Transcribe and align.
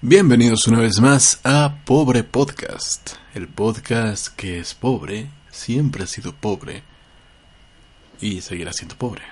Bienvenidos 0.00 0.68
una 0.68 0.78
vez 0.78 1.00
más 1.00 1.40
a 1.42 1.80
Pobre 1.84 2.22
Podcast, 2.22 3.16
el 3.34 3.48
podcast 3.48 4.28
que 4.28 4.60
es 4.60 4.72
pobre, 4.72 5.26
siempre 5.50 6.04
ha 6.04 6.06
sido 6.06 6.36
pobre 6.36 6.84
y 8.20 8.40
seguirá 8.40 8.72
siendo 8.72 8.94
pobre. 8.94 9.22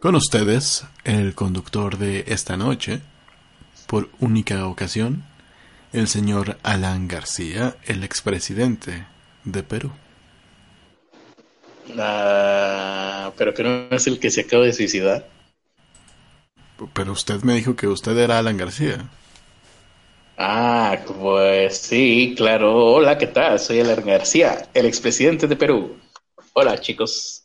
Con 0.00 0.14
ustedes, 0.14 0.86
el 1.04 1.34
conductor 1.34 1.98
de 1.98 2.24
esta 2.28 2.56
noche, 2.56 3.02
por 3.86 4.08
única 4.18 4.66
ocasión, 4.66 5.24
el 5.92 6.08
señor 6.08 6.56
Alan 6.62 7.08
García, 7.08 7.76
el 7.84 8.02
expresidente 8.02 9.06
de 9.44 9.62
Perú. 9.62 9.92
Ah, 11.98 13.30
pero 13.36 13.52
que 13.52 13.62
no 13.62 13.94
es 13.94 14.06
el 14.06 14.18
que 14.18 14.30
se 14.30 14.40
acaba 14.40 14.64
de 14.64 14.72
suicidar. 14.72 15.35
Pero 16.92 17.12
usted 17.12 17.42
me 17.42 17.54
dijo 17.54 17.74
que 17.74 17.86
usted 17.86 18.16
era 18.18 18.38
Alan 18.38 18.56
García. 18.56 19.08
Ah, 20.36 20.98
pues 21.18 21.78
sí, 21.78 22.34
claro. 22.36 22.74
Hola, 22.76 23.16
¿qué 23.16 23.26
tal? 23.26 23.58
Soy 23.58 23.80
Alan 23.80 24.04
García, 24.04 24.68
el 24.74 24.84
expresidente 24.84 25.46
de 25.46 25.56
Perú. 25.56 25.96
Hola, 26.52 26.78
chicos. 26.78 27.44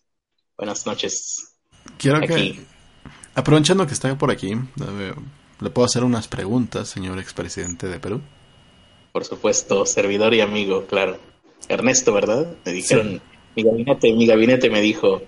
Buenas 0.57 0.85
noches. 0.85 1.53
Quiero 1.97 2.19
que, 2.21 2.59
aprovechando 3.33 3.87
que 3.87 3.93
está 3.93 4.17
por 4.17 4.31
aquí, 4.31 4.53
le 5.59 5.69
puedo 5.69 5.85
hacer 5.85 6.03
unas 6.03 6.27
preguntas, 6.27 6.89
señor 6.89 7.17
expresidente 7.19 7.87
de 7.87 7.99
Perú. 7.99 8.21
Por 9.11 9.25
supuesto, 9.25 9.85
servidor 9.85 10.33
y 10.33 10.41
amigo, 10.41 10.85
claro. 10.85 11.17
Ernesto, 11.69 12.13
¿verdad? 12.13 12.53
Me 12.65 12.73
dijeron, 12.73 13.21
mi 13.55 13.63
gabinete, 13.63 14.13
mi 14.13 14.25
gabinete 14.25 14.69
me 14.69 14.81
dijo, 14.81 15.21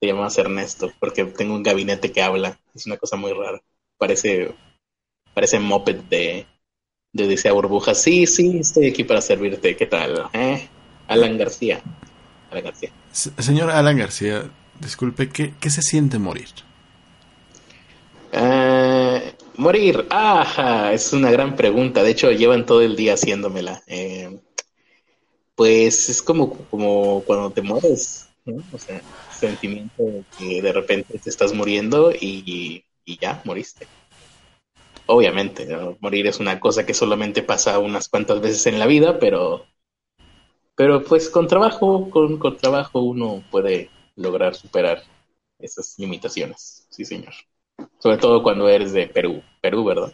te 0.00 0.06
llamas 0.06 0.36
Ernesto, 0.38 0.92
porque 1.00 1.24
tengo 1.24 1.54
un 1.54 1.62
gabinete 1.62 2.12
que 2.12 2.22
habla. 2.22 2.58
Es 2.74 2.86
una 2.86 2.96
cosa 2.96 3.16
muy 3.16 3.32
rara. 3.32 3.60
Parece, 3.98 4.54
parece 5.34 5.58
moped 5.58 5.96
de, 6.10 6.46
de 7.12 7.24
Odisea 7.24 7.52
Burbuja. 7.52 7.94
Sí, 7.94 8.26
sí, 8.26 8.58
estoy 8.58 8.88
aquí 8.88 9.04
para 9.04 9.20
servirte. 9.20 9.76
¿Qué 9.76 9.86
tal? 9.86 10.28
¿Eh? 10.32 10.68
Alan 11.08 11.38
García. 11.38 11.80
Alan 12.50 12.64
García. 12.64 12.90
señor 13.10 13.70
Alan 13.70 13.96
García, 13.96 14.50
disculpe, 14.80 15.28
¿qué, 15.30 15.54
qué 15.58 15.70
se 15.70 15.82
siente 15.82 16.18
morir? 16.18 16.48
Eh, 18.32 19.34
morir, 19.56 20.06
ajá, 20.10 20.92
es 20.92 21.12
una 21.12 21.30
gran 21.30 21.56
pregunta. 21.56 22.02
De 22.02 22.10
hecho, 22.10 22.30
llevan 22.30 22.66
todo 22.66 22.82
el 22.82 22.96
día 22.96 23.14
haciéndomela. 23.14 23.82
Eh, 23.86 24.38
pues 25.54 26.10
es 26.10 26.20
como, 26.20 26.52
como 26.68 27.22
cuando 27.22 27.50
te 27.50 27.62
mueres, 27.62 28.28
¿no? 28.44 28.62
O 28.72 28.78
sea, 28.78 29.00
sentimiento 29.36 30.02
de 30.02 30.24
que 30.38 30.62
de 30.62 30.72
repente 30.72 31.18
te 31.18 31.30
estás 31.30 31.52
muriendo 31.52 32.12
y, 32.12 32.84
ya, 33.20 33.40
moriste. 33.44 33.86
Obviamente, 35.06 35.68
morir 36.00 36.26
es 36.26 36.40
una 36.40 36.58
cosa 36.58 36.84
que 36.84 36.94
solamente 36.94 37.42
pasa 37.42 37.78
unas 37.78 38.08
cuantas 38.08 38.40
veces 38.40 38.66
en 38.66 38.78
la 38.78 38.86
vida, 38.86 39.18
pero, 39.18 39.64
pero 40.74 41.04
pues 41.04 41.30
con 41.30 41.46
trabajo, 41.46 42.10
con, 42.10 42.38
con 42.38 42.56
trabajo 42.56 43.00
uno 43.00 43.44
puede 43.50 43.90
lograr 44.16 44.56
superar 44.56 45.02
esas 45.58 45.94
limitaciones. 45.98 46.86
Sí, 46.90 47.04
señor. 47.04 47.34
Sobre 47.98 48.18
todo 48.18 48.42
cuando 48.42 48.68
eres 48.68 48.92
de 48.92 49.06
Perú. 49.06 49.42
Perú, 49.60 49.84
¿verdad? 49.84 50.12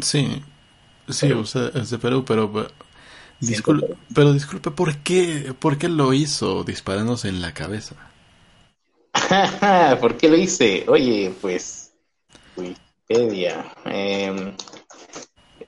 Sí, 0.00 0.42
sí, 1.08 1.28
es 1.74 1.90
de 1.90 1.98
Perú, 1.98 2.24
pero 2.26 2.50
Disculpe, 3.40 3.96
pero 4.14 4.32
disculpe, 4.32 4.70
¿por 4.70 4.96
qué, 4.98 5.54
¿por 5.58 5.78
qué 5.78 5.88
lo 5.88 6.12
hizo 6.12 6.64
disparándose 6.64 7.28
en 7.28 7.42
la 7.42 7.52
cabeza? 7.52 7.96
¿Por 10.00 10.16
qué 10.16 10.28
lo 10.28 10.36
hice? 10.36 10.84
Oye, 10.88 11.32
pues, 11.40 11.94
Wikipedia. 12.56 13.72
Em, 13.84 14.54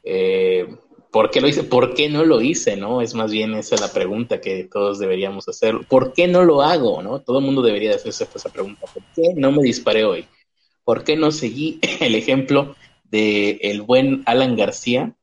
eh, 0.02 0.66
¿Por 1.10 1.30
qué 1.30 1.40
lo 1.40 1.48
hice? 1.48 1.64
¿Por 1.64 1.94
qué 1.94 2.08
no 2.08 2.24
lo 2.24 2.40
hice? 2.42 2.76
¿No? 2.76 3.00
Es 3.00 3.14
más 3.14 3.30
bien 3.30 3.54
esa 3.54 3.76
la 3.76 3.92
pregunta 3.92 4.40
que 4.40 4.64
todos 4.64 4.98
deberíamos 4.98 5.48
hacer. 5.48 5.80
¿Por 5.88 6.12
qué 6.12 6.28
no 6.28 6.44
lo 6.44 6.62
hago? 6.62 7.02
¿No? 7.02 7.20
Todo 7.20 7.38
el 7.38 7.44
mundo 7.44 7.62
debería 7.62 7.94
hacerse 7.94 8.24
esa 8.34 8.50
pregunta. 8.50 8.86
¿Por 8.92 9.02
qué 9.14 9.32
no 9.34 9.52
me 9.52 9.62
disparé 9.62 10.04
hoy? 10.04 10.26
¿Por 10.84 11.04
qué 11.04 11.16
no 11.16 11.30
seguí 11.30 11.80
el 12.00 12.14
ejemplo 12.14 12.76
de 13.04 13.58
el 13.62 13.82
buen 13.82 14.22
Alan 14.26 14.56
García? 14.56 15.16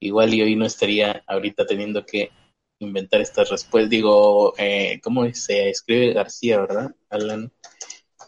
Igual 0.00 0.34
y 0.34 0.42
hoy 0.42 0.56
no 0.56 0.64
estaría 0.64 1.22
ahorita 1.26 1.66
teniendo 1.66 2.04
que 2.04 2.30
inventar 2.78 3.20
estas 3.20 3.50
respuestas. 3.50 3.90
Digo, 3.90 4.54
eh, 4.58 5.00
¿cómo 5.02 5.32
se 5.32 5.70
escribe 5.70 6.12
García, 6.12 6.60
verdad? 6.60 6.94
Alan 7.10 7.52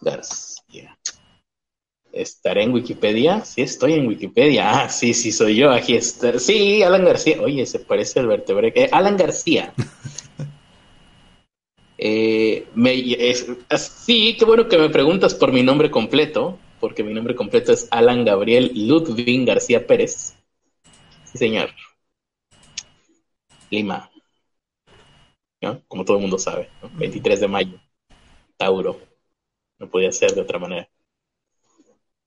García. 0.00 0.98
¿Estaré 2.12 2.64
en 2.64 2.72
Wikipedia? 2.72 3.44
Sí, 3.44 3.62
estoy 3.62 3.94
en 3.94 4.08
Wikipedia. 4.08 4.82
Ah, 4.82 4.88
sí, 4.88 5.14
sí, 5.14 5.30
soy 5.30 5.56
yo. 5.56 5.70
Aquí 5.70 5.94
está. 5.94 6.38
Sí, 6.38 6.82
Alan 6.82 7.04
García. 7.04 7.40
Oye, 7.40 7.64
se 7.66 7.78
parece 7.78 8.18
al 8.18 8.26
vertebre. 8.26 8.72
Eh, 8.74 8.88
Alan 8.90 9.16
García. 9.16 9.72
eh, 11.98 12.66
me, 12.74 12.94
sí, 13.78 14.36
qué 14.36 14.44
bueno 14.44 14.68
que 14.68 14.78
me 14.78 14.90
preguntas 14.90 15.34
por 15.34 15.52
mi 15.52 15.62
nombre 15.62 15.90
completo, 15.90 16.58
porque 16.80 17.04
mi 17.04 17.14
nombre 17.14 17.36
completo 17.36 17.72
es 17.72 17.86
Alan 17.92 18.24
Gabriel 18.24 18.72
Ludwig 18.74 19.46
García 19.46 19.86
Pérez. 19.86 20.34
Sí, 21.30 21.38
señor. 21.38 21.70
Lima. 23.70 24.09
Como 25.88 26.04
todo 26.04 26.16
el 26.16 26.22
mundo 26.22 26.38
sabe. 26.38 26.68
23 26.94 27.40
de 27.40 27.48
mayo. 27.48 27.80
Tauro. 28.56 29.00
No 29.78 29.88
podía 29.88 30.12
ser 30.12 30.34
de 30.34 30.40
otra 30.40 30.58
manera. 30.58 30.88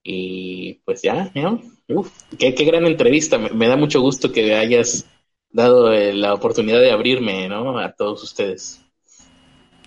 Y 0.02 0.74
pues 0.84 1.02
ya, 1.02 1.30
¿no? 1.34 1.62
Uf, 1.88 2.10
qué, 2.38 2.52
gran 2.52 2.84
entrevista. 2.86 3.38
Me, 3.38 3.68
da 3.68 3.76
mucho 3.76 4.00
gusto 4.00 4.32
que 4.32 4.54
hayas 4.54 5.06
dado 5.50 5.92
eh, 5.92 6.12
la 6.12 6.34
oportunidad 6.34 6.80
de 6.80 6.90
abrirme, 6.90 7.48
¿no? 7.48 7.78
A 7.78 7.92
todos 7.92 8.22
ustedes. 8.22 8.80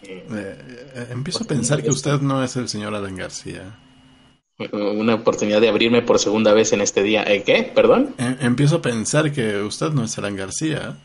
Eh, 0.04 0.26
eh, 0.30 1.08
empiezo 1.12 1.44
a 1.44 1.48
pensar 1.48 1.84
que 1.84 1.90
usted 1.90 2.20
no 2.22 2.44
es 2.44 2.56
el 2.56 2.68
señor 2.68 2.96
Alan 2.96 3.16
García 3.16 3.78
una 4.72 5.16
oportunidad 5.16 5.62
de 5.62 5.70
abrirme 5.70 6.02
por 6.02 6.20
segunda 6.20 6.54
vez 6.54 6.74
en 6.74 6.82
este 6.82 7.04
día. 7.04 7.24
¿Eh, 7.24 7.44
¿Qué? 7.44 7.64
¿Perdón? 7.64 8.16
Em, 8.18 8.38
empiezo 8.42 8.78
a 8.78 8.82
pensar 8.82 9.32
que 9.32 9.62
usted 9.62 9.92
no 9.92 10.04
es 10.04 10.18
Alan 10.18 10.36
García. 10.36 10.98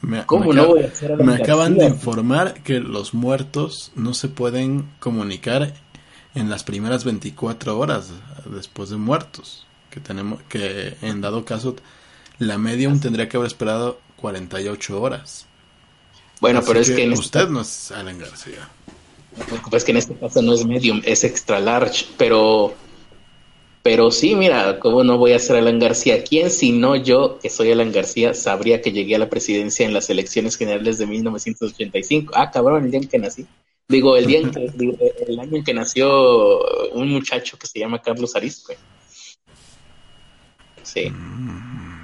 Me, 0.00 0.24
¿Cómo 0.26 0.52
no 0.52 0.66
voy 0.68 0.82
a 0.82 0.92
Alan 1.06 1.26
Me 1.26 1.34
acaban 1.34 1.76
de 1.76 1.86
informar 1.86 2.54
que 2.62 2.80
los 2.80 3.14
muertos 3.14 3.90
no 3.96 4.14
se 4.14 4.28
pueden 4.28 4.88
comunicar 5.00 5.74
en 6.34 6.50
las 6.50 6.62
primeras 6.62 7.04
24 7.04 7.78
horas 7.78 8.10
después 8.46 8.90
de 8.90 8.96
muertos. 8.96 9.66
Que 9.90 10.00
tenemos 10.00 10.40
que 10.48 10.96
en 11.02 11.20
dado 11.20 11.44
caso 11.44 11.74
la 12.38 12.58
medium 12.58 13.00
tendría 13.00 13.28
que 13.28 13.36
haber 13.36 13.48
esperado 13.48 14.00
48 14.16 15.00
horas. 15.00 15.46
Bueno, 16.40 16.62
pero 16.64 16.80
es 16.80 16.90
que, 16.90 17.04
este 17.04 17.18
usted 17.18 17.48
no 17.48 17.62
es 17.62 17.90
Alan 17.90 18.18
García. 18.18 18.68
Es 19.72 19.84
que 19.84 19.90
en 19.90 19.96
este 19.96 20.14
caso 20.14 20.42
no 20.42 20.54
es 20.54 20.64
medium, 20.64 21.02
es 21.04 21.24
extra 21.24 21.58
large, 21.60 22.06
pero 22.16 22.74
pero 23.82 24.10
sí, 24.10 24.34
mira, 24.34 24.78
¿cómo 24.80 25.04
no 25.04 25.18
voy 25.18 25.32
a 25.32 25.38
ser 25.38 25.56
Alan 25.56 25.78
García? 25.78 26.24
¿Quién, 26.24 26.50
si 26.50 26.72
no 26.72 26.96
yo, 26.96 27.38
que 27.40 27.48
soy 27.48 27.70
Alan 27.72 27.92
García, 27.92 28.34
sabría 28.34 28.82
que 28.82 28.92
llegué 28.92 29.14
a 29.14 29.18
la 29.18 29.30
presidencia 29.30 29.86
en 29.86 29.94
las 29.94 30.10
elecciones 30.10 30.56
generales 30.56 30.98
de 30.98 31.06
1985? 31.06 32.32
Ah, 32.36 32.50
cabrón, 32.50 32.84
el 32.84 32.90
día 32.90 33.00
en 33.00 33.08
que 33.08 33.18
nací. 33.18 33.46
Digo, 33.86 34.16
el 34.16 34.26
día 34.26 34.40
en 34.40 34.50
que, 34.50 34.70
el 35.26 35.40
año 35.40 35.56
en 35.56 35.64
que 35.64 35.72
nació 35.72 36.90
un 36.92 37.08
muchacho 37.08 37.58
que 37.58 37.66
se 37.66 37.78
llama 37.78 38.02
Carlos 38.02 38.36
Arispe. 38.36 38.76
Sí. 40.82 41.08
Mm. 41.10 41.98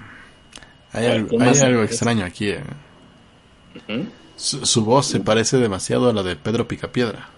Hay, 0.93 1.07
algo, 1.07 1.83
extraño 1.83 2.25
aquí. 2.25 2.51
¿eh? 2.51 2.63
su 4.37 4.85
voz 4.85 5.07
se 5.07 5.19
parece 5.21 5.57
demasiado 5.57 6.09
a 6.09 6.13
la 6.13 6.23
de 6.23 6.37
Pedro 6.37 6.69
Picapiedra 6.69 7.34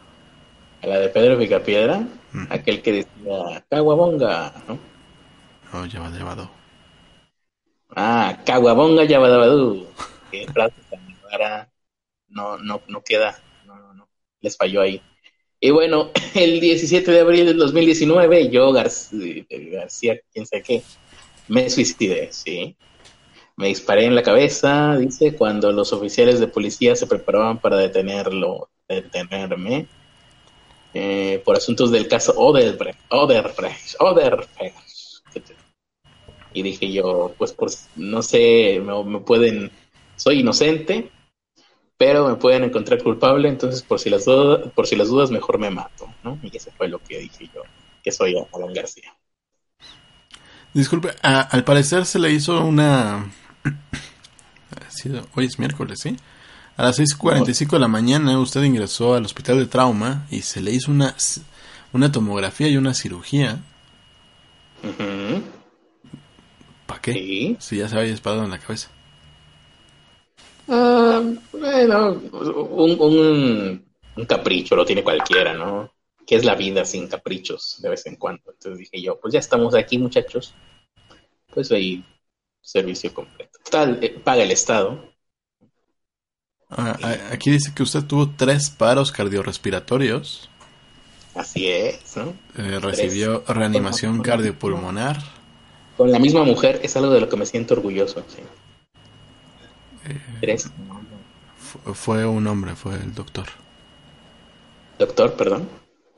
la 0.83 0.99
de 0.99 1.09
Pedro 1.09 1.39
Picapiedra, 1.39 2.07
aquel 2.51 2.83
que 2.83 2.93
decía 2.93 3.65
Caguabonga, 3.69 4.53
¿no? 4.69 4.79
Oh, 5.73 5.85
llevado. 5.85 6.51
Ah, 7.95 8.43
Caguabonga 8.45 9.05
Yabadabadú. 9.05 9.87
Que 10.31 10.47
no, 12.29 12.59
no, 12.59 12.83
no 12.89 13.03
queda, 13.03 13.39
no, 13.65 13.77
no, 13.77 13.95
no, 13.95 14.09
les 14.41 14.57
falló 14.57 14.83
ahí. 14.83 15.03
Y 15.61 15.71
bueno, 15.71 16.11
el 16.35 16.61
17 16.61 17.11
de 17.11 17.21
abril 17.21 17.47
del 17.47 17.57
2019, 17.57 18.51
yo, 18.51 18.73
García, 18.73 19.45
García 19.49 20.21
quién 20.33 20.47
sabe 20.47 20.63
qué, 20.63 20.83
me 21.49 21.69
suicidé, 21.71 22.33
sí. 22.33 22.77
Me 23.57 23.69
disparé 23.69 24.05
en 24.05 24.15
la 24.15 24.23
cabeza, 24.23 24.97
dice, 24.99 25.35
cuando 25.35 25.73
los 25.73 25.93
oficiales 25.93 26.41
de 26.41 26.49
policía 26.49 26.95
se 26.95 27.07
preparaban 27.07 27.59
para 27.59 27.79
detenerlo, 27.79 28.69
detenerme. 28.87 29.89
Eh, 30.99 31.43
por 31.45 31.57
asuntos 31.57 31.91
del 31.91 32.09
caso 32.09 32.33
Oderbrecht, 32.39 32.99
Oderbrecht, 33.11 33.97
Oderbrecht. 34.01 34.75
Y 36.55 36.63
dije 36.63 36.91
yo, 36.91 37.35
pues 37.37 37.53
por, 37.53 37.71
no 37.97 38.23
sé, 38.23 38.81
me, 38.83 39.21
pueden, 39.21 39.71
soy 40.17 40.41
inocente, 40.41 41.11
pero 41.99 42.27
me 42.27 42.37
pueden 42.37 42.65
encontrar 42.65 43.03
culpable, 43.03 43.47
entonces 43.51 43.83
por 43.83 44.01
si 44.01 44.09
las 44.09 44.25
dudas, 44.25 44.73
por 44.73 44.87
si 44.87 44.97
las 44.97 45.09
dudas 45.09 45.31
mejor 45.31 45.59
me 45.59 45.69
mato, 45.69 46.09
¿no? 46.25 46.39
Y 46.43 46.57
ese 46.57 46.71
fue 46.71 46.89
lo 46.89 46.99
que 47.01 47.19
dije 47.19 47.51
yo, 47.55 47.61
que 48.03 48.11
soy 48.11 48.35
Alan 48.55 48.73
García. 48.73 49.15
Disculpe, 50.73 51.11
al 51.21 51.63
parecer 51.65 52.07
se 52.07 52.19
le 52.19 52.33
hizo 52.33 52.65
una... 52.65 53.31
Hoy 55.35 55.45
es 55.45 55.59
miércoles, 55.59 56.01
¿sí? 56.01 56.17
A 56.77 56.83
las 56.83 56.99
6.45 56.99 57.71
de 57.71 57.79
la 57.79 57.89
mañana 57.89 58.39
usted 58.39 58.63
ingresó 58.63 59.15
al 59.15 59.25
hospital 59.25 59.59
de 59.59 59.67
trauma 59.67 60.27
y 60.31 60.43
se 60.43 60.61
le 60.61 60.73
hizo 60.73 60.91
una, 60.91 61.17
una 61.93 62.13
tomografía 62.13 62.69
y 62.69 62.77
una 62.77 62.93
cirugía. 62.93 63.63
¿Para 66.87 67.01
qué? 67.01 67.57
Si 67.59 67.79
ya 67.79 67.89
se 67.89 67.97
había 67.97 68.11
disparado 68.11 68.45
en 68.45 68.51
la 68.51 68.59
cabeza. 68.59 68.91
Ah, 70.69 71.23
bueno, 71.53 72.11
un, 72.11 73.83
un, 74.17 74.27
capricho 74.27 74.77
lo 74.77 74.85
tiene 74.85 75.03
cualquiera, 75.03 75.55
¿no? 75.55 75.91
¿Qué 76.27 76.37
es 76.37 76.45
la 76.45 76.57
vida 76.57 76.85
sin 76.85 77.09
caprichos 77.09 77.81
de 77.81 77.89
vez 77.89 78.05
en 78.05 78.17
cuando? 78.17 78.51
Entonces 78.51 78.79
dije 78.79 79.01
yo, 79.01 79.19
pues 79.19 79.33
ya 79.33 79.39
estamos 79.39 79.75
aquí, 79.75 79.97
muchachos. 79.97 80.53
Pues 81.55 81.73
ahí, 81.73 82.05
servicio 82.61 83.15
completo. 83.15 83.59
Tal, 83.71 83.99
eh, 84.03 84.11
paga 84.11 84.43
el 84.43 84.51
Estado. 84.51 85.16
Ah, 86.71 86.97
aquí 87.31 87.51
dice 87.51 87.73
que 87.75 87.83
usted 87.83 88.05
tuvo 88.05 88.31
tres 88.31 88.71
paros 88.71 89.13
cardiorrespiratorios. 89.13 90.51
Así 91.35 91.69
es, 91.69 92.17
¿no? 92.17 92.35
Eh, 92.57 92.81
recibió 92.81 93.45
reanimación 93.47 94.23
cardiopulmonar. 94.23 95.19
Con 95.97 96.11
la 96.11 96.19
misma 96.19 96.45
mujer 96.45 96.81
es 96.83 96.97
algo 96.97 97.13
de 97.13 97.21
lo 97.21 97.29
que 97.29 97.37
me 97.37 97.47
siento 97.47 97.75
orgulloso. 97.75 98.25
¿sí? 98.29 98.43
Eh, 100.07 100.21
tres. 100.41 100.71
Fue 101.95 102.27
un 102.27 102.47
hombre, 102.47 102.75
fue 102.75 102.95
el 102.95 103.15
doctor. 103.15 103.47
Doctor, 104.99 105.35
perdón. 105.35 105.69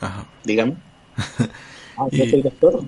Ajá. 0.01 0.27
Dígame. 0.45 0.77
Ah, 2.01 2.07
el 2.13 2.43
doctor? 2.45 2.81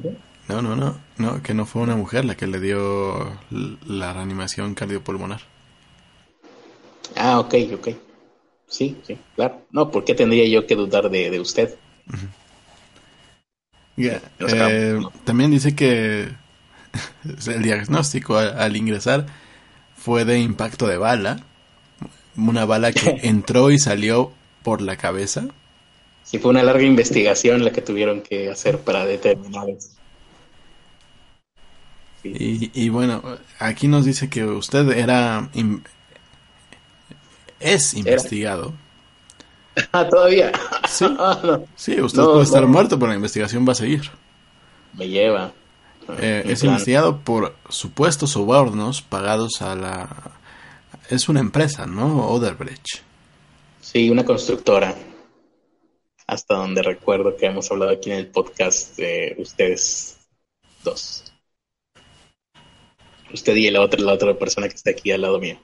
No, 0.46 0.62
no, 0.62 0.76
no, 0.76 1.00
no, 1.18 1.42
que 1.42 1.52
no 1.52 1.66
fue 1.66 1.82
una 1.82 1.96
mujer 1.96 2.24
la 2.24 2.36
que 2.36 2.46
le 2.46 2.60
dio 2.60 3.36
la 3.50 4.12
reanimación 4.12 4.76
cardiopulmonar. 4.76 5.40
Ah, 7.16 7.40
ok, 7.40 7.54
ok. 7.74 7.88
Sí, 8.66 8.96
sí, 9.06 9.18
claro. 9.34 9.62
No, 9.70 9.90
¿por 9.90 10.04
qué 10.04 10.14
tendría 10.14 10.46
yo 10.48 10.66
que 10.66 10.76
dudar 10.76 11.10
de, 11.10 11.40
usted? 11.40 11.74
Eh, 13.96 15.00
también 15.24 15.50
dice 15.50 15.74
que 15.74 16.28
el 17.46 17.62
diagnóstico 17.62 18.36
al, 18.36 18.76
ingresar 18.76 19.26
fue 19.96 20.24
de 20.24 20.38
impacto 20.38 20.86
de 20.86 20.98
bala. 20.98 21.44
Una 22.36 22.64
bala 22.64 22.92
que 22.92 23.18
entró 23.22 23.70
y 23.70 23.78
salió 23.78 24.32
por 24.62 24.80
la 24.80 24.96
cabeza. 24.96 25.48
Sí, 26.22 26.38
fue 26.38 26.52
una 26.52 26.62
larga 26.62 26.84
investigación 26.84 27.64
la 27.64 27.72
que 27.72 27.82
tuvieron 27.82 28.20
que 28.20 28.50
hacer 28.50 28.78
para 28.78 29.04
determinar 29.04 29.68
eso. 29.68 29.90
Y, 32.22 32.88
bueno, 32.90 33.22
aquí 33.58 33.88
nos 33.88 34.04
dice 34.04 34.28
que 34.28 34.44
usted 34.44 34.90
era 34.90 35.48
es 37.60 37.94
investigado. 37.94 38.72
Ah, 39.92 40.06
todavía. 40.06 40.52
Sí, 40.88 41.06
ah, 41.18 41.60
sí 41.76 42.00
usted 42.00 42.22
puede 42.22 42.42
estar 42.42 42.66
muerto, 42.66 42.98
pero 42.98 43.10
la 43.10 43.16
investigación 43.16 43.66
va 43.66 43.72
a 43.72 43.76
seguir. 43.76 44.10
Me 44.94 45.08
lleva. 45.08 45.52
Eh, 46.18 46.42
es 46.46 46.64
investigado 46.64 47.20
por 47.20 47.54
supuestos 47.68 48.30
sobornos 48.30 49.00
pagados 49.00 49.62
a 49.62 49.76
la... 49.76 50.32
Es 51.08 51.28
una 51.28 51.40
empresa, 51.40 51.86
¿no? 51.86 52.26
Oderbrecht. 52.26 53.02
Sí, 53.80 54.10
una 54.10 54.24
constructora. 54.24 54.94
Hasta 56.26 56.56
donde 56.56 56.82
recuerdo 56.82 57.36
que 57.36 57.46
hemos 57.46 57.70
hablado 57.70 57.92
aquí 57.92 58.10
en 58.10 58.18
el 58.18 58.26
podcast 58.26 58.96
de 58.96 59.36
ustedes 59.38 60.18
dos. 60.84 61.32
Usted 63.32 63.54
y 63.54 63.70
la 63.70 63.80
otra, 63.80 64.00
la 64.00 64.12
otra 64.12 64.34
persona 64.34 64.68
que 64.68 64.74
está 64.74 64.90
aquí 64.90 65.10
al 65.12 65.22
lado 65.22 65.38
mío. 65.38 65.58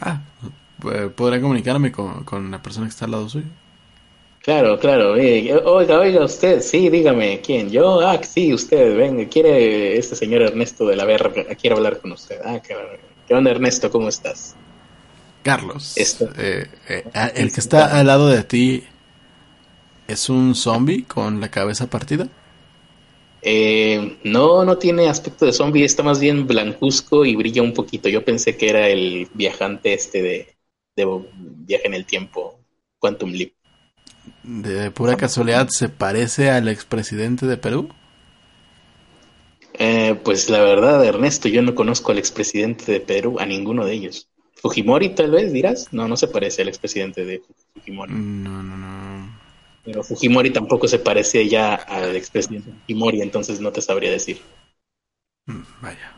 Ah, 0.00 0.20
¿podrá 1.14 1.40
comunicarme 1.40 1.92
con, 1.92 2.50
la 2.50 2.62
persona 2.62 2.86
que 2.86 2.90
está 2.90 3.04
al 3.04 3.12
lado 3.12 3.28
suyo? 3.28 3.46
Claro, 4.40 4.78
claro. 4.78 5.12
oiga, 5.12 6.00
oiga, 6.00 6.24
usted, 6.24 6.60
sí, 6.60 6.88
dígame, 6.88 7.40
¿quién? 7.40 7.70
Yo, 7.70 8.00
ah, 8.00 8.20
sí, 8.22 8.52
usted, 8.52 8.96
venga, 8.96 9.28
quiere 9.28 9.96
este 9.96 10.16
señor 10.16 10.42
Ernesto 10.42 10.86
de 10.86 10.96
la 10.96 11.04
Verga, 11.04 11.54
quiere 11.54 11.76
hablar 11.76 12.00
con 12.00 12.12
usted. 12.12 12.40
Ah, 12.44 12.60
qué, 12.60 12.74
qué 13.28 13.34
onda, 13.34 13.50
Ernesto, 13.50 13.90
¿cómo 13.90 14.08
estás? 14.08 14.56
Carlos, 15.42 15.96
eh, 15.96 16.68
eh, 16.88 17.04
ah, 17.14 17.30
el 17.34 17.52
que 17.52 17.60
está 17.60 17.98
al 17.98 18.06
lado 18.06 18.28
de 18.28 18.44
ti 18.44 18.84
es 20.06 20.28
un 20.28 20.54
zombie 20.54 21.04
con 21.04 21.40
la 21.40 21.50
cabeza 21.50 21.88
partida. 21.88 22.28
Eh, 23.42 24.18
no, 24.22 24.64
no 24.64 24.78
tiene 24.78 25.08
aspecto 25.08 25.44
de 25.44 25.52
zombie, 25.52 25.84
está 25.84 26.02
más 26.02 26.20
bien 26.20 26.46
blancuzco 26.46 27.24
y 27.24 27.34
brilla 27.34 27.62
un 27.62 27.74
poquito. 27.74 28.08
Yo 28.08 28.24
pensé 28.24 28.56
que 28.56 28.68
era 28.70 28.88
el 28.88 29.28
viajante 29.34 29.94
este 29.94 30.22
de, 30.22 30.56
de 30.96 31.22
viaje 31.66 31.86
en 31.86 31.94
el 31.94 32.06
tiempo, 32.06 32.60
Quantum 32.98 33.32
Leap. 33.32 33.52
¿De 34.44 34.90
pura 34.90 35.16
casualidad 35.16 35.68
se 35.68 35.88
parece 35.88 36.50
al 36.50 36.68
expresidente 36.68 37.46
de 37.46 37.56
Perú? 37.56 37.88
Eh, 39.74 40.16
pues 40.22 40.48
la 40.48 40.60
verdad, 40.60 41.04
Ernesto, 41.04 41.48
yo 41.48 41.62
no 41.62 41.74
conozco 41.74 42.12
al 42.12 42.18
expresidente 42.18 42.92
de 42.92 43.00
Perú, 43.00 43.38
a 43.40 43.46
ninguno 43.46 43.84
de 43.84 43.94
ellos. 43.94 44.28
Fujimori, 44.54 45.08
tal 45.10 45.32
vez 45.32 45.52
dirás. 45.52 45.88
No, 45.92 46.06
no 46.06 46.16
se 46.16 46.28
parece 46.28 46.62
al 46.62 46.68
expresidente 46.68 47.24
de 47.24 47.42
Fujimori. 47.74 48.12
No, 48.12 48.62
no, 48.62 48.76
no. 48.76 49.11
Pero 49.84 50.04
Fujimori 50.04 50.50
tampoco 50.50 50.86
se 50.86 50.98
parece 50.98 51.48
ya 51.48 51.74
al 51.74 52.14
expresidente 52.14 52.70
Fujimori, 52.70 53.20
entonces 53.20 53.60
no 53.60 53.72
te 53.72 53.80
sabría 53.80 54.10
decir. 54.10 54.40
Mm, 55.46 55.62
vaya. 55.80 56.12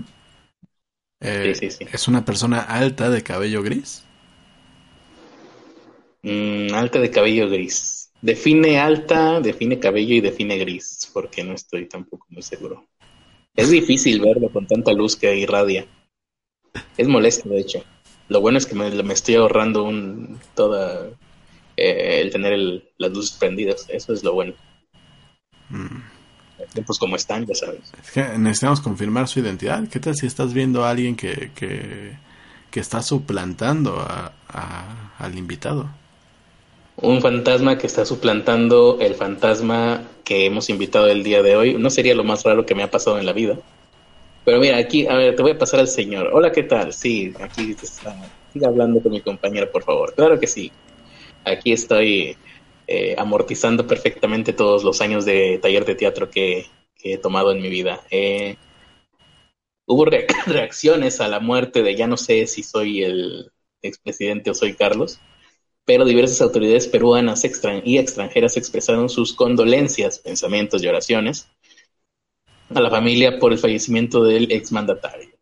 Eh, 1.20 1.54
¿Es 1.92 2.08
una 2.08 2.24
persona 2.24 2.60
alta 2.60 3.08
de 3.08 3.22
cabello 3.22 3.62
gris? 3.62 4.04
Mm, 6.22 6.74
alta 6.74 7.00
de 7.00 7.10
cabello 7.10 7.48
gris. 7.48 8.10
Define 8.20 8.78
alta, 8.78 9.40
define 9.40 9.78
cabello 9.78 10.14
y 10.14 10.20
define 10.20 10.58
gris, 10.58 11.10
porque 11.12 11.42
no 11.42 11.54
estoy 11.54 11.86
tampoco 11.86 12.26
muy 12.28 12.42
seguro. 12.42 12.86
Es 13.56 13.70
difícil 13.70 14.20
verlo 14.20 14.50
con 14.50 14.66
tanta 14.66 14.92
luz 14.92 15.16
que 15.16 15.34
irradia. 15.36 15.86
Es 16.96 17.08
molesto, 17.08 17.48
de 17.48 17.60
hecho. 17.60 17.84
Lo 18.28 18.40
bueno 18.40 18.58
es 18.58 18.66
que 18.66 18.74
me, 18.74 18.90
me 19.02 19.14
estoy 19.14 19.36
ahorrando 19.36 19.84
un, 19.84 20.40
toda 20.54 21.10
eh, 21.76 22.20
el 22.22 22.30
tener 22.30 22.82
las 22.98 23.10
luces 23.10 23.36
prendidas. 23.38 23.86
Eso 23.88 24.12
es 24.12 24.22
lo 24.22 24.34
bueno. 24.34 24.54
Mm. 25.70 26.14
Tiempos 26.72 26.98
como 26.98 27.16
están, 27.16 27.46
ya 27.46 27.54
sabes. 27.54 27.80
Es 28.02 28.10
que 28.12 28.38
necesitamos 28.38 28.80
confirmar 28.80 29.28
su 29.28 29.40
identidad. 29.40 29.86
¿Qué 29.88 30.00
tal 30.00 30.14
si 30.14 30.26
estás 30.26 30.54
viendo 30.54 30.84
a 30.84 30.90
alguien 30.90 31.16
que, 31.16 31.50
que, 31.54 32.80
está 32.80 33.02
suplantando 33.02 33.96
a, 33.98 34.32
al 35.18 35.38
invitado? 35.38 35.88
Un 36.96 37.20
fantasma 37.20 37.76
que 37.76 37.86
está 37.86 38.04
suplantando 38.04 38.98
el 39.00 39.14
fantasma 39.14 40.02
que 40.24 40.46
hemos 40.46 40.70
invitado 40.70 41.06
el 41.08 41.22
día 41.22 41.42
de 41.42 41.56
hoy. 41.56 41.74
No 41.74 41.90
sería 41.90 42.14
lo 42.14 42.24
más 42.24 42.44
raro 42.44 42.64
que 42.64 42.74
me 42.74 42.82
ha 42.82 42.90
pasado 42.90 43.18
en 43.18 43.26
la 43.26 43.32
vida. 43.32 43.58
Pero 44.44 44.60
mira, 44.60 44.78
aquí, 44.78 45.06
a 45.06 45.14
ver, 45.14 45.36
te 45.36 45.42
voy 45.42 45.52
a 45.52 45.58
pasar 45.58 45.80
al 45.80 45.88
señor. 45.88 46.30
Hola, 46.32 46.52
¿qué 46.52 46.62
tal? 46.62 46.92
Sí, 46.92 47.32
aquí 47.40 47.76
está. 47.80 48.16
Siga 48.52 48.68
hablando 48.68 49.02
con 49.02 49.12
mi 49.12 49.20
compañero, 49.20 49.70
por 49.70 49.82
favor. 49.82 50.14
Claro 50.14 50.38
que 50.38 50.46
sí 50.46 50.70
aquí 51.44 51.72
estoy 51.72 52.36
eh, 52.86 53.14
amortizando 53.18 53.86
perfectamente 53.86 54.52
todos 54.52 54.84
los 54.84 55.00
años 55.00 55.24
de 55.24 55.58
taller 55.58 55.84
de 55.84 55.94
teatro 55.94 56.30
que, 56.30 56.66
he 57.06 57.18
tomado 57.18 57.52
en 57.52 57.60
mi 57.60 57.68
vida. 57.68 58.00
Eh, 58.10 58.56
hubo 59.86 60.06
reacciones 60.46 61.20
a 61.20 61.28
la 61.28 61.38
muerte 61.38 61.82
de 61.82 61.96
ya 61.96 62.06
no 62.06 62.16
sé 62.16 62.46
si 62.46 62.62
soy 62.62 63.02
el 63.02 63.52
expresidente 63.82 64.50
o 64.50 64.54
soy 64.54 64.74
Carlos, 64.74 65.20
pero 65.84 66.06
diversas 66.06 66.40
autoridades 66.40 66.88
peruanas 66.88 67.44
y 67.84 67.98
extranjeras 67.98 68.56
expresaron 68.56 69.10
sus 69.10 69.34
condolencias, 69.34 70.18
pensamientos 70.18 70.82
y 70.82 70.88
oraciones 70.88 71.48
a 72.74 72.80
la 72.80 72.90
familia 72.90 73.38
por 73.38 73.52
el 73.52 73.58
fallecimiento 73.58 74.24
del 74.24 74.50
exmandatario. 74.50 75.33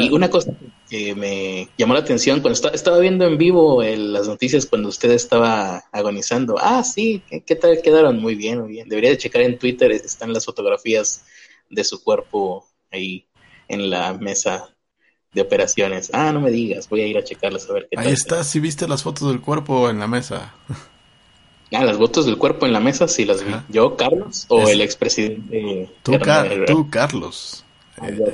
Y 0.00 0.10
una 0.10 0.30
cosa 0.30 0.52
que 0.88 1.14
me 1.14 1.68
llamó 1.76 1.94
la 1.94 2.00
atención 2.00 2.40
cuando 2.40 2.70
estaba 2.70 2.98
viendo 2.98 3.26
en 3.26 3.38
vivo 3.38 3.82
las 3.82 4.28
noticias 4.28 4.66
cuando 4.66 4.88
usted 4.88 5.10
estaba 5.10 5.84
agonizando. 5.92 6.56
Ah, 6.58 6.82
sí, 6.84 7.22
¿qué, 7.44 7.56
tal 7.56 7.80
quedaron? 7.82 8.20
Muy 8.20 8.34
bien, 8.34 8.60
muy 8.60 8.70
bien. 8.70 8.88
Debería 8.88 9.10
de 9.10 9.18
checar 9.18 9.42
en 9.42 9.58
Twitter, 9.58 9.90
están 9.90 10.32
las 10.32 10.44
fotografías 10.44 11.24
de 11.68 11.84
su 11.84 12.02
cuerpo 12.02 12.66
ahí 12.90 13.26
en 13.68 13.90
la 13.90 14.14
mesa 14.14 14.68
de 15.32 15.42
operaciones. 15.42 16.10
Ah, 16.12 16.32
no 16.32 16.40
me 16.40 16.50
digas, 16.50 16.88
voy 16.88 17.02
a 17.02 17.06
ir 17.06 17.18
a 17.18 17.24
checarlas 17.24 17.68
a 17.68 17.72
ver 17.72 17.88
qué 17.90 17.98
Ahí 17.98 18.12
está, 18.12 18.42
si 18.44 18.60
viste 18.60 18.88
las 18.88 19.02
fotos 19.02 19.28
del 19.28 19.40
cuerpo 19.40 19.90
en 19.90 19.98
la 19.98 20.06
mesa. 20.06 20.54
Ah, 21.72 21.84
las 21.84 21.96
fotos 21.96 22.26
del 22.26 22.38
cuerpo 22.38 22.64
en 22.64 22.72
la 22.72 22.80
mesa, 22.80 23.08
sí 23.08 23.24
las 23.24 23.44
vi. 23.44 23.52
¿Yo, 23.68 23.96
Carlos? 23.96 24.46
¿O 24.48 24.68
el 24.68 24.80
expresidente? 24.80 25.90
Tú, 26.02 26.12
tú, 26.66 26.90
Carlos. 26.90 27.65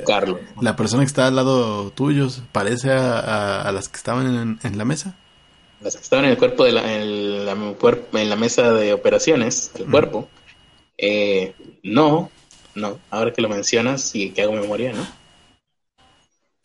Carlos. 0.05 0.39
La 0.61 0.75
persona 0.75 1.03
que 1.03 1.07
está 1.07 1.27
al 1.27 1.35
lado 1.35 1.91
tuyo 1.91 2.27
parece 2.51 2.91
a, 2.91 3.71
las 3.73 3.89
que 3.89 3.97
estaban 3.97 4.59
en, 4.61 4.77
la 4.77 4.85
mesa. 4.85 5.15
Las 5.81 5.95
que 5.95 6.01
estaban 6.01 6.25
en 6.25 6.31
el 6.31 6.37
cuerpo 6.37 6.63
de 6.63 6.71
la, 6.73 6.93
en 6.93 7.45
la, 7.45 7.53
en 7.53 8.29
la 8.29 8.35
mesa 8.35 8.71
de 8.73 8.93
operaciones, 8.93 9.71
el 9.75 9.89
cuerpo. 9.89 10.29
Eh, 10.97 11.55
no, 11.83 12.29
no, 12.75 12.99
ahora 13.09 13.33
que 13.33 13.41
lo 13.41 13.49
mencionas 13.49 14.15
y 14.15 14.31
que 14.31 14.41
hago 14.41 14.53
memoria, 14.53 14.93
¿no? 14.93 15.05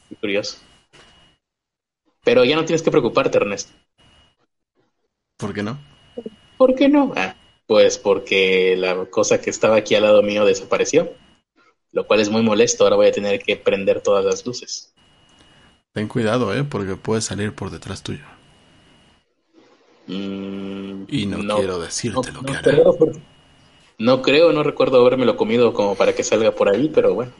Qué 0.09 0.17
curioso. 0.17 0.59
Pero 2.25 2.45
ya 2.45 2.57
no 2.57 2.65
tienes 2.65 2.83
que 2.83 2.91
preocuparte, 2.91 3.39
Ernesto. 3.39 3.73
¿Por 5.37 5.55
qué 5.55 5.63
no? 5.63 5.79
¿Por 6.57 6.75
qué 6.75 6.89
no? 6.89 7.13
Ah, 7.17 7.37
pues 7.67 7.99
porque 7.99 8.75
la 8.77 9.07
cosa 9.07 9.41
que 9.41 9.51
estaba 9.51 9.77
aquí 9.77 9.95
al 9.95 10.03
lado 10.03 10.23
mío 10.23 10.45
desapareció, 10.45 11.13
lo 11.93 12.07
cual 12.07 12.21
es 12.21 12.31
muy 12.31 12.43
molesto. 12.43 12.85
Ahora 12.85 12.97
voy 12.97 13.09
a 13.09 13.13
tener 13.13 13.41
que 13.43 13.57
prender 13.57 14.01
todas 14.01 14.25
las 14.25 14.45
luces. 14.47 14.93
Ten 15.93 16.09
cuidado, 16.09 16.55
¿eh? 16.55 16.65
Porque 16.65 16.97
puede 16.97 17.21
salir 17.21 17.55
por 17.55 17.71
detrás 17.71 18.03
tuyo. 18.03 18.25
Mm, 20.07 21.05
y 21.09 21.27
no, 21.27 21.57
quiero 21.57 21.79
decirte 21.81 22.33
lo 22.33 22.43
que 22.43 22.53
hará. 22.53 22.63
Creo, 22.63 22.97
no 23.99 24.23
creo, 24.23 24.53
no 24.53 24.63
recuerdo 24.63 25.01
habérmelo 25.01 25.37
comido 25.37 25.75
como 25.75 25.95
para 25.97 26.15
que 26.15 26.23
salga 26.23 26.53
por 26.53 26.69
ahí, 26.69 26.91
pero 26.95 27.15
bueno. 27.15 27.33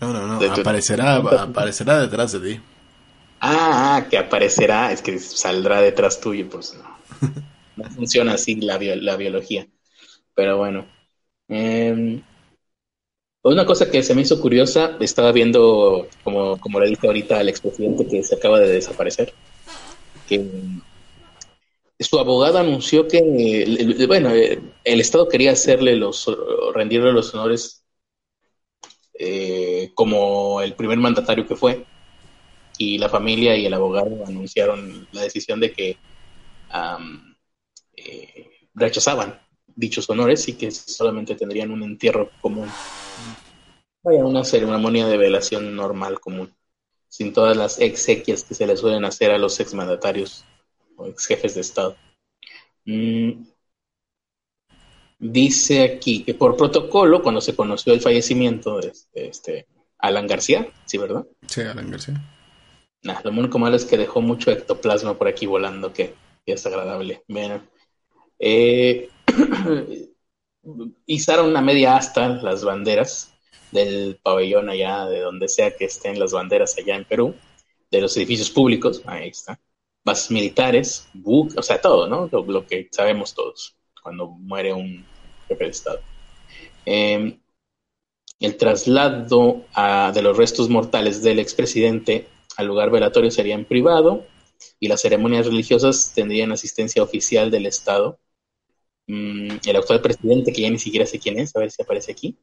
No, 0.00 0.12
no, 0.12 0.26
no. 0.26 0.52
aparecerá, 0.52 1.16
aparecerá 1.16 2.00
detrás 2.00 2.32
de 2.32 2.40
ti. 2.40 2.60
Ah, 3.40 3.96
ah, 3.96 4.08
que 4.08 4.18
aparecerá, 4.18 4.92
es 4.92 5.02
que 5.02 5.18
saldrá 5.18 5.80
detrás 5.80 6.20
tuyo, 6.20 6.48
pues 6.48 6.74
no. 6.74 7.30
No 7.76 7.88
funciona 7.88 8.34
así 8.34 8.56
la, 8.56 8.78
la 8.78 9.16
biología. 9.16 9.66
Pero 10.34 10.58
bueno. 10.58 10.86
Eh, 11.48 12.20
una 13.42 13.64
cosa 13.64 13.90
que 13.90 14.02
se 14.02 14.14
me 14.14 14.22
hizo 14.22 14.40
curiosa, 14.40 14.96
estaba 15.00 15.32
viendo, 15.32 16.08
como, 16.22 16.58
como 16.58 16.80
le 16.80 16.88
dije 16.88 17.06
ahorita 17.06 17.38
al 17.38 17.48
expresidente 17.48 18.06
que 18.06 18.22
se 18.22 18.34
acaba 18.34 18.60
de 18.60 18.68
desaparecer, 18.68 19.32
que 20.28 20.46
su 21.98 22.18
abogado 22.18 22.58
anunció 22.58 23.08
que, 23.08 24.06
bueno, 24.06 24.30
el 24.30 25.00
Estado 25.00 25.28
quería 25.28 25.52
hacerle 25.52 25.96
los, 25.96 26.26
rendirle 26.74 27.12
los 27.12 27.34
honores 27.34 27.84
eh, 29.18 29.90
como 29.94 30.60
el 30.60 30.74
primer 30.74 30.98
mandatario 30.98 31.46
que 31.46 31.56
fue, 31.56 31.84
y 32.78 32.98
la 32.98 33.10
familia 33.10 33.56
y 33.56 33.66
el 33.66 33.74
abogado 33.74 34.24
anunciaron 34.26 35.06
la 35.12 35.22
decisión 35.22 35.60
de 35.60 35.72
que 35.72 35.98
eh, 37.96 38.50
rechazaban 38.74 39.38
dichos 39.66 40.08
honores 40.08 40.48
y 40.48 40.54
que 40.54 40.70
solamente 40.70 41.34
tendrían 41.34 41.70
un 41.70 41.82
entierro 41.82 42.30
común. 42.40 42.68
Vaya, 44.02 44.24
una 44.24 44.44
ceremonia 44.44 45.06
de 45.06 45.18
velación 45.18 45.76
normal 45.76 46.20
común, 46.20 46.54
sin 47.08 47.32
todas 47.32 47.56
las 47.56 47.78
exequias 47.80 48.44
que 48.44 48.54
se 48.54 48.66
le 48.66 48.76
suelen 48.76 49.04
hacer 49.04 49.30
a 49.30 49.38
los 49.38 49.60
exmandatarios 49.60 50.44
o 50.96 51.06
ex 51.06 51.26
jefes 51.26 51.54
de 51.54 51.60
Estado. 51.60 51.96
Mm. 52.86 53.44
Dice 55.18 55.82
aquí 55.82 56.24
que 56.24 56.32
por 56.32 56.56
protocolo, 56.56 57.22
cuando 57.22 57.42
se 57.42 57.54
conoció 57.54 57.92
el 57.92 58.00
fallecimiento 58.00 58.80
de 58.80 58.92
este, 59.12 59.66
Alan 59.98 60.26
García, 60.26 60.72
¿sí, 60.86 60.96
verdad? 60.96 61.26
Sí, 61.46 61.60
Alan 61.60 61.90
García. 61.90 62.22
lo 63.02 63.30
único 63.30 63.58
malo 63.58 63.76
es 63.76 63.84
que 63.84 63.98
dejó 63.98 64.22
mucho 64.22 64.50
ectoplasma 64.50 65.18
por 65.18 65.28
aquí 65.28 65.44
volando, 65.44 65.92
que, 65.92 66.14
es 66.46 66.66
agradable. 66.66 67.22
Bueno, 67.28 67.62
eh, 68.38 69.10
izaron 71.06 71.46
una 71.46 71.60
media 71.60 71.96
asta 71.96 72.28
las 72.28 72.64
banderas 72.64 73.34
del 73.72 74.18
pabellón 74.22 74.68
allá, 74.68 75.06
de 75.06 75.20
donde 75.20 75.48
sea 75.48 75.76
que 75.76 75.84
estén 75.86 76.18
las 76.18 76.32
banderas 76.32 76.76
allá 76.78 76.96
en 76.96 77.04
Perú, 77.04 77.34
de 77.90 78.00
los 78.00 78.16
edificios 78.16 78.50
públicos, 78.50 79.02
ahí 79.06 79.28
está, 79.28 79.60
bases 80.04 80.30
militares, 80.30 81.08
o 81.24 81.62
sea, 81.62 81.80
todo, 81.80 82.06
¿no? 82.08 82.28
Lo, 82.32 82.66
que 82.66 82.88
sabemos 82.90 83.34
todos 83.34 83.76
cuando 84.02 84.28
muere 84.28 84.72
un 84.72 85.04
jefe 85.48 85.64
de 85.64 85.70
Estado. 85.70 86.00
Em, 86.84 87.40
el 88.40 88.56
traslado 88.56 89.64
de 90.14 90.22
los 90.22 90.36
restos 90.36 90.68
mortales 90.68 91.22
del 91.22 91.38
expresidente 91.38 92.26
al 92.56 92.66
lugar 92.66 92.90
velatorio 92.90 93.30
sería 93.30 93.54
en 93.54 93.64
privado 93.64 94.26
y 94.78 94.88
las 94.88 95.02
ceremonias 95.02 95.46
religiosas 95.46 96.12
tendrían 96.14 96.52
asistencia 96.52 97.02
oficial 97.02 97.50
del 97.50 97.66
Estado 97.66 98.18
Mm, 99.10 99.58
el 99.66 99.76
actual 99.76 100.00
presidente, 100.00 100.52
que 100.52 100.62
ya 100.62 100.70
ni 100.70 100.78
siquiera 100.78 101.04
sé 101.04 101.18
quién 101.18 101.36
es, 101.40 101.54
a 101.56 101.58
ver 101.58 101.70
si 101.72 101.82
aparece 101.82 102.12
aquí, 102.12 102.38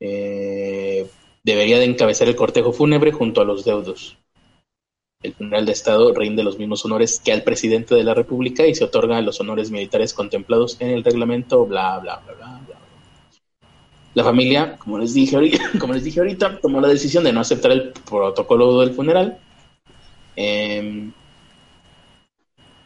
eh, 0.00 1.06
debería 1.42 1.78
de 1.78 1.84
encabezar 1.84 2.28
el 2.28 2.36
cortejo 2.36 2.72
fúnebre 2.72 3.12
junto 3.12 3.40
a 3.40 3.44
los 3.44 3.64
deudos. 3.64 4.18
El 5.22 5.32
funeral 5.32 5.64
de 5.64 5.72
Estado 5.72 6.12
rinde 6.12 6.42
los 6.42 6.58
mismos 6.58 6.84
honores 6.84 7.20
que 7.24 7.32
al 7.32 7.42
presidente 7.42 7.94
de 7.94 8.04
la 8.04 8.14
República 8.14 8.66
y 8.66 8.74
se 8.74 8.84
otorgan 8.84 9.24
los 9.24 9.40
honores 9.40 9.70
militares 9.70 10.12
contemplados 10.12 10.76
en 10.80 10.90
el 10.90 11.02
reglamento, 11.02 11.64
bla, 11.64 11.98
bla, 11.98 12.20
bla, 12.24 12.34
bla, 12.34 12.60
bla. 12.66 12.76
La 14.14 14.24
familia, 14.24 14.76
como 14.78 14.98
les 14.98 15.14
dije 15.14 15.36
ahorita, 15.36 15.72
como 15.78 15.92
les 15.92 16.04
dije 16.04 16.20
ahorita 16.20 16.58
tomó 16.58 16.80
la 16.80 16.88
decisión 16.88 17.24
de 17.24 17.32
no 17.32 17.40
aceptar 17.40 17.70
el 17.72 17.92
protocolo 17.92 18.80
del 18.80 18.94
funeral, 18.94 19.38
em, 20.34 21.12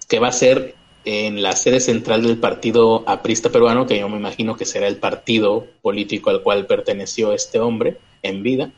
que 0.09 0.19
va 0.19 0.29
a 0.29 0.33
ser 0.33 0.75
en 1.04 1.42
la 1.42 1.52
sede 1.52 1.80
central 1.80 2.23
del 2.23 2.38
partido 2.38 3.09
aprista 3.09 3.50
peruano, 3.50 3.87
que 3.87 3.99
yo 3.99 4.09
me 4.09 4.19
imagino 4.19 4.57
que 4.57 4.66
será 4.66 4.87
el 4.87 4.99
partido 4.99 5.66
político 5.83 6.30
al 6.30 6.42
cual 6.42 6.66
perteneció 6.66 7.33
este 7.33 7.59
hombre 7.59 7.99
en 8.23 8.42
vida, 8.42 8.73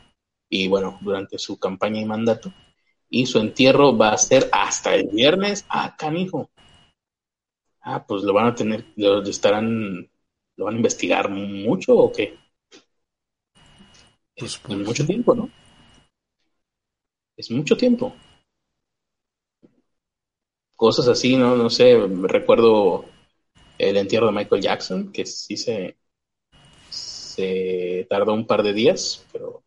y 0.49 0.67
bueno, 0.67 0.97
durante 1.01 1.37
su 1.37 1.59
campaña 1.59 1.99
y 1.99 2.05
mandato. 2.05 2.53
Y 3.09 3.25
su 3.25 3.39
entierro 3.39 3.97
va 3.97 4.09
a 4.09 4.17
ser 4.17 4.49
hasta 4.51 4.95
el 4.95 5.07
viernes. 5.07 5.65
Ah, 5.69 5.95
canijo. 5.97 6.49
Ah, 7.81 8.05
pues 8.05 8.23
lo 8.23 8.33
van 8.33 8.47
a 8.47 8.55
tener, 8.55 8.85
lo 8.95 9.21
estarán, 9.23 10.09
lo 10.55 10.65
van 10.65 10.75
a 10.75 10.77
investigar 10.77 11.29
mucho 11.29 11.95
o 11.95 12.11
qué? 12.11 12.37
Pues, 14.35 14.57
pues 14.57 14.77
mucho 14.77 15.05
tiempo, 15.05 15.35
¿no? 15.35 15.49
Es 17.35 17.51
mucho 17.51 17.75
tiempo 17.75 18.15
cosas 20.83 21.07
así, 21.07 21.37
¿no? 21.37 21.55
No 21.55 21.69
sé, 21.69 21.97
recuerdo 22.23 23.05
el 23.77 23.95
entierro 23.95 24.25
de 24.25 24.33
Michael 24.33 24.61
Jackson, 24.61 25.13
que 25.13 25.25
sí 25.25 25.55
se, 25.55 25.95
se 26.89 28.05
tardó 28.09 28.33
un 28.33 28.45
par 28.45 28.63
de 28.63 28.73
días, 28.73 29.25
pero 29.31 29.63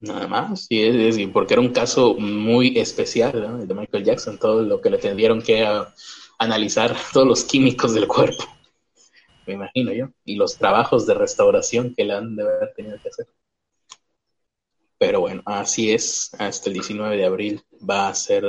nada 0.00 0.28
más, 0.28 0.66
sí, 0.66 0.82
es, 0.82 1.16
porque 1.28 1.54
era 1.54 1.62
un 1.62 1.72
caso 1.72 2.12
muy 2.12 2.78
especial, 2.78 3.32
¿no? 3.40 3.62
El 3.62 3.66
de 3.66 3.72
Michael 3.72 4.04
Jackson, 4.04 4.38
todo 4.38 4.60
lo 4.60 4.78
que 4.82 4.90
le 4.90 4.98
tendieron 4.98 5.40
que 5.40 5.66
analizar, 6.38 6.94
todos 7.14 7.26
los 7.26 7.42
químicos 7.42 7.94
del 7.94 8.06
cuerpo, 8.06 8.44
me 9.46 9.54
imagino 9.54 9.90
yo, 9.94 10.10
y 10.26 10.36
los 10.36 10.58
trabajos 10.58 11.06
de 11.06 11.14
restauración 11.14 11.94
que 11.94 12.04
le 12.04 12.12
han 12.12 12.36
de 12.36 12.42
haber 12.42 12.74
tenido 12.74 12.98
que 13.02 13.08
hacer. 13.08 13.26
Pero 14.98 15.20
bueno, 15.20 15.42
así 15.46 15.92
es, 15.92 16.30
hasta 16.38 16.68
el 16.68 16.74
19 16.74 17.16
de 17.16 17.24
abril 17.24 17.62
va 17.88 18.08
a 18.08 18.14
ser 18.14 18.44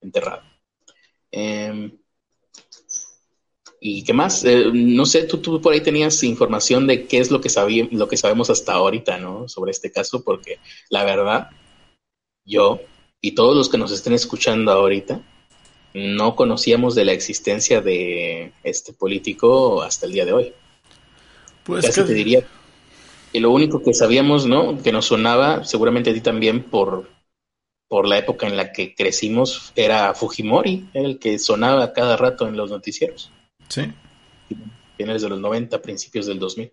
enterrado. 0.00 0.42
Em, 1.30 1.98
¿Y 3.80 4.04
qué 4.04 4.12
más? 4.12 4.44
Eh, 4.44 4.70
no 4.72 5.06
sé, 5.06 5.22
tú, 5.22 5.38
tú, 5.38 5.60
por 5.60 5.72
ahí 5.72 5.80
tenías 5.80 6.22
información 6.22 6.86
de 6.86 7.06
qué 7.06 7.18
es 7.18 7.30
lo 7.30 7.40
que, 7.40 7.48
lo 7.90 8.08
que 8.08 8.16
sabemos 8.18 8.50
hasta 8.50 8.74
ahorita, 8.74 9.18
¿no? 9.18 9.48
Sobre 9.48 9.70
este 9.70 9.90
caso, 9.90 10.22
porque 10.22 10.58
la 10.90 11.04
verdad, 11.04 11.48
yo 12.44 12.80
y 13.22 13.32
todos 13.32 13.56
los 13.56 13.68
que 13.68 13.78
nos 13.78 13.92
estén 13.92 14.12
escuchando 14.12 14.72
ahorita, 14.72 15.22
no 15.94 16.36
conocíamos 16.36 16.94
de 16.94 17.04
la 17.04 17.12
existencia 17.12 17.80
de 17.80 18.52
este 18.62 18.92
político 18.92 19.82
hasta 19.82 20.06
el 20.06 20.12
día 20.12 20.24
de 20.24 20.32
hoy. 20.32 20.52
Pues 21.64 21.84
Casi 21.84 22.04
te 22.04 22.14
diría. 22.14 22.46
Y 23.32 23.40
lo 23.40 23.50
único 23.50 23.82
que 23.82 23.94
sabíamos, 23.94 24.46
¿no? 24.46 24.82
Que 24.82 24.92
nos 24.92 25.06
sonaba, 25.06 25.64
seguramente 25.64 26.10
a 26.10 26.14
ti 26.14 26.20
también, 26.20 26.62
por 26.62 27.08
por 27.90 28.06
la 28.06 28.18
época 28.18 28.46
en 28.46 28.56
la 28.56 28.70
que 28.70 28.94
crecimos, 28.94 29.72
era 29.74 30.14
Fujimori, 30.14 30.88
el 30.94 31.18
que 31.18 31.40
sonaba 31.40 31.92
cada 31.92 32.16
rato 32.16 32.46
en 32.46 32.56
los 32.56 32.70
noticieros. 32.70 33.32
Sí. 33.68 33.82
Finales 34.96 35.22
de 35.22 35.28
los 35.28 35.40
90, 35.40 35.82
principios 35.82 36.26
del 36.26 36.38
2000. 36.38 36.72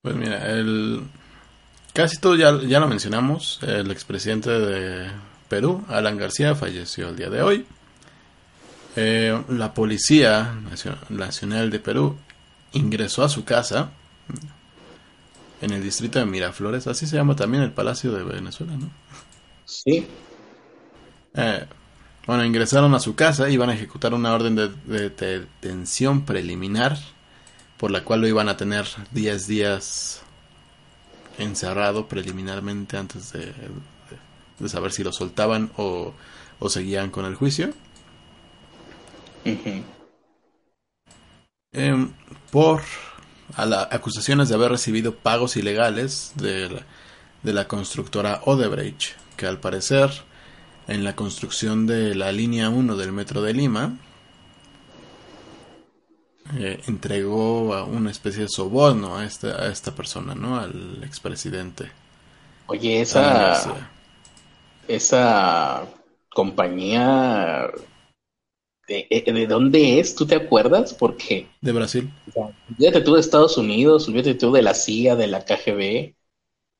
Pues 0.00 0.16
mira, 0.16 0.50
el... 0.50 1.02
casi 1.92 2.16
todo 2.16 2.36
ya, 2.36 2.58
ya 2.62 2.80
lo 2.80 2.88
mencionamos. 2.88 3.60
El 3.60 3.90
expresidente 3.90 4.48
de 4.48 5.10
Perú, 5.50 5.84
Alan 5.86 6.16
García, 6.16 6.54
falleció 6.54 7.10
el 7.10 7.16
día 7.16 7.28
de 7.28 7.42
hoy. 7.42 7.66
Eh, 8.96 9.44
la 9.50 9.74
Policía 9.74 10.58
Nacional 11.10 11.68
de 11.68 11.80
Perú 11.80 12.16
ingresó 12.72 13.24
a 13.24 13.28
su 13.28 13.44
casa 13.44 13.90
en 15.60 15.72
el 15.72 15.82
distrito 15.82 16.18
de 16.18 16.26
Miraflores, 16.26 16.86
así 16.86 17.06
se 17.06 17.16
llama 17.16 17.36
también 17.36 17.62
el 17.62 17.72
Palacio 17.72 18.12
de 18.12 18.22
Venezuela, 18.22 18.76
¿no? 18.76 18.90
Sí. 19.64 20.06
Eh, 21.34 21.66
bueno, 22.26 22.44
ingresaron 22.44 22.94
a 22.94 23.00
su 23.00 23.14
casa 23.14 23.48
y 23.48 23.54
iban 23.54 23.70
a 23.70 23.74
ejecutar 23.74 24.14
una 24.14 24.32
orden 24.32 24.56
de, 24.56 24.68
detención 25.10 26.24
preliminar 26.24 26.98
por 27.76 27.90
la 27.90 28.04
cual 28.04 28.20
lo 28.20 28.28
iban 28.28 28.48
a 28.48 28.56
tener 28.56 28.86
10 29.12 29.46
días 29.46 30.22
encerrado 31.38 32.08
preliminarmente 32.08 32.96
antes 32.96 33.32
de, 33.32 33.52
de, 34.58 34.68
saber 34.68 34.92
si 34.92 35.02
lo 35.02 35.12
soltaban 35.12 35.70
o, 35.76 36.12
o 36.58 36.68
seguían 36.68 37.10
con 37.10 37.24
el 37.24 37.34
juicio. 37.34 37.72
Em, 41.72 42.12
por 42.50 42.82
a 43.56 43.88
acusaciones 43.94 44.48
de 44.48 44.54
haber 44.54 44.70
recibido 44.70 45.14
pagos 45.14 45.56
ilegales 45.56 46.32
de 46.36 46.82
la, 47.42 47.68
constructora 47.68 48.40
Odebrecht, 48.44 49.16
que 49.36 49.46
al 49.46 49.58
parecer 49.58 50.10
en 50.88 51.04
la 51.04 51.14
construcción 51.16 51.86
de 51.86 52.14
la 52.14 52.32
línea 52.32 52.68
1 52.68 52.96
del 52.96 53.12
metro 53.12 53.42
de 53.42 53.54
Lima 53.54 53.96
eh, 56.58 56.80
entregó 56.86 57.84
una 57.84 58.10
especie 58.10 58.42
de 58.42 58.48
soborno 58.48 59.16
a 59.16 59.24
esta, 59.24 59.62
a 59.62 59.68
esta 59.68 59.94
persona, 59.94 60.34
¿no? 60.34 60.58
Al 60.58 61.02
expresidente. 61.04 61.90
Oye, 62.66 63.00
esa, 63.00 63.88
esa 64.88 65.84
compañía 66.28 67.68
eh, 68.90 69.32
¿De, 69.32 69.46
dónde 69.46 70.00
es? 70.00 70.16
¿Tú 70.16 70.26
te 70.26 70.34
acuerdas? 70.34 70.92
Porque... 70.94 71.46
De 71.60 71.70
Brasil. 71.70 72.10
olvídate 72.34 73.00
tú 73.02 73.14
de 73.14 73.20
Estados 73.20 73.56
Unidos, 73.56 74.08
olvídate 74.08 74.34
tú 74.34 74.50
de 74.50 74.62
la 74.62 74.74
CIA, 74.74 75.14
de 75.14 75.28
la 75.28 75.44
KGB, 75.44 76.14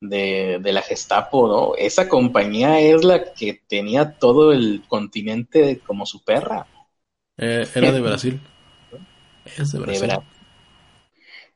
de, 0.01 0.73
la 0.73 0.83
Gestapo, 0.83 1.47
¿no? 1.47 1.77
Esa 1.77 2.09
compañía 2.09 2.81
es 2.81 3.05
la 3.05 3.33
que 3.33 3.63
tenía 3.69 4.19
todo 4.19 4.53
el 4.53 4.83
continente 4.89 5.79
como 5.79 6.05
su 6.05 6.25
perra. 6.25 6.67
Eh, 7.37 7.65
era 7.77 7.93
de 7.93 8.01
Brasil. 8.01 8.41
es 9.45 9.71
de 9.71 9.79
Brasil. 9.79 10.11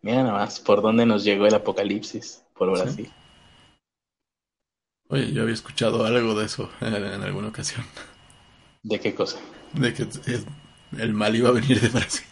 Mira 0.03 0.23
nada 0.23 0.35
más 0.35 0.61
por 0.61 0.83
dónde 0.83 1.05
nos 1.05 1.25
llegó 1.25 1.47
el 1.47 1.55
apocalipsis, 1.55 2.45
por 2.55 2.71
Brasil. 2.71 3.11
Oye, 5.09 5.33
yo 5.33 5.43
había 5.43 5.55
escuchado 5.55 6.05
algo 6.05 6.39
de 6.39 6.47
eso 6.47 6.71
en 6.81 7.23
alguna 7.23 7.49
ocasión. 7.49 7.85
¿De 8.85 9.01
qué 9.01 9.15
cosa? 9.15 9.41
De 9.75 9.95
que 9.95 10.07
el 10.99 11.15
mal 11.15 11.35
iba 11.35 11.49
a 11.49 11.53
venir 11.53 11.81
de 11.81 11.89
Brasil. 11.89 12.27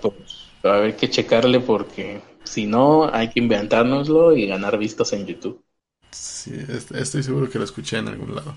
Pues 0.00 0.48
va 0.64 0.74
a 0.74 0.76
haber 0.78 0.96
que 0.96 1.10
checarle 1.10 1.60
porque 1.60 2.20
si 2.44 2.66
no 2.66 3.12
hay 3.12 3.30
que 3.30 3.40
inventárnoslo 3.40 4.36
y 4.36 4.46
ganar 4.46 4.78
vistas 4.78 5.12
en 5.12 5.26
YouTube. 5.26 5.62
Sí, 6.10 6.52
estoy 6.94 7.22
seguro 7.22 7.48
que 7.48 7.58
lo 7.58 7.64
escuché 7.64 7.98
en 7.98 8.08
algún 8.08 8.34
lado. 8.34 8.54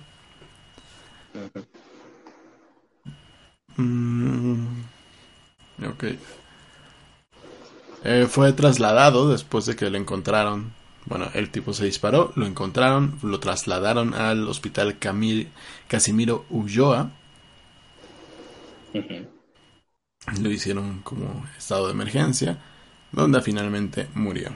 Mm, 3.78 4.66
ok. 5.88 6.04
Eh, 8.04 8.28
fue 8.30 8.54
trasladado 8.54 9.30
después 9.30 9.66
de 9.66 9.76
que 9.76 9.90
lo 9.90 9.98
encontraron. 9.98 10.74
Bueno, 11.06 11.30
el 11.34 11.50
tipo 11.50 11.74
se 11.74 11.86
disparó, 11.86 12.32
lo 12.36 12.46
encontraron, 12.46 13.18
lo 13.22 13.40
trasladaron 13.40 14.14
al 14.14 14.48
hospital 14.48 14.98
Camil 14.98 15.50
Casimiro 15.88 16.46
Ulloa 16.50 17.12
lo 20.42 20.52
hicieron 20.52 21.02
como 21.02 21.46
estado 21.58 21.88
de 21.88 21.94
emergencia, 21.94 22.58
donde 23.12 23.42
finalmente 23.42 24.08
murió. 24.16 24.54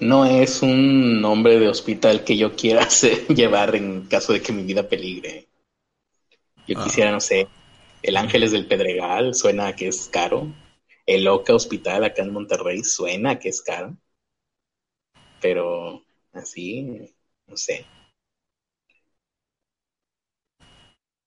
No 0.00 0.26
es 0.26 0.62
un 0.62 1.20
nombre 1.20 1.58
de 1.58 1.68
hospital 1.68 2.22
que 2.22 2.36
yo 2.36 2.54
quiera 2.54 2.86
llevar 3.28 3.74
en 3.74 4.06
caso 4.06 4.32
de 4.32 4.42
que 4.42 4.52
mi 4.52 4.62
vida 4.62 4.88
peligre. 4.88 5.46
Yo 6.66 6.78
ah. 6.78 6.84
quisiera, 6.84 7.10
no 7.10 7.20
sé, 7.20 7.48
el 8.02 8.16
Ángeles 8.16 8.52
del 8.52 8.66
Pedregal 8.66 9.34
suena 9.34 9.68
a 9.68 9.76
que 9.76 9.88
es 9.88 10.08
caro. 10.08 10.52
El 11.06 11.26
Oca 11.28 11.54
Hospital 11.54 12.04
acá 12.04 12.22
en 12.22 12.32
Monterrey 12.32 12.82
suena 12.82 13.32
a 13.32 13.38
que 13.38 13.48
es 13.48 13.62
caro. 13.62 13.96
Pero 15.40 16.02
así, 16.32 17.14
no 17.46 17.56
sé. 17.56 17.86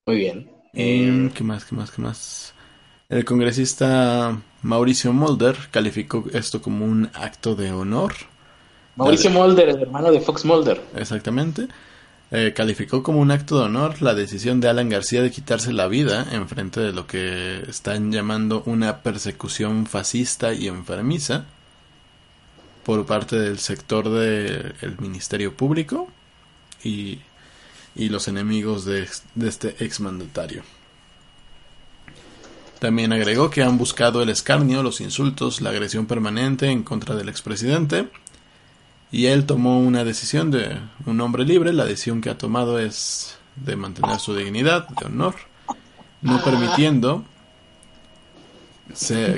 Muy 0.06 0.18
bien. 0.18 0.59
Eh, 0.74 1.32
¿Qué 1.34 1.44
más? 1.44 1.66
¿Qué 1.66 1.76
más? 1.76 1.92
¿Qué 1.92 2.02
más? 2.02 2.54
El 3.10 3.26
congresista 3.26 4.40
Mauricio 4.62 5.14
Mulder 5.14 5.58
calificó 5.72 6.26
esto 6.34 6.62
como 6.62 6.86
un 6.86 7.10
acto 7.14 7.56
de 7.56 7.72
honor. 7.72 8.14
Mauricio 8.96 9.32
Mulder, 9.32 9.70
el 9.70 9.82
hermano 9.82 10.12
de 10.12 10.22
Fox 10.22 10.46
Mulder. 10.46 10.82
Exactamente. 10.96 11.68
Eh, 12.32 12.54
calificó 12.56 13.02
como 13.02 13.20
un 13.20 13.32
acto 13.32 13.58
de 13.58 13.66
honor 13.66 14.04
la 14.04 14.14
decisión 14.14 14.60
de 14.60 14.70
Alan 14.70 14.90
García 14.90 15.24
de 15.24 15.32
quitarse 15.32 15.74
la 15.74 15.88
vida 15.88 16.28
en 16.32 16.48
frente 16.48 16.80
de 16.80 16.92
lo 16.92 17.08
que 17.08 17.64
están 17.68 18.12
llamando 18.12 18.62
una 18.68 18.98
persecución 19.00 19.88
fascista 19.88 20.54
y 20.54 20.68
enfermiza 20.68 21.46
por 22.84 23.08
parte 23.08 23.36
del 23.40 23.58
sector 23.58 24.10
del 24.10 24.98
Ministerio 25.00 25.56
Público 25.56 26.08
y 26.84 27.20
y 27.96 28.10
los 28.10 28.28
enemigos 28.28 28.86
de, 28.86 29.08
este 29.42 29.84
exmandatario. 29.84 30.64
También 32.80 33.12
agregó 33.12 33.50
que 33.50 33.62
han 33.62 33.78
buscado 33.78 34.22
el 34.22 34.30
escarnio, 34.30 34.84
los 34.84 35.02
insultos, 35.02 35.60
la 35.60 35.72
agresión 35.72 36.06
permanente 36.06 36.70
en 36.70 36.84
contra 36.84 37.16
del 37.16 37.28
expresidente 37.28 38.08
y 39.12 39.26
él 39.26 39.46
tomó 39.46 39.80
una 39.80 40.04
decisión 40.04 40.52
de 40.52 40.80
un 41.06 41.20
hombre 41.20 41.44
libre. 41.44 41.74
La 41.74 41.86
decisión 41.86 42.22
que 42.22 42.30
ha 42.30 42.38
tomado 42.38 42.80
es 42.80 43.38
de 43.56 43.76
mantener 43.76 44.20
su 44.20 44.36
dignidad, 44.36 44.88
de 44.88 45.06
honor, 45.06 45.36
no 46.22 46.42
permitiendo 46.44 47.26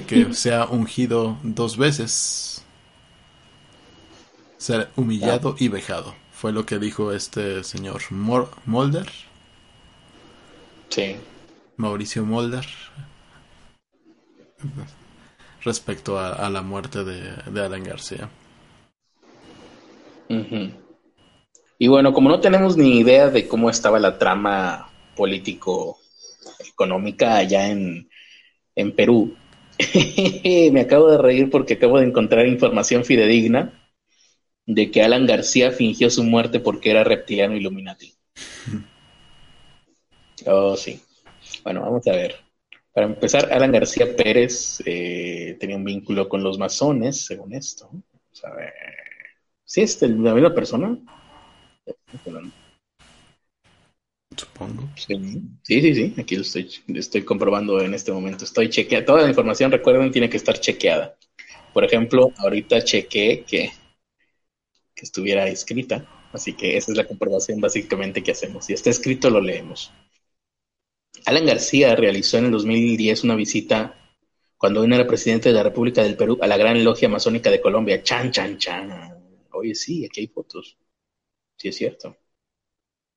que 0.08 0.34
sea 0.34 0.66
ungido 0.66 1.38
dos 1.44 1.78
veces, 1.78 2.64
ser 4.58 4.90
humillado 4.96 5.56
y 5.58 5.68
vejado. 5.68 6.14
Fue 6.42 6.52
lo 6.52 6.66
que 6.66 6.80
dijo 6.80 7.12
este 7.12 7.64
señor 7.64 8.02
Mulder. 8.10 9.06
Sí. 10.90 11.16
Mauricio 11.78 12.26
Mulder. 12.26 12.66
Respecto 15.64 16.18
a, 16.18 16.50
la 16.50 16.64
muerte 16.64 17.04
de, 17.04 17.62
Alan 17.62 17.84
García. 17.84 18.28
Y 21.78 21.88
bueno, 21.88 22.12
como 22.12 22.30
no 22.30 22.40
tenemos 22.40 22.76
ni 22.76 22.98
idea 22.98 23.30
de 23.30 23.48
cómo 23.48 23.70
estaba 23.70 24.00
la 24.00 24.18
trama 24.18 24.90
político-económica 25.16 27.36
allá 27.36 27.68
en, 27.68 28.10
en 28.76 28.96
Perú, 28.96 29.36
me 30.72 30.82
acabo 30.82 31.12
de 31.12 31.20
reír 31.20 31.52
porque 31.52 31.76
acabo 31.76 32.00
de 32.00 32.08
encontrar 32.08 32.48
información 32.48 33.06
fidedigna 33.06 33.78
de 34.66 34.92
que 34.92 35.02
Alan 35.02 35.26
García 35.26 35.72
fingió 35.72 36.10
su 36.10 36.24
muerte 36.24 36.60
porque 36.60 36.92
era 36.92 37.04
reptiliano 37.04 37.56
Illuminati. 37.56 38.14
Oh, 40.46 40.76
sí. 40.76 41.00
Bueno, 41.64 41.82
vamos 41.82 42.06
a 42.08 42.12
ver. 42.12 42.36
Para 42.94 43.08
empezar, 43.08 43.52
Alan 43.54 43.72
García 43.72 44.16
Pérez 44.16 44.82
eh, 44.86 45.56
tenía 45.60 45.78
un 45.78 45.84
vínculo 45.84 46.28
con 46.28 46.44
los 46.44 46.58
masones, 46.58 47.26
según 47.26 47.54
esto. 47.54 47.90
Vamos 47.92 48.44
a 48.44 48.56
ver. 48.56 48.74
¿Sí 49.64 49.82
es 49.82 50.02
la 50.02 50.34
misma 50.34 50.54
persona? 50.54 50.98
Supongo. 54.36 54.90
Sí, 54.96 55.82
sí, 55.82 55.96
sí. 55.96 56.14
Aquí 56.18 56.36
lo 56.36 56.42
estoy, 56.42 56.70
estoy 56.88 57.24
comprobando 57.24 57.80
en 57.82 57.94
este 57.94 58.12
momento. 58.12 58.44
Estoy 58.44 58.70
chequeando. 58.70 59.06
Toda 59.06 59.22
la 59.24 59.30
información, 59.30 59.72
recuerden, 59.72 60.12
tiene 60.12 60.30
que 60.30 60.38
estar 60.38 60.60
chequeada. 60.60 61.16
Por 61.74 61.86
ejemplo, 61.86 62.34
ahorita 62.38 62.84
chequeé 62.84 63.44
que 63.44 63.72
estuviera 64.96 65.48
escrita. 65.48 66.06
Así 66.34 66.54
que 66.54 66.78
esa 66.78 66.92
es 66.92 66.98
la 66.98 67.08
comprobación 67.08 67.60
básicamente 67.60 68.24
que 68.24 68.32
hacemos. 68.32 68.66
Si 68.66 68.74
está 68.74 68.90
escrito, 68.90 69.30
lo 69.30 69.42
leemos. 69.42 69.92
Alan 71.26 71.46
García 71.46 71.96
realizó 71.96 72.38
en 72.38 72.46
el 72.46 72.52
2010 72.52 73.24
una 73.24 73.36
visita 73.36 73.98
cuando 74.58 74.82
aún 74.82 74.94
era 74.94 75.08
presidente 75.08 75.50
de 75.50 75.56
la 75.56 75.64
República 75.64 76.04
del 76.04 76.16
Perú 76.16 76.38
a 76.42 76.48
la 76.48 76.58
Gran 76.58 76.84
Logia 76.84 77.10
Masónica 77.10 77.50
de 77.50 77.62
Colombia. 77.62 78.04
Chan, 78.04 78.32
chan, 78.32 78.58
chan. 78.58 79.48
Oye, 79.52 79.76
sí, 79.76 80.06
aquí 80.06 80.22
hay 80.22 80.28
fotos. 80.28 80.78
Sí, 81.58 81.68
es 81.70 81.76
cierto. 81.76 82.18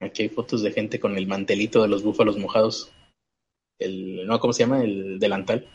Aquí 0.00 0.22
hay 0.22 0.28
fotos 0.28 0.62
de 0.62 0.72
gente 0.72 1.00
con 1.00 1.16
el 1.16 1.26
mantelito 1.26 1.82
de 1.82 1.88
los 1.88 2.02
búfalos 2.02 2.38
mojados. 2.38 2.92
El, 3.78 4.26
no, 4.26 4.40
¿cómo 4.40 4.52
se 4.52 4.64
llama? 4.64 4.82
El 4.82 5.18
delantal. 5.18 5.68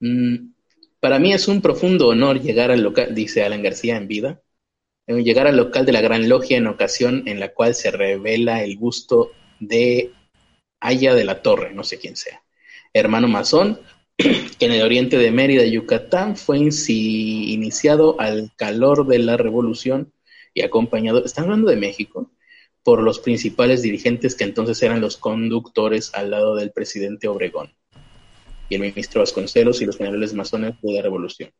Mm, 0.00 0.52
para 1.00 1.18
mí 1.18 1.32
es 1.32 1.48
un 1.48 1.60
profundo 1.62 2.08
honor 2.08 2.40
llegar 2.40 2.70
al 2.70 2.82
local, 2.82 3.14
dice 3.14 3.44
Alan 3.44 3.62
García 3.62 3.96
en 3.96 4.08
vida, 4.08 4.42
llegar 5.16 5.46
al 5.46 5.56
local 5.56 5.86
de 5.86 5.92
la 5.92 6.00
Gran 6.00 6.28
Logia 6.28 6.58
en 6.58 6.66
ocasión 6.66 7.22
en 7.26 7.40
la 7.40 7.48
cual 7.48 7.74
se 7.74 7.90
revela 7.90 8.62
el 8.62 8.76
busto 8.76 9.32
de 9.58 10.12
Aya 10.80 11.14
de 11.14 11.24
la 11.24 11.42
Torre, 11.42 11.72
no 11.74 11.82
sé 11.82 11.98
quién 11.98 12.16
sea, 12.16 12.42
hermano 12.92 13.28
masón, 13.28 13.80
que 14.16 14.66
en 14.66 14.72
el 14.72 14.82
oriente 14.82 15.16
de 15.16 15.30
Mérida, 15.30 15.64
Yucatán, 15.64 16.36
fue 16.36 16.58
iniciado 16.58 18.20
al 18.20 18.52
calor 18.56 19.06
de 19.06 19.18
la 19.18 19.36
revolución 19.36 20.12
y 20.54 20.62
acompañado, 20.62 21.24
están 21.24 21.44
hablando 21.44 21.70
de 21.70 21.76
México, 21.76 22.30
por 22.82 23.02
los 23.02 23.18
principales 23.18 23.82
dirigentes 23.82 24.34
que 24.34 24.44
entonces 24.44 24.82
eran 24.82 25.00
los 25.00 25.16
conductores 25.16 26.14
al 26.14 26.30
lado 26.30 26.54
del 26.54 26.72
presidente 26.72 27.28
Obregón 27.28 27.74
y 28.68 28.74
el 28.74 28.80
ministro 28.80 29.20
Vasconcelos 29.20 29.80
y 29.80 29.86
los 29.86 29.96
generales 29.96 30.34
masones 30.34 30.74
de 30.82 30.92
la 30.92 31.02
revolución. 31.02 31.50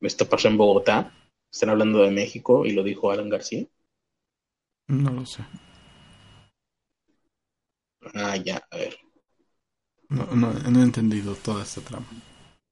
¿Esto 0.00 0.28
pasó 0.28 0.48
en 0.48 0.56
Bogotá? 0.56 1.12
¿Están 1.50 1.70
hablando 1.70 2.02
de 2.02 2.10
México 2.10 2.64
y 2.66 2.72
lo 2.72 2.82
dijo 2.82 3.10
Alan 3.10 3.28
García? 3.28 3.66
No 4.88 5.10
lo 5.12 5.26
sé. 5.26 5.44
Ah, 8.14 8.36
ya, 8.36 8.62
a 8.70 8.76
ver. 8.76 8.96
No, 10.08 10.26
no, 10.34 10.52
no 10.52 10.80
he 10.80 10.82
entendido 10.82 11.34
toda 11.34 11.62
esta 11.62 11.80
trama. 11.80 12.06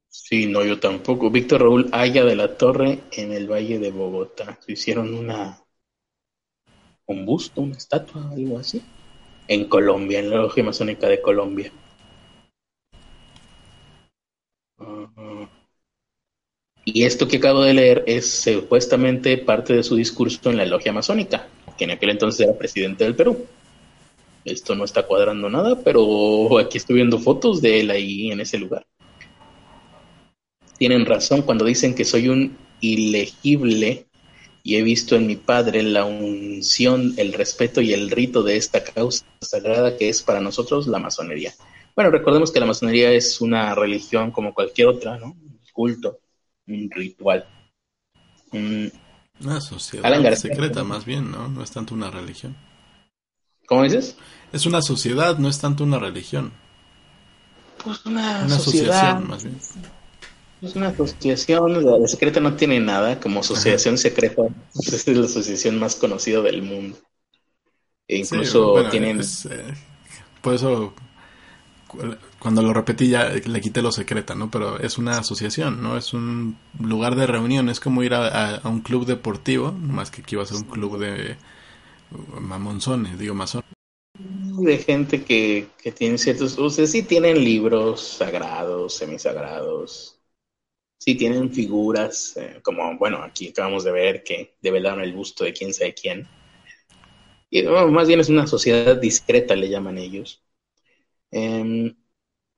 Sí, 0.09 0.47
no, 0.47 0.65
yo 0.65 0.81
tampoco. 0.81 1.31
Víctor 1.31 1.62
Raúl 1.62 1.89
Aya 1.93 2.25
de 2.25 2.37
la 2.37 2.57
Torre 2.57 3.01
en 3.12 3.33
el 3.33 3.51
Valle 3.51 3.79
de 3.79 3.91
Bogotá. 3.91 4.59
Hicieron 4.67 5.15
una 5.15 5.62
un 7.07 7.25
busto, 7.25 7.61
una 7.61 7.77
estatua, 7.77 8.31
algo 8.31 8.59
así. 8.59 8.83
En 9.49 9.69
Colombia, 9.69 10.19
en 10.19 10.31
la 10.31 10.37
logia 10.37 10.65
masónica 10.65 11.09
de 11.09 11.23
Colombia. 11.23 11.73
Y 16.88 17.03
esto 17.03 17.27
que 17.27 17.38
acabo 17.38 17.64
de 17.64 17.75
leer 17.75 18.05
es 18.07 18.31
supuestamente 18.31 19.37
parte 19.38 19.75
de 19.75 19.83
su 19.83 19.96
discurso 19.96 20.51
en 20.51 20.57
la 20.57 20.64
logia 20.64 20.92
masónica, 20.92 21.49
que 21.77 21.83
en 21.83 21.90
aquel 21.90 22.11
entonces 22.11 22.46
era 22.46 22.57
presidente 22.57 23.03
del 23.03 23.16
Perú. 23.16 23.44
Esto 24.44 24.77
no 24.77 24.85
está 24.85 25.03
cuadrando 25.03 25.51
nada, 25.51 25.81
pero 25.83 26.57
aquí 26.61 26.79
estoy 26.79 26.94
viendo 26.94 27.18
fotos 27.18 27.61
de 27.61 27.81
él 27.81 27.90
ahí 27.90 28.31
en 28.31 28.40
ese 28.40 28.57
lugar. 28.57 28.87
Tienen 30.79 31.07
razón 31.07 31.42
cuando 31.42 31.64
dicen 31.64 31.92
que 31.92 32.05
soy 32.05 32.29
un 32.29 32.57
ilegible 32.81 34.07
y 34.62 34.77
he 34.77 34.83
visto 34.83 35.16
en 35.16 35.27
mi 35.27 35.35
padre 35.35 35.83
la 35.83 36.05
unción, 36.05 37.14
el 37.16 37.33
respeto 37.33 37.81
y 37.81 37.94
el 37.94 38.12
rito 38.12 38.44
de 38.44 38.57
esta 38.57 38.85
causa 38.85 39.27
sagrada 39.40 39.96
que 39.96 40.09
es 40.09 40.22
para 40.22 40.40
nosotros 40.40 40.87
la 40.87 41.01
masonería. 41.01 41.53
Bueno, 41.96 42.12
recordemos 42.12 42.53
que 42.53 42.61
la 42.61 42.66
masonería 42.66 43.11
es 43.11 43.40
una 43.40 43.75
religión 43.75 44.31
como 44.31 44.55
cualquier 44.55 44.87
otra, 44.87 45.18
¿no? 45.18 45.33
Un 45.33 45.59
culto, 45.72 46.20
un 46.66 46.90
ritual. 46.90 47.46
una 48.52 49.61
sociedad 49.61 50.35
secreta 50.35 50.85
más 50.85 51.05
bien, 51.05 51.31
¿no? 51.31 51.48
No 51.48 51.62
es 51.62 51.70
tanto 51.70 51.94
una 51.94 52.11
religión. 52.11 52.57
¿Cómo 53.66 53.83
dices? 53.83 54.16
Es 54.52 54.66
una 54.66 54.81
sociedad, 54.81 55.38
no 55.38 55.48
es 55.48 55.59
tanto 55.59 55.85
una 55.85 55.98
religión. 55.98 56.52
Pues 57.83 58.05
una, 58.07 58.44
asociación 58.44 59.29
más 59.29 59.44
bien. 59.44 59.59
Es 60.62 60.74
una 60.74 60.88
asociación, 60.88 61.85
la 62.00 62.09
secreta 62.09 62.40
no 62.40 62.55
tiene 62.55 62.81
nada, 62.81 63.20
como 63.20 63.40
asociación 63.40 63.98
secreta, 63.98 64.42
es 64.74 65.07
la 65.07 65.26
asociación 65.26 65.79
más 65.79 65.96
conocida 65.96 66.40
del 66.40 66.62
mundo. 66.62 66.96
E 68.09 68.18
incluso 68.18 68.88
tienen... 68.90 69.20
Eh, 69.20 69.74
por 70.40 70.55
eso 70.55 70.94
cuando 72.38 72.62
lo 72.62 72.72
repetí 72.72 73.09
ya 73.09 73.31
le 73.31 73.61
quité 73.61 73.83
lo 73.83 73.92
secreta, 73.92 74.35
¿no? 74.35 74.51
Pero 74.51 74.79
es 74.81 74.99
una 74.99 75.18
asociación, 75.18 75.83
¿no? 75.83 75.96
Es 75.96 76.12
un 76.12 76.59
lugar 76.81 77.14
de 77.14 77.27
reunión, 77.27 77.68
es 77.68 77.81
como 77.81 78.03
ir 78.03 78.14
a, 78.14 78.61
un 78.64 78.81
club 78.81 79.07
deportivo, 79.07 79.72
más 79.72 80.11
que 80.11 80.22
aquí 80.22 80.37
va 80.37 80.42
a 80.42 80.46
ser 80.46 80.59
un 80.59 80.64
club 80.64 80.99
de 80.99 81.37
mamonzones, 82.40 83.18
digo 83.18 83.35
masón. 83.35 83.62
De 84.18 84.79
gente 84.79 85.22
que, 85.22 85.68
que 85.79 85.92
tiene 85.92 86.18
ciertos, 86.18 86.59
o 86.59 86.70
sea, 86.70 86.87
sí 86.87 87.03
tienen 87.03 87.44
libros 87.44 88.01
sagrados, 88.01 88.94
semisagrados, 88.94 90.18
sí 90.99 91.14
tienen 91.14 91.53
figuras, 91.53 92.37
eh, 92.37 92.61
como, 92.62 92.96
bueno, 92.96 93.18
aquí 93.22 93.49
acabamos 93.49 93.85
de 93.85 93.92
ver 93.92 94.25
que 94.25 94.55
develaron 94.62 95.03
el 95.03 95.12
busto 95.12 95.44
de 95.44 95.53
quién 95.53 95.75
sabe 95.75 95.94
quién. 95.94 96.27
Y 97.51 97.62
más 97.62 98.09
bien 98.09 98.20
es 98.20 98.29
una 98.29 98.46
sociedad 98.46 98.96
discreta, 98.96 99.55
le 99.55 99.68
llaman 99.68 99.99
ellos 99.99 100.45
Em, 101.31 101.95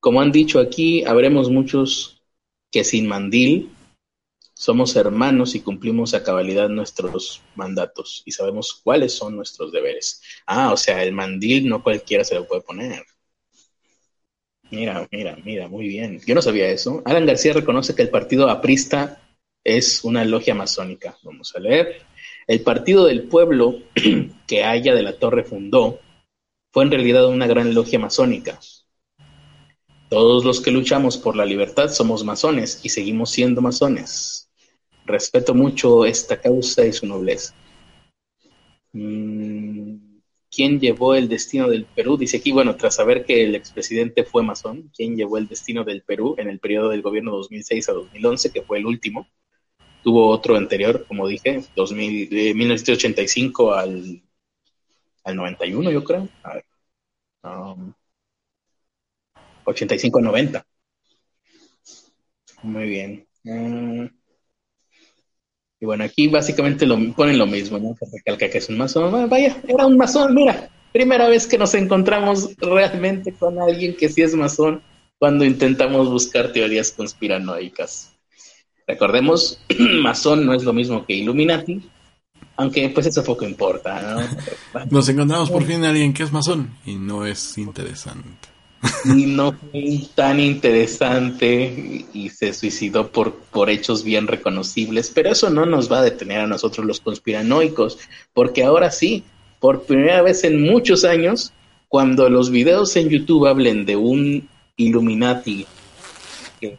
como 0.01 0.21
han 0.21 0.33
dicho 0.33 0.61
aquí, 0.61 1.05
habremos 1.05 1.51
muchos 1.51 2.23
que 2.71 2.85
sin 2.85 3.07
mandil 3.07 3.71
somos 4.55 4.97
hermanos 4.97 5.55
y 5.55 5.61
cumplimos 5.61 6.15
a 6.15 6.25
cabalidad 6.25 6.69
nuestros 6.69 7.43
mandatos 7.55 8.23
y 8.27 8.33
sabemos 8.33 8.81
cuáles 8.83 9.13
son 9.15 9.37
nuestros 9.37 9.71
deberes. 9.71 10.21
Ah, 10.47 10.73
o 10.73 10.77
sea, 10.77 11.03
el 11.05 11.13
mandil 11.13 11.69
no 11.69 11.83
cualquiera 11.83 12.25
se 12.25 12.35
lo 12.35 12.47
puede 12.47 12.63
poner. 12.63 13.05
Mira, 14.71 15.09
mira, 15.11 15.37
mira, 15.45 15.69
muy 15.69 15.89
bien. 15.89 16.21
Yo 16.27 16.35
no 16.35 16.43
sabía 16.43 16.69
eso. 16.69 17.03
Alan 17.05 17.25
García 17.25 17.53
reconoce 17.53 17.95
que 17.95 18.03
el 18.03 18.11
partido 18.11 18.51
aprista 18.51 19.23
es 19.65 20.05
una 20.05 20.25
logia 20.25 20.55
masónica. 20.55 21.17
Vamos 21.23 21.55
a 21.55 21.61
leer. 21.61 22.03
El 22.47 22.61
partido 22.63 23.07
del 23.07 23.29
pueblo 23.29 23.77
que 24.47 24.65
Haya 24.65 24.95
de 24.95 25.03
la 25.03 25.19
Torre 25.19 25.45
fundó 25.45 26.01
fue 26.71 26.85
en 26.85 26.91
realidad 26.91 27.27
una 27.29 27.47
gran 27.47 27.75
logia 27.75 27.99
masónica. 27.99 28.59
Todos 30.09 30.45
los 30.45 30.61
que 30.61 30.71
luchamos 30.71 31.19
por 31.19 31.37
la 31.37 31.45
libertad 31.45 31.89
somos 31.91 32.25
masones 32.25 32.81
y 32.83 32.89
seguimos 32.89 33.31
siendo 33.31 33.61
masones. 33.61 34.51
Respeto 35.05 35.55
mucho 35.55 36.05
esta 36.07 36.41
causa 36.41 36.87
y 36.87 36.93
su 36.93 37.07
nobleza. 37.07 37.55
Mm, 38.93 40.19
¿Quién 40.51 40.81
llevó 40.81 41.15
el 41.15 41.29
destino 41.29 41.69
del 41.69 41.85
Perú? 41.85 42.17
Dice 42.17 42.39
aquí, 42.39 42.53
bueno, 42.53 42.77
tras 42.77 42.95
saber 42.97 43.25
que 43.25 43.45
el 43.45 43.55
expresidente 43.55 44.25
fue 44.25 44.43
masón, 44.43 44.91
¿quién 44.97 45.17
llevó 45.17 45.37
el 45.37 45.47
destino 45.47 45.85
del 45.85 46.03
Perú 46.03 46.35
en 46.39 46.49
el 46.49 46.59
periodo 46.59 46.89
del 46.89 47.03
gobierno 47.03 47.33
2006 47.33 47.89
a 47.91 47.93
2011, 47.93 48.51
que 48.51 48.63
fue 48.63 48.79
el 48.79 48.87
último? 48.87 49.29
Tuvo 50.03 50.29
otro 50.31 50.57
anterior, 50.57 51.05
como 51.07 51.29
dije, 51.29 51.65
2000, 51.77 52.31
de 52.31 52.55
1985 52.55 53.75
al 53.75 54.23
al 55.29 55.37
91, 55.37 55.91
yo 55.91 56.03
creo. 56.05 56.29
A 56.43 56.55
ver. 56.55 56.64
85-90. 59.64 60.64
Um, 62.62 62.73
Muy 62.73 62.88
bien. 62.88 63.27
Mm. 63.45 64.07
y 65.81 65.87
bueno, 65.87 66.05
aquí 66.05 66.29
básicamente 66.29 66.85
lo, 66.87 66.99
ponen 67.14 67.38
lo 67.38 67.47
mismo, 67.47 67.79
¿no? 67.79 67.95
Recalca 68.12 68.51
que 68.51 68.59
es 68.59 68.69
un 68.69 68.79
masón. 68.79 69.14
Ah, 69.14 69.27
vaya, 69.27 69.57
era 69.67 69.87
un 69.87 69.97
masón, 69.97 70.35
mira. 70.35 70.71
Primera 70.93 71.29
vez 71.29 71.47
que 71.47 71.59
nos 71.59 71.75
encontramos 71.75 72.57
realmente 72.57 73.33
con 73.33 73.61
alguien 73.61 73.95
que 73.97 74.09
sí 74.09 74.23
es 74.23 74.35
masón 74.35 74.83
cuando 75.19 75.45
intentamos 75.45 76.09
buscar 76.11 76.53
teorías 76.53 76.91
conspiranoicas. 76.91 78.14
Recordemos, 78.87 79.61
masón 80.03 80.47
no 80.47 80.55
es 80.55 80.64
lo 80.64 80.73
mismo 80.73 81.05
que 81.05 81.12
Illuminati, 81.12 81.83
aunque 82.59 82.88
pues 82.88 83.07
eso 83.07 83.23
poco 83.23 83.44
importa, 83.44 84.29
Nos 84.90 85.09
encontramos 85.09 85.49
por 85.49 85.62
fin 85.64 85.85
a 85.85 85.90
alguien 85.90 86.12
que 86.12 86.25
es 86.25 86.33
masón 86.33 86.77
y 86.85 86.97
no 86.97 87.25
es 87.25 87.57
interesante. 87.57 88.49
Y 89.05 89.27
no 89.27 89.53
fue 89.53 90.01
tan 90.14 90.40
interesante 90.40 92.05
y 92.12 92.31
se 92.31 92.53
suicidó 92.53 93.11
por, 93.11 93.35
por 93.35 93.71
hechos 93.71 94.03
bien 94.03 94.27
reconocibles, 94.27 95.11
pero 95.14 95.31
eso 95.31 95.51
no 95.51 95.66
nos 95.66 95.90
va 95.90 95.99
a 96.01 96.03
detener 96.03 96.40
a 96.40 96.47
nosotros 96.49 96.85
los 96.85 97.01
conspiranoicos, 97.01 97.99
porque 98.35 98.64
ahora 98.64 98.90
sí, 98.90 99.23
por 99.61 99.85
primera 99.85 100.23
vez 100.23 100.42
en 100.42 100.61
muchos 100.61 101.05
años, 101.05 101.53
cuando 101.87 102.29
los 102.29 102.51
videos 102.51 102.94
en 102.97 103.09
YouTube 103.09 103.47
hablen 103.47 103.87
de 103.87 103.97
un 103.97 104.49
Illuminati 104.77 105.64
que 106.61 106.77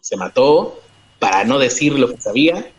se 0.00 0.16
mató 0.16 0.80
para 1.18 1.44
no 1.44 1.58
decir 1.58 1.98
lo 1.98 2.08
que 2.08 2.20
sabía, 2.20 2.72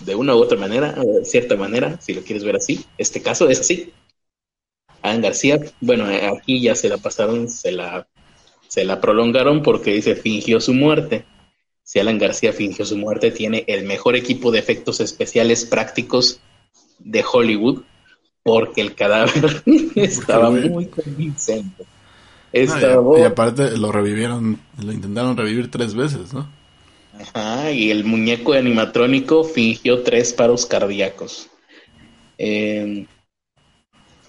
de 0.00 0.14
una 0.14 0.34
u 0.34 0.38
otra 0.38 0.58
manera, 0.58 0.92
de 0.92 1.24
cierta 1.24 1.56
manera, 1.56 2.00
si 2.00 2.14
lo 2.14 2.22
quieres 2.22 2.44
ver 2.44 2.56
así. 2.56 2.84
Este 2.98 3.22
caso 3.22 3.48
es 3.48 3.60
así. 3.60 3.92
Alan 5.02 5.20
García, 5.20 5.60
bueno, 5.80 6.06
aquí 6.34 6.60
ya 6.60 6.74
se 6.74 6.88
la 6.88 6.96
pasaron, 6.96 7.48
se 7.48 7.72
la, 7.72 8.08
se 8.68 8.84
la 8.84 9.00
prolongaron 9.00 9.62
porque 9.62 9.92
dice 9.92 10.16
fingió 10.16 10.60
su 10.60 10.72
muerte. 10.72 11.24
Si 11.82 11.98
Alan 11.98 12.18
García 12.18 12.52
fingió 12.54 12.86
su 12.86 12.96
muerte, 12.96 13.30
tiene 13.30 13.64
el 13.66 13.84
mejor 13.84 14.16
equipo 14.16 14.50
de 14.50 14.58
efectos 14.58 15.00
especiales 15.00 15.66
prácticos 15.66 16.40
de 16.98 17.22
Hollywood, 17.30 17.82
porque 18.42 18.80
el 18.80 18.94
cadáver 18.94 19.62
estaba 19.94 20.50
muy 20.50 20.86
convincente. 20.86 21.84
y, 22.52 23.22
aparte 23.22 23.76
lo 23.76 23.92
revivieron, 23.92 24.58
lo 24.82 24.92
intentaron 24.92 25.36
revivir 25.36 25.70
tres 25.70 25.94
veces, 25.94 26.32
¿no? 26.32 26.48
Ajá, 27.18 27.70
y 27.70 27.90
el 27.90 28.04
muñeco 28.04 28.54
animatrónico 28.54 29.44
fingió 29.44 30.02
tres 30.02 30.32
paros 30.32 30.66
cardíacos. 30.66 31.48
Em, 32.38 33.06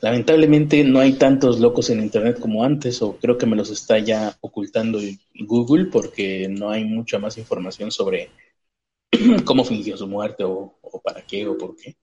lamentablemente 0.01 0.83
no 0.83 0.99
hay 0.99 1.13
tantos 1.13 1.59
locos 1.59 1.89
en 1.89 2.01
internet 2.01 2.39
como 2.39 2.63
antes, 2.63 3.01
o 3.01 3.17
creo 3.17 3.37
que 3.37 3.47
me 3.47 3.55
los 3.55 3.71
está 3.71 3.97
ya 3.99 4.37
ocultando 4.41 4.99
Google 5.33 5.85
porque 5.85 6.47
no 6.47 6.69
hay 6.69 6.85
mucha 6.85 7.17
más 7.17 7.37
información 7.37 7.91
sobre 7.91 8.29
cómo 9.45 9.65
fingió 9.65 9.97
su 9.97 10.07
muerte 10.07 10.43
o, 10.43 10.77
o 10.81 11.01
para 11.01 11.21
qué 11.25 11.47
o 11.47 11.57
por 11.57 11.75
qué. 11.75 11.95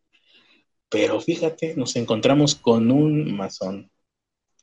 Pero 0.89 1.21
fíjate, 1.21 1.75
nos 1.77 1.97
encontramos 1.97 2.55
con 2.55 2.91
un 2.91 3.35
masón 3.37 3.91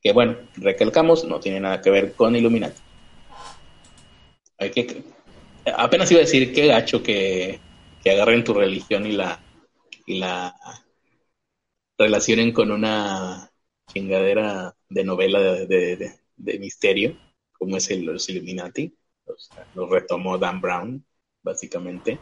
que, 0.01 0.13
bueno, 0.13 0.37
recalcamos, 0.55 1.25
no 1.25 1.39
tiene 1.39 1.59
nada 1.59 1.81
que 1.81 1.89
ver 1.89 2.13
con 2.13 2.35
Illuminati. 2.35 2.81
Hay 4.57 4.71
que 4.71 5.03
apenas 5.65 6.11
iba 6.11 6.21
a 6.21 6.25
decir 6.25 6.53
qué 6.53 6.67
gacho 6.67 7.01
que, 7.03 7.59
agarren 8.05 8.43
tu 8.43 8.55
religión 8.55 9.05
y 9.05 9.11
la, 9.11 9.39
y 10.07 10.17
la 10.17 10.55
relacionen 11.97 12.51
con 12.51 12.71
una 12.71 13.51
chingadera 13.87 14.75
de 14.89 15.03
novela 15.03 15.39
de, 15.39 16.59
misterio, 16.59 17.15
como 17.51 17.77
es 17.77 17.91
el, 17.91 18.05
los 18.05 18.27
Illuminati. 18.29 18.91
lo 19.75 19.87
retomó 19.87 20.37
Dan 20.39 20.59
Brown, 20.59 21.05
básicamente. 21.43 22.17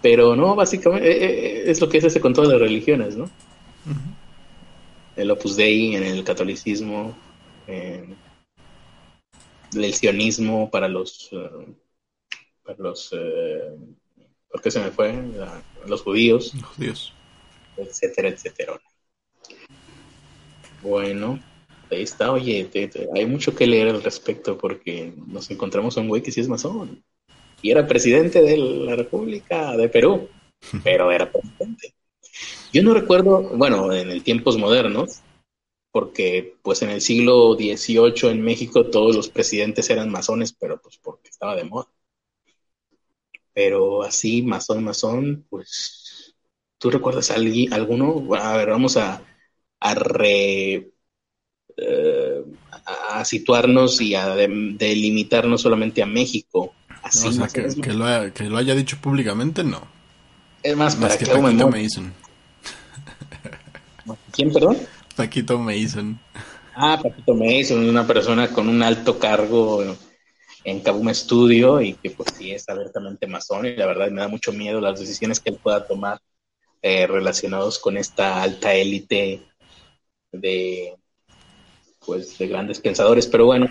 Pero 0.00 0.36
no, 0.36 0.54
básicamente 0.54 1.10
eh, 1.10 1.62
eh, 1.62 1.70
es 1.70 1.80
lo 1.80 1.88
que 1.88 2.00
se 2.00 2.08
hace 2.08 2.20
con 2.20 2.32
todas 2.32 2.50
las 2.50 2.60
religiones, 2.60 3.16
¿no? 3.16 3.28
El 5.16 5.30
Opus 5.30 5.56
Dei 5.56 5.96
en 5.96 6.04
el 6.04 6.22
catolicismo, 6.22 7.16
del 9.74 9.94
sionismo 9.94 10.70
para 10.70 10.88
los, 10.88 11.28
eh, 11.32 11.74
para 12.64 12.78
los, 12.78 13.10
eh, 13.12 13.76
¿por 14.48 14.60
qué 14.62 14.70
se 14.70 14.80
me 14.80 14.90
fue? 14.90 15.14
los 15.86 16.02
judíos, 16.02 16.54
los 16.54 16.64
judíos, 16.64 17.12
etcétera, 17.76 18.28
etcétera. 18.28 18.80
Bueno, 20.82 21.38
ahí 21.90 22.02
está, 22.02 22.32
oye, 22.32 22.68
hay 23.14 23.26
mucho 23.26 23.54
que 23.54 23.66
leer 23.66 23.88
al 23.88 24.02
respecto 24.02 24.56
porque 24.56 25.12
nos 25.26 25.50
encontramos 25.50 25.96
a 25.96 26.00
un 26.00 26.08
güey 26.08 26.22
que 26.22 26.32
sí 26.32 26.40
es 26.40 26.48
masón 26.48 27.02
y 27.64 27.70
era 27.70 27.86
presidente 27.86 28.42
de 28.42 28.58
la 28.58 28.94
República 28.94 29.74
de 29.74 29.88
Perú, 29.88 30.28
pero 30.84 31.10
era 31.10 31.32
presidente. 31.32 31.94
Yo 32.74 32.82
no 32.82 32.92
recuerdo, 32.92 33.40
bueno, 33.56 33.90
en 33.90 34.10
el 34.10 34.22
tiempos 34.22 34.58
modernos, 34.58 35.22
porque 35.90 36.56
pues 36.60 36.82
en 36.82 36.90
el 36.90 37.00
siglo 37.00 37.54
XVIII 37.54 38.30
en 38.30 38.42
México 38.42 38.84
todos 38.86 39.16
los 39.16 39.30
presidentes 39.30 39.88
eran 39.88 40.10
masones, 40.10 40.52
pero 40.52 40.78
pues 40.78 40.98
porque 40.98 41.30
estaba 41.30 41.56
de 41.56 41.64
moda. 41.64 41.88
Pero 43.54 44.02
así, 44.02 44.42
masón, 44.42 44.84
masón, 44.84 45.46
pues, 45.48 46.34
¿tú 46.78 46.90
recuerdas 46.90 47.30
a 47.30 47.34
alguno? 47.36 48.34
A 48.34 48.56
ver, 48.56 48.70
vamos 48.70 48.96
a, 48.96 49.22
a 49.80 49.94
re... 49.94 50.90
Eh, 51.76 52.44
a 52.86 53.24
situarnos 53.24 54.00
y 54.00 54.14
a 54.14 54.34
delimitar 54.34 55.46
no 55.46 55.56
solamente 55.56 56.02
a 56.02 56.06
México. 56.06 56.74
Así, 57.02 57.28
o 57.28 57.32
sea, 57.32 57.48
que, 57.48 57.92
lo 57.92 58.56
haya, 58.56 58.74
dicho 58.74 58.98
públicamente, 59.00 59.64
no. 59.64 59.82
Es 60.62 60.76
más, 60.76 60.96
para 60.96 61.16
que 61.16 61.26
Paquito 61.26 61.68
Mason. 61.68 62.12
¿Quién, 64.32 64.52
perdón? 64.52 64.78
Paquito 65.16 65.58
Mason. 65.58 66.18
Ah, 66.74 66.98
Paquito 67.02 67.34
Mason, 67.34 67.88
una 67.88 68.06
persona 68.06 68.48
con 68.48 68.68
un 68.68 68.82
alto 68.82 69.18
cargo 69.18 69.96
en 70.64 70.80
Kabum 70.80 71.12
Studio 71.12 71.80
y 71.80 71.94
que 71.94 72.10
pues 72.10 72.32
sí 72.36 72.52
es 72.52 72.68
abiertamente 72.68 73.26
masón 73.26 73.66
y 73.66 73.76
la 73.76 73.86
verdad 73.86 74.10
me 74.10 74.22
da 74.22 74.28
mucho 74.28 74.52
miedo 74.52 74.80
las 74.80 74.98
decisiones 74.98 75.38
que 75.38 75.50
él 75.50 75.58
pueda 75.62 75.86
tomar 75.86 76.18
eh, 76.82 77.06
relacionados 77.06 77.78
con 77.78 77.96
esta 77.96 78.42
alta 78.42 78.74
élite 78.74 79.42
de 80.32 80.96
pues 82.04 82.36
de 82.36 82.48
grandes 82.48 82.80
pensadores, 82.80 83.26
pero 83.26 83.46
bueno, 83.46 83.68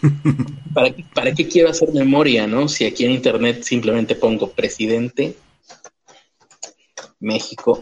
¿para 0.74 0.90
qué, 0.90 1.04
¿para 1.14 1.34
qué 1.34 1.48
quiero 1.48 1.70
hacer 1.70 1.92
memoria, 1.92 2.46
no? 2.46 2.68
Si 2.68 2.84
aquí 2.84 3.04
en 3.04 3.10
internet 3.10 3.62
simplemente 3.62 4.14
pongo 4.14 4.50
presidente 4.50 5.36
México 7.18 7.80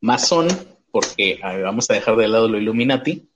masón, 0.00 0.48
porque 0.90 1.38
vamos 1.42 1.90
a 1.90 1.94
dejar 1.94 2.16
de 2.16 2.28
lado 2.28 2.48
lo 2.48 2.58
Illuminati, 2.58 3.28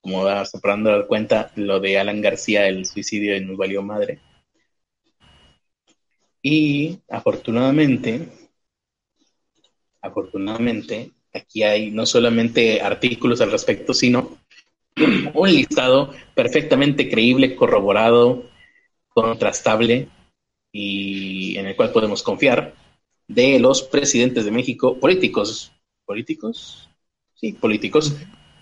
como 0.00 0.24
vas 0.24 0.54
a 0.54 0.60
dar 0.82 1.06
cuenta, 1.06 1.52
lo 1.56 1.80
de 1.80 1.98
Alan 1.98 2.20
García, 2.20 2.66
el 2.68 2.86
suicidio 2.86 3.34
de 3.34 3.56
valió 3.56 3.82
madre. 3.82 4.20
Y 6.42 6.98
afortunadamente, 7.08 8.28
afortunadamente, 10.00 11.10
aquí 11.32 11.62
hay 11.62 11.90
no 11.90 12.06
solamente 12.06 12.80
artículos 12.80 13.40
al 13.40 13.50
respecto, 13.50 13.92
sino 13.92 14.38
un 15.34 15.52
listado 15.52 16.12
perfectamente 16.34 17.08
creíble, 17.10 17.56
corroborado, 17.56 18.48
contrastable 19.08 20.08
y 20.72 21.56
en 21.58 21.66
el 21.66 21.76
cual 21.76 21.92
podemos 21.92 22.22
confiar 22.22 22.74
de 23.26 23.58
los 23.58 23.82
presidentes 23.82 24.44
de 24.44 24.50
México, 24.50 24.98
políticos, 24.98 25.72
políticos, 26.04 26.88
sí, 27.34 27.52
políticos, 27.52 28.16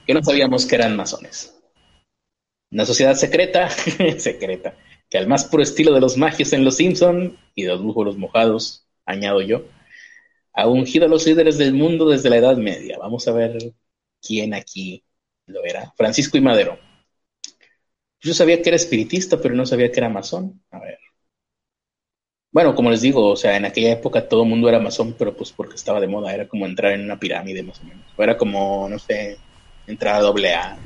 que 0.07 0.15
no 0.15 0.23
sabíamos 0.23 0.67
que 0.67 0.77
eran 0.77 0.97
masones. 0.97 1.55
Una 2.71 2.85
sociedad 2.85 3.15
secreta, 3.15 3.69
secreta, 4.19 4.77
que 5.11 5.19
al 5.19 5.27
más 5.27 5.45
puro 5.45 5.63
estilo 5.63 5.93
de 5.93 6.01
los 6.01 6.17
magios 6.17 6.53
en 6.53 6.65
Los 6.65 6.77
Simpson 6.77 7.37
y 7.55 7.65
de 7.65 7.77
los 7.77 8.17
mojados, 8.17 8.87
añado 9.05 9.41
yo, 9.41 9.65
ha 10.53 10.67
ungido 10.67 11.07
a 11.07 11.09
los 11.09 11.27
líderes 11.27 11.59
del 11.59 11.75
mundo 11.75 12.09
desde 12.09 12.31
la 12.31 12.39
Edad 12.39 12.57
Media. 12.57 12.99
Vamos 12.99 13.29
a 13.29 13.33
ver 13.33 13.59
quién 14.23 14.55
aquí 14.55 15.05
lo 15.47 15.65
era. 15.65 15.93
Francisco 15.97 16.39
y 16.39 16.41
Madero. 16.41 16.79
Yo 18.21 18.35
sabía 18.35 18.61
que 18.63 18.71
era 18.71 18.77
espiritista, 18.77 19.41
pero 19.41 19.55
no 19.55 19.67
sabía 19.67 19.91
que 19.93 20.01
era 20.01 20.09
masón. 20.09 20.63
A 20.71 20.81
ver. 20.81 20.99
Bueno, 22.51 22.75
como 22.75 22.91
les 22.91 23.03
digo, 23.03 23.29
o 23.31 23.37
sea, 23.37 23.57
en 23.57 23.67
aquella 23.67 23.93
época 23.93 24.27
todo 24.29 24.43
el 24.43 24.49
mundo 24.49 24.69
era 24.69 24.81
masón, 24.81 25.15
pero 25.19 25.37
pues 25.37 25.53
porque 25.53 25.75
estaba 25.75 26.01
de 26.01 26.09
moda, 26.09 26.33
era 26.35 26.49
como 26.49 26.65
entrar 26.65 26.93
en 26.93 27.03
una 27.03 27.19
pirámide 27.19 27.63
más 27.63 27.81
o 27.81 27.85
menos. 27.85 28.07
Era 28.17 28.39
como, 28.39 28.89
no 28.89 28.99
sé, 28.99 29.37
entrar 29.87 30.17
a 30.17 30.21
doble 30.21 30.55
A. 30.55 30.79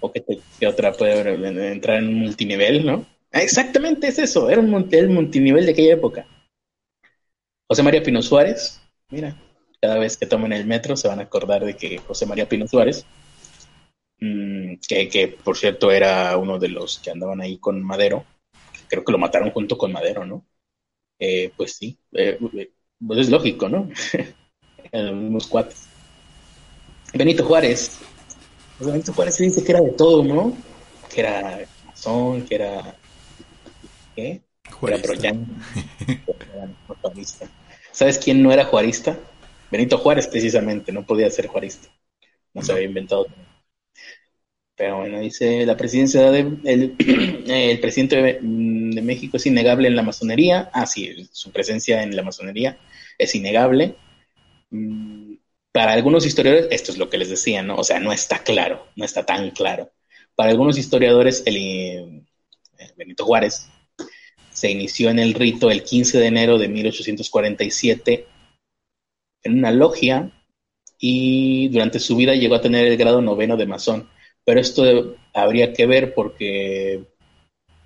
O 0.00 0.12
que, 0.12 0.22
otra 0.66 0.92
puede 0.92 1.72
entrar 1.72 1.98
en 1.98 2.08
un 2.08 2.20
multinivel, 2.20 2.84
¿no? 2.84 3.06
Ah, 3.32 3.42
exactamente 3.42 4.08
es 4.08 4.18
eso, 4.18 4.48
era 4.50 4.60
un 4.60 4.88
el 4.90 5.08
multinivel 5.08 5.66
de 5.66 5.72
aquella 5.72 5.94
época. 5.94 6.26
José 7.68 7.82
María 7.82 8.02
Pino 8.02 8.22
Suárez, 8.22 8.80
mira, 9.10 9.36
cada 9.80 9.98
vez 9.98 10.16
que 10.16 10.26
tomen 10.26 10.52
el 10.52 10.66
metro 10.66 10.96
se 10.96 11.08
van 11.08 11.18
a 11.18 11.24
acordar 11.24 11.64
de 11.64 11.76
que 11.76 11.98
José 11.98 12.26
María 12.26 12.48
Pino 12.48 12.66
Suárez, 12.68 13.04
mm, 14.20 14.74
que, 14.88 15.08
que 15.08 15.28
por 15.28 15.56
cierto 15.56 15.90
era 15.90 16.36
uno 16.36 16.58
de 16.58 16.68
los 16.68 16.98
que 17.00 17.10
andaban 17.10 17.40
ahí 17.40 17.58
con 17.58 17.82
Madero, 17.82 18.24
creo 18.88 19.04
que 19.04 19.12
lo 19.12 19.18
mataron 19.18 19.50
junto 19.50 19.76
con 19.76 19.92
Madero, 19.92 20.24
¿no? 20.24 20.44
Eh, 21.18 21.52
pues 21.56 21.74
sí, 21.74 21.98
eh, 22.12 22.38
pues 23.06 23.20
es 23.20 23.30
lógico, 23.30 23.68
¿no? 23.68 23.88
Unos 24.92 25.46
cuates. 25.46 25.88
Benito 27.16 27.44
Juárez. 27.44 27.98
Pues 28.78 28.90
Benito 28.90 29.12
Juárez 29.12 29.34
se 29.34 29.44
dice 29.44 29.64
que 29.64 29.72
era 29.72 29.80
de 29.80 29.92
todo, 29.92 30.22
¿no? 30.24 30.56
Que 31.12 31.20
era 31.20 31.66
masón, 31.86 32.42
que 32.42 32.54
era. 32.54 32.96
¿Qué? 34.14 34.40
Juarista. 34.70 35.28
Era 35.28 36.68
juarista. 37.00 37.48
¿Sabes 37.92 38.18
quién 38.18 38.42
no 38.42 38.52
era 38.52 38.64
juarista? 38.64 39.18
Benito 39.70 39.98
Juárez, 39.98 40.28
precisamente, 40.28 40.92
no 40.92 41.04
podía 41.04 41.30
ser 41.30 41.46
juarista. 41.46 41.88
No 42.54 42.62
se 42.62 42.72
había 42.72 42.84
inventado 42.84 43.26
pero 44.76 44.98
bueno, 44.98 45.20
dice, 45.20 45.64
la 45.64 45.76
presidencia 45.76 46.30
de, 46.30 46.40
el, 46.64 47.78
presidente 47.80 48.16
de, 48.16 48.40
México 49.02 49.38
es 49.38 49.46
innegable 49.46 49.88
en 49.88 49.96
la 49.96 50.02
masonería. 50.02 50.70
Ah, 50.72 50.86
sí, 50.86 51.28
su 51.32 51.50
presencia 51.50 52.02
en 52.02 52.14
la 52.14 52.22
masonería 52.22 52.76
es 53.16 53.34
innegable. 53.34 53.96
Mm, 54.70 55.25
para 55.76 55.92
algunos 55.92 56.24
historiadores, 56.24 56.68
esto 56.70 56.90
es 56.90 56.96
lo 56.96 57.10
que 57.10 57.18
les 57.18 57.28
decía, 57.28 57.62
¿no? 57.62 57.76
O 57.76 57.84
sea, 57.84 58.00
no 58.00 58.10
está 58.10 58.42
claro, 58.42 58.86
no 58.96 59.04
está 59.04 59.26
tan 59.26 59.50
claro. 59.50 59.92
Para 60.34 60.50
algunos 60.50 60.78
historiadores, 60.78 61.42
el, 61.44 61.56
eh, 61.58 62.22
Benito 62.96 63.26
Juárez 63.26 63.68
se 64.48 64.70
inició 64.70 65.10
en 65.10 65.18
el 65.18 65.34
rito 65.34 65.70
el 65.70 65.84
15 65.84 66.18
de 66.18 66.26
enero 66.28 66.56
de 66.56 66.68
1847 66.68 68.26
en 69.42 69.58
una 69.58 69.70
logia 69.70 70.32
y 70.98 71.68
durante 71.68 72.00
su 72.00 72.16
vida 72.16 72.34
llegó 72.34 72.54
a 72.54 72.62
tener 72.62 72.86
el 72.86 72.96
grado 72.96 73.20
noveno 73.20 73.58
de 73.58 73.66
masón 73.66 74.08
pero 74.46 74.60
esto 74.60 75.14
habría 75.34 75.74
que 75.74 75.84
ver 75.84 76.14
porque 76.14 77.04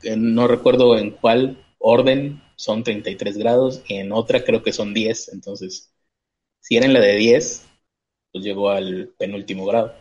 eh, 0.04 0.16
no 0.16 0.46
recuerdo 0.46 0.96
en 0.96 1.10
cuál 1.10 1.66
orden 1.80 2.40
son 2.54 2.84
33 2.84 3.36
grados 3.36 3.82
y 3.88 3.94
en 3.94 4.12
otra 4.12 4.44
creo 4.44 4.62
que 4.62 4.72
son 4.72 4.94
10, 4.94 5.30
entonces 5.32 5.92
si 6.60 6.76
era 6.76 6.86
en 6.86 6.92
la 6.92 7.00
de 7.00 7.16
10, 7.16 7.66
pues 7.66 7.69
llegó 8.32 8.70
al 8.70 9.12
penúltimo 9.18 9.66
grado. 9.66 9.94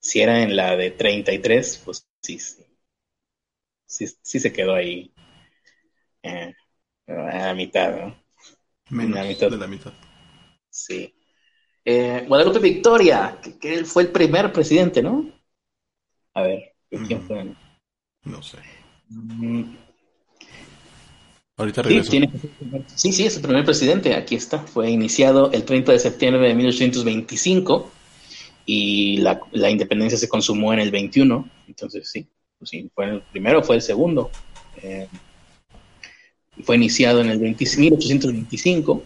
Si 0.00 0.20
era 0.20 0.42
en 0.42 0.56
la 0.56 0.76
de 0.76 0.90
33, 0.90 1.82
pues 1.84 2.06
sí, 2.22 2.38
sí, 2.38 4.06
sí, 4.22 4.40
se 4.40 4.52
quedó 4.52 4.74
ahí 4.74 5.12
eh, 6.22 6.54
a 7.06 7.46
la 7.46 7.54
mitad, 7.54 7.96
¿no? 7.96 8.16
Menos 8.90 9.16
la 9.16 9.24
mitad. 9.24 9.50
de 9.50 9.56
la 9.56 9.66
mitad. 9.66 9.92
Sí. 10.68 11.14
Eh, 11.84 12.24
Guadalupe 12.26 12.58
Victoria, 12.58 13.38
que, 13.60 13.74
él 13.74 13.86
fue 13.86 14.04
el 14.04 14.12
primer 14.12 14.52
presidente, 14.52 15.02
¿no? 15.02 15.30
A 16.34 16.42
ver, 16.42 16.74
¿quién 17.06 17.22
fue? 17.22 17.54
No 18.24 18.42
sé. 18.42 18.58
Mm. 19.08 19.89
Ahorita 21.60 21.82
regreso. 21.82 22.10
Sí, 22.94 23.12
sí, 23.12 23.26
es 23.26 23.36
el 23.36 23.42
primer 23.42 23.64
presidente. 23.66 24.14
Aquí 24.14 24.34
está. 24.34 24.60
Fue 24.60 24.90
iniciado 24.90 25.52
el 25.52 25.64
30 25.64 25.92
de 25.92 25.98
septiembre 25.98 26.48
de 26.48 26.54
1825 26.54 27.90
y 28.64 29.18
la, 29.18 29.70
independencia 29.70 30.18
se 30.18 30.28
consumó 30.28 30.72
en 30.72 30.78
el 30.78 30.90
21. 30.90 31.48
Entonces, 31.68 32.10
sí, 32.10 32.26
pues 32.58 32.70
sí 32.70 32.90
fue 32.94 33.10
el 33.10 33.20
primero, 33.20 33.62
fue 33.62 33.76
el 33.76 33.82
segundo. 33.82 34.30
Eh, 34.82 35.06
fue 36.64 36.76
iniciado 36.76 37.20
en 37.20 37.28
el 37.28 37.38
1825 37.38 39.02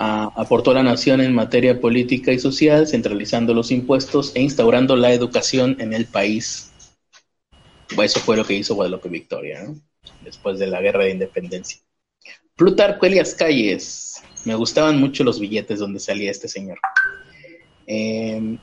aportó 0.00 0.70
a 0.70 0.74
la 0.74 0.82
nación 0.82 1.20
en 1.20 1.34
materia 1.34 1.78
política 1.78 2.32
y 2.32 2.38
social, 2.38 2.86
centralizando 2.86 3.52
los 3.52 3.70
impuestos 3.70 4.32
e 4.34 4.40
instaurando 4.40 4.96
la 4.96 5.12
educación 5.12 5.76
en 5.78 5.92
el 5.92 6.06
país. 6.06 6.72
eso 8.02 8.20
fue 8.20 8.36
lo 8.38 8.44
que 8.46 8.54
hizo 8.54 8.74
Guadalupe 8.74 9.10
Victoria, 9.10 9.66
después 10.22 10.58
de 10.58 10.66
la 10.66 10.80
guerra 10.80 11.04
de 11.04 11.10
independencia. 11.10 11.80
Plutarco 12.56 13.06
Elias 13.06 13.34
Calles. 13.34 14.22
Me 14.44 14.54
gustaban 14.54 14.98
mucho 14.98 15.24
los 15.24 15.38
billetes 15.38 15.78
donde 15.78 16.00
salía 16.00 16.30
este 16.30 16.48
señor. 16.48 16.78
Em, 17.86 18.58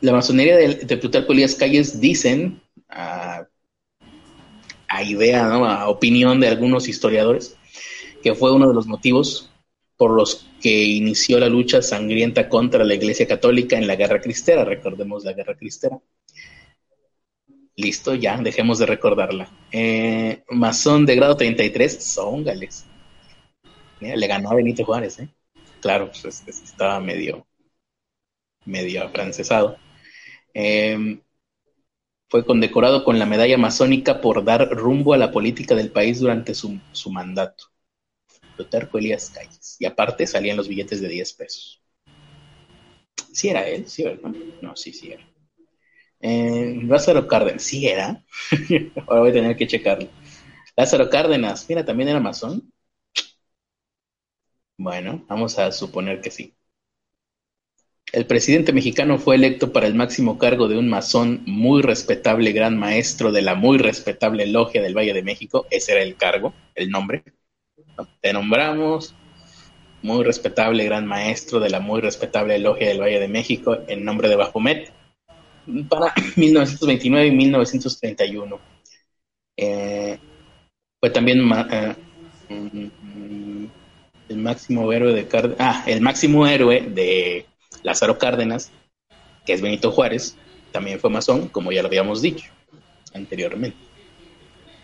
la 0.00 0.12
masonería 0.12 0.56
de, 0.56 0.96
Plutarco 0.98 1.32
Elías 1.32 1.54
Calles 1.54 2.00
dicen, 2.00 2.60
a, 2.88 3.46
idea, 5.02 5.48
¿no? 5.48 5.64
a 5.64 5.88
opinión 5.88 6.40
de 6.40 6.48
algunos 6.48 6.88
historiadores, 6.88 7.56
que 8.22 8.34
fue 8.34 8.52
uno 8.52 8.68
de 8.68 8.74
los 8.74 8.86
motivos 8.86 9.50
por 9.96 10.10
los 10.10 10.46
que 10.60 10.84
inició 10.84 11.40
la 11.40 11.48
lucha 11.48 11.82
sangrienta 11.82 12.48
contra 12.48 12.84
la 12.84 12.94
Iglesia 12.94 13.26
Católica 13.26 13.76
en 13.76 13.86
la 13.86 13.96
Guerra 13.96 14.20
Cristera. 14.20 14.64
Recordemos 14.64 15.24
la 15.24 15.32
Guerra 15.32 15.56
Cristera. 15.56 15.98
Listo, 17.76 18.14
ya, 18.14 18.36
dejemos 18.38 18.78
de 18.78 18.86
recordarla. 18.86 19.48
Eh, 19.72 20.44
masón 20.50 21.06
de 21.06 21.16
grado 21.16 21.36
33, 21.36 22.14
Zóngales. 22.14 22.86
le 24.00 24.26
ganó 24.26 24.50
a 24.50 24.54
Benito 24.54 24.84
Juárez, 24.84 25.18
¿eh? 25.18 25.28
Claro, 25.80 26.10
pues 26.22 26.44
estaba 26.46 27.00
medio, 27.00 27.46
medio 28.64 29.04
afrancesado. 29.04 29.76
Eh, 30.54 31.18
fue 32.34 32.44
condecorado 32.44 33.04
con 33.04 33.18
la 33.18 33.26
medalla 33.26 33.56
masónica 33.58 34.20
por 34.20 34.44
dar 34.44 34.68
rumbo 34.70 35.14
a 35.14 35.16
la 35.16 35.30
política 35.30 35.74
del 35.74 35.90
país 35.90 36.20
durante 36.20 36.54
su, 36.54 36.80
mandato. 37.10 37.66
Plutarco 38.56 38.98
Elías 38.98 39.30
Calles. 39.30 39.76
Y 39.78 39.86
aparte 39.86 40.26
salían 40.26 40.56
los 40.56 40.66
billetes 40.68 41.00
de 41.00 41.08
10 41.08 41.32
pesos. 41.34 41.80
Sí 43.32 43.48
era 43.48 43.68
él, 43.68 43.88
sí, 43.88 44.04
¿verdad? 44.04 44.32
No, 44.62 44.74
sí, 44.74 44.92
sí 44.92 45.12
era. 45.12 45.24
Eh, 46.26 46.80
Lázaro 46.84 47.28
Cárdenas, 47.28 47.62
¿sí 47.62 47.86
era? 47.86 48.24
Ahora 49.06 49.20
voy 49.20 49.30
a 49.30 49.32
tener 49.34 49.56
que 49.58 49.66
checarlo. 49.66 50.08
Lázaro 50.74 51.10
Cárdenas, 51.10 51.66
mira, 51.68 51.84
también 51.84 52.08
era 52.08 52.18
masón. 52.18 52.72
Bueno, 54.78 55.24
vamos 55.28 55.58
a 55.58 55.70
suponer 55.70 56.22
que 56.22 56.30
sí. 56.30 56.54
El 58.10 58.26
presidente 58.26 58.72
mexicano 58.72 59.18
fue 59.18 59.34
electo 59.34 59.70
para 59.70 59.86
el 59.86 59.94
máximo 59.94 60.38
cargo 60.38 60.66
de 60.66 60.78
un 60.78 60.88
masón 60.88 61.42
muy 61.44 61.82
respetable 61.82 62.52
gran 62.52 62.78
maestro 62.78 63.30
de 63.30 63.42
la 63.42 63.54
muy 63.54 63.76
respetable 63.76 64.46
logia 64.46 64.80
del 64.80 64.96
Valle 64.96 65.12
de 65.12 65.22
México. 65.22 65.66
Ese 65.70 65.92
era 65.92 66.02
el 66.02 66.16
cargo, 66.16 66.54
el 66.74 66.88
nombre. 66.88 67.22
Te 68.22 68.32
nombramos 68.32 69.14
muy 70.00 70.24
respetable 70.24 70.84
gran 70.84 71.04
maestro 71.06 71.60
de 71.60 71.68
la 71.68 71.80
muy 71.80 72.00
respetable 72.00 72.58
logia 72.58 72.88
del 72.88 73.02
Valle 73.02 73.20
de 73.20 73.28
México 73.28 73.76
en 73.88 74.06
nombre 74.06 74.30
de 74.30 74.36
Bafomet 74.36 75.03
para 75.88 76.12
1929 76.36 77.26
y 77.26 77.30
1931. 77.30 78.58
Eh, 79.56 80.18
fue 81.00 81.10
también 81.10 81.40
eh, 81.70 81.94
mm, 82.48 83.66
el 84.28 84.36
máximo 84.38 84.92
héroe 84.92 85.12
de 85.12 85.56
ah, 85.58 85.84
el 85.86 86.00
máximo 86.00 86.46
héroe 86.46 86.80
de 86.80 87.46
Lázaro 87.82 88.18
Cárdenas, 88.18 88.70
que 89.44 89.52
es 89.52 89.60
Benito 89.60 89.92
Juárez, 89.92 90.36
también 90.72 90.98
fue 90.98 91.10
masón, 91.10 91.48
como 91.48 91.70
ya 91.72 91.82
lo 91.82 91.88
habíamos 91.88 92.22
dicho 92.22 92.50
anteriormente. 93.12 93.76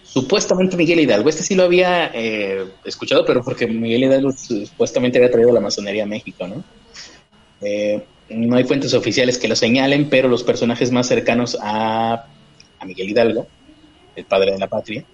Supuestamente 0.03 0.77
Miguel 0.77 1.01
Hidalgo, 1.01 1.29
este 1.29 1.43
sí 1.43 1.55
lo 1.55 1.63
había 1.65 2.11
eh, 2.13 2.67
escuchado, 2.85 3.25
pero 3.25 3.43
porque 3.43 3.67
Miguel 3.67 4.05
Hidalgo 4.05 4.33
supuestamente 4.33 5.19
había 5.19 5.31
traído 5.31 5.53
la 5.53 5.61
masonería 5.61 6.03
a 6.03 6.07
México, 6.07 6.47
¿no? 6.47 6.65
No 8.31 8.57
hay 8.57 8.65
fuentes 8.65 8.95
oficiales 8.95 9.39
que 9.39 9.49
lo 9.49 9.57
señalen, 9.57 10.09
pero 10.09 10.29
los 10.29 10.45
personajes 10.45 10.91
más 10.91 11.09
cercanos 11.09 11.59
a, 11.61 12.27
Miguel 12.85 13.11
Hidalgo, 13.11 13.47
el 14.17 14.25
padre 14.25 14.53
de 14.53 14.59
la 14.59 14.69
patria, 14.69 15.05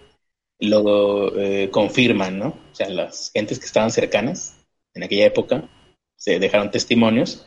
lo 0.61 1.37
eh, 1.39 1.69
confirman, 1.71 2.39
¿no? 2.39 2.49
O 2.49 2.75
sea, 2.75 2.89
las 2.89 3.31
gentes 3.35 3.59
que 3.59 3.67
estaban 3.67 3.91
cercanas 3.91 4.57
en 4.95 5.03
aquella 5.03 5.27
época 5.27 5.69
se 6.17 6.39
dejaron 6.39 6.71
testimonios 6.71 7.47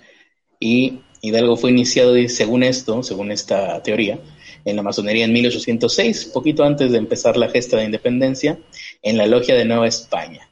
y 0.59 0.99
Hidalgo 1.21 1.57
fue 1.57 1.71
iniciado, 1.71 2.15
según 2.27 2.63
esto, 2.63 3.03
según 3.03 3.31
esta 3.31 3.81
teoría, 3.83 4.19
en 4.65 4.75
la 4.75 4.83
masonería 4.83 5.25
en 5.25 5.33
1806, 5.33 6.25
poquito 6.33 6.63
antes 6.63 6.91
de 6.91 6.97
empezar 6.97 7.37
la 7.37 7.49
gesta 7.49 7.77
de 7.77 7.85
independencia, 7.85 8.59
en 9.01 9.17
la 9.17 9.25
logia 9.25 9.55
de 9.55 9.65
Nueva 9.65 9.87
España. 9.87 10.48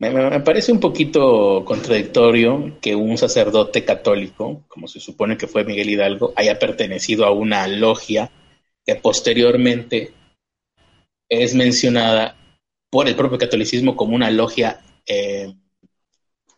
Me, 0.00 0.40
parece 0.40 0.72
un 0.72 0.80
poquito 0.80 1.62
contradictorio 1.66 2.78
que 2.80 2.94
un 2.94 3.18
sacerdote 3.18 3.84
católico, 3.84 4.64
como 4.66 4.88
se 4.88 4.98
supone 4.98 5.36
que 5.36 5.46
fue 5.46 5.62
Miguel 5.62 5.90
Hidalgo, 5.90 6.32
haya 6.36 6.58
pertenecido 6.58 7.26
a 7.26 7.32
una 7.32 7.68
logia 7.68 8.30
que 8.86 8.94
posteriormente 8.94 10.14
es 11.28 11.54
mencionada 11.54 12.34
por 12.88 13.08
el 13.08 13.14
propio 13.14 13.36
catolicismo 13.36 13.94
como 13.94 14.16
una 14.16 14.30
logia 14.30 14.80
eh, 15.06 15.54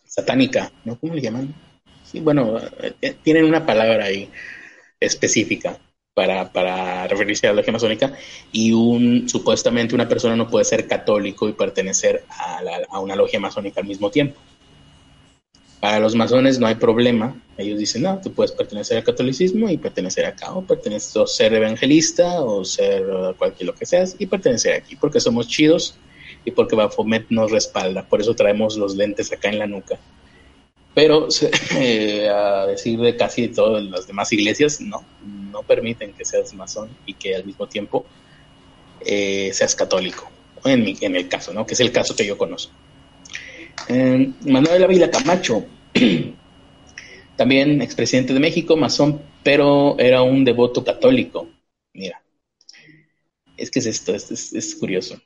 satánica, 0.04 0.70
¿no? 0.84 0.96
¿Cómo 1.00 1.14
le 1.14 1.22
llaman? 1.22 1.52
Sí, 2.04 2.20
bueno, 2.20 2.58
eh, 2.58 2.94
eh, 3.02 3.16
tienen 3.24 3.44
una 3.44 3.66
palabra 3.66 4.04
ahí 4.04 4.30
específica 5.00 5.80
para, 6.14 6.52
para 6.52 7.06
referirse 7.06 7.46
a 7.46 7.50
la 7.50 7.56
logia 7.56 7.72
masónica 7.72 8.12
y 8.50 8.72
un 8.72 9.28
supuestamente 9.28 9.94
una 9.94 10.08
persona 10.08 10.36
no 10.36 10.48
puede 10.48 10.64
ser 10.64 10.86
católico 10.86 11.48
y 11.48 11.52
pertenecer 11.52 12.24
a, 12.28 13.00
una 13.00 13.16
logia 13.16 13.40
masónica 13.40 13.80
al 13.80 13.86
mismo 13.86 14.10
tiempo. 14.10 14.38
Para 15.80 15.98
los 15.98 16.14
masones 16.14 16.60
no 16.60 16.68
hay 16.68 16.76
problema. 16.76 17.34
Ellos 17.58 17.78
dicen, 17.78 18.02
no, 18.02 18.20
tú 18.20 18.32
puedes 18.32 18.52
pertenecer 18.52 18.98
al 18.98 19.04
catolicismo 19.04 19.68
y 19.68 19.78
pertenecer 19.78 20.26
acá, 20.26 20.52
o 20.52 20.62
pertenecer, 20.62 21.22
o 21.22 21.26
ser 21.26 21.54
evangelista, 21.54 22.40
o 22.40 22.64
ser 22.64 23.04
cualquier 23.36 23.66
lo 23.66 23.74
que 23.74 23.84
seas, 23.84 24.14
y 24.18 24.26
pertenecer 24.26 24.74
aquí, 24.74 24.94
porque 24.94 25.18
somos 25.18 25.48
chidos 25.48 25.96
y 26.44 26.52
porque 26.52 26.76
Bafomet 26.76 27.26
nos 27.30 27.50
respalda. 27.50 28.04
Por 28.04 28.20
eso 28.20 28.34
traemos 28.34 28.76
los 28.76 28.94
lentes 28.94 29.32
acá 29.32 29.48
en 29.48 29.58
la 29.58 29.66
nuca. 29.66 29.98
Pero 30.94 31.26
eh, 31.76 32.28
a 32.28 32.66
decir 32.66 33.00
de 33.00 33.16
casi 33.16 33.48
todas 33.48 33.82
las 33.82 34.06
demás 34.06 34.32
iglesias, 34.32 34.80
no, 34.80 35.04
no 35.52 35.62
permiten 35.62 36.12
que 36.12 36.24
seas 36.24 36.54
masón 36.54 36.88
y 37.06 37.14
que 37.14 37.36
al 37.36 37.44
mismo 37.44 37.68
tiempo 37.68 38.04
eh, 39.00 39.50
seas 39.52 39.74
católico. 39.74 40.30
En, 40.64 41.16
el 41.16 41.28
caso, 41.28 41.52
¿no? 41.52 41.66
Que 41.66 41.74
es 41.74 41.80
el 41.80 41.90
caso 41.90 42.14
que 42.14 42.24
yo 42.24 42.38
conozco. 42.38 42.72
Eh, 43.88 44.32
Manuel 44.46 44.84
Ávila 44.84 45.10
Camacho, 45.10 45.66
también 47.36 47.82
expresidente 47.82 48.32
de 48.32 48.38
México, 48.38 48.76
masón, 48.76 49.20
pero 49.42 49.98
era 49.98 50.22
un 50.22 50.44
devoto 50.44 50.84
católico. 50.84 51.48
Mira, 51.92 52.22
es 53.56 53.70
que 53.72 53.80
es 53.80 53.86
esto, 53.86 54.14
es, 54.14 54.52
es, 54.52 54.74
curioso. 54.76 55.20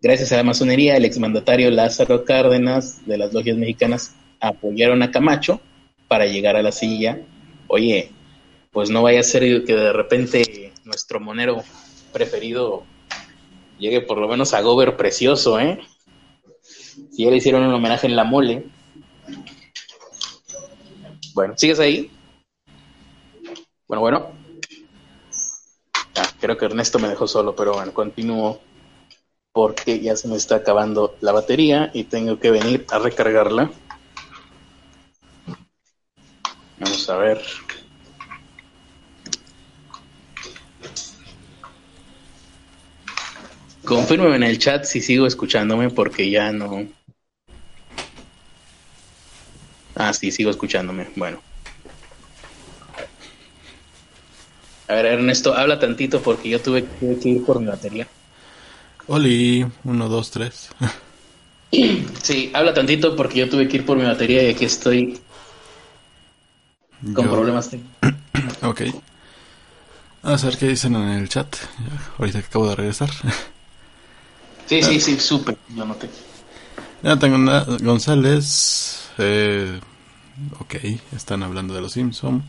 gracias 0.00 0.32
a 0.32 0.36
la 0.36 0.42
masonería, 0.42 0.96
el 0.96 1.04
exmandatario 1.04 1.70
Lázaro 1.70 2.24
Cárdenas 2.24 3.06
de 3.06 3.18
las 3.18 3.34
logias 3.34 3.58
mexicanas 3.58 4.14
apoyaron 4.40 5.02
a 5.02 5.10
Camacho 5.10 5.60
para 6.08 6.26
llegar 6.26 6.56
a 6.56 6.62
la 6.62 6.72
silla. 6.72 7.20
Oye, 7.66 8.10
pues 8.72 8.90
no 8.90 9.02
vaya 9.02 9.20
a 9.20 9.24
ser 9.24 9.64
que 9.64 9.74
de 9.74 9.92
repente 9.92 10.72
nuestro 10.84 11.20
monero 11.20 11.62
preferido 12.12 12.84
llegue 13.78 14.00
por 14.00 14.18
lo 14.18 14.28
menos 14.28 14.54
a 14.54 14.60
Gober 14.60 14.96
precioso, 14.96 15.58
¿eh? 15.58 15.80
Si 17.12 17.24
ya 17.24 17.30
le 17.30 17.36
hicieron 17.36 17.62
un 17.62 17.74
homenaje 17.74 18.06
en 18.06 18.16
la 18.16 18.24
mole. 18.24 18.64
Bueno, 21.34 21.54
¿sigues 21.56 21.78
ahí? 21.78 22.10
Bueno, 23.86 24.00
bueno. 24.00 24.32
Creo 26.40 26.56
que 26.56 26.66
Ernesto 26.66 26.98
me 26.98 27.08
dejó 27.08 27.26
solo, 27.26 27.54
pero 27.56 27.74
bueno, 27.74 27.92
continúo 27.92 28.60
porque 29.52 30.00
ya 30.00 30.14
se 30.14 30.28
me 30.28 30.36
está 30.36 30.56
acabando 30.56 31.16
la 31.20 31.32
batería 31.32 31.90
y 31.92 32.04
tengo 32.04 32.38
que 32.38 32.50
venir 32.50 32.86
a 32.90 32.98
recargarla. 32.98 33.70
Vamos 36.78 37.10
a 37.10 37.16
ver. 37.16 37.42
Confírmeme 43.88 44.36
en 44.36 44.42
el 44.42 44.58
chat 44.58 44.84
si 44.84 45.00
sigo 45.00 45.26
escuchándome 45.26 45.88
porque 45.88 46.28
ya 46.28 46.52
no. 46.52 46.86
Ah, 49.94 50.12
sí, 50.12 50.30
sigo 50.30 50.50
escuchándome. 50.50 51.08
Bueno. 51.16 51.40
A 54.88 54.92
ver, 54.92 55.06
Ernesto, 55.06 55.54
habla 55.54 55.78
tantito 55.78 56.20
porque 56.20 56.50
yo 56.50 56.60
tuve, 56.60 56.84
que 57.00 57.28
ir 57.30 57.44
por 57.46 57.60
mi 57.60 57.66
batería. 57.66 58.06
Oli, 59.06 59.66
uno, 59.84 60.08
dos, 60.10 60.30
tres. 60.30 60.68
Sí, 62.22 62.50
habla 62.54 62.74
tantito 62.74 63.14
porque 63.14 63.40
yo 63.40 63.48
tuve 63.48 63.68
que 63.68 63.78
ir 63.78 63.86
por 63.86 63.96
mi 63.96 64.04
batería 64.04 64.42
y 64.42 64.50
aquí 64.50 64.64
estoy 64.64 65.20
con 67.14 67.28
problemas 67.28 67.70
técnicos. 67.70 68.62
ok. 68.62 68.80
A 70.22 70.36
ver 70.36 70.58
qué 70.58 70.68
dicen 70.68 70.94
en 70.94 71.08
el 71.10 71.28
chat. 71.28 71.56
ahorita 72.18 72.40
que 72.40 72.46
acabo 72.46 72.68
de 72.68 72.76
regresar. 72.76 73.10
Sí, 74.68 74.82
sí, 74.82 75.00
sí, 75.00 75.18
súper. 75.18 75.56
Lo 75.74 75.86
noté. 75.86 76.10
Ya 77.02 77.16
tengo 77.16 77.38
González. 77.80 79.08
Eh, 79.16 79.80
ok, 80.60 80.74
están 81.16 81.42
hablando 81.42 81.74
de 81.74 81.80
los 81.80 81.92
Simpson. 81.92 82.42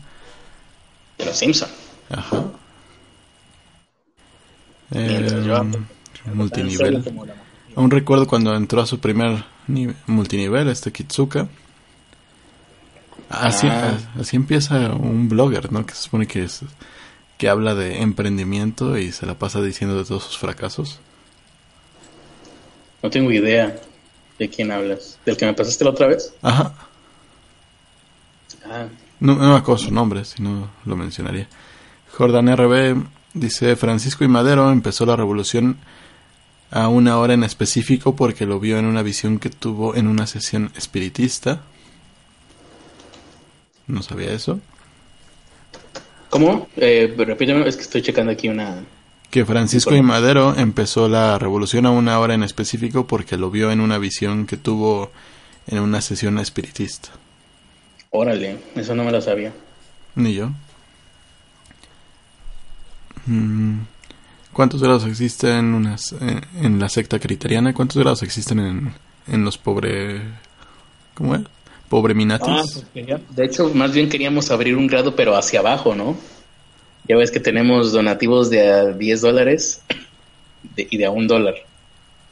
De 1.16 1.24
los 1.24 1.36
Simpson. 1.36 1.68
Ajá. 2.10 2.44
Eh, 4.92 5.42
multinivel. 6.34 7.02
Aún 7.76 7.90
recuerdo 7.90 8.26
cuando 8.26 8.54
entró 8.54 8.82
a 8.82 8.86
su 8.86 8.98
primer 8.98 9.44
multinivel, 10.06 10.68
este 10.68 10.92
Kitsuka. 10.92 11.48
Así, 13.30 13.68
ah. 13.68 13.96
así 14.18 14.36
empieza 14.36 14.90
un 14.90 15.28
blogger, 15.28 15.72
¿no? 15.72 15.86
Que 15.86 15.94
se 15.94 16.02
supone 16.02 16.26
que 16.26 16.42
es 16.42 16.62
que 17.38 17.48
habla 17.48 17.74
de 17.74 18.02
emprendimiento 18.02 18.98
y 18.98 19.12
se 19.12 19.24
la 19.24 19.38
pasa 19.38 19.62
diciendo 19.62 19.96
de 19.96 20.04
todos 20.04 20.24
sus 20.24 20.36
fracasos. 20.36 21.00
No 23.02 23.10
tengo 23.10 23.30
idea 23.30 23.76
de 24.38 24.48
quién 24.48 24.70
hablas. 24.70 25.18
¿Del 25.24 25.36
que 25.36 25.46
me 25.46 25.54
pasaste 25.54 25.84
la 25.84 25.90
otra 25.90 26.06
vez? 26.06 26.32
Ajá. 26.42 26.74
Ah. 28.64 28.86
No, 29.20 29.34
no 29.34 29.52
me 29.52 29.56
acuerdo 29.56 29.84
su 29.84 29.92
nombre, 29.92 30.24
si 30.24 30.42
no 30.42 30.70
lo 30.84 30.96
mencionaría. 30.96 31.48
Jordan 32.16 32.56
RB 32.56 33.04
dice, 33.34 33.76
Francisco 33.76 34.24
y 34.24 34.28
Madero 34.28 34.70
empezó 34.70 35.06
la 35.06 35.16
revolución 35.16 35.78
a 36.70 36.88
una 36.88 37.18
hora 37.18 37.34
en 37.34 37.44
específico 37.44 38.14
porque 38.16 38.46
lo 38.46 38.60
vio 38.60 38.78
en 38.78 38.86
una 38.86 39.02
visión 39.02 39.38
que 39.38 39.50
tuvo 39.50 39.94
en 39.94 40.06
una 40.06 40.26
sesión 40.26 40.70
espiritista. 40.76 41.62
No 43.86 44.02
sabía 44.02 44.32
eso. 44.32 44.60
¿Cómo? 46.30 46.68
Eh, 46.76 47.12
repíteme, 47.16 47.68
es 47.68 47.76
que 47.76 47.82
estoy 47.82 48.02
checando 48.02 48.32
aquí 48.32 48.48
una... 48.48 48.84
Que 49.30 49.44
Francisco 49.44 49.94
y 49.94 50.02
Madero 50.02 50.54
empezó 50.56 51.08
la 51.08 51.38
revolución 51.38 51.86
a 51.86 51.90
una 51.90 52.18
hora 52.18 52.34
en 52.34 52.42
específico 52.42 53.06
porque 53.06 53.36
lo 53.36 53.50
vio 53.50 53.70
en 53.70 53.80
una 53.80 53.98
visión 53.98 54.46
que 54.46 54.56
tuvo 54.56 55.12
en 55.68 55.78
una 55.78 56.00
sesión 56.00 56.38
espiritista. 56.38 57.10
Órale, 58.10 58.58
eso 58.74 58.94
no 58.94 59.04
me 59.04 59.12
lo 59.12 59.20
sabía. 59.20 59.52
Ni 60.16 60.34
yo. 60.34 60.50
Mm, 63.26 63.78
¿Cuántos 64.52 64.82
grados 64.82 65.06
existen 65.06 65.86
en, 66.20 66.40
en 66.64 66.80
la 66.80 66.88
secta 66.88 67.20
criteriana? 67.20 67.72
¿Cuántos 67.72 67.98
grados 67.98 68.24
existen 68.24 68.58
en, 68.58 68.94
en 69.28 69.44
los 69.44 69.58
pobre... 69.58 70.22
¿Cómo 71.14 71.36
es? 71.36 71.42
Pobre 71.88 72.14
Minatis. 72.14 72.48
Ah, 72.48 72.62
pues 72.92 73.20
de 73.30 73.44
hecho, 73.44 73.72
más 73.74 73.92
bien 73.92 74.08
queríamos 74.08 74.50
abrir 74.50 74.76
un 74.76 74.86
grado, 74.86 75.14
pero 75.16 75.36
hacia 75.36 75.60
abajo, 75.60 75.94
¿no? 75.94 76.16
Ya 77.10 77.16
ves 77.16 77.32
que 77.32 77.40
tenemos 77.40 77.90
donativos 77.90 78.50
de 78.50 78.68
a 78.68 78.84
10 78.92 79.20
dólares 79.20 79.82
y 80.76 80.96
de 80.96 81.04
a 81.04 81.10
un 81.10 81.26
dólar. 81.26 81.56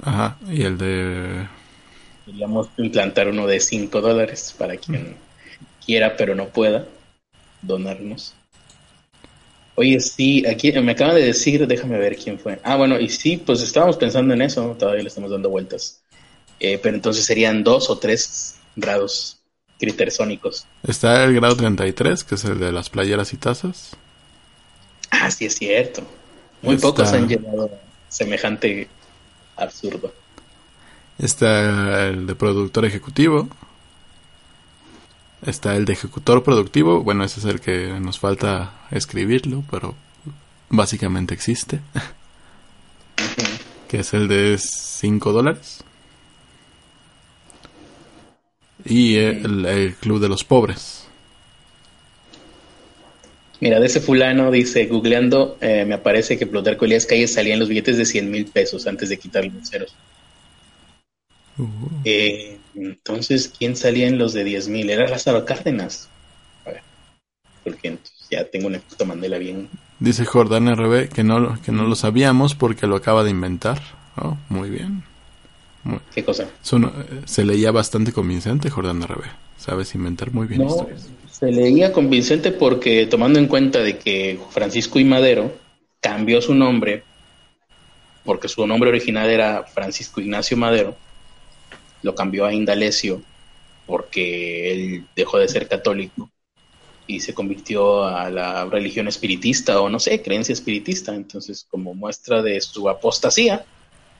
Ajá, 0.01 0.39
y 0.49 0.63
el 0.63 0.79
de... 0.79 1.49
Queríamos 2.25 2.69
implantar 2.77 3.27
uno 3.27 3.49
de 3.49 3.59
5 3.59 4.01
dólares 4.01 4.55
para 4.57 4.77
quien 4.77 5.17
quiera, 5.85 6.17
pero 6.17 6.37
no 6.37 6.47
pueda 6.47 6.87
donarnos. 7.61 8.35
Oye, 9.75 9.99
sí, 9.99 10.47
aquí 10.47 10.71
me 10.71 10.93
acaban 10.93 11.17
de 11.17 11.25
decir, 11.25 11.67
déjame 11.67 11.99
ver 11.99 12.17
quién 12.17 12.39
fue. 12.39 12.61
Ah, 12.63 12.77
bueno, 12.77 13.01
y 13.01 13.09
sí, 13.09 13.37
pues 13.37 13.61
estábamos 13.63 13.97
pensando 13.97 14.33
en 14.33 14.43
eso, 14.43 14.77
todavía 14.79 15.03
le 15.03 15.09
estamos 15.09 15.33
dando 15.33 15.51
vueltas. 15.51 16.03
Eh, 16.61 16.79
pero 16.81 16.95
entonces 16.95 17.25
serían 17.25 17.65
dos 17.65 17.91
o 17.91 17.99
tres 17.99 18.61
grados 18.77 19.41
critersónicos. 19.81 20.69
Está 20.85 21.25
el 21.25 21.35
grado 21.35 21.57
33, 21.57 22.23
que 22.23 22.37
es 22.37 22.45
el 22.45 22.61
de 22.61 22.71
las 22.71 22.91
playeras 22.91 23.33
y 23.33 23.39
tazas. 23.39 23.97
Ah, 25.11 25.31
sí, 25.31 25.47
es 25.47 25.55
cierto. 25.55 26.03
Muy 26.63 26.77
pocos 26.77 27.13
han 27.13 27.29
llevado 27.29 27.71
semejante 28.09 28.89
absurdo. 29.57 30.13
Está 31.19 32.09
el 32.09 32.27
de 32.27 32.35
productor 32.35 32.85
ejecutivo. 32.85 33.49
Está 35.47 35.77
el 35.77 35.85
de 35.85 35.93
ejecutor 35.93 36.43
productivo. 36.43 37.03
Bueno, 37.03 37.25
ese 37.25 37.41
es 37.41 37.47
el 37.47 37.61
que 37.61 37.99
nos 38.01 38.19
falta 38.19 38.73
escribirlo, 38.91 39.65
pero 39.71 39.95
básicamente 40.69 41.35
existe. 41.35 41.81
que 43.89 44.01
es 44.01 44.15
el 44.15 44.29
de 44.29 44.59
5 44.59 45.33
dólares 45.33 45.83
y 48.85 49.17
el, 49.17 49.97
Club 50.01 50.21
de 50.21 50.29
los 50.29 50.45
Pobres. 50.45 50.98
Mira, 53.61 53.81
de 53.81 53.87
ese 53.87 54.01
fulano 54.01 54.51
dice, 54.51 54.87
googleando, 54.87 55.59
eh, 55.61 55.85
me 55.85 55.95
aparece 55.95 56.39
que 56.39 56.47
Plutarco 56.47 56.85
Elías 56.85 57.07
Calles 57.07 57.35
salían 57.35 57.59
los 57.59 57.69
billetes 57.69 57.97
de 57.99 58.05
100 58.05 58.31
mil 58.31 58.47
pesos 58.47 58.87
antes 58.87 59.09
de 59.09 59.19
quitarle 59.19 59.51
los 59.51 59.69
ceros. 59.69 59.95
Uh. 61.57 61.67
Eh, 62.05 62.59
entonces, 62.77 63.53
¿quién 63.59 63.75
salía 63.75 64.07
en 64.07 64.19
los 64.19 64.33
de 64.33 64.45
10 64.45 64.69
mil? 64.69 64.91
Era 64.91 65.09
Lázaro 65.09 65.45
Cárdenas. 65.45 66.09
A 66.65 66.71
ver, 66.71 66.83
porque 67.65 67.99
ya 68.31 68.45
tengo 68.45 68.69
una 68.69 68.79
foto 68.79 69.05
Mandela 69.05 69.39
bien. 69.39 69.69
Dice 69.99 70.25
Jordán 70.25 70.69
RB 70.69 71.09
que 71.09 71.25
no, 71.25 71.61
que 71.61 71.73
no 71.73 71.85
lo 71.85 71.97
sabíamos 71.97 72.55
porque 72.55 72.87
lo 72.87 72.95
acaba 72.95 73.25
de 73.25 73.31
inventar. 73.31 73.81
Oh, 74.17 74.37
muy 74.49 74.71
bien. 74.71 75.03
¿Qué 76.15 76.25
cosa? 76.25 76.45
Eh, 76.45 77.23
se 77.25 77.45
leía 77.45 77.73
bastante 77.73 78.13
convincente 78.13 78.71
Jordán 78.71 79.03
RB. 79.03 79.25
Sabes 79.57 79.95
inventar 79.95 80.33
muy 80.33 80.47
bien 80.47 80.63
historias. 80.63 81.09
Se 81.39 81.53
leía 81.53 81.93
convincente 81.93 82.51
porque 82.51 83.07
tomando 83.07 83.39
en 83.39 83.47
cuenta 83.47 83.79
de 83.81 83.99
que 83.99 84.41
Francisco 84.51 84.99
y 84.99 85.05
Madero 85.05 85.53
cambió 86.01 86.43
su 86.43 86.55
nombre 86.55 87.05
porque 88.25 88.49
su 88.49 88.67
nombre 88.67 88.91
original 88.91 89.31
era 89.31 89.65
Francisco 89.65 90.21
Ignacio 90.21 90.57
Madero, 90.57 90.97
lo 92.03 92.15
cambió 92.15 92.45
a 92.45 92.53
Indalecio 92.53 93.23
porque 93.87 94.73
él 94.73 95.07
dejó 95.17 95.39
de 95.39 95.49
ser 95.49 95.67
católico 95.67 96.29
y 97.07 97.21
se 97.21 97.33
convirtió 97.33 98.05
a 98.05 98.29
la 98.29 98.67
religión 98.67 99.09
espiritista 99.09 99.81
o 99.81 99.89
no 99.89 99.99
sé, 99.99 100.21
creencia 100.21 100.53
espiritista. 100.53 101.15
Entonces, 101.15 101.67
como 101.71 101.95
muestra 101.95 102.43
de 102.43 102.61
su 102.61 102.87
apostasía, 102.91 103.65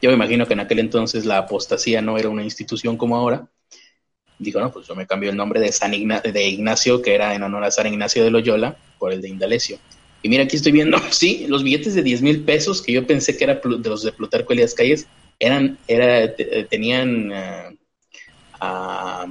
yo 0.01 0.09
me 0.09 0.17
imagino 0.17 0.47
que 0.47 0.55
en 0.55 0.61
aquel 0.61 0.79
entonces 0.79 1.27
la 1.27 1.37
apostasía 1.37 2.01
no 2.01 2.17
era 2.17 2.31
una 2.31 2.45
institución 2.45 2.97
como 2.97 3.15
ahora. 3.17 3.47
Dijo, 4.39 4.61
no, 4.61 4.71
pues 4.71 4.87
yo 4.87 4.95
me 4.95 5.07
cambio 5.07 5.31
el 5.31 5.37
nombre 5.37 5.61
de, 5.61 5.73
San 5.73 5.91
de 5.91 6.49
Ignacio, 6.49 7.03
que 7.03 7.15
era 7.15 7.35
en 7.35 7.43
honor 7.43 7.65
a 7.65 7.71
San 7.71 7.87
Ignacio 7.87 8.23
de 8.23 8.31
Loyola, 8.31 8.77
por 8.99 9.13
el 9.13 9.21
de 9.21 9.29
Indalecio. 9.29 9.79
Y 10.23 10.29
mira, 10.29 10.45
aquí 10.45 10.57
estoy 10.57 10.73
viendo, 10.73 10.99
sí, 11.11 11.47
los 11.49 11.63
billetes 11.63 11.95
de 11.95 12.03
10 12.03 12.23
mil 12.23 12.45
pesos, 12.45 12.83
que 12.83 12.93
yo 12.93 13.07
pensé 13.07 13.37
que 13.37 13.45
eran 13.45 13.61
de 13.65 13.89
los 13.89 14.03
de 14.03 14.13
Plutarco 14.13 14.53
Elías 14.53 14.75
Calles, 14.75 15.07
eran, 15.39 15.79
era, 15.87 16.35
tenían 16.69 17.31
uh, 17.31 17.77
a, 18.61 19.27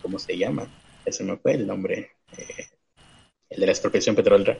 ¿cómo 0.00 0.18
se 0.18 0.36
llama? 0.36 0.66
Ese 1.04 1.24
me 1.24 1.36
fue 1.36 1.54
el 1.54 1.66
nombre, 1.66 2.12
eh, 2.36 2.66
el 3.50 3.60
de 3.60 3.66
la 3.66 3.72
expropiación 3.72 4.14
petrolera. 4.14 4.56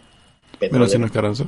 petrolera. 0.58 1.08
Carranza. 1.08 1.46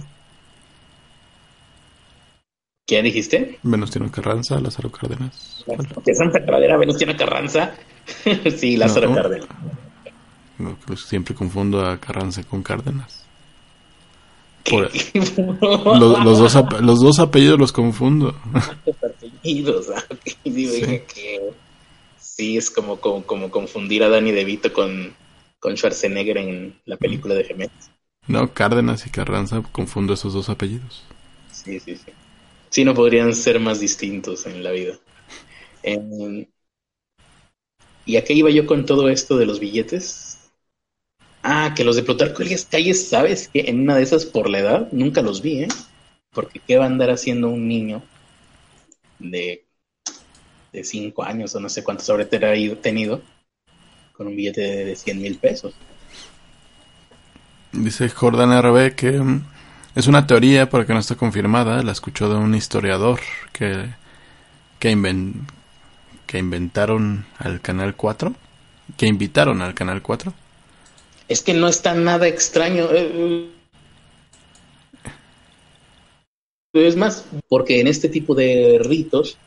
¿Quién 2.86 3.04
dijiste? 3.04 3.58
Venustiano 3.62 4.10
Carranza, 4.12 4.60
Lázaro 4.60 4.92
Cárdenas. 4.92 5.64
¿De 6.04 6.14
Santa 6.14 6.44
Cradera, 6.44 6.76
Venustiano 6.76 7.16
Carranza? 7.16 7.74
sí, 8.56 8.76
Lázaro 8.76 9.14
Cárdenas. 9.14 9.48
pues 10.86 11.00
siempre 11.00 11.34
confundo 11.34 11.86
a 11.86 11.98
Carranza 11.98 12.42
con 12.44 12.62
Cárdenas. 12.62 13.24
los, 14.70 16.24
dos 16.24 16.54
los 16.80 17.00
dos 17.00 17.18
apellidos 17.18 17.58
los 17.58 17.72
confundo. 17.72 18.34
apellidos, 18.52 19.90
ah, 19.94 20.02
sí. 20.42 21.02
sí, 22.18 22.56
es 22.56 22.70
como, 22.70 22.98
como, 22.98 23.50
confundir 23.50 24.02
a 24.04 24.08
Danny 24.08 24.32
DeVito 24.32 24.72
con, 24.72 25.14
con 25.58 25.76
Schwarzenegger 25.76 26.38
en 26.38 26.80
la 26.86 26.96
película 26.96 27.34
de 27.34 27.44
Gemelos. 27.44 27.90
No, 28.26 28.52
Cárdenas 28.54 29.06
y 29.06 29.10
Carranza 29.10 29.62
confundo 29.72 30.14
esos 30.14 30.32
dos 30.32 30.48
apellidos. 30.48 31.02
Sí, 31.52 31.78
sí, 31.80 31.96
sí 31.96 32.12
sí 32.74 32.84
no 32.84 32.92
podrían 32.92 33.32
ser 33.36 33.60
más 33.60 33.78
distintos 33.78 34.46
en 34.46 34.64
la 34.64 34.72
vida. 34.72 34.98
¿Y 38.04 38.16
a 38.16 38.24
qué 38.24 38.32
iba 38.32 38.50
yo 38.50 38.66
con 38.66 38.84
todo 38.84 39.08
esto 39.08 39.36
de 39.36 39.46
los 39.46 39.60
billetes? 39.60 40.50
Ah, 41.44 41.72
que 41.76 41.84
los 41.84 41.94
de 41.94 42.02
Plutarco 42.02 42.42
Elías 42.42 42.66
Calles, 42.68 43.08
¿sabes? 43.08 43.46
Que 43.46 43.60
en 43.68 43.82
una 43.82 43.94
de 43.94 44.02
esas 44.02 44.24
por 44.24 44.50
la 44.50 44.58
edad 44.58 44.88
nunca 44.90 45.22
los 45.22 45.40
vi, 45.40 45.62
¿eh? 45.62 45.68
Porque 46.32 46.58
¿qué 46.66 46.76
va 46.76 46.82
a 46.82 46.88
andar 46.88 47.10
haciendo 47.10 47.48
un 47.48 47.68
niño 47.68 48.02
de, 49.18 49.64
de 50.72 50.82
cinco 50.84 51.22
años 51.22 51.54
o 51.54 51.60
no 51.60 51.68
sé 51.68 51.84
cuántos 51.84 52.10
habrá 52.10 52.28
tenido 52.28 53.22
con 54.12 54.26
un 54.26 54.34
billete 54.34 54.60
de 54.60 54.96
100 54.96 55.22
mil 55.22 55.38
pesos? 55.38 55.74
Dice 57.72 58.08
Jordan 58.08 58.52
RB 58.52 58.94
que 58.94 59.20
es 59.94 60.06
una 60.08 60.26
teoría 60.26 60.68
porque 60.68 60.92
no 60.92 60.98
está 60.98 61.14
confirmada, 61.14 61.82
la 61.82 61.92
escuchó 61.92 62.28
de 62.28 62.36
un 62.36 62.54
historiador 62.54 63.20
que, 63.52 63.86
que, 64.78 64.90
inventaron 66.38 67.26
al 67.38 67.60
Canal 67.60 67.94
4, 67.94 68.34
que 68.96 69.06
invitaron 69.06 69.62
al 69.62 69.74
Canal 69.74 70.02
4. 70.02 70.32
Es 71.28 71.42
que 71.42 71.54
no 71.54 71.68
está 71.68 71.94
nada 71.94 72.26
extraño. 72.26 72.90
Eh, 72.92 73.10
eh. 73.14 73.50
Es 76.72 76.96
más, 76.96 77.24
porque 77.48 77.80
en 77.80 77.86
este 77.86 78.08
tipo 78.08 78.34
de 78.34 78.80
ritos 78.82 79.38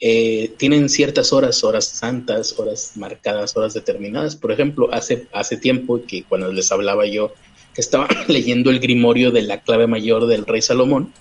eh, 0.00 0.52
tienen 0.58 0.88
ciertas 0.88 1.32
horas, 1.32 1.62
horas 1.62 1.86
santas, 1.86 2.58
horas 2.58 2.92
marcadas, 2.96 3.56
horas 3.56 3.74
determinadas. 3.74 4.34
Por 4.34 4.50
ejemplo, 4.50 4.92
hace, 4.92 5.28
hace 5.32 5.56
tiempo 5.56 6.00
que 6.06 6.24
cuando 6.24 6.52
les 6.52 6.70
hablaba 6.72 7.06
yo 7.06 7.32
estaba 7.80 8.08
leyendo 8.28 8.70
el 8.70 8.80
grimorio 8.80 9.30
de 9.30 9.42
la 9.42 9.60
clave 9.60 9.86
mayor 9.86 10.26
del 10.26 10.46
rey 10.46 10.62
Salomón, 10.62 11.12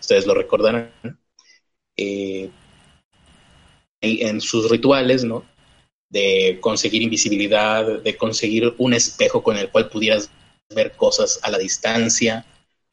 ustedes 0.00 0.26
lo 0.26 0.34
recordarán, 0.34 0.90
eh, 1.96 2.50
en 4.00 4.40
sus 4.40 4.70
rituales, 4.70 5.24
¿no? 5.24 5.44
de 6.14 6.58
conseguir 6.60 7.02
invisibilidad, 7.02 8.00
de 8.00 8.16
conseguir 8.16 8.72
un 8.78 8.94
espejo 8.94 9.42
con 9.42 9.56
el 9.56 9.68
cual 9.68 9.88
pudieras 9.88 10.30
ver 10.72 10.92
cosas 10.92 11.40
a 11.42 11.50
la 11.50 11.58
distancia, 11.58 12.46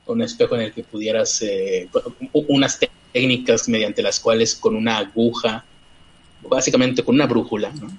un 0.07 0.24
espejo 0.24 0.55
en 0.55 0.61
el 0.61 0.74
que 0.74 0.84
pudieras, 0.84 1.39
eh, 1.43 1.88
unas 2.34 2.80
técnicas 3.13 3.69
mediante 3.69 4.01
las 4.01 4.19
cuales 4.19 4.55
con 4.55 4.76
una 4.76 4.97
aguja, 4.97 5.63
básicamente 6.41 7.03
con 7.03 7.13
una 7.13 7.28
brújula, 7.28 7.72
¿no? 7.74 7.95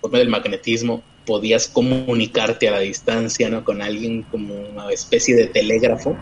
Por 0.00 0.10
medio 0.10 0.24
del 0.24 0.28
magnetismo, 0.28 1.02
podías 1.24 1.68
comunicarte 1.68 2.68
a 2.68 2.72
la 2.72 2.80
distancia 2.80 3.48
¿no? 3.48 3.64
con 3.64 3.80
alguien 3.80 4.22
como 4.24 4.54
una 4.54 4.90
especie 4.92 5.34
de 5.34 5.46
telégrafo. 5.46 6.16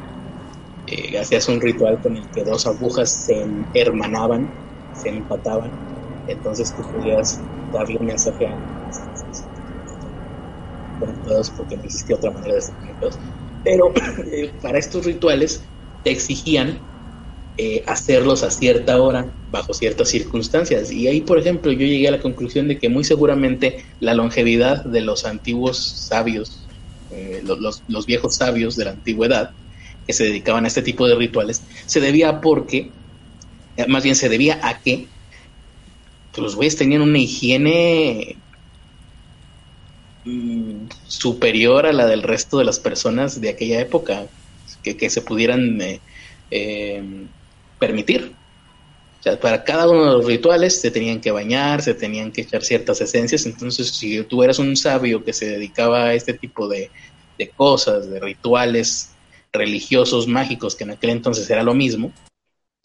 Eh, 0.86 1.18
hacías 1.18 1.48
un 1.48 1.60
ritual 1.60 2.00
con 2.00 2.16
el 2.16 2.30
que 2.30 2.44
dos 2.44 2.66
agujas 2.66 3.10
se 3.10 3.46
hermanaban, 3.74 4.52
se 4.92 5.08
empataban, 5.10 5.72
entonces 6.26 6.74
tú 6.74 6.82
podías 6.90 7.40
darle 7.72 7.96
un 7.98 8.06
mensaje 8.06 8.46
a 8.46 8.58
conectados 10.98 11.50
porque 11.50 11.76
no 11.76 11.84
existía 11.84 12.16
otra 12.16 12.30
manera 12.30 12.54
de 12.54 12.58
estar 12.58 12.76
conectados. 12.76 13.18
Pero 13.62 13.92
eh, 14.32 14.52
para 14.60 14.78
estos 14.78 15.04
rituales 15.06 15.64
te 16.02 16.10
exigían 16.10 16.89
eh, 17.62 17.84
hacerlos 17.86 18.42
a 18.42 18.50
cierta 18.50 19.00
hora, 19.02 19.34
bajo 19.50 19.74
ciertas 19.74 20.08
circunstancias. 20.08 20.90
Y 20.90 21.08
ahí, 21.08 21.20
por 21.20 21.38
ejemplo, 21.38 21.70
yo 21.72 21.86
llegué 21.86 22.08
a 22.08 22.12
la 22.12 22.20
conclusión 22.20 22.68
de 22.68 22.78
que 22.78 22.88
muy 22.88 23.04
seguramente 23.04 23.84
la 23.98 24.14
longevidad 24.14 24.84
de 24.84 25.02
los 25.02 25.26
antiguos 25.26 26.06
sabios, 26.08 26.66
eh, 27.10 27.42
los, 27.44 28.06
viejos 28.06 28.36
sabios 28.36 28.76
de 28.76 28.86
la 28.86 28.92
antigüedad, 28.92 29.50
que 30.06 30.12
se 30.12 30.24
dedicaban 30.24 30.64
a 30.64 30.68
este 30.68 30.82
tipo 30.82 31.06
de 31.06 31.16
rituales, 31.16 31.62
se 31.86 32.00
debía 32.00 32.30
a 32.30 32.40
porque, 32.40 32.92
más 33.88 34.04
bien 34.04 34.16
se 34.16 34.28
debía 34.28 34.58
a 34.62 34.80
que 34.80 35.08
los 36.36 36.56
güeyes 36.56 36.76
tenían 36.76 37.02
una 37.02 37.18
higiene 37.18 38.38
Mm, 40.24 40.88
superior 41.06 41.86
a 41.86 41.92
la 41.94 42.06
del 42.06 42.22
resto 42.22 42.58
de 42.58 42.64
las 42.64 42.78
personas 42.78 43.40
de 43.40 43.48
aquella 43.48 43.80
época 43.80 44.26
que, 44.82 45.10
se 45.10 45.22
pudieran 45.22 45.80
eh, 45.80 46.00
eh, 46.50 47.02
permitir. 47.80 48.36
O 49.18 49.22
sea, 49.22 49.38
para 49.38 49.64
cada 49.64 49.90
uno 49.90 50.04
de 50.04 50.12
los 50.12 50.26
rituales 50.26 50.80
se 50.80 50.92
tenían 50.92 51.20
que 51.20 51.32
bañar, 51.32 51.82
se 51.82 51.94
tenían 51.94 52.30
que 52.30 52.42
echar 52.42 52.62
ciertas 52.62 53.00
esencias. 53.00 53.44
Entonces, 53.44 53.90
si 53.90 54.22
tú 54.22 54.44
eras 54.44 54.60
un 54.60 54.76
sabio 54.76 55.24
que 55.24 55.32
se 55.32 55.46
dedicaba 55.46 56.04
a 56.04 56.14
este 56.14 56.34
tipo 56.34 56.68
de, 56.68 56.90
de 57.36 57.50
cosas, 57.50 58.08
de 58.08 58.20
rituales 58.20 59.10
religiosos, 59.52 60.28
mágicos, 60.28 60.76
que 60.76 60.84
en 60.84 60.92
aquel 60.92 61.10
entonces 61.10 61.50
era 61.50 61.62
lo 61.62 61.74
mismo, 61.74 62.12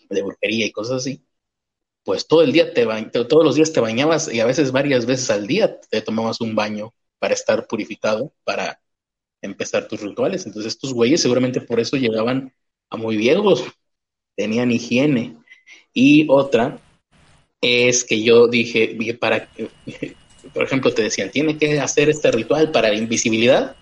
de 0.09 0.23
brujería 0.23 0.65
y 0.65 0.71
cosas 0.71 0.97
así, 0.97 1.21
pues 2.03 2.27
todo 2.27 2.41
el 2.43 2.51
día 2.51 2.73
te 2.73 2.85
todos 3.13 3.43
los 3.43 3.55
días 3.55 3.73
te 3.73 3.79
bañabas 3.79 4.31
y 4.31 4.39
a 4.39 4.45
veces 4.45 4.71
varias 4.71 5.05
veces 5.05 5.29
al 5.31 5.47
día 5.47 5.79
te 5.79 6.01
tomabas 6.01 6.39
un 6.41 6.55
baño 6.55 6.93
para 7.19 7.33
estar 7.33 7.67
purificado, 7.67 8.33
para 8.43 8.79
empezar 9.41 9.87
tus 9.87 10.01
rituales. 10.01 10.45
Entonces 10.45 10.73
estos 10.73 10.93
güeyes 10.93 11.21
seguramente 11.21 11.61
por 11.61 11.79
eso 11.79 11.97
llegaban 11.97 12.53
a 12.89 12.97
muy 12.97 13.17
viejos, 13.17 13.63
tenían 14.35 14.71
higiene. 14.71 15.35
Y 15.93 16.25
otra 16.29 16.77
es 17.61 18.03
que 18.03 18.21
yo 18.21 18.47
dije, 18.47 18.97
para, 19.19 19.49
por 20.53 20.63
ejemplo, 20.63 20.93
te 20.93 21.03
decían, 21.03 21.31
tiene 21.31 21.57
que 21.57 21.79
hacer 21.79 22.09
este 22.09 22.31
ritual 22.31 22.71
para 22.71 22.89
la 22.89 22.95
invisibilidad 22.95 23.75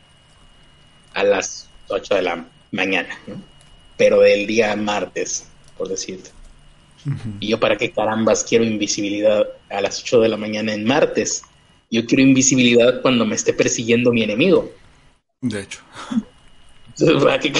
a 1.14 1.24
las 1.24 1.70
8 1.89 2.16
de 2.16 2.22
la 2.22 2.45
mañana, 2.72 3.18
pero 3.97 4.22
del 4.22 4.47
día 4.47 4.76
martes, 4.76 5.47
por 5.78 5.89
decirte. 5.89 6.32
Y 7.39 7.49
yo, 7.49 7.60
¿para 7.60 7.78
qué 7.78 7.91
carambas 7.91 8.45
quiero 8.45 8.64
invisibilidad 8.64 9.45
a 9.70 9.82
las 9.82 10.01
8 10.01 10.22
de 10.22 10.30
la 10.30 10.38
mañana 10.38 10.74
en 10.74 10.86
martes? 10.86 11.43
Yo 11.91 12.06
quiero 12.06 12.24
invisibilidad 12.24 13.01
cuando 13.01 13.26
me 13.26 13.36
esté 13.36 13.54
persiguiendo 13.54 14.12
mi 14.12 14.24
enemigo. 14.24 14.72
De 15.41 15.62
hecho. 15.62 15.82
¿Para 17.23 17.39
qué 17.39 17.53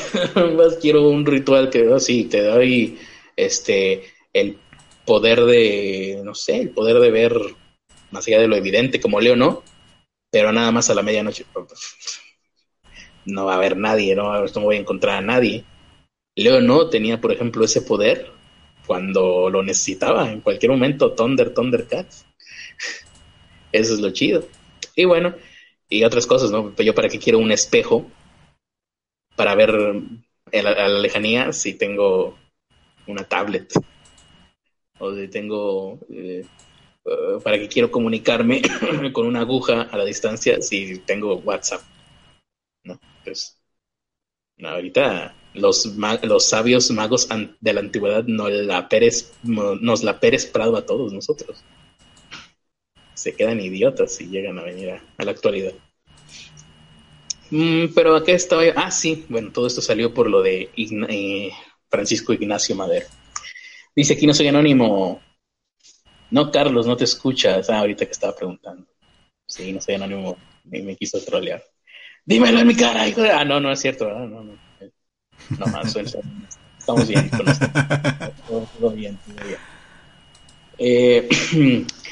más 0.56 0.76
quiero 0.82 1.10
un 1.10 1.26
ritual 1.26 1.70
que 1.70 1.88
oh, 1.88 2.00
sí, 2.00 2.26
te 2.26 2.44
doy 2.44 3.00
este 3.36 4.04
el 4.32 4.58
poder 5.06 5.44
de, 5.46 6.22
no 6.24 6.36
sé, 6.36 6.62
el 6.62 6.70
poder 6.70 7.00
de 7.00 7.12
ver 7.12 7.40
más 8.12 8.28
allá 8.28 8.40
de 8.40 8.48
lo 8.48 8.56
evidente, 8.56 9.02
como 9.02 9.20
Leo 9.20 9.36
no, 9.36 9.64
pero 10.32 10.52
nada 10.52 10.72
más 10.72 10.90
a 10.90 10.96
la 10.96 11.02
medianoche. 11.02 11.46
No 13.26 13.46
va 13.46 13.54
a 13.54 13.58
haber 13.58 13.78
nadie, 13.78 14.16
no, 14.16 14.46
no 14.46 14.62
voy 14.62 14.76
a 14.76 14.80
encontrar 14.80 15.18
a 15.18 15.22
nadie. 15.22 15.64
Leo 16.36 16.62
no 16.62 16.90
tenía, 16.90 17.20
por 17.20 17.32
ejemplo, 17.32 17.66
ese 17.66 17.82
poder 17.82 18.32
cuando 18.86 19.50
lo 19.50 19.64
necesitaba, 19.64 20.32
en 20.32 20.42
cualquier 20.42 20.72
momento, 20.72 21.14
Thunder, 21.14 21.54
Thundercats. 21.54 22.26
Eso 23.72 23.94
es 23.94 24.00
lo 24.00 24.12
chido. 24.12 24.48
Y 24.96 25.06
bueno, 25.06 25.34
y 25.90 26.04
otras 26.04 26.28
cosas, 26.28 26.52
¿no? 26.52 26.76
Yo 26.76 26.94
para 26.94 27.10
qué 27.10 27.20
quiero 27.20 27.40
un 27.40 27.52
espejo 27.52 28.08
para 29.36 29.56
ver 29.56 29.72
a 29.72 30.62
la, 30.62 30.88
lejanía 31.00 31.54
si 31.54 31.74
tengo 31.74 32.38
una 33.08 33.24
tablet 33.24 33.74
o 35.00 35.14
si 35.16 35.28
tengo 35.28 36.00
eh, 36.10 36.46
eh, 37.06 37.40
para 37.44 37.58
qué 37.58 37.68
quiero 37.68 37.92
comunicarme 37.92 38.62
con 39.14 39.26
una 39.26 39.42
aguja 39.42 39.84
a 39.84 39.98
la 39.98 40.06
distancia 40.06 40.62
si 40.62 41.00
tengo 41.00 41.36
WhatsApp. 41.38 41.82
¿No? 42.84 43.00
Pues 43.24 43.58
ahorita 44.62 45.36
los, 45.54 45.86
los 46.24 46.46
sabios 46.46 46.92
magos 46.92 47.28
de 47.60 47.74
la 47.74 47.80
antigüedad 47.80 48.24
nos 48.26 48.52
la 48.52 48.88
Pérez, 48.88 49.34
nos 49.44 50.04
la 50.04 50.20
Pérez 50.20 50.46
Prado 50.46 50.78
a 50.78 50.86
todos 50.86 51.12
nosotros 51.12 51.64
se 53.24 53.34
quedan 53.34 53.62
idiotas 53.62 54.16
si 54.16 54.28
llegan 54.28 54.60
a 54.60 54.64
venir 54.64 54.92
a, 54.92 55.24
la 55.24 55.32
actualidad. 55.32 55.72
Mm, 57.52 57.94
pero 57.94 58.16
acá 58.16 58.32
estaba 58.32 58.64
Ah, 58.76 58.92
sí, 58.92 59.26
bueno, 59.30 59.52
todo 59.52 59.68
esto 59.68 59.82
salió 59.82 60.14
por 60.14 60.30
lo 60.30 60.42
de 60.42 60.70
eh, 60.76 61.52
Francisco 61.90 62.34
Ignacio 62.34 62.76
Madero. 62.76 63.08
Dice 63.96 64.14
aquí 64.14 64.26
no 64.26 64.34
soy 64.34 64.48
anónimo. 64.48 65.22
No, 66.32 66.52
Carlos, 66.52 66.88
no 66.88 66.98
te 66.98 67.04
escuchas. 67.04 67.70
Ah, 67.70 67.80
ahorita 67.80 68.06
que 68.06 68.12
estaba 68.12 68.36
preguntando. 68.36 68.88
Sí, 69.46 69.72
no 69.72 69.82
soy 69.82 69.96
anónimo. 69.96 70.38
Me, 70.64 70.96
quiso 70.96 71.20
trolear. 71.20 71.64
Dímelo 72.26 72.60
en 72.60 72.68
mi 72.68 72.76
cara, 72.76 73.08
hijo 73.08 73.22
de... 73.22 73.30
Ah, 73.30 73.44
no, 73.44 73.60
no 73.60 73.72
es 73.72 73.80
cierto. 73.80 74.08
No, 74.08 74.28
no, 74.28 74.44
no. 74.44 74.58
Más, 75.68 75.96
estamos 75.96 77.08
bien 77.08 77.30
con 77.30 77.48
esto. 77.48 77.66
Todo, 78.48 78.92
bien, 78.92 79.20
todo 79.26 79.46
bien. 79.46 79.60
Eh, 80.78 81.86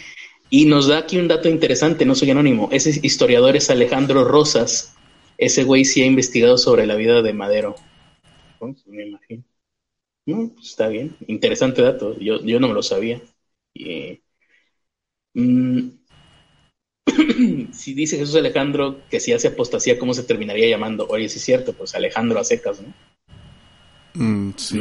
Y 0.54 0.66
nos 0.66 0.88
da 0.88 0.98
aquí 0.98 1.18
un 1.18 1.30
dato 1.30 1.48
interesante, 1.48 2.06
no 2.06 2.14
soy 2.14 2.30
anónimo. 2.30 2.68
Ese 2.74 3.00
historiador 3.02 3.56
es 3.56 3.70
Alejandro 3.70 4.26
Rosas. 4.26 4.94
Ese 5.42 5.64
güey 5.64 5.86
sí 5.86 6.04
ha 6.04 6.06
investigado 6.06 6.56
sobre 6.56 6.86
la 6.86 6.94
vida 6.94 7.24
de 7.24 7.34
Madero. 7.34 7.74
Pues, 8.60 8.86
me 8.86 9.08
imagino. 9.08 9.44
No, 10.28 10.52
pues, 10.54 10.68
está 10.68 10.88
bien. 10.88 11.16
Interesante 11.26 11.82
dato. 11.82 12.16
Yo, 12.20 12.46
yo 12.46 12.60
no 12.60 12.68
me 12.68 12.76
lo 12.76 12.84
sabía. 12.84 13.20
Mm, 15.34 15.90
si 17.74 17.96
dice 17.96 18.18
Jesús 18.18 18.36
Alejandro 18.36 18.98
que 19.10 19.20
si 19.20 19.34
hace 19.34 19.48
apostasía, 19.48 19.98
¿cómo 19.98 20.14
se 20.14 20.22
terminaría 20.22 20.70
llamando? 20.70 21.08
Oye, 21.10 21.28
sí 21.28 21.40
es 21.40 21.44
cierto, 21.44 21.74
pues 21.74 21.96
Alejandro 21.96 22.40
a 22.40 22.44
secas, 22.44 22.80
¿no? 22.80 22.94
Mm, 24.14 24.52
sí, 24.58 24.78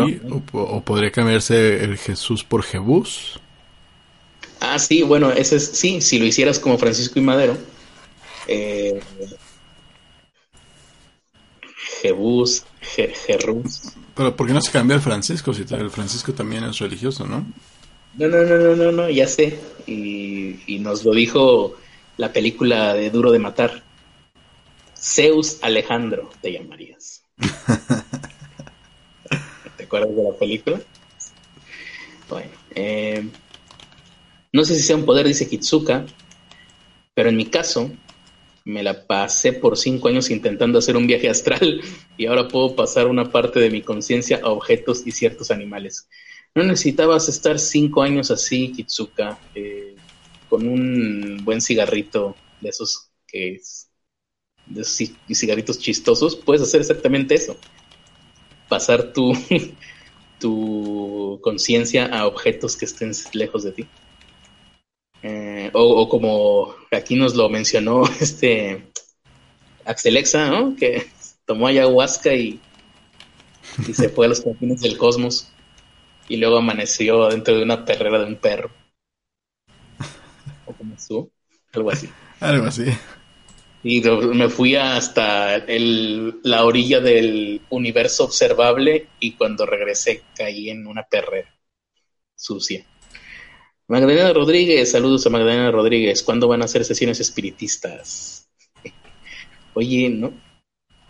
O, 0.53 0.83
podría 0.83 1.11
cambiarse 1.11 1.83
el 1.83 1.97
Jesús 1.97 2.45
por 2.45 2.65
Jebús. 2.65 3.41
Ah, 4.61 4.79
sí, 4.79 5.03
bueno, 5.05 5.33
ese 5.33 5.57
es, 5.57 5.65
sí, 5.69 6.03
si 6.03 6.19
lo 6.19 6.27
hicieras 6.27 6.59
como 6.59 6.77
Francisco 6.77 7.19
y 7.19 7.23
Madero. 7.23 7.57
Eh, 8.47 9.01
Jebús, 12.01 12.65
Jerús. 12.81 13.93
Pero 14.15 14.35
¿por 14.35 14.47
qué 14.47 14.53
no 14.53 14.61
se 14.61 14.71
cambia 14.71 14.97
el 14.97 15.03
Francisco? 15.03 15.53
Si 15.53 15.65
el 15.69 15.91
Francisco 15.91 16.33
también 16.33 16.65
es 16.65 16.79
religioso, 16.79 17.27
¿no? 17.27 17.47
No, 18.15 18.29
no, 18.29 18.43
no, 18.43 18.57
no, 18.57 18.77
no, 18.77 18.93
no 18.93 19.11
ya 19.11 19.27
sé. 19.27 19.59
Y, 19.87 20.61
y 20.67 20.79
nos 20.79 21.05
lo 21.05 21.13
dijo 21.13 21.77
la 22.17 22.33
película 22.33 22.95
de 22.95 23.11
Duro 23.11 23.33
de 23.33 23.39
Matar. 23.39 23.83
Zeus 24.97 25.59
Alejandro 25.63 26.31
te 26.41 26.53
llamarías. 26.53 27.25
¿Te 29.77 29.85
acuerdas 29.85 30.15
de 30.15 30.23
la 30.23 30.33
película? 30.39 30.81
Bueno, 32.29 32.51
eh, 32.75 33.29
no 34.53 34.65
sé 34.65 34.75
si 34.75 34.83
sea 34.83 34.97
un 34.97 35.05
poder, 35.05 35.27
dice 35.27 35.49
Kitsuka, 35.49 36.05
pero 37.15 37.31
en 37.31 37.37
mi 37.37 37.47
caso 37.47 37.91
me 38.65 38.83
la 38.83 39.07
pasé 39.07 39.53
por 39.53 39.77
cinco 39.77 40.09
años 40.09 40.31
intentando 40.31 40.79
hacer 40.79 40.97
un 40.97 41.07
viaje 41.07 41.29
astral 41.29 41.81
y 42.17 42.27
ahora 42.27 42.49
puedo 42.49 42.75
pasar 42.77 43.07
una 43.07 43.31
parte 43.31 43.61
de 43.61 43.71
mi 43.71 43.83
conciencia 43.83 44.41
a 44.43 44.51
objetos 44.51 45.07
y 45.07 45.13
ciertos 45.13 45.51
animales. 45.51 46.09
No 46.55 46.63
necesitabas 46.65 47.29
estar 47.29 47.59
cinco 47.59 48.03
años 48.03 48.31
así, 48.31 48.73
Kitsuka, 48.73 49.39
eh, 49.55 49.95
con 50.49 50.67
un 50.67 51.41
buen 51.45 51.61
cigarrito 51.61 52.37
de 52.61 52.69
esos 52.69 53.11
que 53.27 53.61
de 54.67 54.83
esos 54.83 55.11
cigarritos 55.33 55.79
chistosos, 55.79 56.37
puedes 56.37 56.63
hacer 56.63 56.81
exactamente 56.81 57.35
eso. 57.35 57.57
Pasar 58.69 59.13
tu, 59.13 59.33
tu 60.41 61.41
conciencia 61.43 62.07
a 62.07 62.27
objetos 62.27 62.77
que 62.77 62.85
estén 62.85 63.13
lejos 63.33 63.65
de 63.65 63.73
ti. 63.73 63.87
Eh, 65.23 65.71
o, 65.75 66.09
como 66.09 66.75
aquí 66.91 67.15
nos 67.15 67.35
lo 67.35 67.49
mencionó 67.49 68.05
este 68.21 68.91
Axelexa, 69.85 70.49
¿no? 70.49 70.77
Que 70.77 71.07
tomó 71.45 71.67
ayahuasca 71.67 72.35
y, 72.35 72.61
y 73.87 73.95
se 73.95 74.09
fue 74.09 74.27
a 74.27 74.29
los 74.31 74.41
confines 74.41 74.81
del 74.81 74.97
cosmos 74.97 75.49
y 76.29 76.37
luego 76.37 76.59
amaneció 76.59 77.29
dentro 77.29 77.57
de 77.57 77.63
una 77.63 77.85
perrera 77.85 78.21
de 78.21 78.27
un 78.27 78.37
perro. 78.37 78.71
O 80.65 80.73
como 80.73 80.97
tú, 81.07 81.31
algo 81.73 81.91
así. 81.91 82.09
Algo 82.39 82.67
así. 82.67 82.85
Y 83.83 84.01
me 84.01 84.49
fui 84.49 84.77
hasta 84.77 85.57
el, 85.57 86.41
la 86.43 86.65
orilla 86.65 87.01
del 87.01 87.63
universo 87.71 88.25
observable 88.25 89.09
y 89.19 89.33
cuando 89.33 89.67
regresé 89.67 90.23
caí 90.37 90.71
en 90.71 90.87
una 90.87 91.03
perrera 91.03 91.53
sucia. 92.37 92.87
Magdalena 93.91 94.33
Rodríguez, 94.33 94.93
saludos 94.93 95.27
a 95.27 95.31
Magdalena 95.31 95.73
Rodríguez. 95.73 96.23
¿Cuándo 96.23 96.47
van 96.47 96.63
a 96.63 96.67
hacer 96.67 96.85
sesiones 96.85 97.19
espiritistas? 97.19 98.49
Oye, 99.75 100.09
no, 100.09 100.33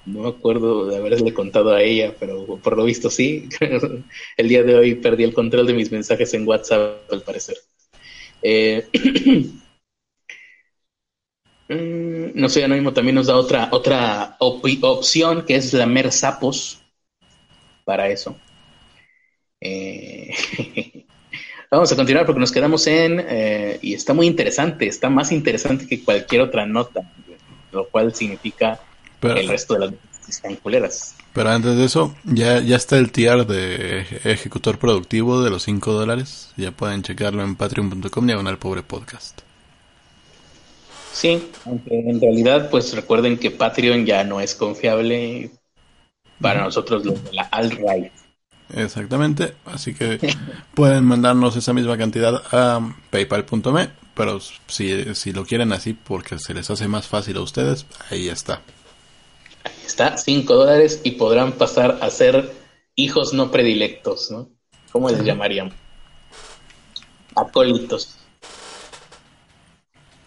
no 0.07 0.27
acuerdo 0.27 0.87
de 0.87 0.97
haberle 0.97 1.35
contado 1.35 1.75
a 1.75 1.83
ella, 1.83 2.15
pero 2.19 2.57
por 2.57 2.79
lo 2.79 2.85
visto 2.85 3.11
sí. 3.11 3.51
el 4.39 4.49
día 4.49 4.63
de 4.63 4.77
hoy 4.77 4.95
perdí 4.95 5.25
el 5.25 5.35
control 5.35 5.67
de 5.67 5.75
mis 5.75 5.93
mensajes 5.93 6.33
en 6.33 6.49
WhatsApp, 6.49 7.13
al 7.13 7.23
parecer. 7.23 7.59
Eh, 8.43 8.89
Mm, 11.71 12.33
no 12.35 12.49
sé, 12.49 12.65
Anónimo 12.65 12.93
también 12.93 13.15
nos 13.15 13.29
da 13.29 13.37
otra, 13.37 13.69
otra 13.71 14.37
opción 14.41 15.45
que 15.47 15.55
es 15.55 15.73
lamer 15.73 16.11
sapos 16.11 16.83
para 17.85 18.09
eso. 18.09 18.37
Eh, 19.61 20.35
vamos 21.71 21.93
a 21.93 21.97
continuar 21.97 22.27
porque 22.27 22.41
nos 22.41 22.53
quedamos 22.53 22.87
en, 22.87 23.25
eh, 23.29 23.79
y 23.81 23.95
está 23.95 24.13
muy 24.13 24.27
interesante, 24.27 24.87
está 24.87 25.09
más 25.09 25.33
interesante 25.33 25.87
que 25.87 26.03
cualquier 26.03 26.43
otra 26.43 26.67
nota, 26.67 27.01
lo 27.73 27.89
cual 27.89 28.15
significa 28.15 28.81
que 29.21 29.41
el 29.41 29.49
resto 29.49 29.75
de 29.75 29.81
las 29.81 29.91
notas 29.93 30.29
están 30.29 30.57
culeras. 30.57 31.15
Pero 31.33 31.51
antes 31.51 31.77
de 31.77 31.85
eso, 31.85 32.15
ya, 32.25 32.61
ya 32.61 32.77
está 32.77 32.99
el 32.99 33.13
tier 33.13 33.47
de 33.47 34.01
ejecutor 34.25 34.79
productivo 34.79 35.43
de 35.43 35.51
los 35.51 35.63
5 35.63 35.93
dólares. 35.93 36.53
Ya 36.57 36.73
pueden 36.73 37.03
checarlo 37.03 37.45
en 37.45 37.55
patreon.com 37.55 38.27
diagonal 38.27 38.59
pobre 38.59 38.83
podcast. 38.83 39.43
Sí, 41.13 41.51
aunque 41.67 41.99
en 41.99 42.21
realidad, 42.21 42.71
pues 42.71 42.95
recuerden 42.95 43.37
que 43.37 43.51
Patreon 43.51 44.07
ya 44.07 44.25
no 44.25 44.41
es 44.41 44.55
confiable 44.55 45.51
para 46.41 46.65
nosotros 46.65 47.05
los 47.05 47.23
de 47.25 47.33
la 47.33 47.43
alt-right. 47.43 48.13
Exactamente, 48.75 49.55
así 49.65 49.95
que 49.95 50.19
pueden 50.75 51.05
mandarnos 51.05 51.57
esa 51.57 51.73
misma 51.73 51.99
cantidad 51.99 52.43
a 52.53 52.81
paypal.me, 53.11 53.91
pero 54.15 54.39
si, 54.69 55.15
si 55.15 55.33
lo 55.33 55.45
quieren 55.45 55.73
así 55.73 55.95
porque 55.95 56.39
se 56.39 56.55
les 56.55 56.71
hace 56.71 56.87
más 56.89 57.07
fácil 57.07 57.37
a 57.39 57.41
ustedes, 57.41 57.87
ahí 58.11 58.29
está. 58.29 58.63
Ahí 59.65 59.73
está, 59.85 60.17
5 60.17 60.55
dólares 60.55 61.01
y 61.03 61.13
podrán 61.13 61.53
pasar 61.53 61.99
a 62.01 62.11
ser 62.11 62.53
hijos 62.95 63.33
no 63.33 63.51
predilectos, 63.51 64.31
¿no? 64.31 64.49
¿Cómo 64.93 65.09
les 65.11 65.23
llamarían? 65.23 65.73
Acólitos. 67.35 68.17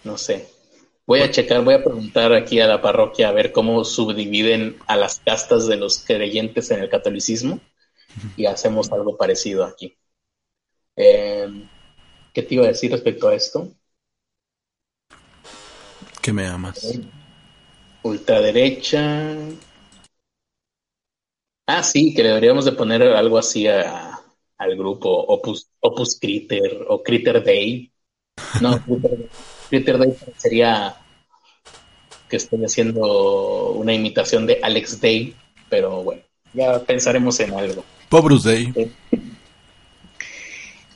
No 0.04 0.18
sé. 0.18 0.50
Voy 1.06 1.22
a 1.22 1.32
checar, 1.32 1.64
voy 1.64 1.76
a 1.76 1.84
preguntar 1.84 2.34
aquí 2.34 2.62
a 2.62 2.68
la 2.68 2.82
parroquia 2.82 3.30
a 3.30 3.34
ver 3.34 3.52
cómo 3.52 3.84
subdividen 3.84 4.78
a 4.88 4.96
las 4.96 5.20
castas 5.20 5.68
de 5.68 5.76
los 5.76 6.00
creyentes 6.00 6.72
en 6.72 6.80
el 6.80 6.90
catolicismo 6.90 7.60
y 8.38 8.46
hacemos 8.46 8.92
algo 8.92 9.18
parecido 9.18 9.64
aquí. 9.66 9.98
Eh, 10.96 11.68
¿Qué 12.34 12.44
te 12.44 12.56
iba 12.56 12.66
a 12.66 12.70
decir 12.70 12.92
respecto 12.92 13.28
a 13.28 13.36
esto? 13.36 13.72
Que 16.22 16.34
me 16.34 16.48
amas. 16.48 17.00
Ultraderecha. 18.04 19.36
Ah, 21.68 21.84
sí, 21.84 22.14
que 22.14 22.24
deberíamos 22.24 22.66
de 22.66 22.74
poner 22.74 23.04
algo 23.04 23.38
así 23.38 23.68
al 23.68 24.78
grupo 24.78 25.10
Opus, 25.10 25.70
Opus 25.80 26.20
Critter 26.20 26.86
o 26.88 27.02
Critter 27.02 27.44
Day. 27.44 27.92
No, 28.62 28.82
Critter 28.86 29.30
Twitter 29.70 29.98
Day 29.98 30.16
sería 30.38 30.96
que 32.30 32.38
estoy 32.38 32.64
haciendo 32.64 33.72
una 33.72 33.94
imitación 33.94 34.46
de 34.46 34.60
Alex 34.62 35.02
Day, 35.02 35.36
pero 35.68 36.04
bueno, 36.04 36.22
ya 36.54 36.80
pensaremos 36.80 37.40
en 37.40 37.54
algo. 37.54 37.84
Pobrus 38.14 38.44
Day. 38.44 38.72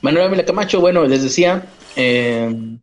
Manuel 0.02 0.26
Ávila 0.26 0.44
Camacho, 0.44 0.80
bueno, 0.80 1.04
les 1.04 1.24
decía, 1.24 1.66
eh, 1.96 2.78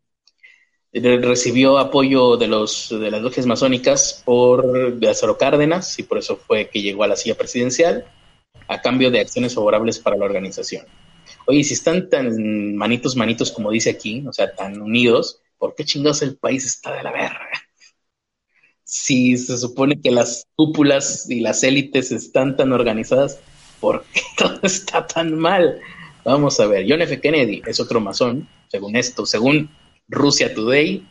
recibió 0.91 1.77
apoyo 1.77 2.35
de 2.35 2.49
los 2.49 2.89
de 2.89 3.11
las 3.11 3.21
logias 3.21 3.45
masónicas 3.45 4.21
por 4.25 5.01
Lázaro 5.01 5.37
Cárdenas 5.37 5.97
y 5.99 6.03
por 6.03 6.17
eso 6.17 6.35
fue 6.35 6.67
que 6.67 6.81
llegó 6.81 7.05
a 7.05 7.07
la 7.07 7.15
silla 7.15 7.37
presidencial 7.37 8.11
a 8.67 8.81
cambio 8.81 9.09
de 9.09 9.21
acciones 9.21 9.55
favorables 9.55 9.99
para 9.99 10.17
la 10.17 10.25
organización. 10.25 10.85
Oye, 11.47 11.63
si 11.63 11.73
están 11.73 12.09
tan 12.09 12.75
manitos, 12.75 13.15
manitos 13.15 13.53
como 13.53 13.71
dice 13.71 13.91
aquí, 13.91 14.25
o 14.27 14.33
sea, 14.33 14.53
tan 14.53 14.81
unidos, 14.81 15.39
¿por 15.57 15.75
qué 15.75 15.85
chingados 15.85 16.21
el 16.23 16.35
país 16.35 16.65
está 16.65 16.93
de 16.93 17.03
la 17.03 17.13
verga? 17.13 17.51
Si 18.83 19.37
se 19.37 19.57
supone 19.57 20.01
que 20.01 20.11
las 20.11 20.45
cúpulas 20.57 21.29
y 21.29 21.39
las 21.39 21.63
élites 21.63 22.11
están 22.11 22.57
tan 22.57 22.73
organizadas, 22.73 23.39
¿por 23.85 24.03
qué 24.11 24.21
todo 24.37 24.59
está 24.63 25.05
tan 25.05 25.37
mal? 25.37 25.79
Vamos 26.23 26.59
a 26.59 26.65
ver, 26.65 26.87
John 26.89 27.03
F. 27.03 27.21
Kennedy 27.21 27.61
es 27.67 27.79
otro 27.79 28.01
masón, 28.01 28.47
según 28.67 28.95
esto, 28.95 29.27
según 29.27 29.69
Rusia 30.09 30.55
Today. 30.55 31.03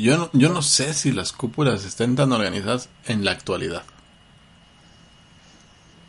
Yo, 0.00 0.16
no, 0.16 0.30
yo 0.32 0.48
no 0.48 0.62
sé 0.62 0.94
si 0.94 1.12
las 1.12 1.32
cúpulas 1.32 1.84
estén 1.84 2.16
tan 2.16 2.32
organizadas 2.32 2.88
en 3.06 3.22
la 3.22 3.32
actualidad. 3.32 3.82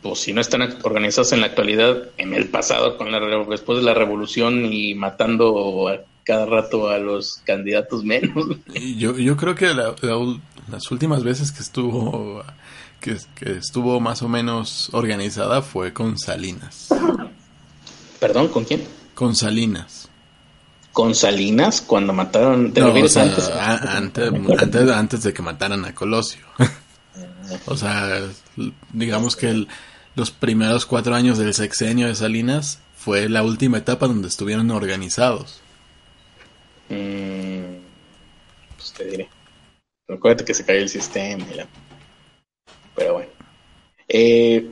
Pues 0.02 0.20
si 0.20 0.32
no 0.32 0.40
están 0.40 0.62
organizadas 0.84 1.34
en 1.34 1.42
la 1.42 1.48
actualidad, 1.48 2.10
en 2.18 2.34
el 2.34 2.48
pasado, 2.48 2.96
con 2.96 3.12
la, 3.12 3.20
después 3.50 3.80
de 3.80 3.84
la 3.84 3.94
revolución 3.94 4.72
y 4.72 4.96
matando 4.96 5.90
cada 6.24 6.46
rato 6.46 6.90
a 6.90 7.00
los 7.00 7.42
candidatos 7.44 8.06
menos. 8.06 8.46
Yo, 8.96 9.18
yo 9.18 9.36
creo 9.36 9.56
que 9.56 9.74
las 9.74 10.90
últimas 10.90 11.26
veces 11.26 11.52
que 11.52 11.64
estuvo 11.64 12.46
que, 13.00 13.18
estuvo 13.46 14.00
más 14.00 14.22
o 14.22 14.28
menos 14.28 14.90
organizada 14.94 15.62
fue 15.62 15.94
con 15.94 16.18
Salinas. 16.18 16.90
¿Perdón? 18.20 18.48
¿Con 18.50 18.66
quién? 18.66 18.84
Con 19.14 19.36
Salinas. 19.36 20.10
¿Con 20.92 21.14
Salinas? 21.14 21.82
Cuando 21.82 22.14
mataron... 22.14 22.74
antes? 22.76 23.18
antes, 23.18 24.90
antes, 24.90 25.24
de 25.24 25.34
que 25.34 25.42
mataran 25.42 25.86
a 25.86 25.94
Colosio. 25.94 26.46
o 27.66 27.78
sea, 27.78 28.22
digamos 28.92 29.36
que 29.36 29.68
los 30.16 30.32
primeros 30.32 30.86
cuatro 30.86 31.14
años 31.14 31.38
del 31.38 31.54
sexenio 31.54 32.08
de 32.08 32.16
Salinas 32.16 32.80
fue 32.96 33.30
la 33.30 33.44
última 33.44 33.78
etapa 33.78 34.08
donde 34.08 34.28
estuvieron 34.28 34.72
organizados. 34.72 35.62
Mm, 36.90 37.78
pues 38.76 38.94
te 38.94 39.06
diré. 39.06 39.30
Recuerda 40.08 40.44
que 40.44 40.54
se 40.54 40.66
cayó 40.66 40.80
el 40.80 40.90
sistema. 40.90 41.46
Pero 42.98 43.14
bueno. 43.14 43.30
Eh, 44.10 44.70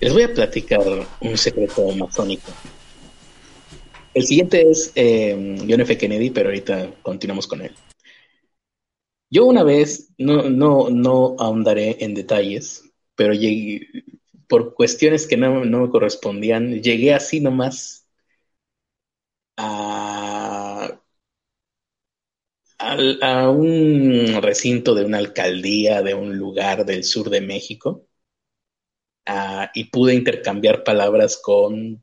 les 0.00 0.12
voy 0.12 0.22
a 0.24 0.34
platicar 0.34 0.82
un 1.20 1.38
secreto 1.38 1.88
masónico. 1.92 2.50
El 4.12 4.26
siguiente 4.26 4.68
es 4.68 4.92
eh, 4.94 5.56
John 5.68 5.80
F. 5.80 5.96
Kennedy, 5.96 6.30
pero 6.30 6.48
ahorita 6.48 6.90
continuamos 7.02 7.46
con 7.46 7.62
él. 7.62 7.72
Yo 9.30 9.46
una 9.46 9.62
vez, 9.62 10.10
no, 10.18 10.50
no, 10.50 10.90
no 10.90 11.36
ahondaré 11.38 11.96
en 12.00 12.14
detalles, 12.14 12.82
pero 13.14 13.32
llegué, 13.32 13.86
por 14.48 14.74
cuestiones 14.74 15.26
que 15.26 15.36
no, 15.36 15.64
no 15.64 15.82
me 15.82 15.90
correspondían, 15.90 16.82
llegué 16.82 17.14
así 17.14 17.40
nomás 17.40 18.06
a 19.56 20.35
a 23.22 23.50
un 23.50 24.40
recinto 24.42 24.94
de 24.94 25.04
una 25.04 25.18
alcaldía 25.18 26.02
de 26.02 26.14
un 26.14 26.36
lugar 26.36 26.84
del 26.86 27.04
sur 27.04 27.30
de 27.30 27.40
México 27.40 28.06
ah, 29.26 29.70
y 29.74 29.84
pude 29.84 30.14
intercambiar 30.14 30.84
palabras 30.84 31.36
con 31.38 32.02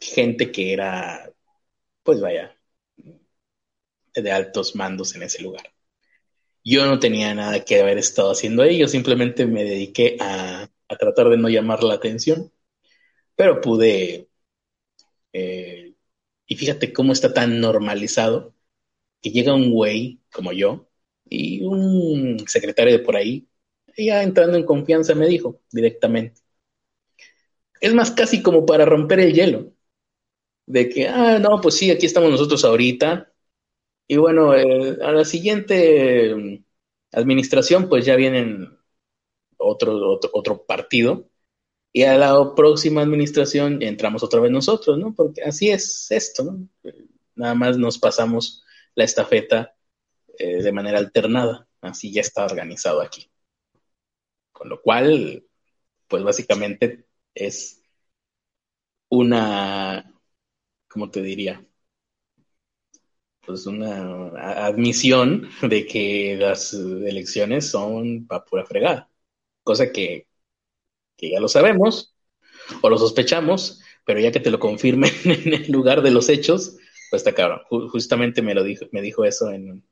gente 0.00 0.52
que 0.52 0.72
era, 0.72 1.32
pues 2.02 2.20
vaya, 2.20 2.56
de 4.14 4.32
altos 4.32 4.74
mandos 4.74 5.14
en 5.14 5.22
ese 5.22 5.42
lugar. 5.42 5.72
Yo 6.64 6.86
no 6.86 6.98
tenía 6.98 7.34
nada 7.34 7.64
que 7.64 7.80
haber 7.80 7.98
estado 7.98 8.32
haciendo 8.32 8.62
ahí, 8.62 8.78
yo 8.78 8.88
simplemente 8.88 9.46
me 9.46 9.64
dediqué 9.64 10.16
a, 10.20 10.68
tratar 10.98 11.30
de 11.30 11.36
no 11.38 11.48
llamar 11.48 11.82
la 11.84 11.94
atención, 11.94 12.52
pero 13.36 13.60
pude, 13.60 14.28
eh, 15.32 15.94
y 16.46 16.56
fíjate 16.56 16.92
cómo 16.92 17.12
está 17.12 17.34
tan 17.34 17.60
normalizado 17.60 18.55
que 19.26 19.32
llega 19.32 19.54
un 19.54 19.72
güey 19.72 20.20
como 20.32 20.52
yo 20.52 20.88
y 21.28 21.62
un 21.64 22.38
secretario 22.48 22.92
de 22.92 23.00
por 23.00 23.16
ahí, 23.16 23.48
ya 23.96 24.22
entrando 24.22 24.56
en 24.56 24.64
confianza 24.64 25.14
me 25.14 25.26
dijo 25.26 25.60
directamente. 25.72 26.40
Es 27.80 27.92
más 27.94 28.10
casi 28.10 28.42
como 28.42 28.64
para 28.66 28.84
romper 28.84 29.20
el 29.20 29.32
hielo. 29.34 29.72
De 30.66 30.88
que, 30.88 31.08
ah, 31.08 31.38
no, 31.38 31.60
pues 31.60 31.76
sí, 31.76 31.90
aquí 31.90 32.06
estamos 32.06 32.30
nosotros 32.30 32.64
ahorita. 32.64 33.32
y 34.08 34.16
bueno, 34.18 34.54
eh, 34.56 34.98
a 35.02 35.12
la 35.12 35.24
siguiente 35.24 36.34
mm, 36.34 36.64
administración, 37.12 37.88
pues 37.88 38.06
ya 38.06 38.16
vienen 38.16 38.78
otro, 39.58 40.20
otro, 40.32 40.66
partido. 40.66 41.30
Y 41.92 42.04
a 42.04 42.18
la 42.18 42.54
próxima 42.54 43.02
administración 43.02 43.82
entramos 43.82 44.22
otra 44.22 44.40
vez 44.40 44.52
nosotros, 44.52 44.98
¿no? 44.98 45.14
Porque 45.14 45.42
así 45.42 45.70
es 45.70 46.10
esto, 46.10 46.44
¿no? 46.44 46.68
Nada 47.36 47.54
más 47.54 47.78
nos 47.78 47.98
pasamos 47.98 48.64
la 48.96 49.04
estafeta 49.04 49.76
eh, 50.38 50.62
de 50.62 50.72
manera 50.72 50.98
alternada. 50.98 51.68
Así 51.80 52.12
ya 52.12 52.22
está 52.22 52.44
organizado 52.44 53.00
aquí. 53.00 53.30
Con 54.52 54.68
lo 54.68 54.82
cual, 54.82 55.44
pues 56.08 56.24
básicamente 56.24 57.06
es 57.34 57.82
una, 59.08 60.12
¿cómo 60.88 61.10
te 61.10 61.22
diría? 61.22 61.64
Pues 63.40 63.66
una 63.66 64.28
admisión 64.66 65.48
de 65.62 65.86
que 65.86 66.36
las 66.36 66.74
elecciones 66.74 67.70
son 67.70 68.26
para 68.26 68.44
pura 68.44 68.66
fregada. 68.66 69.08
Cosa 69.62 69.92
que, 69.92 70.26
ya 71.18 71.40
lo 71.40 71.48
sabemos 71.48 72.14
o 72.82 72.90
lo 72.90 72.98
sospechamos, 72.98 73.80
pero 74.04 74.20
ya 74.20 74.32
que 74.32 74.40
te 74.40 74.50
lo 74.50 74.58
confirmen 74.58 75.12
en 75.24 75.52
el 75.54 75.70
lugar 75.72 76.02
de 76.02 76.10
los 76.10 76.28
hechos, 76.28 76.76
pues 77.10 77.20
está 77.20 77.34
cabrón. 77.34 77.60
justamente 77.90 78.42
me 78.42 78.54
lo 78.54 78.62
dijo, 78.64 78.86
me 78.92 79.02
dijo 79.02 79.24
eso 79.24 79.50
en, 79.52 79.84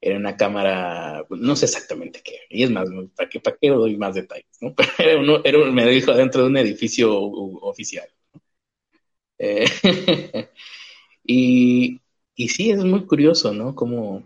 en 0.00 0.16
una 0.16 0.36
cámara, 0.36 1.26
no 1.30 1.56
sé 1.56 1.66
exactamente 1.66 2.22
qué, 2.24 2.40
y 2.48 2.62
es 2.62 2.70
más, 2.70 2.88
¿para 3.14 3.28
qué, 3.28 3.38
para 3.40 3.56
qué 3.60 3.68
doy 3.68 3.96
más 3.96 4.14
detalles? 4.14 4.46
¿no? 4.60 4.74
Pero 4.96 5.44
era 5.44 5.58
me 5.70 5.86
dijo 5.88 6.10
adentro 6.12 6.42
de 6.42 6.48
un 6.48 6.56
edificio 6.56 7.14
oficial. 7.18 8.08
Eh, 9.38 9.64
y, 11.24 12.00
y 12.34 12.48
sí, 12.48 12.70
es 12.70 12.84
muy 12.84 13.06
curioso, 13.06 13.52
¿no? 13.52 13.74
Cómo, 13.74 14.24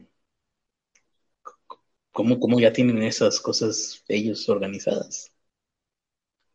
cómo, 2.12 2.40
cómo 2.40 2.59
ya 2.61 2.72
tienen 2.72 3.03
esas 3.03 3.40
cosas 3.40 4.03
ellos 4.09 4.49
organizadas. 4.49 5.30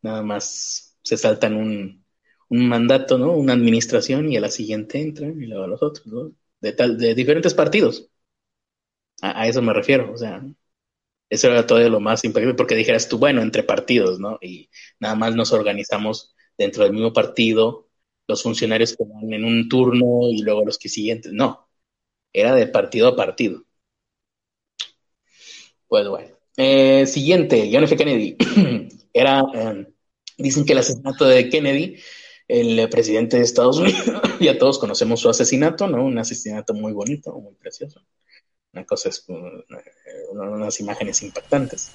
Nada 0.01 0.21
más 0.23 0.97
se 1.03 1.17
saltan 1.17 1.55
un, 1.55 2.05
un 2.49 2.67
mandato, 2.69 3.17
¿no? 3.17 3.33
Una 3.33 3.53
administración 3.53 4.31
y 4.31 4.37
a 4.37 4.41
la 4.41 4.49
siguiente 4.51 5.01
entran 5.01 5.41
y 5.41 5.47
luego 5.47 5.63
a 5.65 5.67
los 5.67 5.81
otros, 5.83 6.07
¿no? 6.07 6.33
De, 6.61 6.73
tal, 6.73 6.97
de 6.97 7.15
diferentes 7.15 7.53
partidos. 7.53 8.09
A, 9.21 9.47
eso 9.47 9.61
me 9.61 9.73
refiero, 9.73 10.11
o 10.13 10.17
sea, 10.17 10.43
eso 11.29 11.47
era 11.49 11.67
todavía 11.67 11.89
lo 11.89 11.99
más 11.99 12.23
impactante, 12.25 12.57
porque 12.57 12.75
dijeras 12.75 13.09
tú, 13.09 13.17
bueno, 13.19 13.41
entre 13.41 13.63
partidos, 13.63 14.19
¿no? 14.19 14.39
Y 14.41 14.69
nada 14.99 15.15
más 15.15 15.35
nos 15.35 15.53
organizamos 15.53 16.35
dentro 16.57 16.83
del 16.83 16.93
mismo 16.93 17.13
partido, 17.13 17.89
los 18.27 18.43
funcionarios 18.43 18.95
que 18.95 19.03
van 19.05 19.33
en 19.33 19.45
un 19.45 19.69
turno 19.69 20.29
y 20.31 20.41
luego 20.43 20.65
los 20.65 20.77
que 20.79 20.89
siguientes. 20.89 21.33
No, 21.33 21.69
era 22.33 22.55
de 22.55 22.67
partido 22.67 23.09
a 23.09 23.15
partido. 23.15 23.65
Pues 25.87 26.07
bueno. 26.07 26.35
Eh, 26.57 27.05
siguiente, 27.07 27.69
John 27.71 27.83
F. 27.83 27.95
Kennedy. 27.97 28.35
era, 29.13 29.43
em, 29.53 29.87
dicen 30.37 30.65
que 30.65 30.73
el 30.73 30.79
asesinato 30.79 31.25
de 31.25 31.49
Kennedy, 31.49 31.97
el 32.49 32.89
presidente 32.89 33.37
de 33.37 33.43
Estados 33.43 33.77
Unidos, 33.77 34.03
ya 34.41 34.57
todos 34.57 34.77
conocemos 34.79 35.21
su 35.21 35.29
asesinato, 35.29 35.87
¿no? 35.87 36.03
Un 36.03 36.17
asesinato 36.17 36.73
muy 36.73 36.91
bonito, 36.91 37.31
muy 37.39 37.53
precioso 37.53 38.01
una 38.73 38.85
cosa 38.85 39.09
es 39.09 39.25
unas 40.31 40.79
imágenes 40.79 41.21
impactantes. 41.23 41.91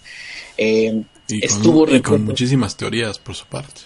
Eh, 0.56 1.04
y 1.28 1.44
estuvo 1.44 1.86
con, 1.86 2.00
con 2.00 2.24
muchísimas 2.24 2.76
teorías 2.76 3.18
por 3.18 3.34
su 3.34 3.46
parte. 3.46 3.82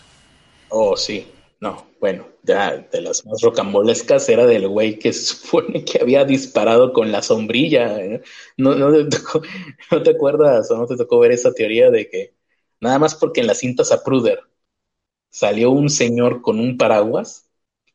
Oh, 0.70 0.96
sí. 0.96 1.26
No, 1.60 1.88
bueno, 2.00 2.28
ya 2.44 2.76
de 2.76 3.00
las 3.00 3.26
más 3.26 3.40
rocambolescas 3.42 4.28
era 4.28 4.46
del 4.46 4.68
güey 4.68 4.98
que 4.98 5.12
supone 5.12 5.84
que 5.84 6.00
había 6.00 6.24
disparado 6.24 6.92
con 6.92 7.10
la 7.10 7.20
sombrilla. 7.22 7.98
¿eh? 8.00 8.22
No, 8.56 8.74
no, 8.74 8.92
te 8.92 9.18
no, 9.90 10.02
te 10.02 10.10
acuerdas 10.10 10.70
o 10.70 10.76
no 10.76 10.86
te 10.86 10.96
tocó 10.96 11.18
ver 11.18 11.32
esa 11.32 11.52
teoría 11.52 11.90
de 11.90 12.08
que 12.08 12.34
nada 12.80 12.98
más 12.98 13.16
porque 13.16 13.40
en 13.40 13.48
las 13.48 13.58
cintas 13.58 13.90
a 13.90 14.04
Pruder 14.04 14.40
salió 15.30 15.70
un 15.70 15.90
señor 15.90 16.42
con 16.42 16.58
un 16.58 16.76
paraguas, 16.76 17.48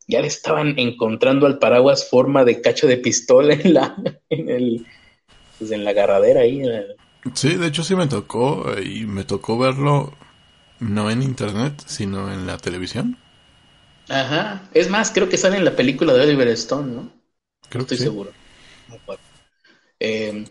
ya 0.07 0.21
le 0.21 0.27
estaban 0.27 0.77
encontrando 0.77 1.45
al 1.47 1.59
paraguas 1.59 2.09
forma 2.09 2.45
de 2.45 2.61
cacho 2.61 2.87
de 2.87 2.97
pistola 2.97 3.53
en 3.53 3.73
la, 3.73 3.95
en 4.29 4.49
el, 4.49 4.85
pues 5.57 5.71
en 5.71 5.83
la 5.83 5.91
agarradera 5.91 6.41
ahí. 6.41 6.61
Sí, 7.35 7.55
de 7.55 7.67
hecho 7.67 7.83
sí 7.83 7.95
me 7.95 8.07
tocó 8.07 8.73
eh, 8.73 8.83
y 8.83 9.05
me 9.05 9.23
tocó 9.23 9.57
verlo 9.57 10.13
no 10.79 11.09
en 11.09 11.23
internet, 11.23 11.83
sino 11.85 12.31
en 12.33 12.45
la 12.45 12.57
televisión. 12.57 13.17
Ajá, 14.09 14.69
es 14.73 14.89
más, 14.89 15.11
creo 15.11 15.29
que 15.29 15.37
sale 15.37 15.57
en 15.57 15.65
la 15.65 15.75
película 15.75 16.13
de 16.13 16.21
Oliver 16.23 16.49
Stone, 16.49 16.91
¿no? 16.93 17.11
Creo 17.69 17.83
Estoy 17.83 17.97
seguro. 17.97 18.31
Eh, 19.99 20.45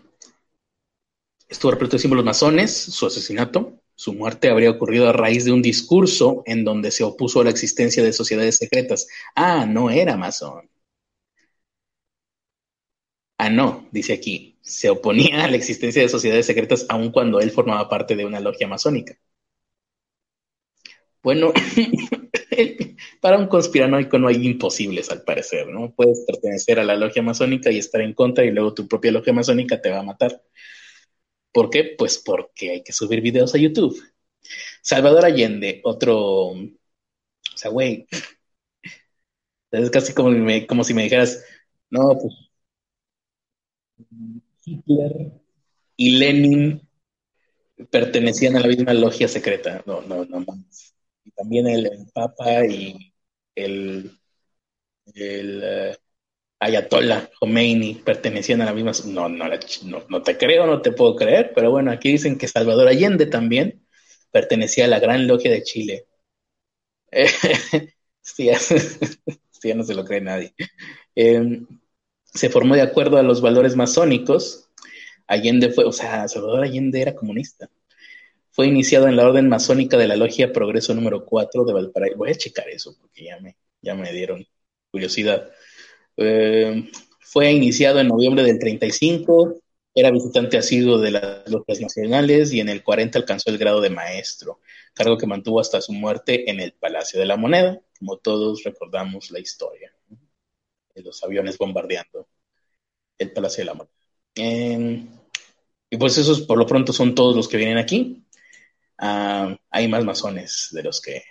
estuvo 1.47 1.71
repleto 1.71 1.95
de 1.95 2.01
símbolos 2.01 2.25
masones, 2.25 2.75
su 2.75 3.05
asesinato, 3.05 3.79
su 3.95 4.13
muerte 4.13 4.49
habría 4.49 4.71
ocurrido 4.71 5.07
a 5.09 5.13
raíz 5.13 5.45
de 5.45 5.51
un 5.51 5.61
discurso 5.61 6.43
en 6.45 6.63
donde 6.63 6.91
se 6.91 7.03
opuso 7.03 7.41
a 7.41 7.43
la 7.45 7.49
existencia 7.51 8.03
de 8.03 8.13
sociedades 8.13 8.57
secretas. 8.57 9.07
Ah, 9.35 9.65
no 9.65 9.89
era 9.89 10.17
masón. 10.17 10.69
Ah, 13.37 13.49
no, 13.51 13.87
dice 13.91 14.13
aquí, 14.13 14.57
se 14.61 14.89
oponía 14.89 15.43
a 15.43 15.47
la 15.47 15.55
existencia 15.55 16.01
de 16.01 16.09
sociedades 16.09 16.47
secretas 16.47 16.85
aun 16.89 17.11
cuando 17.11 17.39
él 17.41 17.51
formaba 17.51 17.87
parte 17.87 18.15
de 18.15 18.25
una 18.25 18.39
logia 18.39 18.67
masónica. 18.67 19.15
Bueno, 21.23 21.53
para 23.21 23.37
un 23.37 23.47
conspiranoico 23.47 24.19
no 24.19 24.27
hay 24.27 24.45
imposibles 24.45 25.09
al 25.09 25.23
parecer, 25.23 25.67
¿no? 25.67 25.93
Puedes 25.95 26.25
pertenecer 26.27 26.79
a 26.79 26.83
la 26.83 26.95
logia 26.95 27.21
masónica 27.21 27.71
y 27.71 27.77
estar 27.77 28.01
en 28.01 28.13
contra 28.13 28.43
y 28.43 28.51
luego 28.51 28.73
tu 28.73 28.87
propia 28.87 29.11
logia 29.11 29.33
masónica 29.33 29.81
te 29.81 29.89
va 29.89 29.99
a 29.99 30.03
matar. 30.03 30.41
¿Por 31.53 31.69
qué? 31.69 31.95
Pues 31.97 32.17
porque 32.19 32.71
hay 32.71 32.83
que 32.83 32.93
subir 32.93 33.21
videos 33.21 33.55
a 33.55 33.57
YouTube. 33.59 33.95
Salvador 34.81 35.25
Allende, 35.25 35.81
otro. 35.83 36.17
O 36.49 36.57
sea, 37.55 37.71
güey. 37.71 38.07
Es 39.71 39.89
casi 39.89 40.13
como, 40.13 40.29
como 40.67 40.83
si 40.83 40.93
me 40.93 41.01
dijeras, 41.03 41.43
no, 41.89 42.15
pues. 42.19 42.33
Hitler 44.65 45.31
y 45.97 46.17
Lenin 46.17 46.87
pertenecían 47.89 48.55
a 48.55 48.59
la 48.59 48.67
misma 48.67 48.93
logia 48.93 49.27
secreta. 49.27 49.83
No, 49.85 50.01
no, 50.01 50.25
no 50.25 50.39
más. 50.41 50.95
Y 51.23 51.31
también 51.31 51.67
el, 51.67 51.89
Papa 52.13 52.65
y 52.65 53.13
el, 53.55 54.11
el 55.15 55.61
eh, 55.63 55.97
Ayatollah 56.63 57.29
Khomeini 57.39 57.95
pertenecían 57.95 58.61
a 58.61 58.65
la 58.65 58.73
misma... 58.73 58.91
No, 59.05 59.27
no, 59.27 59.45
no, 60.09 60.21
te 60.23 60.37
creo, 60.37 60.65
no 60.65 60.81
te 60.81 60.91
puedo 60.91 61.15
creer, 61.15 61.51
pero 61.53 61.71
bueno, 61.71 61.91
aquí 61.91 62.11
dicen 62.11 62.37
que 62.37 62.47
Salvador 62.47 62.87
Allende 62.87 63.25
también 63.25 63.85
pertenecía 64.31 64.85
a 64.85 64.87
la 64.87 64.99
Gran 64.99 65.27
Logia 65.27 65.51
de 65.51 65.63
Chile. 65.63 66.07
sí, 68.21 68.45
ya, 68.45 69.75
no 69.75 69.83
se 69.83 69.93
lo 69.93 70.05
cree 70.05 70.21
nadie. 70.21 70.53
Em, 71.15 71.67
se 72.25 72.49
formó 72.49 72.75
de 72.75 72.81
acuerdo 72.81 73.17
a 73.17 73.23
los 73.23 73.41
valores 73.41 73.75
masónicos. 73.75 74.69
Allende 75.27 75.69
fue, 75.69 75.85
o 75.85 75.91
sea, 75.91 76.27
Salvador 76.27 76.63
Allende 76.63 77.01
era 77.01 77.15
comunista. 77.15 77.69
Fue 78.51 78.67
iniciado 78.67 79.07
en 79.07 79.15
la 79.17 79.25
orden 79.25 79.49
masónica 79.49 79.97
de 79.97 80.07
la 80.07 80.15
Logia 80.15 80.53
Progreso 80.53 80.93
número 80.93 81.25
4 81.25 81.65
de 81.65 81.73
Valparaíso. 81.73 82.17
Voy 82.17 82.31
a 82.31 82.35
checar 82.35 82.69
eso 82.69 82.95
porque 82.99 83.25
ya 83.25 83.39
me, 83.39 83.57
ya 83.81 83.95
me 83.95 84.11
dieron 84.13 84.47
curiosidad. 84.91 85.51
Eh, 86.17 86.89
fue 87.19 87.51
iniciado 87.51 87.99
en 87.99 88.07
noviembre 88.07 88.43
del 88.43 88.59
35, 88.59 89.59
era 89.95 90.11
visitante 90.11 90.57
asiduo 90.57 90.99
de 90.99 91.11
las 91.11 91.49
logias 91.49 91.79
nacionales 91.79 92.51
y 92.53 92.59
en 92.59 92.69
el 92.69 92.83
40 92.83 93.19
alcanzó 93.19 93.49
el 93.49 93.57
grado 93.57 93.81
de 93.81 93.89
maestro, 93.89 94.59
cargo 94.93 95.17
que 95.17 95.27
mantuvo 95.27 95.59
hasta 95.59 95.81
su 95.81 95.93
muerte 95.93 96.49
en 96.49 96.59
el 96.59 96.73
Palacio 96.73 97.19
de 97.19 97.25
la 97.25 97.37
Moneda, 97.37 97.79
como 97.99 98.17
todos 98.17 98.63
recordamos 98.63 99.31
la 99.31 99.39
historia 99.39 99.93
de 100.95 101.01
los 101.03 101.23
aviones 101.23 101.57
bombardeando 101.57 102.27
el 103.17 103.31
Palacio 103.31 103.61
de 103.61 103.65
la 103.65 103.73
Moneda. 103.73 103.95
Em, 104.35 105.07
y 105.89 105.97
pues 105.97 106.17
esos 106.17 106.41
por 106.41 106.57
lo 106.57 106.65
pronto 106.65 106.93
son 106.93 107.13
todos 107.15 107.35
los 107.35 107.47
que 107.47 107.57
vienen 107.57 107.77
aquí. 107.77 108.25
Ah, 108.97 109.55
hay 109.69 109.87
más 109.87 110.03
masones 110.03 110.69
de 110.71 110.83
los 110.83 111.01
que 111.01 111.23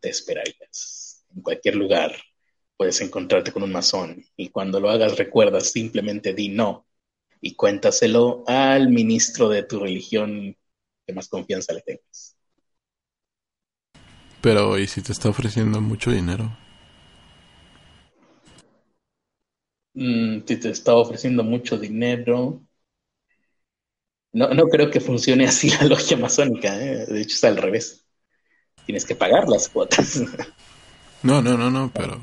te 0.00 0.08
esperarías 0.10 1.24
en 1.34 1.42
cualquier 1.42 1.76
lugar 1.76 2.14
puedes 2.82 3.00
encontrarte 3.00 3.52
con 3.52 3.62
un 3.62 3.70
masón 3.70 4.24
y 4.36 4.48
cuando 4.48 4.80
lo 4.80 4.90
hagas 4.90 5.16
recuerda 5.16 5.60
simplemente 5.60 6.34
di 6.34 6.48
no 6.48 6.84
y 7.40 7.54
cuéntaselo 7.54 8.42
al 8.48 8.88
ministro 8.88 9.48
de 9.48 9.62
tu 9.62 9.78
religión 9.78 10.56
que 11.06 11.12
más 11.14 11.28
confianza 11.28 11.74
le 11.74 11.82
tengas. 11.82 12.36
Pero 14.40 14.80
¿y 14.80 14.88
si 14.88 15.00
te 15.00 15.12
está 15.12 15.28
ofreciendo 15.28 15.80
mucho 15.80 16.10
dinero? 16.10 16.58
Mm, 19.94 20.40
si 20.44 20.56
te 20.56 20.70
está 20.70 20.96
ofreciendo 20.96 21.44
mucho 21.44 21.78
dinero. 21.78 22.64
No, 24.32 24.48
no 24.48 24.64
creo 24.64 24.90
que 24.90 24.98
funcione 24.98 25.46
así 25.46 25.70
la 25.70 25.84
logia 25.84 26.16
masónica, 26.16 26.76
¿eh? 26.84 27.06
de 27.06 27.20
hecho 27.20 27.36
es 27.36 27.44
al 27.44 27.58
revés. 27.58 28.04
Tienes 28.86 29.04
que 29.04 29.14
pagar 29.14 29.48
las 29.48 29.68
cuotas. 29.68 30.20
No, 31.24 31.40
no, 31.40 31.56
no, 31.56 31.70
no, 31.70 31.88
pero 31.94 32.20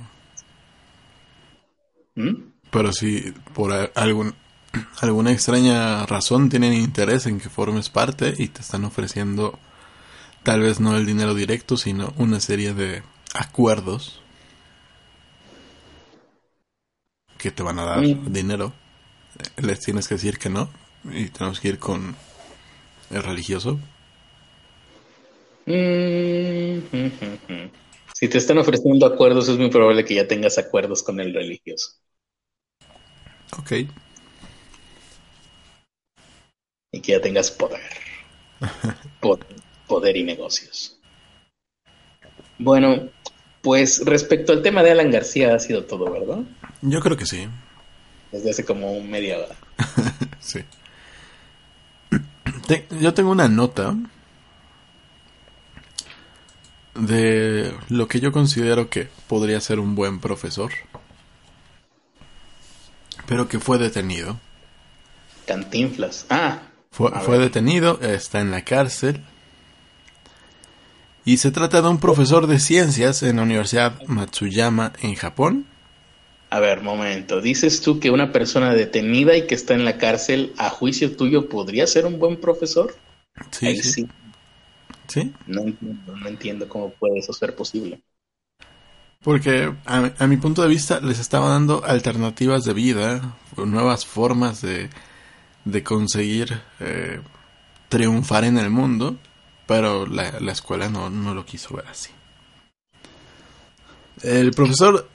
¿Mm? 2.15 2.35
Pero 2.71 2.93
si 2.93 3.33
por 3.53 3.91
algún, 3.95 4.35
alguna 5.01 5.31
extraña 5.31 6.05
razón 6.05 6.49
tienen 6.49 6.73
interés 6.73 7.25
en 7.25 7.39
que 7.39 7.49
formes 7.49 7.89
parte 7.89 8.33
y 8.37 8.47
te 8.47 8.61
están 8.61 8.85
ofreciendo 8.85 9.57
tal 10.43 10.61
vez 10.61 10.79
no 10.79 10.95
el 10.95 11.05
dinero 11.05 11.33
directo, 11.33 11.77
sino 11.77 12.13
una 12.17 12.39
serie 12.39 12.73
de 12.73 13.01
acuerdos 13.33 14.21
que 17.37 17.51
te 17.51 17.63
van 17.63 17.79
a 17.79 17.85
dar 17.85 18.03
dinero, 18.31 18.73
les 19.57 19.79
tienes 19.79 20.07
que 20.07 20.15
decir 20.15 20.37
que 20.37 20.49
no 20.49 20.69
y 21.11 21.29
tenemos 21.29 21.59
que 21.59 21.69
ir 21.69 21.79
con 21.79 22.15
el 23.09 23.23
religioso. 23.23 23.79
Mm-hmm. 25.65 27.71
Si 28.19 28.27
te 28.27 28.37
están 28.37 28.57
ofreciendo 28.57 29.05
acuerdos, 29.05 29.47
es 29.47 29.57
muy 29.57 29.69
probable 29.69 30.03
que 30.03 30.15
ya 30.15 30.27
tengas 30.27 30.57
acuerdos 30.57 31.03
con 31.03 31.21
el 31.21 31.33
religioso. 31.33 31.91
Ok. 33.57 33.71
Y 36.91 36.99
que 36.99 37.13
ya 37.13 37.21
tengas 37.21 37.49
poder. 37.49 37.79
poder, 39.87 40.17
y 40.17 40.23
negocios. 40.25 40.99
Bueno, 42.57 43.07
pues 43.61 44.03
respecto 44.03 44.51
al 44.51 44.63
tema 44.63 44.83
de 44.83 44.91
Alan 44.91 45.11
García 45.11 45.55
ha 45.55 45.59
sido 45.59 45.85
todo, 45.85 46.11
¿verdad? 46.11 46.39
Yo 46.81 46.99
creo 46.99 47.15
que 47.15 47.25
sí. 47.25 47.47
Desde 48.33 48.49
hace 48.49 48.65
como 48.65 48.99
media 48.99 49.37
hora. 49.37 49.55
sí. 50.41 50.59
yo 52.99 53.13
tengo 53.13 53.31
una 53.31 53.47
nota 53.47 53.95
de 56.99 57.73
lo 57.89 58.07
que 58.07 58.19
yo 58.19 58.31
considero 58.31 58.89
que 58.89 59.07
podría 59.27 59.59
ser 59.61 59.79
un 59.79 59.95
buen 59.95 60.19
profesor, 60.19 60.71
pero 63.25 63.47
que 63.47 63.59
fue 63.59 63.77
detenido. 63.77 64.39
Cantinflas. 65.45 66.25
Ah. 66.29 66.59
Fue, 66.91 67.11
fue 67.21 67.37
detenido, 67.37 67.99
está 68.01 68.41
en 68.41 68.51
la 68.51 68.63
cárcel. 68.63 69.21
Y 71.25 71.37
se 71.37 71.51
trata 71.51 71.81
de 71.81 71.89
un 71.89 71.99
profesor 71.99 72.47
de 72.47 72.59
ciencias 72.59 73.21
en 73.23 73.37
la 73.37 73.43
Universidad 73.43 74.01
Matsuyama 74.07 74.93
en 75.01 75.15
Japón. 75.15 75.65
A 76.49 76.59
ver, 76.59 76.81
momento. 76.81 77.41
¿Dices 77.41 77.81
tú 77.81 77.99
que 77.99 78.09
una 78.09 78.31
persona 78.31 78.73
detenida 78.73 79.37
y 79.37 79.45
que 79.45 79.53
está 79.53 79.75
en 79.75 79.85
la 79.85 79.97
cárcel, 79.97 80.53
a 80.57 80.69
juicio 80.71 81.15
tuyo, 81.15 81.47
podría 81.47 81.85
ser 81.85 82.07
un 82.07 82.17
buen 82.17 82.37
profesor? 82.37 82.95
Sí, 83.51 83.75
sí. 83.75 83.91
sí. 83.91 84.07
No 85.47 85.61
entiendo, 85.61 86.15
no 86.15 86.27
entiendo 86.27 86.69
cómo 86.69 86.91
puede 86.91 87.19
eso 87.19 87.33
ser 87.33 87.55
posible. 87.55 88.01
Porque 89.21 89.73
a, 89.85 90.27
mi 90.27 90.37
punto 90.37 90.61
de 90.61 90.69
vista 90.69 91.01
les 91.01 91.19
estaba 91.19 91.49
dando 91.49 91.83
alternativas 91.83 92.63
de 92.63 92.73
vida, 92.73 93.35
nuevas 93.57 94.05
formas 94.05 94.61
de, 94.61 94.89
de 95.65 95.83
conseguir 95.83 96.61
eh, 96.79 97.19
triunfar 97.89 98.45
en 98.45 98.57
el 98.57 98.69
mundo, 98.69 99.17
pero 99.67 100.05
la, 100.05 100.39
la 100.39 100.51
escuela 100.53 100.89
no, 100.89 101.09
no 101.09 101.33
lo 101.33 101.45
quiso 101.45 101.75
ver 101.75 101.87
así. 101.87 102.11
El 104.21 104.51
profesor 104.51 105.09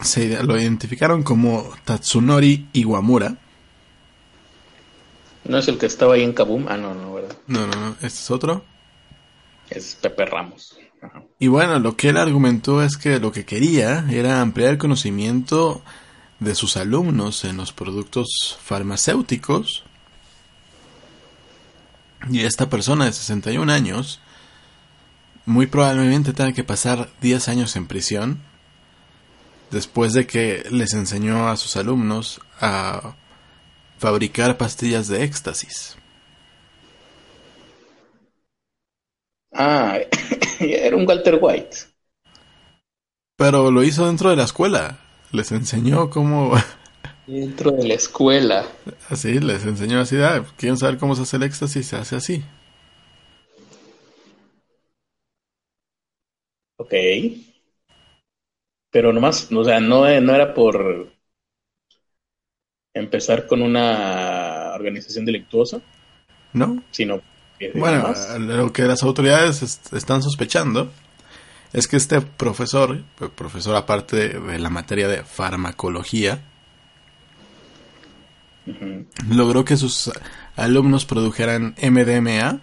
se 0.00 0.42
lo 0.42 0.58
identificaron 0.58 1.22
como 1.22 1.70
Tatsunori 1.84 2.68
Iwamura. 2.72 3.36
¿No 5.44 5.58
es 5.58 5.68
el 5.68 5.78
que 5.78 5.86
estaba 5.86 6.14
ahí 6.14 6.22
en 6.22 6.32
Kaboom? 6.32 6.66
Ah, 6.68 6.76
no, 6.76 6.94
no, 6.94 7.14
¿verdad? 7.14 7.36
No, 7.46 7.66
no, 7.66 7.74
no. 7.78 7.90
¿Este 7.94 8.06
es 8.06 8.30
otro? 8.30 8.64
Es 9.70 9.96
Pepe 10.00 10.26
Ramos. 10.26 10.76
Y 11.38 11.48
bueno, 11.48 11.78
lo 11.78 11.96
que 11.96 12.10
él 12.10 12.16
argumentó 12.16 12.82
es 12.82 12.96
que 12.96 13.18
lo 13.18 13.32
que 13.32 13.46
quería 13.46 14.04
era 14.10 14.40
ampliar 14.40 14.70
el 14.70 14.78
conocimiento 14.78 15.82
de 16.40 16.54
sus 16.54 16.76
alumnos 16.76 17.44
en 17.44 17.56
los 17.56 17.72
productos 17.72 18.58
farmacéuticos. 18.62 19.84
Y 22.30 22.40
esta 22.40 22.68
persona 22.68 23.06
de 23.06 23.12
61 23.12 23.72
años 23.72 24.20
muy 25.46 25.66
probablemente 25.66 26.32
tenga 26.32 26.52
que 26.52 26.64
pasar 26.64 27.08
10 27.22 27.48
años 27.48 27.76
en 27.76 27.86
prisión 27.86 28.40
después 29.70 30.12
de 30.12 30.26
que 30.26 30.66
les 30.70 30.92
enseñó 30.92 31.48
a 31.48 31.56
sus 31.56 31.76
alumnos 31.76 32.40
a 32.60 33.14
fabricar 33.98 34.58
pastillas 34.58 35.08
de 35.08 35.24
éxtasis. 35.24 35.96
Ah, 39.62 39.98
era 40.60 40.96
un 40.96 41.06
Walter 41.06 41.38
White. 41.38 41.76
Pero 43.36 43.70
lo 43.70 43.82
hizo 43.82 44.06
dentro 44.06 44.30
de 44.30 44.36
la 44.36 44.44
escuela. 44.44 45.00
Les 45.32 45.52
enseñó 45.52 46.08
cómo... 46.08 46.52
Dentro 47.26 47.70
de 47.70 47.86
la 47.86 47.94
escuela. 47.94 48.64
Así, 49.10 49.38
les 49.38 49.66
enseñó 49.66 50.00
así. 50.00 50.16
Ah, 50.16 50.42
¿Quieren 50.56 50.78
saber 50.78 50.96
cómo 50.96 51.14
se 51.14 51.22
hace 51.22 51.36
el 51.36 51.42
éxtasis? 51.42 51.86
Se 51.86 51.96
hace 51.96 52.16
así. 52.16 52.42
Ok. 56.78 56.94
Pero 58.90 59.12
nomás, 59.12 59.52
o 59.52 59.64
sea, 59.64 59.78
no, 59.78 60.20
no 60.20 60.34
era 60.34 60.54
por 60.54 61.12
empezar 62.94 63.46
con 63.46 63.60
una 63.60 64.72
organización 64.74 65.26
delictuosa. 65.26 65.82
No. 66.54 66.82
Sino 66.90 67.20
bueno, 67.74 68.14
lo 68.38 68.72
que 68.72 68.82
las 68.82 69.02
autoridades 69.02 69.62
están 69.92 70.22
sospechando 70.22 70.90
es 71.72 71.86
que 71.86 71.96
este 71.96 72.20
profesor, 72.20 73.02
profesor 73.34 73.76
aparte 73.76 74.38
de, 74.38 74.58
la 74.58 74.70
materia 74.70 75.08
de 75.08 75.22
farmacología, 75.22 76.42
logró 79.28 79.64
que 79.64 79.76
sus 79.76 80.10
alumnos 80.56 81.04
produjeran 81.04 81.74
MDMA, 81.80 82.60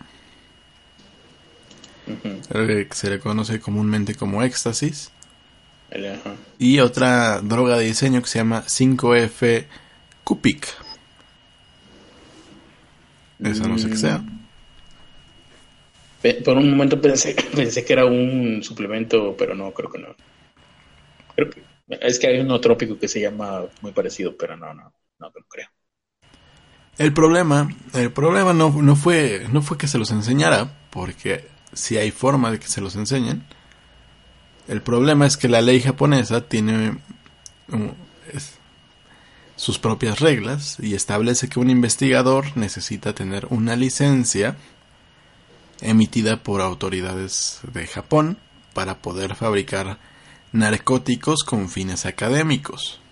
que 2.51 2.87
se 2.91 3.09
le 3.09 3.19
conoce 3.19 3.59
comúnmente 3.59 4.15
como 4.15 4.43
éxtasis, 4.43 5.11
y 6.59 6.79
otra 6.79 7.39
droga 7.41 7.77
de 7.77 7.85
diseño 7.85 8.21
que 8.21 8.27
se 8.27 8.39
llama 8.39 8.63
5F 8.65 9.65
Cupic. 10.23 10.67
Eso 13.39 13.67
no 13.67 13.77
sé 13.77 13.89
qué 13.89 13.97
sea. 13.97 14.23
Por 16.35 16.57
un 16.57 16.69
momento 16.69 16.99
pensé, 16.99 17.35
pensé 17.55 17.83
que 17.85 17.93
era 17.93 18.05
un 18.05 18.61
suplemento, 18.63 19.35
pero 19.37 19.55
no, 19.55 19.71
creo 19.71 19.89
que 19.89 19.99
no. 19.99 20.15
Creo 21.35 21.49
que, 21.49 21.61
es 22.01 22.19
que 22.19 22.27
hay 22.27 22.39
uno 22.39 22.59
trópico 22.59 22.97
que 22.97 23.07
se 23.07 23.21
llama 23.21 23.65
muy 23.81 23.91
parecido, 23.91 24.35
pero 24.35 24.57
no, 24.57 24.73
no, 24.73 24.83
no, 25.19 25.27
no 25.27 25.45
creo. 25.47 25.67
El 26.97 27.13
problema, 27.13 27.69
el 27.93 28.11
problema 28.11 28.53
no, 28.53 28.81
no, 28.81 28.95
fue, 28.95 29.45
no 29.51 29.61
fue 29.61 29.77
que 29.77 29.87
se 29.87 29.99
los 29.99 30.09
enseñara, 30.11 30.71
porque 30.89 31.45
si 31.73 31.97
hay 31.97 32.09
forma 32.09 32.51
de 32.51 32.59
que 32.59 32.67
se 32.67 32.81
los 32.81 32.95
enseñen, 32.95 33.43
el 34.67 34.81
problema 34.81 35.25
es 35.25 35.37
que 35.37 35.47
la 35.47 35.61
ley 35.61 35.79
japonesa 35.79 36.41
tiene 36.41 36.97
sus 39.55 39.79
propias 39.79 40.19
reglas 40.19 40.77
y 40.79 40.95
establece 40.95 41.49
que 41.49 41.59
un 41.59 41.69
investigador 41.69 42.45
necesita 42.55 43.13
tener 43.13 43.45
una 43.49 43.75
licencia 43.75 44.57
emitida 45.81 46.43
por 46.43 46.61
autoridades 46.61 47.59
de 47.71 47.87
Japón 47.87 48.37
para 48.73 48.99
poder 49.01 49.35
fabricar 49.35 49.99
narcóticos 50.51 51.43
con 51.43 51.69
fines 51.69 52.05
académicos. 52.05 52.99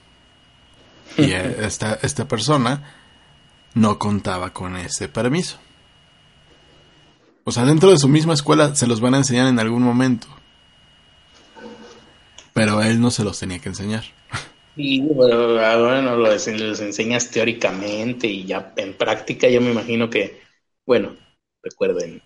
Y 1.18 1.32
esta, 1.32 1.98
esta 2.02 2.28
persona 2.28 2.94
no 3.74 3.98
contaba 4.00 4.52
con 4.52 4.76
ese 4.76 5.08
permiso. 5.08 5.58
O 7.46 7.52
sea, 7.52 7.64
dentro 7.64 7.92
de 7.92 8.00
su 8.00 8.08
misma 8.08 8.34
escuela 8.34 8.74
se 8.76 8.88
los 8.88 9.00
van 9.00 9.14
a 9.14 9.18
enseñar 9.18 9.48
en 9.48 9.60
algún 9.60 9.84
momento. 9.84 10.28
Pero 12.54 12.82
él 12.82 13.00
no 13.00 13.12
se 13.12 13.24
los 13.24 13.40
tenía 13.40 13.60
que 13.60 13.70
enseñar. 13.70 14.04
Y 14.78 15.00
bueno, 15.00 15.54
bueno 15.54 16.18
los, 16.18 16.48
enseñas 16.50 17.32
teóricamente 17.32 18.28
y 18.28 18.44
ya 18.44 18.74
en 18.76 18.94
práctica 18.94 19.48
yo 19.48 19.62
me 19.62 19.72
imagino 19.72 20.10
que, 20.10 20.42
bueno, 20.86 21.16
recuerden, 21.64 22.22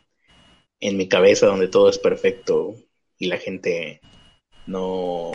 en 0.80 0.98
mi 0.98 1.08
cabeza 1.08 1.48
donde 1.48 1.68
todo 1.68 1.90
es 1.90 1.98
perfecto 1.98 2.76
y 3.18 3.28
la 3.28 3.38
gente 3.38 4.02
no, 4.66 5.32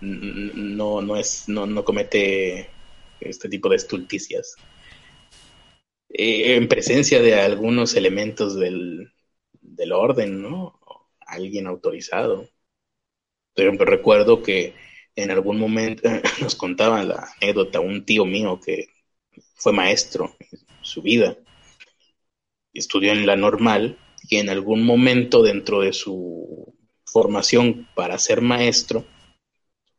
no, 0.00 1.02
no, 1.02 1.16
es, 1.16 1.48
no, 1.48 1.66
no 1.66 1.84
comete 1.84 2.68
este 3.20 3.48
tipo 3.48 3.68
de 3.68 3.76
estulticias. 3.76 4.56
Eh, 6.08 6.56
en 6.56 6.68
presencia 6.68 7.22
de 7.22 7.34
algunos 7.34 7.94
elementos 7.94 8.58
del, 8.58 9.12
del 9.60 9.92
orden, 9.92 10.42
¿no? 10.42 10.78
Alguien 11.20 11.66
autorizado 11.66 12.48
recuerdo 13.78 14.42
que 14.42 14.74
en 15.16 15.30
algún 15.30 15.58
momento 15.58 16.08
nos 16.40 16.54
contaba 16.54 17.02
la 17.02 17.28
anécdota 17.40 17.80
un 17.80 18.04
tío 18.04 18.24
mío 18.24 18.60
que 18.64 18.88
fue 19.54 19.72
maestro 19.72 20.36
en 20.38 20.58
su 20.82 21.02
vida, 21.02 21.36
estudió 22.72 23.12
en 23.12 23.26
la 23.26 23.36
normal 23.36 23.98
y 24.30 24.36
en 24.36 24.48
algún 24.48 24.86
momento 24.86 25.42
dentro 25.42 25.80
de 25.80 25.92
su 25.92 26.72
formación 27.04 27.88
para 27.94 28.16
ser 28.16 28.40
maestro 28.40 29.04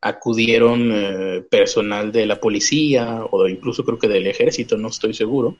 acudieron 0.00 0.90
eh, 0.90 1.42
personal 1.42 2.10
de 2.10 2.26
la 2.26 2.40
policía 2.40 3.24
o 3.30 3.46
incluso 3.46 3.84
creo 3.84 3.98
que 3.98 4.08
del 4.08 4.26
ejército, 4.26 4.76
no 4.76 4.88
estoy 4.88 5.14
seguro, 5.14 5.58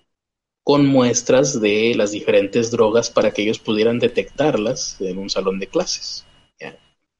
con 0.64 0.86
muestras 0.86 1.60
de 1.60 1.94
las 1.94 2.12
diferentes 2.12 2.70
drogas 2.70 3.10
para 3.10 3.30
que 3.32 3.42
ellos 3.42 3.58
pudieran 3.58 3.98
detectarlas 3.98 5.00
en 5.00 5.18
un 5.18 5.28
salón 5.28 5.60
de 5.60 5.68
clases, 5.68 6.26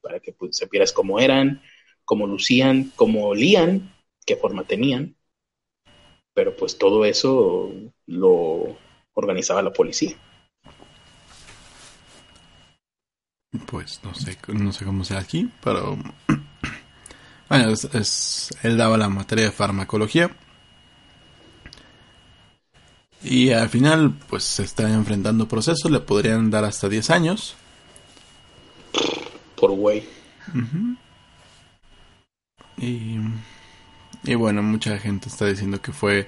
para 0.01 0.19
que 0.19 0.33
pues, 0.33 0.57
supieras 0.57 0.91
cómo 0.91 1.19
eran, 1.19 1.61
cómo 2.03 2.27
lucían, 2.27 2.91
cómo 2.95 3.27
olían, 3.27 3.93
qué 4.25 4.35
forma 4.35 4.65
tenían. 4.65 5.15
Pero 6.33 6.55
pues 6.55 6.77
todo 6.77 7.05
eso 7.05 7.71
lo 8.07 8.75
organizaba 9.13 9.61
la 9.61 9.71
policía. 9.71 10.17
Pues 13.67 13.99
no 14.03 14.15
sé, 14.15 14.37
no 14.47 14.71
sé 14.73 14.83
cómo 14.83 15.03
sea 15.03 15.19
aquí, 15.19 15.49
pero 15.63 15.97
bueno, 17.49 17.69
es, 17.69 18.49
él 18.63 18.77
daba 18.77 18.97
la 18.97 19.09
materia 19.09 19.45
de 19.45 19.51
farmacología. 19.51 20.31
Y 23.23 23.51
al 23.51 23.69
final, 23.69 24.13
pues 24.27 24.43
se 24.43 24.63
está 24.63 24.89
enfrentando 24.91 25.47
procesos, 25.47 25.89
le 25.89 25.99
podrían 25.99 26.49
dar 26.49 26.65
hasta 26.65 26.89
10 26.89 27.09
años. 27.11 27.55
Por 29.55 29.71
güey. 29.71 30.03
y, 32.77 33.17
y 34.23 34.35
bueno, 34.35 34.61
mucha 34.63 34.97
gente 34.97 35.29
está 35.29 35.45
diciendo 35.45 35.79
que 35.81 35.93
fue, 35.93 36.27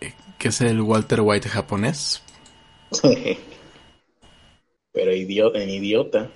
eh, 0.00 0.14
que 0.38 0.48
es 0.48 0.60
el 0.60 0.80
Walter 0.80 1.20
White 1.20 1.48
japonés. 1.48 2.22
Pero 4.98 5.14
idiota, 5.14 5.62
en 5.62 5.70
idiota. 5.70 6.28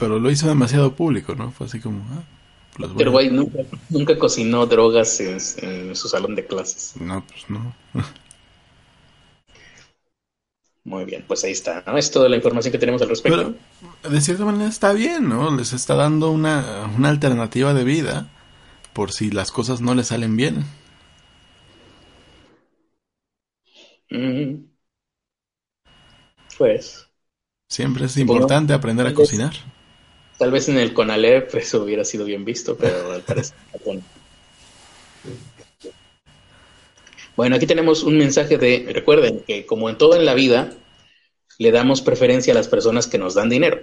Pero 0.00 0.18
lo 0.18 0.32
hizo 0.32 0.48
demasiado 0.48 0.96
público, 0.96 1.36
¿no? 1.36 1.52
Fue 1.52 1.68
así 1.68 1.78
como... 1.78 2.04
Ah, 2.10 2.24
Walter 2.76 3.08
White 3.08 3.32
nunca, 3.32 3.58
nunca, 3.88 4.18
cocinó 4.18 4.66
drogas 4.66 5.20
en, 5.20 5.38
en 5.62 5.94
su 5.94 6.08
salón 6.08 6.34
de 6.34 6.44
clases. 6.44 6.94
No, 7.00 7.24
pues 7.24 7.48
no. 7.48 7.72
Muy 10.82 11.04
bien, 11.04 11.24
pues 11.28 11.44
ahí 11.44 11.52
está, 11.52 11.84
¿no? 11.86 11.96
Es 11.96 12.10
toda 12.10 12.28
la 12.28 12.34
información 12.34 12.72
que 12.72 12.78
tenemos 12.78 13.00
al 13.00 13.10
respecto. 13.10 13.54
de 14.10 14.20
cierta 14.20 14.44
manera 14.44 14.68
está 14.68 14.92
bien, 14.92 15.28
¿no? 15.28 15.56
Les 15.56 15.72
está 15.72 15.94
dando 15.94 16.32
una, 16.32 16.90
una 16.98 17.10
alternativa 17.10 17.74
de 17.74 17.84
vida 17.84 18.28
por 18.92 19.12
si 19.12 19.30
las 19.30 19.52
cosas 19.52 19.80
no 19.80 19.94
le 19.94 20.02
salen 20.02 20.34
bien. 20.34 20.64
Pues. 26.56 27.03
Siempre 27.68 28.06
es 28.06 28.16
importante 28.16 28.72
aprender 28.72 29.06
a 29.06 29.14
cocinar. 29.14 29.54
Tal 30.38 30.50
vez 30.50 30.68
en 30.68 30.78
el 30.78 30.92
Conalep 30.92 31.54
eso 31.54 31.82
hubiera 31.82 32.04
sido 32.04 32.24
bien 32.24 32.44
visto, 32.44 32.76
pero 32.76 33.12
al 33.12 33.22
parecer 33.22 33.56
Bueno, 37.36 37.56
aquí 37.56 37.66
tenemos 37.66 38.02
un 38.02 38.18
mensaje 38.18 38.58
de, 38.58 38.90
recuerden 38.92 39.40
que 39.46 39.64
como 39.66 39.88
en 39.88 39.98
todo 39.98 40.16
en 40.16 40.24
la 40.24 40.34
vida, 40.34 40.72
le 41.58 41.70
damos 41.70 42.02
preferencia 42.02 42.52
a 42.52 42.56
las 42.56 42.68
personas 42.68 43.06
que 43.06 43.18
nos 43.18 43.34
dan 43.34 43.48
dinero. 43.48 43.82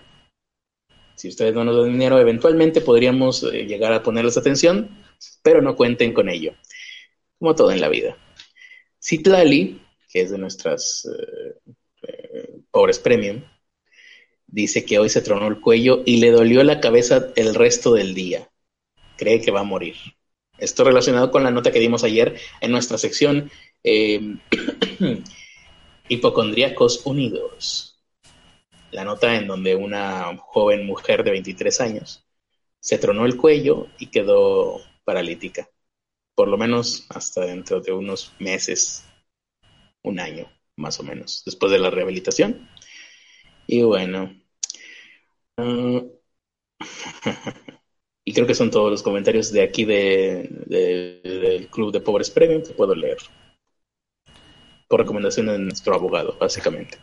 Si 1.16 1.28
ustedes 1.28 1.54
no 1.54 1.64
nos 1.64 1.78
dan 1.78 1.92
dinero, 1.92 2.20
eventualmente 2.20 2.82
podríamos 2.82 3.44
eh, 3.44 3.66
llegar 3.66 3.94
a 3.94 4.04
ponerles 4.04 4.38
atención, 4.38 4.90
pero 5.44 5.62
no 5.62 5.76
cuenten 5.76 6.14
con 6.14 6.30
ello. 6.30 6.54
Como 7.40 7.56
todo 7.56 7.72
en 7.72 7.82
la 7.82 7.90
vida. 7.90 8.18
Citlali, 9.02 9.82
que 10.10 10.22
es 10.22 10.32
de 10.32 10.38
nuestras 10.38 11.08
eh, 11.08 11.74
eh, 12.08 12.50
pobres 12.72 13.00
premium, 13.00 13.42
dice 14.52 14.86
que 14.86 14.99
hoy 14.99 15.10
se 15.10 15.22
tronó 15.22 15.47
el 15.47 15.60
cuello 15.60 16.04
y 16.06 16.18
le 16.18 16.32
dolió 16.32 16.64
la 16.64 16.80
cabeza 16.80 17.30
el 17.36 17.56
resto 17.56 17.93
del 17.93 18.14
día. 18.14 18.49
Cree 19.18 19.41
que 19.41 19.52
va 19.52 19.62
a 19.62 19.64
morir. 19.64 19.95
Esto 20.58 20.84
relacionado 20.84 21.32
con 21.32 21.43
la 21.43 21.52
nota 21.52 21.72
que 21.72 21.80
dimos 21.80 22.04
ayer 22.04 22.38
en 22.60 22.72
nuestra 22.72 22.97
sección 22.97 23.49
eh, 23.84 24.38
Hipocondríacos 26.10 27.06
Unidos. 27.06 27.99
La 28.91 29.06
nota 29.06 29.36
en 29.36 29.47
donde 29.47 29.76
una 29.76 30.38
joven 30.38 30.86
mujer 30.86 31.24
de 31.24 31.32
23 31.32 31.82
años 31.82 32.26
se 32.80 32.97
tronó 32.97 33.26
el 33.26 33.38
cuello 33.38 33.88
y 33.97 34.08
quedó 34.08 34.82
paralítica. 35.06 35.70
Por 36.36 36.47
lo 36.47 36.58
menos 36.58 37.06
hasta 37.10 37.45
dentro 37.45 37.80
de 37.80 37.93
unos 37.93 38.34
meses, 38.39 39.06
un 40.04 40.20
año 40.20 40.52
más 40.76 40.99
o 40.99 41.04
menos, 41.04 41.43
después 41.45 41.72
de 41.72 41.80
la 41.80 41.89
rehabilitación. 41.89 42.68
Y 43.68 43.84
bueno. 43.84 44.41
Uh, 45.58 46.02
Y 48.24 48.34
creo 48.34 48.45
que 48.45 48.54
son 48.54 48.70
todos 48.70 48.91
los 48.91 49.02
comentarios 49.02 49.52
de 49.52 49.64
aquí 49.64 49.84
de, 49.84 50.47
del 50.68 51.68
Club 51.70 51.91
de 51.91 52.02
Pobres 52.02 52.30
Premium 52.30 52.62
que 52.62 52.74
puedo 52.74 52.93
leer. 52.93 53.18
Por 54.88 54.99
recomendación 54.99 55.47
de 55.47 55.58
nuestro 55.58 55.95
abogado, 55.95 56.38
básicamente. 56.39 56.97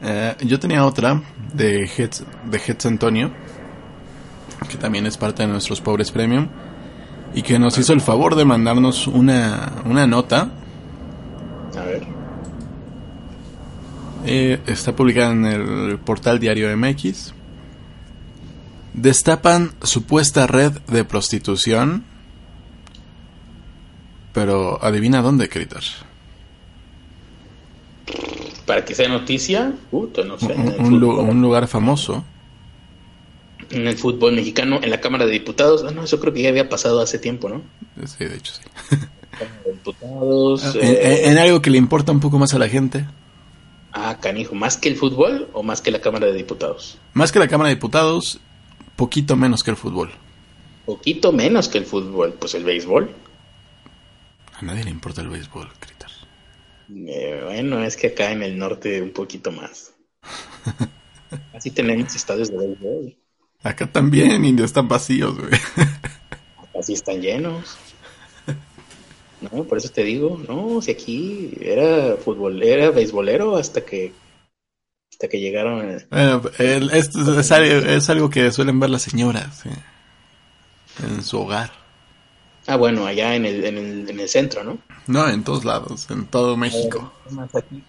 Eh, 0.00 0.34
yo 0.44 0.58
tenía 0.58 0.84
otra 0.86 1.22
de 1.54 1.84
Heads, 1.84 2.24
de 2.50 2.58
Heads 2.58 2.86
Antonio, 2.86 3.30
que 4.68 4.78
también 4.78 5.06
es 5.06 5.18
parte 5.18 5.42
de 5.42 5.48
nuestros 5.48 5.80
Pobres 5.80 6.10
Premium, 6.10 6.48
y 7.34 7.42
que 7.42 7.58
nos 7.58 7.76
hizo 7.76 7.92
el 7.92 8.00
favor 8.00 8.34
de 8.34 8.44
mandarnos 8.46 9.06
una, 9.06 9.82
una 9.84 10.06
nota. 10.06 10.50
A 11.76 11.84
ver. 11.84 12.02
Eh, 14.24 14.60
está 14.66 14.94
publicada 14.94 15.32
en 15.32 15.44
el 15.44 15.98
portal 15.98 16.38
Diario 16.38 16.74
MX. 16.76 17.34
Destapan 18.94 19.72
supuesta 19.82 20.46
red 20.46 20.72
de 20.88 21.04
prostitución. 21.04 22.04
Pero 24.32 24.82
adivina 24.82 25.20
dónde, 25.22 25.48
Critter. 25.48 25.82
Para 28.66 28.84
que 28.84 28.94
sea 28.94 29.08
noticia, 29.08 29.74
no 29.90 30.38
sé. 30.38 30.54
Un, 30.78 31.42
lugar 31.42 31.68
famoso. 31.68 32.24
En 33.70 33.86
el 33.86 33.96
fútbol 33.96 34.34
mexicano, 34.34 34.80
en 34.82 34.90
la 34.90 35.00
Cámara 35.00 35.26
de 35.26 35.32
Diputados. 35.32 35.84
Ah, 35.86 35.90
no, 35.90 36.04
eso 36.04 36.20
creo 36.20 36.32
que 36.32 36.42
ya 36.42 36.48
había 36.50 36.68
pasado 36.68 37.00
hace 37.00 37.18
tiempo, 37.18 37.48
¿no? 37.48 37.62
Sí, 38.06 38.24
de 38.24 38.36
hecho 38.36 38.54
sí. 38.54 38.96
Diputados. 39.66 40.64
Ah, 40.74 40.78
eh, 40.80 41.22
en, 41.24 41.38
algo 41.38 41.60
que 41.60 41.70
le 41.70 41.78
importa 41.78 42.12
un 42.12 42.20
poco 42.20 42.38
más 42.38 42.54
a 42.54 42.58
la 42.58 42.68
gente. 42.68 43.06
Ah, 43.92 44.18
canijo, 44.20 44.54
¿más 44.54 44.76
que 44.76 44.88
el 44.88 44.96
fútbol 44.96 45.48
o 45.52 45.62
más 45.62 45.80
que 45.80 45.90
la 45.90 46.00
Cámara 46.00 46.26
de 46.26 46.32
Diputados? 46.32 46.98
Más 47.12 47.30
que 47.30 47.38
la 47.38 47.48
Cámara 47.48 47.68
de 47.68 47.74
Diputados 47.74 48.40
Poquito 48.96 49.36
menos 49.36 49.62
que 49.62 49.70
el 49.70 49.76
fútbol. 49.76 50.10
Poquito 50.84 51.32
menos 51.32 51.68
que 51.68 51.78
el 51.78 51.86
fútbol, 51.86 52.34
pues 52.34 52.54
el 52.54 52.64
béisbol. 52.64 53.10
A 54.54 54.64
nadie 54.64 54.84
le 54.84 54.90
importa 54.90 55.22
el 55.22 55.28
béisbol, 55.28 55.68
Critter. 55.80 56.10
Eh, 56.88 57.40
bueno, 57.44 57.82
es 57.82 57.96
que 57.96 58.08
acá 58.08 58.32
en 58.32 58.42
el 58.42 58.58
norte 58.58 59.00
un 59.00 59.10
poquito 59.10 59.50
más. 59.50 59.92
Así 61.54 61.70
tenemos 61.70 62.14
estadios 62.14 62.50
de 62.50 62.58
béisbol. 62.58 63.16
Acá 63.62 63.90
también, 63.90 64.44
y 64.44 64.62
están 64.62 64.88
vacíos, 64.88 65.38
güey. 65.38 65.52
Así 66.78 66.92
están 66.94 67.20
llenos. 67.20 67.76
No, 69.50 69.64
por 69.64 69.78
eso 69.78 69.88
te 69.88 70.04
digo, 70.04 70.40
no, 70.48 70.80
si 70.80 70.92
aquí 70.92 71.50
era 71.60 72.16
fútbol, 72.16 72.62
era 72.62 72.90
béisbolero 72.90 73.56
hasta 73.56 73.84
que 73.84 74.12
que 75.28 75.40
llegaron. 75.40 75.90
esto 75.90 77.40
es, 77.40 78.10
algo, 78.10 78.30
que 78.30 78.50
suelen 78.50 78.80
ver 78.80 78.90
las 78.90 79.02
señoras 79.02 79.62
en 81.02 81.22
su 81.22 81.40
hogar. 81.40 81.70
Ah, 82.66 82.76
bueno, 82.76 83.06
allá 83.06 83.34
en 83.34 83.44
el, 83.44 83.64
en 83.64 83.78
el, 83.78 84.10
en 84.10 84.20
el 84.20 84.28
centro, 84.28 84.62
¿no? 84.62 84.78
No, 85.06 85.28
en 85.28 85.42
todos 85.42 85.64
lados, 85.64 86.08
en 86.10 86.26
todo 86.26 86.56
México. 86.56 87.12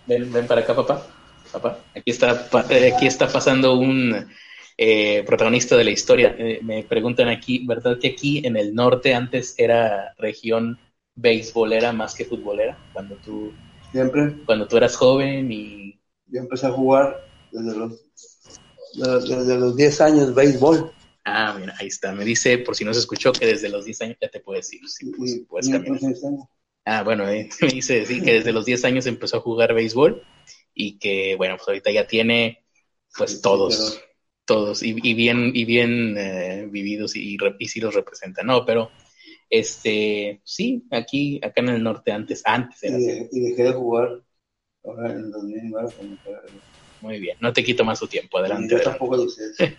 ven, 0.08 0.32
ven, 0.32 0.47
para 0.47 0.62
acá, 0.62 0.76
papá. 0.76 1.06
Papá, 1.51 1.80
aquí 1.95 2.10
está, 2.10 2.49
eh, 2.72 2.93
aquí 2.95 3.06
está 3.06 3.28
pasando 3.28 3.76
un 3.76 4.28
eh, 4.76 5.24
protagonista 5.28 5.78
de 5.78 5.84
la 5.84 5.91
historia. 5.91 6.36
Eh, 6.38 6.60
me 6.64 6.82
preguntan 6.84 7.28
aquí, 7.28 7.64
¿verdad 7.66 7.99
que 7.99 8.08
aquí 8.08 8.41
en 8.43 8.58
el 8.58 8.74
norte 8.74 9.14
antes 9.14 9.54
era 9.58 10.16
región 10.18 10.80
beisbolera 11.16 11.91
más 11.91 12.16
que 12.16 12.26
futbolera? 12.26 12.78
Cuando 12.93 13.16
tú, 13.18 13.53
Siempre. 13.91 14.36
Cuando 14.45 14.68
tú 14.68 14.78
eras 14.78 14.95
joven 14.95 15.51
y 15.51 15.99
yo 16.28 16.39
empecé 16.39 16.66
a 16.66 16.72
jugar 16.72 17.24
desde 17.51 17.78
los, 17.78 19.30
desde 19.30 19.57
los 19.59 19.76
10 19.76 20.01
años 20.01 20.34
béisbol. 20.34 20.91
Ah, 21.26 21.55
mira, 21.59 21.76
ahí 21.80 21.88
está. 21.88 22.11
Me 22.11 22.26
dice, 22.26 22.57
por 22.57 22.76
si 22.76 22.84
no 22.84 22.93
se 22.93 22.99
escuchó, 22.99 23.32
que 23.32 23.45
desde 23.45 23.70
los 23.70 23.86
10 23.86 24.01
años 24.01 24.18
ya 24.20 24.30
te 24.30 24.39
puedes 24.39 24.74
ir. 24.74 24.82
Sí, 24.89 25.11
pues, 25.47 25.70
Ah, 26.86 27.03
bueno, 27.03 27.24
me 27.26 27.49
dice 27.68 28.05
sí, 28.05 28.22
que 28.22 28.34
desde 28.34 28.51
los 28.51 28.66
10 28.66 28.84
años 28.86 29.05
empezó 29.05 29.38
a 29.38 29.41
jugar 29.41 29.74
béisbol 29.74 30.24
y 30.74 30.97
que, 30.97 31.36
bueno, 31.36 31.55
pues 31.57 31.68
ahorita 31.68 31.91
ya 31.91 32.07
tiene, 32.07 32.66
pues 33.16 33.41
todos, 33.41 34.01
todos, 34.45 34.84
y, 34.84 34.93
bien, 35.14 35.51
y 35.53 35.66
bien 35.66 36.18
eh, 36.18 36.68
vividos 36.70 37.16
y, 37.16 37.38
y, 37.59 37.68
sí 37.68 37.80
los 37.80 37.93
representa, 37.93 38.43
¿no? 38.43 38.66
Pero, 38.66 38.91
este, 39.60 40.41
sí, 40.43 40.84
aquí, 40.91 41.39
acá 41.43 41.62
en 41.62 41.70
el 41.70 41.84
norte 41.84 42.12
antes, 42.12 42.41
antes 42.45 42.84
era 42.84 42.99
y, 42.99 43.28
y 43.32 43.39
dejé 43.39 43.64
de 43.64 43.74
jugar 43.74 44.24
Ahora 44.86 45.12
en 45.12 45.32
Muy 47.01 47.20
bien, 47.20 47.38
no 47.39 47.54
te 47.54 47.64
quito 47.64 47.86
más 47.86 47.99
tu 47.99 48.08
tiempo, 48.08 48.38
adelante. 48.38 48.76
Yo 48.76 48.82
tampoco 48.82 49.16
lo 49.16 49.30
sé. 49.30 49.54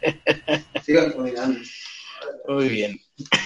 Sigan 0.85 1.13
caminando. 1.13 1.61
Muy 2.49 2.69
bien. 2.69 3.01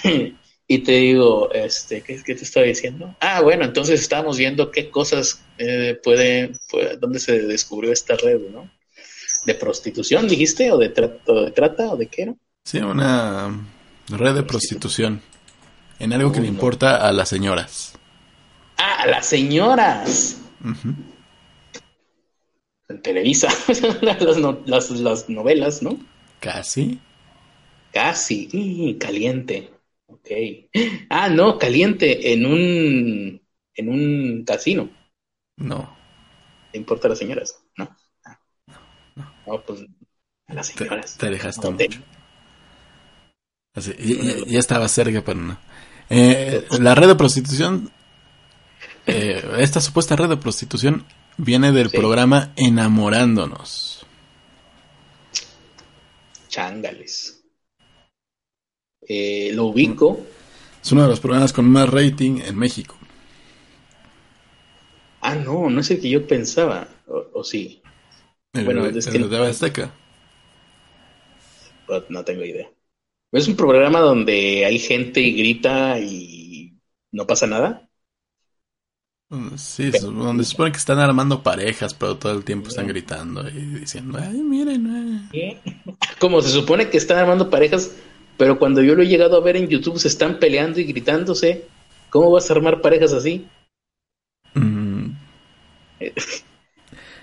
Y 0.71 0.81
te 0.81 0.93
digo, 0.93 1.51
este, 1.51 2.03
¿qué, 2.03 2.23
¿qué, 2.23 2.35
te 2.35 2.45
estaba 2.45 2.67
diciendo? 2.67 3.17
Ah, 3.21 3.41
bueno, 3.41 3.65
entonces 3.65 4.03
estamos 4.03 4.37
viendo 4.37 4.71
qué 4.71 4.91
cosas 4.91 5.43
eh, 5.57 5.99
puede, 6.05 6.53
dónde 7.01 7.21
se 7.21 7.41
descubrió 7.41 7.91
esta 7.91 8.17
red, 8.17 8.39
¿no? 8.51 8.71
¿De 9.47 9.55
prostitución, 9.55 10.29
dijiste? 10.29 10.71
¿O 10.71 10.77
de, 10.77 10.91
de 10.91 11.51
trata? 11.53 11.89
¿O 11.89 11.97
de 11.97 12.09
qué? 12.09 12.27
No? 12.27 12.39
Sí, 12.67 12.77
una 12.81 13.67
red 14.09 14.35
de 14.35 14.43
prostitución. 14.43 15.23
En 15.99 16.13
algo 16.13 16.31
que 16.33 16.41
le 16.41 16.49
importa 16.49 17.07
a 17.07 17.13
las 17.13 17.29
señoras. 17.29 17.95
Ah, 18.77 19.03
a 19.03 19.07
las 19.07 19.27
señoras. 19.27 20.41
En 22.89 23.03
Televisa, 23.03 23.49
las, 24.03 24.91
las, 24.91 25.29
novelas, 25.29 25.83
¿no? 25.83 25.99
Casi. 26.41 27.01
Casi, 27.93 28.97
caliente. 29.01 29.71
Ok. 30.07 30.31
Ah, 31.11 31.29
no, 31.29 31.59
caliente 31.59 32.33
en 32.33 32.47
un 32.47 33.43
en 33.75 33.89
un 33.89 34.45
casino. 34.45 34.91
No. 35.57 35.97
¿Te 36.73 36.79
importa 36.79 37.09
a 37.09 37.11
las 37.11 37.19
señoras? 37.19 37.59
No. 37.77 37.97
Ah. 38.25 38.41
No, 39.17 39.33
no. 39.47 39.63
pues 39.63 39.81
a 40.47 40.55
las 40.55 40.69
señoras. 40.69 41.17
Te, 41.19 41.31
dejaste 41.31 41.71
mucho. 41.71 42.01
Así, 43.75 43.93
ya, 44.47 44.59
estaba 44.59 44.89
cerca, 44.89 45.23
pero 45.25 45.41
no. 45.41 45.59
Eh, 46.11 46.67
la 46.81 46.95
red 46.95 47.09
de 47.09 47.15
prostitución, 47.15 47.91
eh, 49.07 49.43
esta 49.59 49.81
supuesta 49.81 50.17
red 50.17 50.29
de 50.29 50.37
prostitución 50.37 51.05
viene 51.37 51.73
del 51.73 51.91
programa 51.91 52.53
Enamorándonos. 52.57 54.07
Chángales. 56.49 57.43
Eh, 59.07 59.51
lo 59.55 59.67
ubico. 59.67 60.27
Es 60.83 60.93
uno 60.93 61.03
de 61.03 61.09
los 61.09 61.21
programas 61.21 61.53
con 61.53 61.69
más 61.69 61.89
rating 61.89 62.41
en 62.45 62.57
México. 62.57 62.97
Ah, 65.21 65.35
no, 65.35 65.69
no 65.69 65.81
es 65.81 65.91
el 65.91 66.01
que 66.01 66.09
yo 66.09 66.27
pensaba. 66.27 66.89
O, 67.07 67.43
sí. 67.43 67.83
bueno, 68.53 68.87
es 68.87 69.07
que... 69.07 69.19
de 69.19 69.47
Azteca. 69.47 69.93
No 72.09 72.25
tengo 72.25 72.45
idea. 72.45 72.69
¿Es 73.31 73.47
un 73.47 73.57
programa 73.57 74.01
donde 74.01 74.65
hay 74.65 74.79
gente 74.79 75.21
y 75.21 75.33
grita 75.37 75.99
y 75.99 76.79
no 77.13 77.27
pasa 77.27 77.47
nada? 77.47 77.89
Mm, 79.31 79.57
sí, 79.57 79.91
donde 79.91 80.45
se 80.45 80.51
supone 80.51 80.73
que 80.73 80.79
están 80.79 80.99
armando 80.99 81.43
parejas, 81.43 81.93
pero 81.93 82.17
todo 82.17 82.33
el 82.33 82.45
tiempo 82.45 82.69
están 82.69 82.87
gritando 82.87 83.47
y 83.47 83.81
diciendo, 83.81 84.19
ay, 84.21 84.41
miren. 84.43 85.29
Eh". 85.33 85.61
Como 86.19 86.41
se 86.41 86.51
supone 86.51 86.89
que 86.89 86.97
están 86.97 87.19
armando 87.19 87.51
parejas, 87.51 87.95
pero 88.39 88.59
cuando 88.59 88.83
yo 88.83 88.95
lo 88.95 89.03
he 89.03 89.09
llegado 89.09 89.37
a 89.37 89.41
ver 89.41 89.57
en 89.57 89.69
YouTube 89.69 89.99
se 89.99 90.09
están 90.09 90.39
peleando 90.39 90.81
y 90.81 90.85
gritándose. 90.85 91.67
¿Cómo 92.11 92.31
vas 92.31 92.51
a 92.51 92.55
armar 92.55 92.81
parejas 92.81 93.13
así? 93.13 93.47
Mm. 94.55 95.11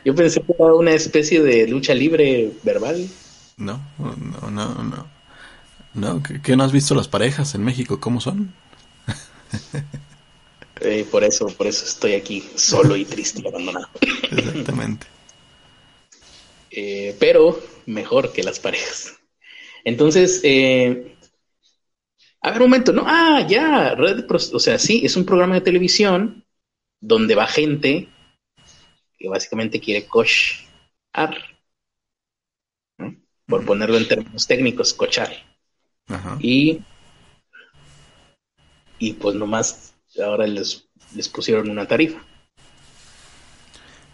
Yo 0.06 0.14
pensé 0.14 0.40
que 0.42 0.54
era 0.54 0.76
una 0.76 0.92
especie 0.92 1.42
de 1.42 1.68
lucha 1.68 1.96
libre 1.96 2.52
verbal. 2.62 3.08
No, 3.58 3.82
no, 3.98 4.52
no, 4.52 4.84
no. 4.84 5.15
No, 5.96 6.22
¿qué, 6.22 6.56
no 6.56 6.64
has 6.64 6.72
visto 6.72 6.94
las 6.94 7.08
parejas 7.08 7.56
en 7.56 7.64
México? 7.64 8.00
¿Cómo 8.00 8.20
son? 8.20 8.54
Eh, 10.82 11.08
por 11.10 11.24
eso, 11.24 11.48
por 11.48 11.68
eso 11.68 11.86
estoy 11.86 12.14
aquí, 12.14 12.44
solo 12.56 12.98
y 12.98 13.06
triste 13.06 13.42
y 13.42 13.48
abandonado. 13.48 13.88
Exactamente. 14.32 15.08
Eh, 16.78 17.16
pero 17.22 17.58
mejor 17.86 18.34
que 18.34 18.44
las 18.44 18.60
parejas. 18.60 19.14
Entonces, 19.86 20.42
eh, 20.44 21.16
a 22.42 22.52
ver 22.52 22.62
un 22.62 22.70
momento, 22.70 22.92
¿no? 22.92 23.04
Ah, 23.08 23.46
ya, 23.48 23.96
Red 23.96 24.26
o 24.30 24.60
sea, 24.60 24.78
sí, 24.78 25.02
es 25.06 25.16
un 25.16 25.26
programa 25.26 25.56
de 25.56 25.62
televisión 25.62 26.46
donde 27.00 27.34
va 27.34 27.48
gente 27.48 28.10
que 29.18 29.30
básicamente 29.30 29.80
quiere 29.80 30.06
cochar, 30.06 31.38
por 33.48 33.66
ponerlo 33.66 33.96
en 33.96 34.08
términos 34.10 34.46
técnicos, 34.46 34.94
cochar. 34.94 35.45
Y, 36.40 36.82
y 39.00 39.14
pues 39.14 39.36
nomás 39.36 39.94
ahora 40.24 40.48
les, 40.48 40.86
les 41.16 41.30
pusieron 41.30 41.70
una 41.70 41.88
tarifa. 41.88 42.20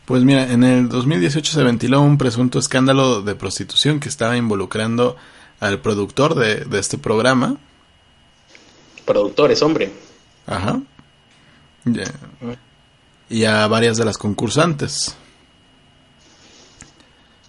Pues 0.06 0.24
mira, 0.24 0.52
en 0.52 0.64
el 0.64 0.90
2018 0.90 1.54
se 1.54 1.64
ventiló 1.64 2.02
un 2.02 2.18
presunto 2.18 2.60
escándalo 2.60 3.22
de 3.22 3.36
prostitución 3.36 4.00
que 4.00 4.10
estaba 4.10 4.36
involucrando 4.36 5.16
al 5.60 5.80
productor 5.80 6.36
de, 6.36 6.68
este 6.78 6.98
programa. 6.98 7.58
Productores, 9.06 9.62
hombre. 9.62 9.92
Ajá. 10.48 10.82
Y 13.30 13.46
a 13.46 13.68
varias 13.68 13.98
de 13.98 14.06
las 14.06 14.18
concursantes. 14.18 15.16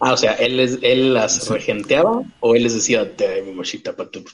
Ah, 0.04 0.14
o 0.14 0.16
sea, 0.16 0.32
él, 0.32 0.58
él 0.82 1.14
las 1.14 1.48
regenteaba 1.48 2.24
o 2.40 2.56
él 2.56 2.64
les 2.64 2.74
decía, 2.74 3.16
te 3.16 3.40
mi 3.42 3.52
mochita 3.52 3.94
para 3.94 4.10
tu, 4.10 4.24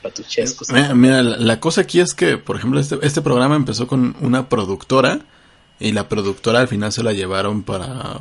pa 0.00 0.10
tu 0.10 0.22
chesco. 0.22 0.64
Mira, 0.94 1.20
la, 1.24 1.58
cosa 1.58 1.80
aquí 1.80 1.98
es 1.98 2.14
que, 2.14 2.38
por 2.38 2.54
ejemplo, 2.54 2.78
este, 2.78 2.96
este 3.02 3.20
programa 3.20 3.56
empezó 3.56 3.88
con 3.88 4.14
una 4.20 4.48
productora 4.48 5.18
y 5.80 5.90
la 5.90 6.08
productora 6.08 6.60
al 6.60 6.68
final 6.68 6.92
se 6.92 7.02
la 7.02 7.12
llevaron 7.12 7.64
para, 7.64 8.20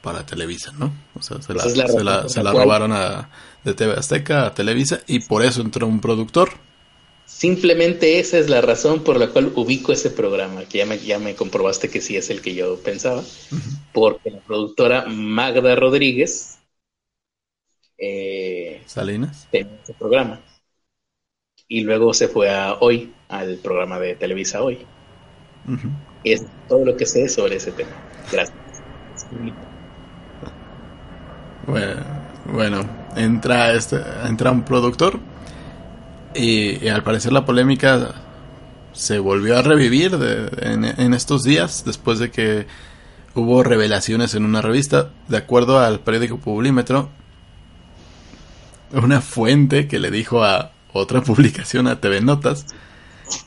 para 0.00 0.24
Televisa, 0.24 0.72
¿no? 0.78 0.90
O 1.14 1.20
sea, 1.20 1.42
se 1.42 1.52
la, 1.52 2.26
se 2.26 2.42
la, 2.42 2.52
robaron 2.52 2.92
a, 2.92 3.28
de 3.62 3.74
TV 3.74 3.92
Azteca 3.98 4.46
a 4.46 4.54
Televisa 4.54 5.00
y 5.06 5.20
por 5.20 5.44
eso 5.44 5.60
entró 5.60 5.86
un 5.86 6.00
productor. 6.00 6.52
Simplemente 7.30 8.18
esa 8.18 8.38
es 8.38 8.50
la 8.50 8.60
razón 8.60 9.02
por 9.02 9.18
la 9.18 9.28
cual 9.28 9.52
ubico 9.54 9.92
ese 9.92 10.10
programa, 10.10 10.64
que 10.64 10.78
ya 10.78 10.84
me, 10.84 10.98
ya 10.98 11.18
me 11.18 11.34
comprobaste 11.36 11.88
que 11.88 12.02
sí 12.02 12.16
es 12.16 12.28
el 12.28 12.42
que 12.42 12.54
yo 12.54 12.76
pensaba, 12.80 13.22
porque 13.94 14.30
la 14.30 14.40
productora 14.40 15.06
Magda 15.06 15.74
Rodríguez 15.76 16.58
eh, 17.96 18.82
Salinas 18.84 19.48
tenía 19.50 19.80
ese 19.82 19.94
programa. 19.94 20.40
Y 21.68 21.82
luego 21.82 22.12
se 22.12 22.28
fue 22.28 22.50
a 22.50 22.74
hoy, 22.74 23.14
al 23.28 23.56
programa 23.56 23.98
de 24.00 24.16
Televisa 24.16 24.62
Hoy. 24.62 24.84
Es 26.24 26.44
todo 26.68 26.84
lo 26.84 26.96
que 26.96 27.06
sé 27.06 27.28
sobre 27.28 27.56
ese 27.56 27.70
tema. 27.72 27.92
Gracias. 28.30 28.58
Bueno, 32.52 32.80
entra 33.16 33.72
este, 33.72 33.96
entra 34.26 34.50
un 34.50 34.62
productor 34.62 35.29
y, 36.34 36.88
al 36.88 37.02
parecer 37.02 37.32
la 37.32 37.44
polémica 37.44 38.14
se 38.92 39.18
volvió 39.18 39.58
a 39.58 39.62
revivir 39.62 40.18
en, 40.60 41.14
estos 41.14 41.42
días 41.42 41.84
después 41.84 42.18
de 42.18 42.30
que 42.30 42.66
hubo 43.34 43.62
revelaciones 43.62 44.34
en 44.34 44.44
una 44.44 44.62
revista. 44.62 45.10
De 45.28 45.36
acuerdo 45.36 45.78
al 45.78 46.00
periódico 46.00 46.38
Publímetro, 46.38 47.08
una 48.92 49.20
fuente 49.20 49.86
que 49.88 49.98
le 49.98 50.10
dijo 50.10 50.44
a 50.44 50.72
otra 50.92 51.20
publicación 51.24 51.86
a 51.86 52.00
TV 52.00 52.20
Notas. 52.20 52.66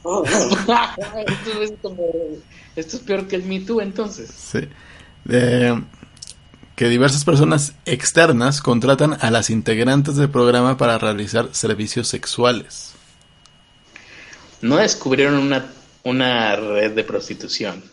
esto, 1.66 1.96
es 2.76 2.96
peor 3.00 3.28
que 3.28 3.36
el 3.36 3.44
Me 3.44 3.60
Too 3.60 3.82
entonces. 3.82 4.32
Sí. 4.32 4.62
Que 6.76 6.90
diversas 6.90 7.24
personas 7.24 7.76
externas 7.86 8.62
contratan 8.62 9.18
a 9.22 9.32
las 9.32 9.50
integrantes 9.50 10.16
del 10.16 10.30
programa 10.30 10.78
para 10.78 10.98
realizar 10.98 11.50
servicios 11.52 12.08
sexuales. 12.08 12.94
No 14.62 14.78
descubrieron 14.78 15.36
una, 15.36 15.72
una 16.04 16.56
red 16.56 16.92
de 16.92 17.04
prostitución. 17.04 17.84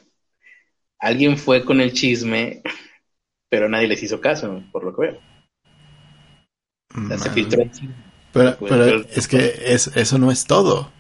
Alguien 0.98 1.36
fue 1.36 1.65
con 1.65 1.81
el 1.81 1.93
chisme, 1.93 2.62
pero 3.48 3.69
nadie 3.69 3.89
les 3.89 4.02
hizo 4.02 4.20
caso, 4.20 4.62
por 4.70 4.85
lo 4.85 4.94
que 4.94 5.02
veo. 5.02 5.19
se 7.19 7.31
filtró 7.31 7.65
pero, 8.32 8.57
pero 8.61 9.05
es 9.11 9.27
que 9.27 9.55
es, 9.66 9.89
eso 9.89 10.19
no 10.19 10.31
es 10.31 10.47
todo. 10.47 10.90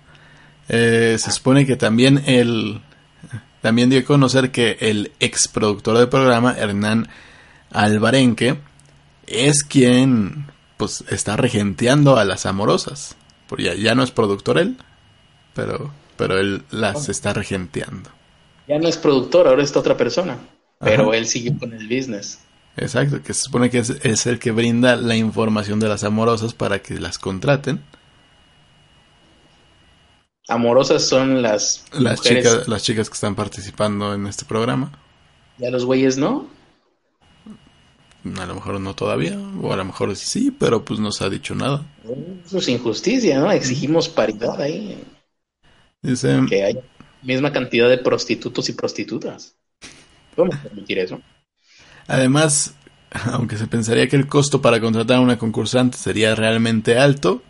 Eh, 0.68 1.16
se 1.18 1.30
supone 1.30 1.66
que 1.66 1.76
también 1.76 2.22
el 2.26 2.80
también 3.60 3.90
dio 3.90 4.00
a 4.00 4.04
conocer 4.04 4.50
que 4.50 4.78
el 4.80 5.12
ex 5.20 5.48
productor 5.48 5.98
del 5.98 6.08
programa, 6.08 6.56
Hernán 6.58 7.08
Alvarenque, 7.70 8.58
es 9.26 9.64
quien 9.64 10.46
pues 10.76 11.04
está 11.10 11.36
regenteando 11.36 12.16
a 12.16 12.24
las 12.24 12.46
amorosas. 12.46 13.16
Porque 13.46 13.64
ya, 13.64 13.74
ya 13.74 13.94
no 13.94 14.02
es 14.02 14.10
productor 14.10 14.58
él, 14.58 14.76
pero, 15.54 15.92
pero 16.16 16.38
él 16.38 16.62
las 16.70 17.08
está 17.08 17.32
regenteando. 17.32 18.10
Ya 18.68 18.78
no 18.78 18.88
es 18.88 18.96
productor, 18.96 19.48
ahora 19.48 19.62
está 19.62 19.80
otra 19.80 19.96
persona. 19.96 20.38
Pero 20.78 21.12
él 21.12 21.26
sigue 21.26 21.56
con 21.58 21.72
el 21.74 21.86
business. 21.88 22.38
Exacto, 22.76 23.22
que 23.22 23.34
se 23.34 23.42
supone 23.42 23.68
que 23.68 23.78
es, 23.78 24.26
el 24.26 24.38
que 24.38 24.52
brinda 24.52 24.96
la 24.96 25.16
información 25.16 25.80
de 25.80 25.88
las 25.88 26.04
amorosas 26.04 26.54
para 26.54 26.80
que 26.80 26.98
las 26.98 27.18
contraten. 27.18 27.82
Amorosas 30.48 31.06
son 31.06 31.42
las 31.42 31.84
las 31.92 32.22
chicas 32.22 32.66
las 32.66 32.82
chicas 32.82 33.08
que 33.08 33.14
están 33.14 33.34
participando 33.34 34.14
en 34.14 34.26
este 34.26 34.44
programa. 34.44 34.92
¿Y 35.58 35.66
a 35.66 35.70
los 35.70 35.84
güeyes 35.84 36.16
no? 36.16 36.48
A 38.24 38.46
lo 38.46 38.54
mejor 38.54 38.80
no 38.80 38.94
todavía, 38.94 39.38
o 39.62 39.72
a 39.72 39.76
lo 39.76 39.84
mejor 39.84 40.14
sí, 40.16 40.50
pero 40.50 40.84
pues 40.84 41.00
no 41.00 41.12
se 41.12 41.24
ha 41.24 41.30
dicho 41.30 41.54
nada. 41.54 41.84
Eso 42.44 42.58
es 42.58 42.68
injusticia, 42.68 43.38
¿no? 43.38 43.50
Exigimos 43.50 44.08
paridad 44.08 44.60
ahí. 44.60 45.02
Dice... 46.02 46.40
Que 46.48 46.64
hay 46.64 46.78
misma 47.22 47.52
cantidad 47.52 47.88
de 47.88 47.98
prostitutos 47.98 48.68
y 48.68 48.72
prostitutas. 48.72 49.54
¿Cómo 50.36 50.50
permitir 50.62 50.98
eso? 50.98 51.20
Además, 52.06 52.74
aunque 53.10 53.56
se 53.56 53.66
pensaría 53.66 54.08
que 54.08 54.16
el 54.16 54.26
costo 54.26 54.62
para 54.62 54.80
contratar 54.80 55.18
a 55.18 55.20
una 55.20 55.38
concursante 55.38 55.98
sería 55.98 56.34
realmente 56.34 56.98
alto. 56.98 57.42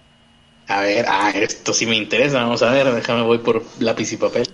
A 0.67 0.81
ver, 0.83 1.05
ah, 1.09 1.33
esto 1.35 1.73
sí 1.73 1.87
me 1.87 1.97
interesa, 1.97 2.43
vamos 2.43 2.63
a 2.63 2.71
ver, 2.71 2.93
déjame 2.95 3.23
voy 3.23 3.39
por 3.39 3.65
lápiz 3.81 4.13
y 4.13 4.17
papel. 4.17 4.47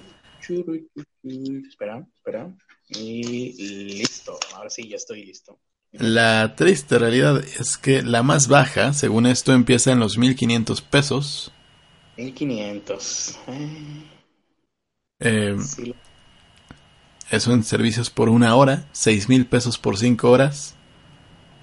Espera, 1.68 2.06
espera. 2.14 2.50
Y 2.88 3.98
listo, 3.98 4.38
ahora 4.54 4.70
sí, 4.70 4.88
ya 4.88 4.96
estoy 4.96 5.24
listo. 5.24 5.58
La 5.98 6.54
triste 6.56 6.98
realidad 6.98 7.42
es 7.58 7.78
que 7.78 8.02
la 8.02 8.22
más 8.22 8.48
baja, 8.48 8.92
según 8.92 9.26
esto, 9.26 9.52
empieza 9.52 9.92
en 9.92 10.00
los 10.00 10.18
1500 10.18 10.82
pesos. 10.82 11.52
1500. 12.18 13.38
Eh, 15.20 15.56
Eso 17.30 17.52
en 17.52 17.64
servicios 17.64 18.10
por 18.10 18.28
una 18.28 18.54
hora, 18.54 18.84
6000 18.92 19.46
pesos 19.46 19.78
por 19.78 19.96
5 19.96 20.30
horas. 20.30 20.74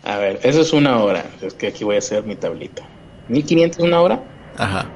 A 0.03 0.17
ver, 0.17 0.39
eso 0.43 0.61
es 0.61 0.73
una 0.73 0.97
hora. 0.97 1.25
Es 1.41 1.53
que 1.53 1.67
aquí 1.67 1.83
voy 1.83 1.95
a 1.95 1.99
hacer 1.99 2.23
mi 2.23 2.35
tablita. 2.35 2.83
¿1500 3.29 3.79
una 3.83 4.01
hora? 4.01 4.23
Ajá. 4.57 4.89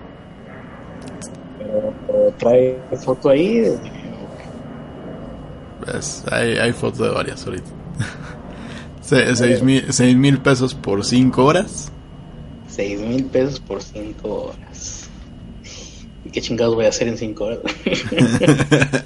Pero, 1.60 1.94
trae 2.38 2.78
foto 3.04 3.30
ahí. 3.30 3.66
Pues, 5.84 6.24
hay, 6.32 6.58
hay 6.58 6.74
foto 6.74 7.04
de 7.04 7.10
varias 7.12 7.46
ahorita. 7.46 7.70
6 9.08 10.16
mil 10.16 10.40
pesos 10.40 10.74
por 10.74 11.06
5 11.06 11.46
horas. 11.46 11.92
6 12.68 13.00
mil 13.02 13.26
pesos 13.26 13.60
por 13.60 13.82
5 13.82 14.28
horas. 14.28 15.10
¿Y 16.26 16.30
qué 16.30 16.42
chingados 16.42 16.76
voy 16.76 16.86
a 16.86 16.90
hacer 16.90 17.08
en 17.08 17.18
5 17.18 17.44
horas? 17.44 17.60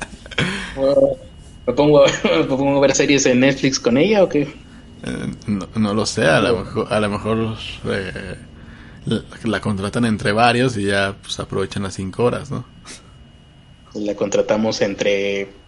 ¿Me, 1.67 1.73
pongo, 1.73 2.03
¿Me 2.23 2.43
pongo 2.45 2.77
a 2.77 2.81
ver 2.81 2.95
series 2.95 3.25
en 3.27 3.41
Netflix 3.41 3.79
con 3.79 3.97
ella 3.97 4.23
o 4.23 4.29
qué? 4.29 4.41
Eh, 5.03 5.33
no, 5.75 5.93
lo 5.93 6.05
sé, 6.05 6.25
a 6.25 6.41
lo 6.41 6.63
mejor, 6.63 6.91
a 6.91 6.99
lo 6.99 7.09
mejor 7.09 7.55
eh, 7.85 8.35
la, 9.43 9.61
contratan 9.61 10.05
entre 10.05 10.31
varios 10.31 10.77
y 10.77 10.85
ya 10.85 11.15
pues 11.21 11.39
aprovechan 11.39 11.83
las 11.83 11.93
5 11.95 12.23
horas, 12.23 12.51
¿no? 12.51 12.65
La 13.93 14.15
contratamos 14.15 14.81
entre 14.81 15.60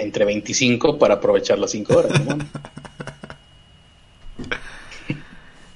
entre 0.00 0.24
25 0.24 0.98
para 0.98 1.14
aprovechar 1.14 1.58
las 1.58 1.70
5 1.70 1.96
horas. 1.96 2.24
¿no? 2.24 2.38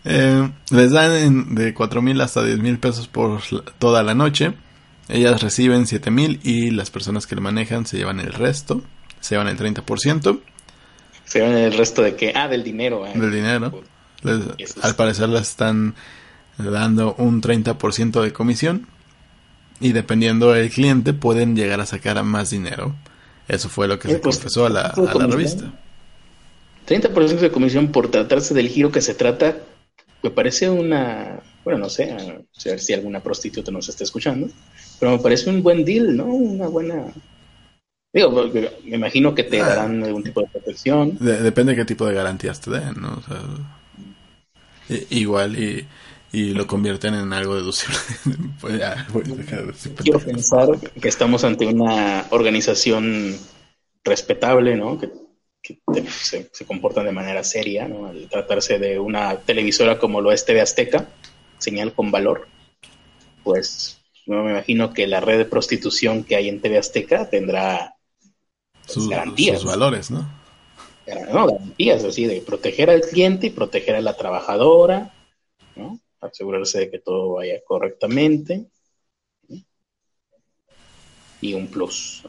eh, 0.04 0.50
les 0.70 0.90
dan 0.90 1.54
de 1.54 1.74
4 1.74 2.02
mil 2.02 2.20
hasta 2.20 2.42
10 2.42 2.58
mil 2.58 2.78
pesos 2.78 3.08
por 3.08 3.40
toda 3.78 4.02
la 4.02 4.14
noche. 4.14 4.54
Ellas 5.08 5.42
reciben 5.42 5.86
7 5.86 6.10
mil 6.10 6.40
y 6.42 6.70
las 6.70 6.90
personas 6.90 7.26
que 7.26 7.34
le 7.34 7.42
manejan 7.42 7.86
se 7.86 7.98
llevan 7.98 8.20
el 8.20 8.32
resto, 8.32 8.82
se 9.20 9.34
llevan 9.34 9.48
el 9.48 9.58
30%. 9.58 10.40
Se 11.24 11.40
ven 11.40 11.52
el 11.52 11.72
resto 11.72 12.02
de 12.02 12.16
que, 12.16 12.32
ah, 12.34 12.48
del 12.48 12.64
dinero. 12.64 13.06
Eh. 13.06 13.12
Del 13.14 13.32
dinero. 13.32 13.82
al 14.82 14.94
parecer 14.94 15.28
les 15.28 15.42
están 15.42 15.94
dando 16.58 17.14
un 17.18 17.42
30% 17.42 18.22
de 18.22 18.32
comisión 18.32 18.86
y 19.80 19.92
dependiendo 19.92 20.52
del 20.52 20.70
cliente 20.70 21.12
pueden 21.12 21.56
llegar 21.56 21.80
a 21.80 21.86
sacar 21.86 22.22
más 22.24 22.50
dinero. 22.50 22.94
Eso 23.48 23.68
fue 23.68 23.88
lo 23.88 23.98
que 23.98 24.08
se 24.08 24.18
pues, 24.18 24.36
confesó 24.36 24.66
a 24.66 24.70
la, 24.70 24.86
a 24.86 25.18
la 25.18 25.26
revista. 25.26 25.72
30% 26.86 27.38
de 27.38 27.50
comisión 27.50 27.92
por 27.92 28.10
tratarse 28.10 28.54
del 28.54 28.68
giro 28.68 28.90
que 28.90 29.00
se 29.00 29.14
trata, 29.14 29.56
me 30.22 30.30
parece 30.30 30.68
una, 30.68 31.40
bueno, 31.64 31.78
no 31.80 31.88
sé, 31.88 32.12
a 32.12 32.16
ver 32.64 32.80
si 32.80 32.92
alguna 32.92 33.20
prostituta 33.20 33.70
nos 33.70 33.88
está 33.88 34.04
escuchando, 34.04 34.48
pero 34.98 35.12
me 35.12 35.18
parece 35.18 35.50
un 35.50 35.62
buen 35.62 35.84
deal, 35.84 36.16
¿no? 36.16 36.26
Una 36.26 36.68
buena, 36.68 37.06
Digo, 38.14 38.30
me 38.84 38.96
imagino 38.96 39.34
que 39.34 39.42
te 39.42 39.60
ah. 39.60 39.66
darán 39.66 40.04
algún 40.04 40.22
tipo 40.22 40.40
de 40.40 40.46
protección. 40.46 41.18
depende 41.18 41.72
de 41.72 41.78
qué 41.78 41.84
tipo 41.84 42.06
de 42.06 42.14
garantías 42.14 42.60
te 42.60 42.70
den, 42.70 42.94
¿no? 43.00 43.14
O 43.14 43.22
sea, 43.22 43.42
igual 45.10 45.58
y, 45.58 45.84
y, 46.34 46.54
lo 46.54 46.66
convierten 46.66 47.14
en 47.14 47.32
algo 47.32 47.54
deducible. 47.54 47.96
pues 48.60 48.78
ya, 48.78 49.06
Quiero 50.02 50.18
pensar 50.18 50.68
que 51.00 51.08
estamos 51.08 51.44
ante 51.44 51.66
una 51.66 52.26
organización 52.30 53.36
respetable, 54.02 54.76
¿no? 54.76 54.98
Que, 54.98 55.10
se, 56.10 56.50
se, 56.52 56.66
comportan 56.66 57.06
de 57.06 57.12
manera 57.12 57.42
seria, 57.42 57.88
¿no? 57.88 58.06
Al 58.06 58.28
tratarse 58.28 58.78
de 58.78 58.98
una 58.98 59.36
televisora 59.38 59.98
como 59.98 60.20
lo 60.20 60.30
es 60.30 60.44
TV 60.44 60.60
Azteca, 60.60 61.08
señal 61.58 61.94
con 61.94 62.10
valor, 62.10 62.48
pues 63.42 63.98
no 64.26 64.42
me 64.42 64.52
imagino 64.52 64.92
que 64.92 65.06
la 65.06 65.20
red 65.20 65.38
de 65.38 65.44
prostitución 65.44 66.24
que 66.24 66.36
hay 66.36 66.48
en 66.48 66.60
TV 66.60 66.78
Azteca 66.78 67.28
tendrá 67.28 67.94
sus, 68.86 69.08
garantías. 69.08 69.64
valores, 69.64 70.10
¿no? 70.10 70.28
No, 71.32 71.46
garantías 71.46 72.04
así 72.04 72.24
de 72.26 72.40
proteger 72.40 72.90
al 72.90 73.02
cliente 73.02 73.48
y 73.48 73.50
proteger 73.50 73.96
a 73.96 74.00
la 74.00 74.16
trabajadora, 74.16 75.12
¿no? 75.76 75.98
Asegurarse 76.24 76.80
de 76.80 76.90
que 76.90 76.98
todo 76.98 77.34
vaya 77.34 77.62
correctamente. 77.64 78.66
Y 81.40 81.54
un 81.54 81.66
plus. 81.68 82.24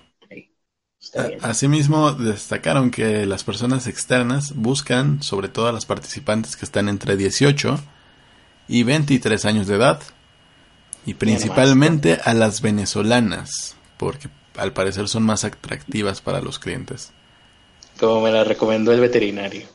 Asimismo, 1.41 2.11
destacaron 2.11 2.91
que 2.91 3.25
las 3.25 3.43
personas 3.43 3.87
externas 3.87 4.55
buscan, 4.55 5.21
sobre 5.21 5.47
todo 5.47 5.67
a 5.67 5.71
las 5.71 5.85
participantes 5.85 6.57
que 6.57 6.65
están 6.65 6.89
entre 6.89 7.15
18 7.15 7.79
y 8.67 8.83
23 8.83 9.45
años 9.45 9.67
de 9.67 9.75
edad, 9.75 10.01
y 11.05 11.13
principalmente 11.13 12.19
a 12.23 12.33
las 12.33 12.61
venezolanas, 12.61 13.77
porque 13.97 14.29
al 14.57 14.73
parecer 14.73 15.07
son 15.07 15.23
más 15.23 15.45
atractivas 15.45 16.21
para 16.21 16.41
los 16.41 16.59
clientes. 16.59 17.13
Como 17.99 18.21
me 18.21 18.31
la 18.31 18.43
recomendó 18.43 18.91
el 18.91 18.99
veterinario. 18.99 19.74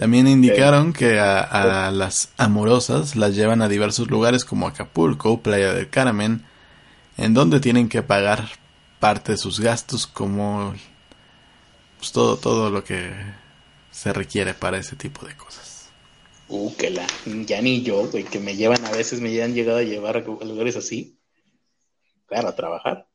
También 0.00 0.26
indicaron 0.28 0.94
que 0.94 1.18
a, 1.20 1.90
las 1.90 2.32
amorosas 2.38 3.16
las 3.16 3.36
llevan 3.36 3.60
a 3.60 3.68
diversos 3.68 4.08
lugares 4.08 4.46
como 4.46 4.66
Acapulco, 4.66 5.42
Playa 5.42 5.74
del 5.74 5.90
Carmen, 5.90 6.42
en 7.18 7.34
donde 7.34 7.60
tienen 7.60 7.90
que 7.90 8.00
pagar 8.00 8.48
parte 8.98 9.32
de 9.32 9.36
sus 9.36 9.60
gastos 9.60 10.06
como 10.06 10.74
pues, 11.98 12.12
todo, 12.12 12.38
todo 12.38 12.70
lo 12.70 12.82
que 12.82 13.12
se 13.90 14.14
requiere 14.14 14.54
para 14.54 14.78
ese 14.78 14.96
tipo 14.96 15.26
de 15.26 15.36
cosas. 15.36 15.90
Uh, 16.48 16.74
que 16.76 16.88
la, 16.88 17.06
ya 17.44 17.60
ni 17.60 17.82
yo, 17.82 18.08
güey, 18.08 18.24
que 18.24 18.40
me 18.40 18.56
llevan, 18.56 18.82
a 18.86 18.92
veces 18.92 19.20
me 19.20 19.42
han 19.42 19.52
llegado 19.52 19.80
a 19.80 19.82
llevar 19.82 20.16
a 20.16 20.20
lugares 20.20 20.76
así, 20.76 21.18
claro, 22.24 22.48
a 22.48 22.56
trabajar 22.56 23.06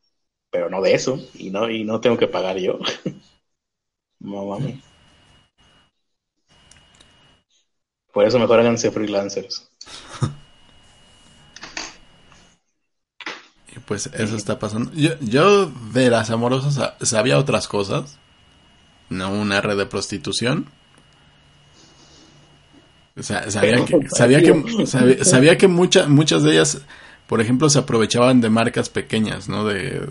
pero 0.52 0.70
no 0.70 0.84
de 0.84 0.94
eso, 0.94 1.20
y 1.34 1.50
no, 1.50 1.68
y 1.68 1.84
no 1.84 2.00
tengo 2.00 2.18
que 2.18 2.28
pagar 2.28 2.58
yo. 2.60 2.78
no 4.20 4.46
mames. 4.46 4.95
Por 8.16 8.26
eso 8.26 8.40
mejor 8.40 8.62
háganse 8.62 8.92
freelancers. 8.92 9.68
y 13.76 13.80
pues 13.80 14.10
eso 14.14 14.38
está 14.38 14.58
pasando. 14.58 14.90
Yo, 14.94 15.20
yo 15.20 15.66
de 15.66 16.10
las 16.10 16.30
amorosas 16.30 16.94
sabía 17.02 17.38
otras 17.38 17.68
cosas. 17.68 18.18
No 19.10 19.32
una 19.32 19.60
red 19.60 19.78
de 19.78 19.86
prostitución. 19.86 20.68
O 23.18 23.24
sea, 23.24 23.52
sabía, 23.52 23.84
que, 23.84 24.08
sabía 24.08 24.42
que, 24.42 24.86
sabía, 25.26 25.58
que 25.58 25.68
muchas 25.68 26.08
muchas 26.08 26.44
de 26.44 26.52
ellas 26.54 26.82
por 27.28 27.42
ejemplo, 27.42 27.70
se 27.70 27.80
aprovechaban 27.80 28.40
de 28.40 28.50
marcas 28.50 28.88
pequeñas, 28.88 29.50
¿no? 29.50 29.66
De, 29.66 30.08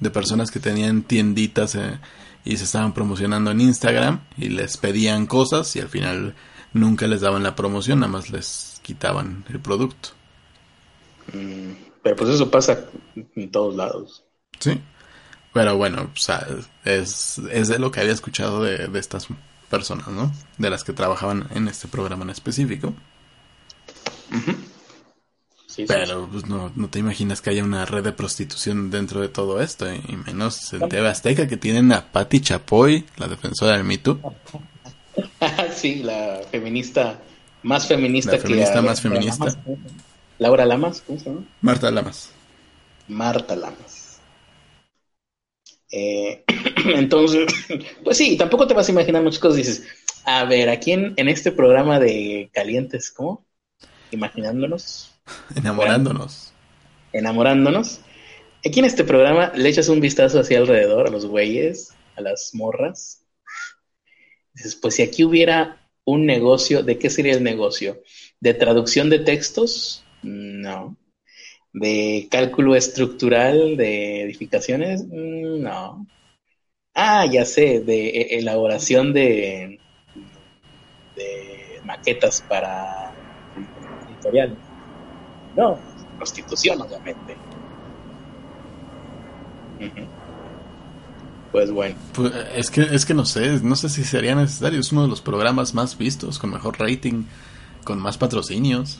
de, 0.00 0.10
personas 0.10 0.50
que 0.50 0.60
tenían 0.60 1.02
tienditas 1.02 1.74
eh, 1.74 1.98
y 2.44 2.56
se 2.56 2.64
estaban 2.64 2.94
promocionando 2.94 3.50
en 3.50 3.60
Instagram 3.60 4.20
y 4.38 4.48
les 4.48 4.78
pedían 4.78 5.26
cosas 5.26 5.76
y 5.76 5.80
al 5.80 5.88
final 5.88 6.34
nunca 6.72 7.06
les 7.06 7.20
daban 7.20 7.42
la 7.42 7.56
promoción, 7.56 8.00
nada 8.00 8.12
más 8.12 8.30
les 8.30 8.80
quitaban 8.82 9.44
el 9.48 9.60
producto. 9.60 10.10
Mm, 11.32 11.72
pero 12.02 12.16
pues 12.16 12.30
eso 12.30 12.50
pasa 12.50 12.84
en 13.36 13.50
todos 13.50 13.74
lados. 13.76 14.24
Sí. 14.58 14.80
Pero 15.52 15.76
bueno, 15.76 16.10
o 16.12 16.16
sea, 16.16 16.46
es, 16.84 17.38
es 17.50 17.68
de 17.68 17.78
lo 17.78 17.90
que 17.90 18.00
había 18.00 18.12
escuchado 18.12 18.62
de, 18.62 18.88
de 18.88 18.98
estas 18.98 19.28
personas, 19.68 20.08
¿no? 20.08 20.32
De 20.58 20.70
las 20.70 20.82
que 20.84 20.92
trabajaban 20.92 21.48
en 21.54 21.68
este 21.68 21.88
programa 21.88 22.24
en 22.24 22.30
específico. 22.30 22.94
Pero 25.88 26.28
pues, 26.30 26.46
no, 26.46 26.72
no 26.74 26.88
te 26.88 26.98
imaginas 26.98 27.40
que 27.40 27.50
haya 27.50 27.64
una 27.64 27.84
red 27.84 28.04
de 28.04 28.12
prostitución 28.12 28.90
dentro 28.90 29.20
de 29.20 29.28
todo 29.28 29.60
esto, 29.60 29.86
y 29.92 30.16
menos 30.16 30.72
en 30.72 30.88
TV 30.88 31.08
Azteca 31.08 31.48
que 31.48 31.56
tienen 31.56 31.92
a 31.92 32.12
Patti 32.12 32.40
Chapoy, 32.40 33.06
la 33.16 33.28
defensora 33.28 33.72
del 33.72 33.84
mito. 33.84 34.20
sí, 35.74 36.02
la 36.02 36.40
feminista 36.50 37.20
más 37.62 37.86
feminista 37.86 38.32
la 38.32 38.38
feminista 38.38 38.82
más 38.82 39.00
feminista. 39.00 39.56
Laura 40.38 40.66
Lamas, 40.66 41.02
¿cómo 41.06 41.18
se 41.18 41.26
llama? 41.26 41.44
Marta 41.60 41.90
Lamas. 41.90 42.30
Marta 43.08 43.54
Lamas. 43.54 44.20
Eh, 45.92 46.42
entonces, 46.96 47.46
pues 48.04 48.16
sí, 48.16 48.36
tampoco 48.36 48.66
te 48.66 48.74
vas 48.74 48.88
a 48.88 48.92
imaginar 48.92 49.22
muchas 49.22 49.38
cosas. 49.38 49.58
Dices, 49.58 49.84
A 50.24 50.44
ver, 50.44 50.68
aquí 50.68 50.92
en, 50.92 51.12
en 51.16 51.28
este 51.28 51.52
programa 51.52 52.00
de 52.00 52.50
Calientes, 52.52 53.10
¿cómo? 53.10 53.44
Imaginándonos. 54.10 55.12
Enamorándonos. 55.54 56.52
enamorándonos. 57.12 58.00
Aquí 58.64 58.78
en 58.80 58.86
este 58.86 59.04
programa 59.04 59.52
le 59.54 59.68
echas 59.68 59.88
un 59.88 60.00
vistazo 60.00 60.40
hacia 60.40 60.58
alrededor, 60.58 61.08
a 61.08 61.10
los 61.10 61.26
güeyes, 61.26 61.94
a 62.16 62.20
las 62.20 62.54
morras. 62.54 63.21
Dices, 64.54 64.76
pues 64.76 64.96
si 64.96 65.02
aquí 65.02 65.24
hubiera 65.24 65.80
un 66.04 66.26
negocio, 66.26 66.82
¿de 66.82 66.98
qué 66.98 67.10
sería 67.10 67.34
el 67.34 67.42
negocio? 67.42 68.02
¿De 68.40 68.54
traducción 68.54 69.08
de 69.10 69.20
textos? 69.20 70.04
No. 70.22 70.96
¿De 71.72 72.28
cálculo 72.30 72.74
estructural 72.74 73.76
de 73.76 74.22
edificaciones? 74.22 75.04
No. 75.06 76.06
Ah, 76.94 77.26
ya 77.26 77.44
sé, 77.44 77.80
de 77.80 78.08
e, 78.08 78.38
elaboración 78.38 79.12
de, 79.14 79.80
de 81.16 81.80
maquetas 81.84 82.42
para 82.42 83.14
editoriales. 84.06 84.58
No, 85.54 85.80
prostitución, 86.18 86.80
obviamente. 86.80 87.38
Pues 91.52 91.70
bueno. 91.70 91.94
Pues, 92.14 92.32
es 92.56 92.70
que 92.70 92.80
es 92.80 93.04
que 93.04 93.12
no 93.12 93.26
sé, 93.26 93.60
no 93.62 93.76
sé 93.76 93.90
si 93.90 94.02
sería 94.04 94.34
necesario. 94.34 94.80
Es 94.80 94.90
uno 94.90 95.02
de 95.02 95.08
los 95.08 95.20
programas 95.20 95.74
más 95.74 95.96
vistos, 95.98 96.38
con 96.38 96.50
mejor 96.50 96.80
rating, 96.80 97.24
con 97.84 98.00
más 98.00 98.16
patrocinios. 98.16 98.98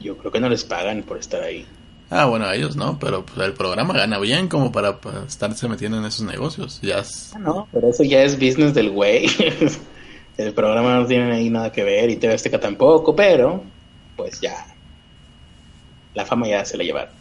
Yo 0.00 0.16
creo 0.16 0.32
que 0.32 0.40
no 0.40 0.48
les 0.48 0.64
pagan 0.64 1.02
por 1.02 1.18
estar 1.18 1.42
ahí. 1.42 1.66
Ah, 2.08 2.26
bueno, 2.26 2.46
a 2.46 2.54
ellos 2.54 2.76
no, 2.76 2.98
pero 2.98 3.26
pues, 3.26 3.46
el 3.46 3.52
programa 3.52 3.92
gana 3.92 4.18
bien 4.18 4.48
como 4.48 4.70
para, 4.72 4.98
estarse 5.26 5.68
metiendo 5.68 5.98
en 5.98 6.04
esos 6.04 6.24
negocios. 6.24 6.80
Ya 6.80 7.00
ah, 7.34 7.38
no, 7.38 7.68
pero 7.72 7.90
eso 7.90 8.02
ya 8.02 8.22
es 8.22 8.36
business 8.36 8.72
del 8.72 8.90
güey. 8.90 9.26
el 10.38 10.52
programa 10.54 10.94
no 10.96 11.06
tiene 11.06 11.30
ahí 11.32 11.50
nada 11.50 11.72
que 11.72 11.84
ver 11.84 12.08
y 12.08 12.16
TV 12.16 12.34
Azteca 12.34 12.58
tampoco, 12.58 13.14
pero 13.14 13.62
pues 14.16 14.40
ya. 14.40 14.66
La 16.14 16.24
fama 16.24 16.48
ya 16.48 16.64
se 16.64 16.78
la 16.78 16.84
llevaron. 16.84 17.14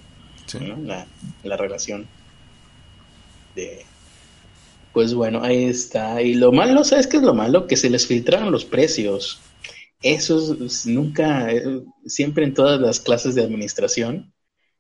La, 0.86 1.06
la 1.44 1.58
relación 1.58 2.08
pues 4.96 5.14
bueno, 5.14 5.44
ahí 5.44 5.66
está. 5.66 6.22
Y 6.22 6.36
lo 6.36 6.54
malo, 6.54 6.86
¿sabes 6.86 7.08
qué 7.08 7.18
es 7.18 7.24
lo 7.24 7.34
malo? 7.34 7.68
Que 7.68 7.76
se 7.76 7.90
les 7.90 8.08
filtraron 8.08 8.50
los 8.50 8.64
precios. 8.64 9.42
Eso 10.02 10.56
nunca, 10.86 11.52
eh, 11.52 11.84
siempre 12.06 12.46
en 12.46 12.54
todas 12.54 12.80
las 12.80 13.02
clases 13.02 13.36
de 13.36 13.44
administración, 13.44 14.34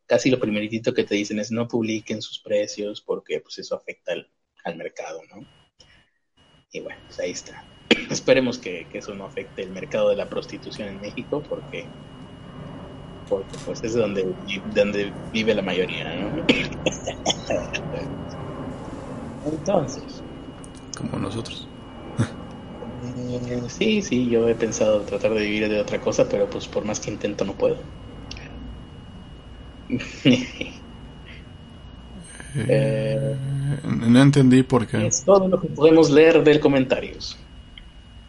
casi 0.05 0.29
lo 0.29 0.39
primeritito 0.39 0.93
que 0.93 1.03
te 1.03 1.15
dicen 1.15 1.39
es 1.39 1.51
no 1.51 1.67
publiquen 1.67 2.21
sus 2.21 2.39
precios 2.39 3.01
porque 3.01 3.41
pues 3.41 3.57
eso 3.57 3.75
afecta 3.75 4.13
al, 4.63 4.77
mercado, 4.77 5.19
¿no? 5.33 5.45
Y 6.71 6.79
bueno, 6.79 6.99
pues 7.07 7.19
ahí 7.19 7.31
está. 7.31 7.65
Esperemos 8.09 8.57
que, 8.57 8.87
eso 8.93 9.13
no 9.15 9.25
afecte 9.25 9.63
el 9.63 9.71
mercado 9.71 10.09
de 10.09 10.15
la 10.15 10.29
prostitución 10.29 10.87
en 10.87 11.01
México 11.01 11.43
porque 11.47 11.85
porque 13.27 13.57
pues 13.65 13.83
es 13.83 13.95
donde, 13.95 14.33
donde 14.73 15.11
vive 15.33 15.55
la 15.55 15.63
mayoría, 15.63 16.15
¿no? 16.15 16.45
Entonces. 19.45 20.03
Como 20.97 21.19
nosotros. 21.19 21.67
Eh, 23.17 23.61
sí, 23.67 24.01
sí, 24.01 24.29
yo 24.29 24.47
he 24.47 24.55
pensado 24.55 25.01
tratar 25.01 25.33
de 25.33 25.41
vivir 25.41 25.69
de 25.69 25.79
otra 25.79 26.01
cosa, 26.01 26.27
pero 26.27 26.49
pues 26.49 26.67
por 26.67 26.85
más 26.85 26.99
que 26.99 27.11
intento 27.11 27.45
no 27.45 27.53
puedo. 27.53 27.77
Eh, 32.57 33.35
no 33.83 34.21
entendí 34.21 34.63
por 34.63 34.87
qué. 34.87 35.07
Es 35.07 35.25
todo 35.25 35.45
lo 35.49 35.59
que 35.59 35.67
podemos 35.67 36.09
leer 36.09 36.41
del 36.41 36.61
comentarios. 36.61 37.37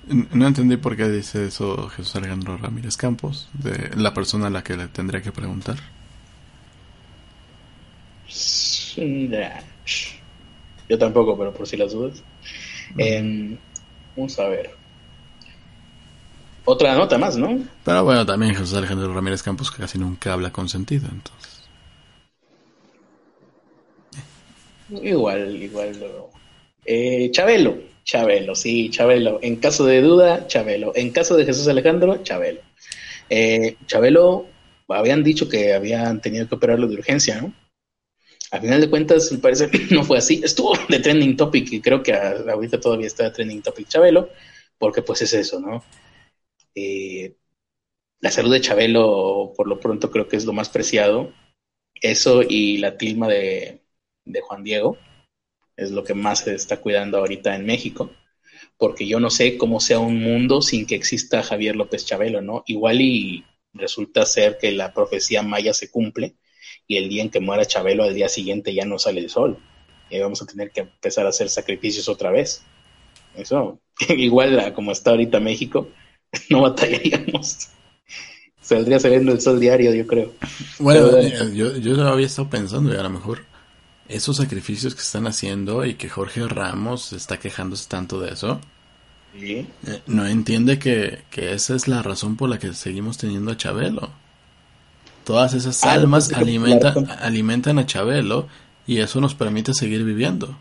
No 0.09 0.49
entendí 0.49 0.77
por 0.77 0.97
qué 0.97 1.09
dice 1.09 1.47
eso 1.47 1.89
Jesús 1.91 2.17
Alejandro 2.17 2.57
Ramírez 2.57 2.97
Campos, 2.97 3.49
de 3.53 3.91
la 3.97 4.15
persona 4.15 4.49
a 4.49 4.51
la 4.51 4.65
que 4.65 4.77
le 4.77 4.89
tendría 4.89 5.23
que 5.23 5.31
preguntar. 5.31 5.77
Yo 10.89 10.99
tampoco, 10.99 11.37
pero 11.37 11.53
por 11.53 11.67
si 11.67 11.77
las 11.77 11.93
dudas. 11.93 12.23
Em, 12.97 13.57
vamos 14.17 14.39
a 14.39 14.49
ver. 14.49 14.71
Otra 16.65 16.95
nota 16.95 17.17
más, 17.17 17.37
¿no? 17.37 17.61
Pero 17.85 18.05
bueno, 18.05 18.27
también 18.27 18.55
Jesús 18.55 18.75
Alejandro 18.75 19.13
Ramírez 19.15 19.43
Campos 19.43 19.71
que 19.71 19.83
casi 19.83 19.99
nunca 19.99 20.33
habla 20.33 20.53
con 20.53 20.69
sentido, 20.69 21.09
entonces. 21.11 21.63
Igual, 24.91 25.63
igual. 25.63 25.93
Eh, 26.85 27.31
Chabelo, 27.33 27.77
Chabelo, 28.05 28.55
sí, 28.55 28.91
Chabelo. 28.91 29.39
En 29.43 29.57
caso 29.57 29.85
de 29.85 30.01
duda, 30.01 30.47
Chabelo. 30.47 30.93
En 30.95 31.11
caso 31.11 31.37
de 31.37 31.45
Jesús 31.45 31.67
Alejandro, 31.69 32.23
Chabelo. 32.23 32.61
Eh, 33.29 33.77
Chabelo, 33.87 34.47
habían 34.89 35.25
dicho 35.25 35.49
que 35.49 35.75
habían 35.75 36.21
tenido 36.21 36.49
que 36.49 36.55
operarlo 36.55 36.87
de 36.87 36.95
urgencia, 36.95 37.41
¿no? 37.41 37.53
Al 38.51 38.61
final 38.61 38.81
de 38.81 38.91
cuentas, 38.91 39.33
me 39.33 39.39
parece 39.39 39.71
no 39.91 40.05
fue 40.05 40.19
así. 40.19 40.41
Estuvo 40.45 40.73
de 40.89 41.01
trending 41.01 41.37
topic 41.37 41.73
y 41.73 41.81
creo 41.81 42.03
que 42.03 42.13
ahorita 42.15 42.81
todavía 42.81 43.07
está 43.07 43.25
de 43.25 43.31
trending 43.31 43.63
topic 43.63 43.89
Chabelo, 43.89 44.31
porque 44.79 45.03
pues 45.03 45.23
es 45.23 45.33
eso, 45.35 45.61
¿no? 45.61 45.85
Eh, 46.75 47.37
la 48.21 48.31
salud 48.31 48.53
de 48.53 48.61
Chabelo, 48.61 49.53
por 49.57 49.69
lo 49.69 49.81
pronto, 49.81 50.11
creo 50.11 50.29
que 50.29 50.37
es 50.37 50.45
lo 50.45 50.53
más 50.53 50.69
preciado. 50.69 51.33
Eso 51.95 52.43
y 52.43 52.79
la 52.79 52.97
tilma 52.97 53.29
de, 53.29 53.83
de 54.25 54.41
Juan 54.41 54.65
Diego 54.65 54.99
es 55.77 55.91
lo 55.91 56.05
que 56.05 56.15
más 56.15 56.41
se 56.41 56.55
está 56.55 56.81
cuidando 56.81 57.19
ahorita 57.19 57.55
en 57.55 57.67
México, 57.67 58.11
porque 58.79 59.07
yo 59.07 59.21
no 59.21 59.31
sé 59.31 59.59
cómo 59.59 59.81
sea 59.81 59.99
un 59.99 60.21
mundo 60.23 60.63
sin 60.63 60.87
que 60.87 60.95
exista 60.95 61.43
Javier 61.43 61.77
López 61.77 62.07
Chabelo, 62.07 62.43
¿no? 62.43 62.63
Igual 62.67 63.01
y 63.01 63.45
resulta 63.73 64.25
ser 64.27 64.59
que 64.59 64.73
la 64.73 64.93
profecía 64.95 65.43
maya 65.43 65.75
se 65.75 65.91
cumple 65.91 66.37
y 66.87 66.97
el 66.97 67.09
día 67.09 67.23
en 67.23 67.31
que 67.31 67.41
muera 67.41 67.65
Chabelo 67.65 68.05
al 68.05 68.15
día 68.15 68.29
siguiente 68.29 68.75
ya 68.75 68.85
no 68.85 68.99
sale 68.99 69.21
el 69.21 69.31
sol. 69.31 69.59
Y 70.11 70.21
vamos 70.21 70.41
a 70.43 70.47
tener 70.47 70.71
que 70.71 70.81
empezar 70.83 71.27
a 71.27 71.31
hacer 71.31 71.49
sacrificios 71.49 72.09
otra 72.09 72.31
vez. 72.31 72.63
Eso, 73.37 73.79
igual 74.09 74.73
como 74.75 74.93
está 74.93 75.11
ahorita 75.11 75.41
México, 75.41 75.89
no 76.51 76.63
batallaríamos. 76.63 77.69
Saldría 78.61 78.99
saliendo 78.99 79.33
el 79.33 79.41
sol 79.41 79.61
diario, 79.61 79.95
yo 79.95 80.07
creo. 80.07 80.33
Bueno, 80.79 81.17
eh, 81.19 81.53
yo, 81.55 81.77
yo 81.77 81.95
lo 81.95 82.09
había 82.09 82.27
estado 82.27 82.51
pensando 82.51 82.93
y 82.93 82.97
a 82.97 83.03
lo 83.03 83.11
mejor 83.11 83.45
esos 84.09 84.37
sacrificios 84.37 84.95
que 84.95 85.03
están 85.03 85.27
haciendo 85.27 85.85
y 85.85 85.95
que 85.95 86.09
Jorge 86.09 86.47
Ramos 86.49 87.13
está 87.13 87.39
quejándose 87.39 87.89
tanto 87.89 88.21
de 88.21 88.33
eso, 88.33 88.61
¿Sí? 89.39 89.67
Eh, 89.87 90.01
no 90.07 90.27
entiende 90.27 90.79
que, 90.79 91.21
que 91.31 91.53
esa 91.53 91.75
es 91.75 91.89
la 91.89 92.03
razón 92.03 92.37
por 92.37 92.49
la 92.49 92.59
que 92.59 92.73
seguimos 92.73 93.19
teniendo 93.19 93.53
a 93.53 93.57
Chabelo. 93.57 94.11
Todas 95.27 95.55
esas 95.55 95.83
ah, 95.83 95.91
almas 95.91 96.33
alimentan, 96.33 97.11
alimentan 97.21 97.81
a 97.81 97.85
Chabelo 97.85 98.47
y 98.87 98.99
eso 98.99 99.21
nos 99.21 99.35
permite 99.35 99.75
seguir 99.75 100.05
viviendo. 100.05 100.57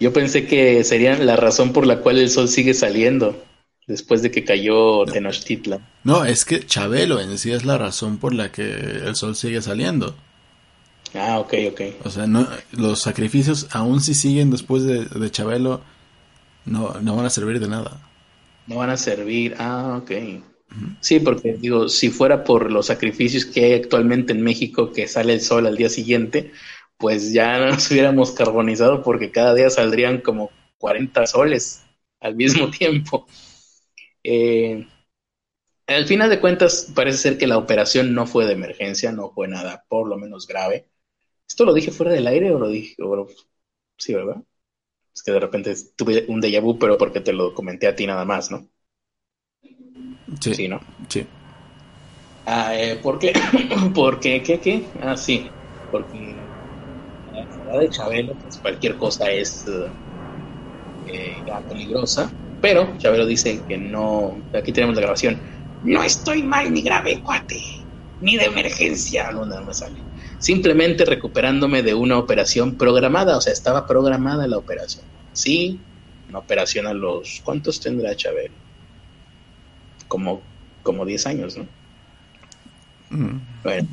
Yo 0.00 0.10
pensé 0.10 0.46
que 0.46 0.82
sería 0.84 1.18
la 1.18 1.36
razón 1.36 1.74
por 1.74 1.86
la 1.86 2.00
cual 2.00 2.16
el 2.16 2.30
sol 2.30 2.48
sigue 2.48 2.72
saliendo 2.72 3.44
después 3.86 4.22
de 4.22 4.30
que 4.30 4.42
cayó 4.42 5.04
Tenochtitlan. 5.04 5.86
No, 6.02 6.24
es 6.24 6.46
que 6.46 6.64
Chabelo 6.64 7.20
en 7.20 7.36
sí 7.36 7.52
es 7.52 7.66
la 7.66 7.76
razón 7.76 8.16
por 8.16 8.32
la 8.32 8.50
que 8.50 8.62
el 8.62 9.16
sol 9.16 9.36
sigue 9.36 9.60
saliendo. 9.60 10.14
Ah, 11.12 11.38
ok, 11.38 11.52
ok. 11.70 11.80
O 12.04 12.10
sea, 12.10 12.26
no, 12.26 12.48
los 12.72 13.02
sacrificios, 13.02 13.68
aún 13.70 14.00
si 14.00 14.14
siguen 14.14 14.50
después 14.50 14.84
de, 14.84 15.04
de 15.04 15.30
Chabelo, 15.30 15.82
no, 16.64 16.94
no 17.02 17.16
van 17.16 17.26
a 17.26 17.30
servir 17.30 17.60
de 17.60 17.68
nada. 17.68 18.00
No 18.66 18.76
van 18.76 18.88
a 18.88 18.96
servir, 18.96 19.56
ah, 19.58 20.00
ok. 20.02 20.10
Sí, 21.00 21.20
porque 21.20 21.54
digo, 21.54 21.88
si 21.88 22.10
fuera 22.10 22.44
por 22.44 22.70
los 22.70 22.86
sacrificios 22.86 23.44
que 23.44 23.64
hay 23.64 23.72
actualmente 23.74 24.32
en 24.32 24.42
México, 24.42 24.92
que 24.92 25.06
sale 25.06 25.34
el 25.34 25.40
sol 25.40 25.66
al 25.66 25.76
día 25.76 25.88
siguiente, 25.88 26.52
pues 26.96 27.32
ya 27.32 27.58
nos 27.58 27.90
hubiéramos 27.90 28.32
carbonizado 28.32 29.02
porque 29.02 29.30
cada 29.30 29.54
día 29.54 29.70
saldrían 29.70 30.20
como 30.20 30.50
40 30.78 31.26
soles 31.26 31.84
al 32.20 32.34
mismo 32.36 32.70
tiempo. 32.78 33.26
Eh, 34.24 34.86
al 35.86 36.06
final 36.06 36.28
de 36.30 36.40
cuentas, 36.40 36.92
parece 36.94 37.18
ser 37.18 37.38
que 37.38 37.46
la 37.46 37.58
operación 37.58 38.14
no 38.14 38.26
fue 38.26 38.46
de 38.46 38.52
emergencia, 38.52 39.12
no 39.12 39.30
fue 39.30 39.48
nada 39.48 39.84
por 39.88 40.08
lo 40.08 40.16
menos 40.18 40.46
grave. 40.46 40.88
¿Esto 41.48 41.64
lo 41.66 41.74
dije 41.74 41.90
fuera 41.92 42.12
del 42.12 42.26
aire 42.28 42.52
o 42.52 42.58
lo 42.60 42.68
dije? 42.68 42.96
sí, 43.98 44.14
¿verdad? 44.14 44.36
Es 45.14 45.22
que 45.22 45.32
de 45.32 45.40
repente 45.40 45.74
tuve 45.96 46.26
un 46.28 46.40
déjà 46.42 46.60
vu, 46.62 46.78
pero 46.78 46.98
porque 46.98 47.20
te 47.22 47.32
lo 47.34 47.54
comenté 47.54 47.88
a 47.88 47.96
ti 47.96 48.06
nada 48.06 48.24
más, 48.26 48.50
¿no? 48.52 48.68
Sí. 50.40 50.68
¿no? 50.68 50.80
Sí. 51.08 51.26
Ah, 52.46 52.76
eh, 52.76 52.96
¿Por 53.02 53.18
qué? 53.18 53.32
porque, 53.94 54.42
¿qué, 54.42 54.60
qué? 54.60 54.84
Ah, 55.02 55.16
sí. 55.16 55.50
Porque 55.90 56.36
la 57.32 57.40
enfermedad 57.40 57.80
de 57.80 57.88
Chabelo, 57.90 58.34
pues 58.34 58.58
cualquier 58.58 58.96
cosa 58.96 59.30
es 59.30 59.64
eh, 61.06 61.42
peligrosa. 61.68 62.30
Pero 62.60 62.96
Chabelo 62.98 63.26
dice 63.26 63.62
que 63.68 63.76
no. 63.76 64.38
Aquí 64.54 64.72
tenemos 64.72 64.94
la 64.94 65.02
grabación. 65.02 65.38
No 65.82 66.02
estoy 66.02 66.42
mal 66.42 66.72
ni 66.72 66.82
grave, 66.82 67.20
cuate. 67.22 67.60
Ni 68.20 68.36
de 68.36 68.46
emergencia. 68.46 69.30
No, 69.32 69.44
no 69.44 69.62
me 69.62 69.74
sale. 69.74 69.96
Simplemente 70.38 71.04
recuperándome 71.04 71.82
de 71.82 71.94
una 71.94 72.18
operación 72.18 72.76
programada. 72.76 73.36
O 73.36 73.40
sea, 73.40 73.52
estaba 73.52 73.86
programada 73.86 74.46
la 74.46 74.56
operación. 74.56 75.04
Sí, 75.32 75.80
una 76.28 76.38
operación 76.38 76.86
a 76.86 76.94
los... 76.94 77.42
¿Cuántos 77.44 77.80
tendrá 77.80 78.14
Chabelo? 78.14 78.63
Como, 80.08 80.42
como 80.82 81.04
10 81.04 81.26
años, 81.26 81.56
¿no? 81.56 81.66
Mm. 83.10 83.40
Bueno, 83.62 83.88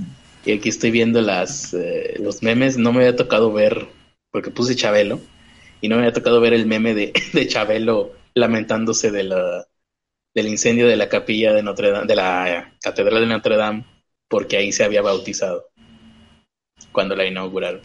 y 0.45 0.53
aquí 0.53 0.69
estoy 0.69 0.91
viendo 0.91 1.21
las, 1.21 1.73
eh, 1.73 2.15
los 2.19 2.41
memes, 2.43 2.77
no 2.77 2.91
me 2.91 2.99
había 2.99 3.15
tocado 3.15 3.53
ver, 3.53 3.87
porque 4.31 4.51
puse 4.51 4.75
Chabelo, 4.75 5.19
y 5.81 5.89
no 5.89 5.95
me 5.95 6.03
había 6.03 6.13
tocado 6.13 6.41
ver 6.41 6.53
el 6.53 6.65
meme 6.65 6.93
de, 6.93 7.13
de 7.33 7.47
Chabelo 7.47 8.13
lamentándose 8.33 9.11
de 9.11 9.23
la, 9.23 9.67
del 10.33 10.47
incendio 10.47 10.87
de 10.87 10.95
la 10.95 11.09
capilla 11.09 11.53
de 11.53 11.63
Notre 11.63 11.91
Dame, 11.91 12.07
de 12.07 12.15
la 12.15 12.73
Catedral 12.81 13.21
de 13.21 13.27
Notre 13.27 13.57
Dame, 13.57 13.85
porque 14.27 14.57
ahí 14.57 14.71
se 14.71 14.83
había 14.83 15.01
bautizado 15.01 15.65
cuando 16.91 17.15
la 17.15 17.25
inauguraron. 17.25 17.81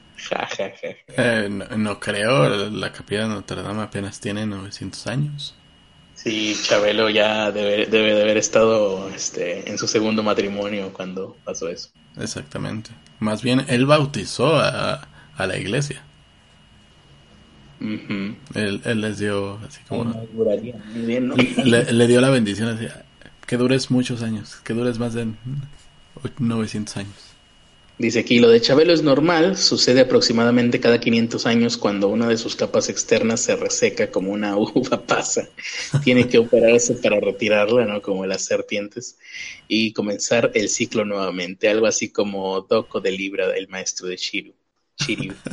Eh, 1.17 1.49
no, 1.77 2.01
creo, 2.01 2.71
la 2.71 2.93
capilla 2.93 3.23
de 3.23 3.29
Notre 3.29 3.63
Dame 3.63 3.83
apenas 3.83 4.21
tiene 4.21 4.47
900 4.47 5.07
años. 5.07 5.55
Sí, 6.17 6.57
Chabelo 6.61 7.09
ya 7.11 7.53
debe, 7.53 7.87
debe 7.87 8.15
de 8.15 8.23
haber 8.23 8.39
estado 8.39 9.09
este, 9.11 9.71
en 9.71 9.79
su 9.79 9.87
segundo 9.87 10.23
matrimonio 10.23 10.93
cuando 10.93 11.37
pasó 11.45 11.69
eso. 11.69 11.91
Exactamente. 12.19 12.91
Más 13.21 13.43
bien, 13.43 13.65
él 13.69 13.87
bautizó 13.87 14.57
a, 14.57 15.07
a 15.37 15.47
la 15.47 15.59
iglesia. 15.59 16.03
él, 17.81 18.81
él, 18.85 19.01
les 19.03 19.19
dio 19.19 19.59
así 19.59 19.81
como... 19.87 20.27
le, 21.65 21.93
le, 21.93 22.07
dio 22.07 22.21
la 22.23 22.31
bendición 22.31 22.69
así, 22.69 22.87
que 23.47 23.57
dures 23.59 23.91
muchos 23.91 24.23
años, 24.23 24.57
que 24.65 24.73
dures 24.73 24.99
más 24.99 25.13
de 25.13 25.29
900 26.39 26.97
años. 26.97 27.36
Dice 27.99 28.19
aquí, 28.19 28.41
lo 28.41 28.51
de 28.51 28.61
Chabelo 28.61 28.93
es 28.93 29.03
normal, 29.03 29.57
sucede 29.57 30.03
aproximadamente 30.03 30.81
cada 30.81 31.01
500 31.01 31.47
años 31.47 31.79
cuando 31.79 32.09
una 32.09 32.29
de 32.29 32.37
sus 32.37 32.55
capas 32.55 32.91
externas 32.91 33.41
se 33.41 33.57
reseca 33.57 34.11
como 34.11 34.33
una 34.33 34.55
uva 34.59 35.03
pasa. 35.03 35.49
Tiene 36.05 36.29
que 36.29 36.39
operarse 36.39 36.95
para 36.95 37.19
retirarla, 37.21 37.87
¿no? 37.87 38.03
Como 38.03 38.27
las 38.27 38.45
serpientes, 38.45 39.17
y 39.67 39.95
comenzar 39.95 40.51
el 40.55 40.69
ciclo 40.69 41.07
nuevamente, 41.07 41.71
algo 41.71 41.87
así 41.87 42.11
como 42.11 42.61
Doko 42.61 43.01
de 43.01 43.13
Libra, 43.13 43.57
el 43.57 43.69
maestro 43.69 44.09
de 44.09 44.17
Shiru. 44.17 44.53
Shiryu. 44.99 45.35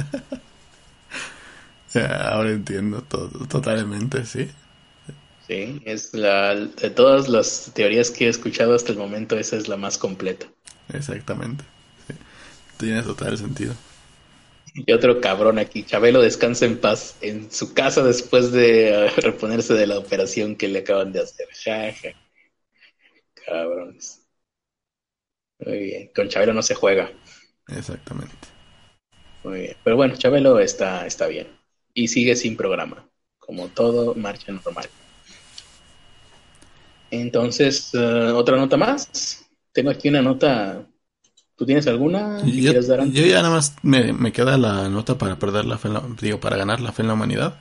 Ahora 1.95 2.52
entiendo 2.52 3.03
todo, 3.03 3.48
totalmente, 3.48 4.26
sí. 4.26 4.49
Sí, 5.48 5.82
es 5.86 6.14
la, 6.14 6.56
de 6.56 6.90
todas 6.90 7.30
las 7.30 7.72
teorías 7.74 8.10
que 8.10 8.26
he 8.26 8.30
escuchado 8.30 8.74
hasta 8.74 8.91
el 8.91 8.98
momento, 8.98 9.38
esa 9.38 9.56
es 9.57 9.68
la 9.68 9.78
más 9.78 9.98
completa. 9.98 10.48
Exactamente. 10.91 11.64
Tiene 12.78 13.02
total 13.04 13.38
sentido. 13.38 13.74
Y 14.74 14.91
otro 14.91 15.22
cabrón 15.22 15.60
aquí, 15.60 15.84
Chabelo 15.84 16.22
descansa 16.22 16.66
en 16.66 16.80
paz 16.80 17.16
en 17.22 17.52
su 17.52 17.74
casa 17.74 18.04
después 18.04 18.52
de 18.52 19.10
reponerse 19.18 19.76
de 19.76 19.86
la 19.86 20.00
operación 20.00 20.56
que 20.56 20.68
le 20.68 20.80
acaban 20.80 21.12
de 21.12 21.22
hacer. 21.22 21.48
Ja, 21.64 21.94
Cabrones. 23.45 24.22
Muy 25.60 25.78
bien, 25.78 26.12
con 26.16 26.28
Chabelo 26.28 26.54
no 26.54 26.64
se 26.64 26.74
juega. 26.74 27.12
Exactamente. 27.68 28.36
Muy 29.44 29.60
bien, 29.60 29.78
pero 29.84 29.95
bueno, 29.95 30.16
Chabelo 30.16 30.60
está, 30.60 31.06
está 31.06 31.28
bien. 31.28 31.48
Y 31.94 32.08
sigue 32.08 32.36
sin 32.36 32.58
programa, 32.58 33.08
como 33.38 33.68
todo 33.68 34.16
marcha 34.16 34.52
normal. 34.52 34.90
Entonces, 37.12 37.91
eh, 37.94 38.32
otra 38.34 38.58
nota 38.58 38.76
más. 38.76 39.45
Tengo 39.72 39.91
aquí 39.91 40.10
una 40.10 40.24
nota 40.24 40.88
¿Tú 41.56 41.66
tienes 41.66 41.86
alguna? 41.88 42.40
Yo, 42.46 42.74
yo, 42.74 43.26
ya 43.26 43.42
nada 43.42 43.52
más 43.52 43.76
me, 43.84 44.32
queda 44.32 44.58
la 44.58 44.90
nota 44.90 45.18
para 45.18 45.38
perder 45.38 45.66
la 45.66 45.78
fe, 45.78 45.90
digo, 46.20 46.40
para 46.40 46.58
ganar 46.58 46.82
la 46.82 46.92
fe 46.92 47.04
en 47.04 47.10
la 47.10 47.14
humanidad. 47.14 47.56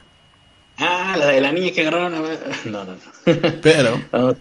Ah, 0.79 1.15
la 1.19 1.27
de 1.27 1.41
la 1.41 1.53
niña 1.53 1.73
que 1.73 1.83
agarraron. 1.83 2.15
No, 2.65 2.85
no, 2.85 2.93
no. 2.93 3.61
Pero, 3.63 4.01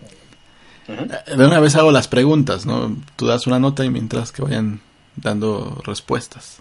eh, 0.87 1.35
de 1.35 1.45
una 1.45 1.59
vez 1.59 1.75
hago 1.75 1.91
las 1.91 2.07
preguntas, 2.07 2.65
¿no? 2.65 2.95
Tú 3.17 3.27
das 3.27 3.45
una 3.45 3.59
nota 3.59 3.83
y 3.83 3.89
mientras 3.89 4.31
que 4.31 4.41
vayan 4.41 4.81
dando 5.15 5.81
respuestas. 5.85 6.59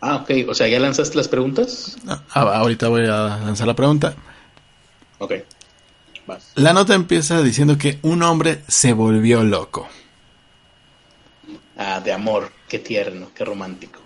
Ah, 0.00 0.16
ok. 0.16 0.48
O 0.48 0.54
sea, 0.54 0.68
¿ya 0.68 0.78
lanzaste 0.78 1.16
las 1.16 1.28
preguntas? 1.28 1.96
Ah, 2.06 2.58
ahorita 2.58 2.88
voy 2.88 3.06
a 3.06 3.38
lanzar 3.38 3.66
la 3.66 3.74
pregunta. 3.74 4.14
Ok. 5.18 5.32
La 6.56 6.72
nota 6.72 6.94
empieza 6.94 7.42
diciendo 7.42 7.78
que 7.78 7.98
un 8.02 8.22
hombre 8.22 8.62
se 8.68 8.92
volvió 8.92 9.42
loco. 9.42 9.88
Ah, 11.78 12.00
de 12.00 12.12
amor, 12.12 12.50
qué 12.68 12.80
tierno, 12.80 13.30
qué 13.32 13.44
romántico. 13.44 14.00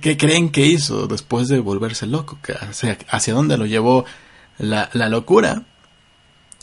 ¿Qué, 0.00 0.16
creen 0.16 0.50
que 0.50 0.66
hizo 0.66 1.06
después 1.06 1.46
de 1.48 1.60
volverse 1.60 2.06
loco? 2.06 2.38
¿Hacia, 2.60 2.98
hacia 3.08 3.32
dónde 3.32 3.56
lo 3.56 3.64
llevó 3.64 4.04
la, 4.58 4.90
la 4.92 5.08
locura? 5.08 5.62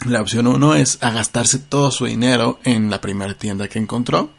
La 0.06 0.22
opción 0.22 0.48
uno 0.48 0.76
es 0.76 1.02
a 1.02 1.12
gastarse 1.12 1.60
todo 1.60 1.92
su 1.92 2.06
dinero 2.06 2.60
en 2.66 2.90
la 2.90 3.00
primera 3.00 3.36
tienda 3.36 3.70
que 3.70 3.80
encontró. 3.80 4.32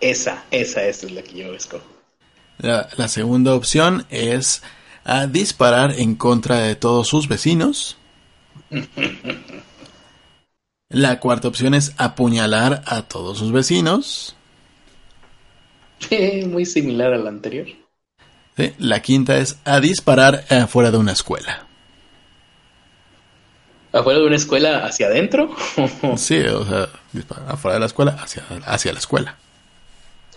Esa, 0.00 0.44
esa, 0.52 0.84
es 0.84 1.10
la 1.10 1.22
que 1.22 1.34
yo 1.34 1.54
escojo. 1.54 1.84
La, 2.58 2.88
la, 2.96 3.08
segunda 3.08 3.54
opción 3.54 4.06
es 4.08 4.62
a 5.04 5.26
disparar 5.26 5.98
en 5.98 6.14
contra 6.14 6.58
de 6.58 6.76
todos 6.76 7.08
sus 7.08 7.26
vecinos. 7.26 7.96
la 10.88 11.18
cuarta 11.18 11.48
opción 11.48 11.74
es 11.74 11.92
apuñalar 11.96 12.82
a 12.86 13.02
todos 13.02 13.38
sus 13.38 13.50
vecinos. 13.50 14.36
Muy 16.46 16.64
similar 16.66 17.12
a 17.12 17.18
la 17.18 17.28
anterior. 17.28 17.66
la 18.78 19.00
quinta 19.00 19.38
es 19.38 19.58
a 19.64 19.80
disparar 19.80 20.44
afuera 20.50 20.90
de 20.90 20.98
una 20.98 21.12
escuela. 21.12 21.66
¿Afuera 23.92 24.20
de 24.20 24.26
una 24.26 24.36
escuela 24.36 24.86
hacia 24.86 25.06
adentro? 25.06 25.54
sí, 26.16 26.38
o 26.38 26.64
sea, 26.64 26.88
afuera 27.46 27.74
de 27.74 27.80
la 27.80 27.86
escuela 27.86 28.12
hacia, 28.12 28.42
hacia 28.64 28.92
la 28.92 28.98
escuela. 28.98 29.36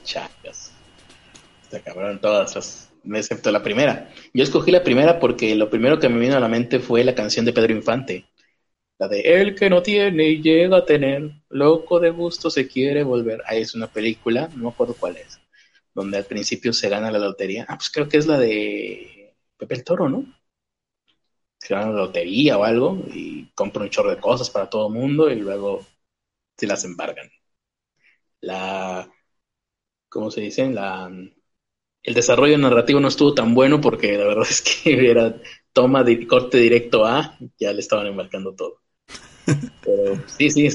Chacas. 0.03 0.71
Se 1.69 1.77
acabaron 1.77 2.19
todas 2.19 2.53
las, 2.55 2.89
excepto 3.13 3.51
la 3.51 3.63
primera. 3.63 4.09
Yo 4.33 4.43
escogí 4.43 4.71
la 4.71 4.83
primera 4.83 5.19
porque 5.19 5.55
lo 5.55 5.69
primero 5.69 5.99
que 5.99 6.09
me 6.09 6.19
vino 6.19 6.35
a 6.35 6.41
la 6.41 6.49
mente 6.49 6.79
fue 6.79 7.03
la 7.05 7.15
canción 7.15 7.45
de 7.45 7.53
Pedro 7.53 7.73
Infante. 7.73 8.25
La 8.97 9.07
de 9.07 9.21
El 9.21 9.55
que 9.55 9.69
no 9.69 9.81
tiene 9.81 10.29
y 10.29 10.41
llega 10.41 10.77
a 10.77 10.85
tener, 10.85 11.31
loco 11.49 11.99
de 11.99 12.09
gusto 12.09 12.49
se 12.49 12.67
quiere 12.67 13.03
volver. 13.03 13.41
Ahí 13.45 13.61
es 13.61 13.73
una 13.73 13.87
película, 13.87 14.49
no 14.53 14.63
me 14.63 14.69
acuerdo 14.69 14.95
cuál 14.97 15.17
es 15.17 15.39
donde 15.95 16.17
al 16.17 16.25
principio 16.25 16.73
se 16.73 16.89
gana 16.89 17.09
la 17.09 17.19
lotería. 17.19 17.65
Ah, 17.67 17.77
pues 17.77 17.89
creo 17.89 18.07
que 18.09 18.17
es 18.17 18.27
la 18.27 18.37
de 18.37 19.33
Pepe 19.57 19.75
el 19.75 19.83
Toro, 19.83 20.09
¿no? 20.09 20.25
Se 21.57 21.73
gana 21.73 21.91
la 21.91 22.03
lotería 22.03 22.57
o 22.57 22.63
algo 22.63 23.03
y 23.13 23.47
compra 23.55 23.83
un 23.83 23.89
chorro 23.89 24.11
de 24.11 24.19
cosas 24.19 24.49
para 24.49 24.69
todo 24.69 24.87
el 24.87 24.93
mundo 24.93 25.29
y 25.31 25.35
luego 25.35 25.85
se 26.57 26.67
las 26.67 26.83
embargan. 26.83 27.29
La, 28.41 29.09
¿cómo 30.09 30.29
se 30.29 30.41
dice? 30.41 30.69
La, 30.69 31.09
el 32.03 32.13
desarrollo 32.13 32.57
narrativo 32.57 32.99
no 32.99 33.07
estuvo 33.07 33.33
tan 33.33 33.55
bueno 33.55 33.81
porque 33.81 34.17
la 34.17 34.25
verdad 34.25 34.47
es 34.49 34.61
que 34.61 35.09
era 35.09 35.35
toma 35.73 36.03
de 36.03 36.27
corte 36.27 36.57
directo 36.57 37.05
a, 37.05 37.37
ya 37.57 37.73
le 37.73 37.79
estaban 37.79 38.07
embarcando 38.07 38.53
todo. 38.53 38.81
Pero 39.83 40.23
sí, 40.27 40.49
sí, 40.49 40.69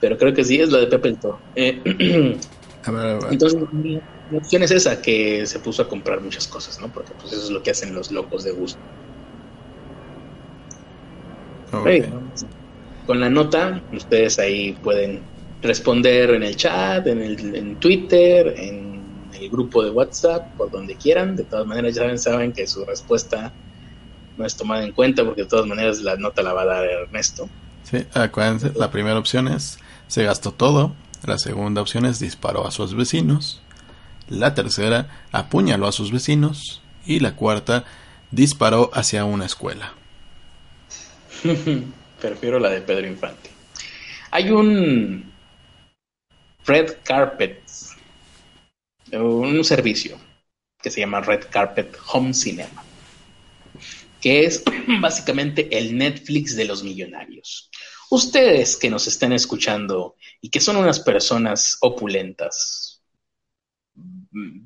pero 0.00 0.18
creo 0.18 0.32
que 0.32 0.44
sí 0.44 0.60
es 0.60 0.70
la 0.70 0.78
de 0.78 0.86
Pepe 0.86 1.08
el 1.08 1.18
Toro. 1.18 1.38
Eh, 1.54 2.38
Entonces, 2.86 3.60
mi 3.72 4.00
opción 4.32 4.62
es 4.62 4.70
esa, 4.70 5.00
que 5.00 5.46
se 5.46 5.58
puso 5.58 5.82
a 5.82 5.88
comprar 5.88 6.20
muchas 6.20 6.46
cosas, 6.46 6.80
¿no? 6.80 6.88
Porque 6.88 7.12
pues 7.20 7.32
eso 7.32 7.44
es 7.44 7.50
lo 7.50 7.62
que 7.62 7.70
hacen 7.70 7.94
los 7.94 8.10
locos 8.10 8.44
de 8.44 8.52
gusto. 8.52 8.78
con 13.06 13.20
la 13.20 13.28
nota, 13.28 13.82
ustedes 13.92 14.38
ahí 14.38 14.72
pueden 14.82 15.22
responder 15.62 16.30
en 16.30 16.42
el 16.42 16.56
chat, 16.56 17.06
en, 17.06 17.20
el, 17.20 17.54
en 17.54 17.76
Twitter, 17.76 18.54
en 18.56 19.02
el 19.34 19.50
grupo 19.50 19.82
de 19.82 19.90
WhatsApp, 19.90 20.54
por 20.56 20.70
donde 20.70 20.94
quieran. 20.94 21.36
De 21.36 21.44
todas 21.44 21.66
maneras, 21.66 21.94
ya 21.94 22.02
saben, 22.02 22.18
saben 22.18 22.52
que 22.52 22.66
su 22.66 22.84
respuesta 22.84 23.52
no 24.36 24.44
es 24.44 24.56
tomada 24.56 24.84
en 24.84 24.92
cuenta 24.92 25.24
porque 25.24 25.42
de 25.42 25.48
todas 25.48 25.66
maneras 25.66 26.00
la 26.00 26.16
nota 26.16 26.42
la 26.42 26.52
va 26.52 26.62
a 26.62 26.66
dar 26.66 26.84
Ernesto. 26.84 27.48
Sí, 27.84 28.04
acuérdense, 28.14 28.72
la 28.74 28.90
primera 28.90 29.18
opción 29.18 29.48
es 29.48 29.78
se 30.06 30.24
gastó 30.24 30.52
todo, 30.52 30.94
la 31.26 31.38
segunda 31.38 31.80
opción 31.80 32.04
es 32.06 32.18
disparó 32.18 32.66
a 32.66 32.70
sus 32.70 32.94
vecinos. 32.94 33.60
La 34.28 34.54
tercera, 34.54 35.26
apuñaló 35.32 35.86
a 35.86 35.92
sus 35.92 36.12
vecinos. 36.12 36.82
Y 37.06 37.20
la 37.20 37.36
cuarta, 37.36 37.84
disparó 38.30 38.90
hacia 38.94 39.24
una 39.24 39.46
escuela. 39.46 39.94
Prefiero 42.20 42.58
la 42.58 42.70
de 42.70 42.80
Pedro 42.80 43.06
Infante. 43.06 43.50
Hay 44.30 44.50
un 44.50 45.32
Red 46.66 46.96
Carpet, 47.04 47.62
un 49.12 49.62
servicio 49.64 50.18
que 50.82 50.90
se 50.90 51.00
llama 51.00 51.20
Red 51.20 51.46
Carpet 51.50 51.96
Home 52.12 52.34
Cinema, 52.34 52.82
que 54.20 54.44
es 54.44 54.64
básicamente 55.00 55.68
el 55.76 55.96
Netflix 55.96 56.56
de 56.56 56.64
los 56.64 56.82
millonarios. 56.82 57.70
Ustedes 58.14 58.76
que 58.76 58.90
nos 58.90 59.08
estén 59.08 59.32
escuchando 59.32 60.14
y 60.40 60.48
que 60.48 60.60
son 60.60 60.76
unas 60.76 61.00
personas 61.00 61.78
opulentas, 61.80 63.02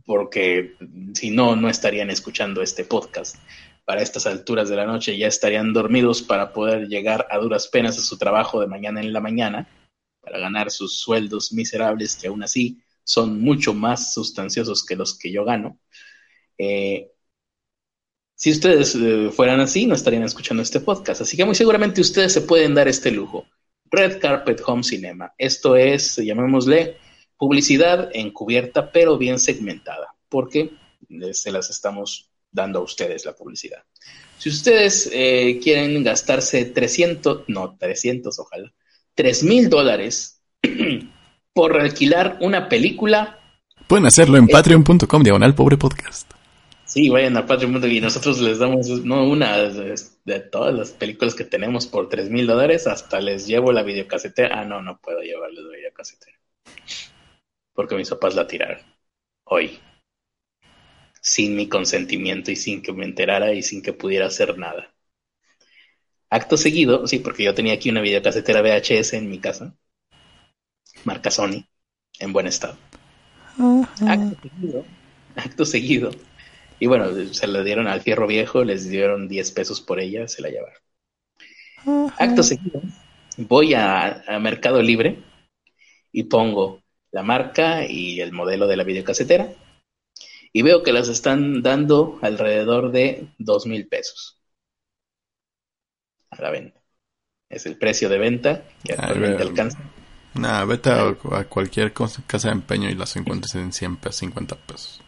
porque 0.05 0.75
si 1.15 1.31
no, 1.31 1.57
no 1.57 1.71
estarían 1.71 2.11
escuchando 2.11 2.61
este 2.61 2.85
podcast. 2.85 3.37
para 3.87 4.03
estas 4.03 4.27
alturas 4.27 4.69
de 4.69 4.77
la 4.77 4.85
noche 4.85 5.17
ya 5.17 5.29
estarían 5.29 5.73
dormidos 5.73 6.21
para 6.21 6.53
poder 6.53 6.89
llegar 6.89 7.27
a 7.31 7.39
duras 7.39 7.69
penas 7.69 7.97
a 7.97 8.03
su 8.03 8.19
trabajo 8.19 8.61
de 8.61 8.67
mañana 8.67 9.01
en 9.01 9.15
la 9.15 9.21
mañana, 9.21 9.67
para 10.21 10.39
ganar 10.39 10.71
sus 10.71 11.01
sueldos 11.01 11.51
miserables 11.51 12.17
que 12.17 12.29
aún 12.29 12.43
así 12.43 12.83
son 13.03 13.41
mucho 13.41 13.73
más 13.73 14.13
sustanciosos 14.13 14.85
que 14.85 14.95
los 14.95 15.19
que 15.19 15.33
yo 15.33 15.47
gano. 15.47 15.81
Eh, 16.59 17.13
si 18.39 18.53
ustedes 18.53 18.95
eh, 18.95 19.31
fueran 19.35 19.59
así, 19.59 19.85
no 19.85 19.97
estarían 19.97 20.23
escuchando 20.23 20.63
este 20.63 20.79
podcast. 20.79 21.23
Así 21.23 21.37
que 21.37 21.45
muy 21.45 21.57
seguramente 21.57 22.01
ustedes 22.01 22.33
se 22.33 22.43
pueden 22.43 22.73
dar 22.73 22.87
este 22.87 23.11
lujo. 23.11 23.47
Red 23.91 24.21
Carpet 24.21 24.63
Home 24.65 24.85
Cinema. 24.85 25.35
Esto 25.37 25.75
es, 25.75 26.15
llamémosle, 26.19 26.99
publicidad 27.37 28.11
encubierta, 28.13 28.93
pero 28.93 29.19
bien 29.19 29.41
segmentada, 29.41 30.15
porque 30.29 30.71
se 31.33 31.51
las 31.51 31.69
estamos 31.69 32.31
dando 32.53 32.79
a 32.79 32.83
ustedes 32.83 33.25
la 33.25 33.35
publicidad. 33.35 33.83
Si 34.39 34.51
ustedes 34.51 35.11
eh, 35.13 35.59
quieren 35.61 36.05
gastarse 36.05 36.65
300, 36.65 37.49
no, 37.49 37.77
300, 37.77 38.39
ojalá, 38.39 38.73
3 39.17 39.43
mil 39.43 39.69
dólares 39.69 40.41
por 41.53 41.77
alquilar 41.77 42.39
una 42.41 42.69
película. 42.69 43.41
Pueden 43.89 44.07
hacerlo 44.07 44.37
en 44.37 44.47
patreon.com 44.47 45.25
diagonal 45.25 45.57
pobre 45.57 45.77
podcast. 45.77 46.38
Sí, 46.89 47.11
vayan 47.11 47.37
a 47.37 47.47
Patreon 47.47 47.85
y 47.91 48.01
nosotros 48.01 48.41
les 48.41 48.59
damos, 48.59 48.89
no 49.05 49.29
una, 49.29 49.59
de 49.59 50.41
todas 50.41 50.75
las 50.75 50.93
películas 50.93 51.35
que 51.35 51.45
tenemos 51.45 51.87
por 51.87 52.09
3 52.09 52.31
mil 52.31 52.47
dólares, 52.47 52.87
hasta 52.87 53.21
les 53.21 53.47
llevo 53.47 53.73
la 53.73 53.83
videocasetera. 53.83 54.61
Ah, 54.61 54.65
no, 54.65 54.81
no 54.83 54.99
puedo 54.99 55.21
llevarles 55.21 55.65
la 55.65 55.77
videocasetera. 55.77 56.39
Porque 57.75 57.95
mis 57.95 58.09
papás 58.09 58.35
la 58.35 58.47
tiraron. 58.47 58.81
Hoy 59.45 59.79
sin 61.21 61.57
mi 61.57 61.69
consentimiento 61.69 62.51
y 62.51 62.57
sin 62.57 62.83
que 62.83 62.93
me 62.93 63.05
enterara 63.05 63.53
y 63.53 63.63
sin 63.63 63.83
que 63.83 63.93
pudiera 63.93 64.27
hacer 64.27 64.57
nada. 64.59 64.95
Acto 66.31 66.57
seguido, 66.57 67.07
sí, 67.07 67.19
porque 67.19 67.45
yo 67.45 67.55
tenía 67.55 67.75
aquí 67.75 67.91
una 67.91 68.01
videocasetera 68.01 68.63
VHS 68.63 69.15
en 69.15 69.31
mi 69.31 69.39
casa, 69.39 69.75
marca 71.05 71.31
Sony, 71.31 71.67
en 72.19 72.33
buen 72.33 72.47
estado. 72.47 72.77
Acto 74.07 74.37
seguido, 74.43 74.85
acto 75.37 75.65
seguido. 75.65 76.11
Y 76.81 76.87
bueno, 76.87 77.07
se 77.33 77.47
la 77.47 77.63
dieron 77.63 77.89
al 77.89 78.01
fierro 78.01 78.27
viejo, 78.27 78.65
les 78.65 78.89
dieron 78.89 79.29
10 79.29 79.51
pesos 79.53 79.81
por 79.81 80.01
ella, 80.01 80.29
se 80.29 80.43
la 80.43 80.49
llevaron. 80.49 82.13
Acto 82.19 82.43
seguido, 82.43 82.83
voy 83.37 83.75
a 83.75 84.23
Mercado 84.41 84.83
Libre 84.83 85.23
y 86.13 86.25
pongo 86.25 86.83
la 87.11 87.23
marca 87.23 87.87
y 87.87 88.21
el 88.21 88.33
modelo 88.33 88.67
de 88.67 88.77
la 88.77 88.85
videocasetera 88.85 89.53
y 90.53 90.63
veo 90.63 90.83
que 90.83 90.93
las 90.93 91.09
están 91.09 91.63
dando 91.63 92.19
alrededor 92.23 92.91
de 92.91 93.29
dos 93.39 93.67
mil 93.67 93.87
pesos 93.87 94.41
a 96.31 96.43
la 96.43 96.51
venta. 96.51 96.81
Es 97.49 97.67
el 97.67 97.79
precio 97.79 98.09
de 98.09 98.19
venta 98.19 98.65
que 98.85 98.93
actualmente 98.93 99.43
alcanza. 99.43 99.79
Nada, 100.35 100.65
vete 100.65 100.91
a, 100.91 101.15
cualquier 101.49 101.93
casa 101.93 102.49
de 102.49 102.53
empeño 102.53 102.91
y 102.91 102.95
las 102.95 103.17
encuentres 103.17 103.55
en 103.55 103.73
100 103.73 103.97
pesos, 103.97 104.17
50 104.17 104.57
pesos. 104.57 105.01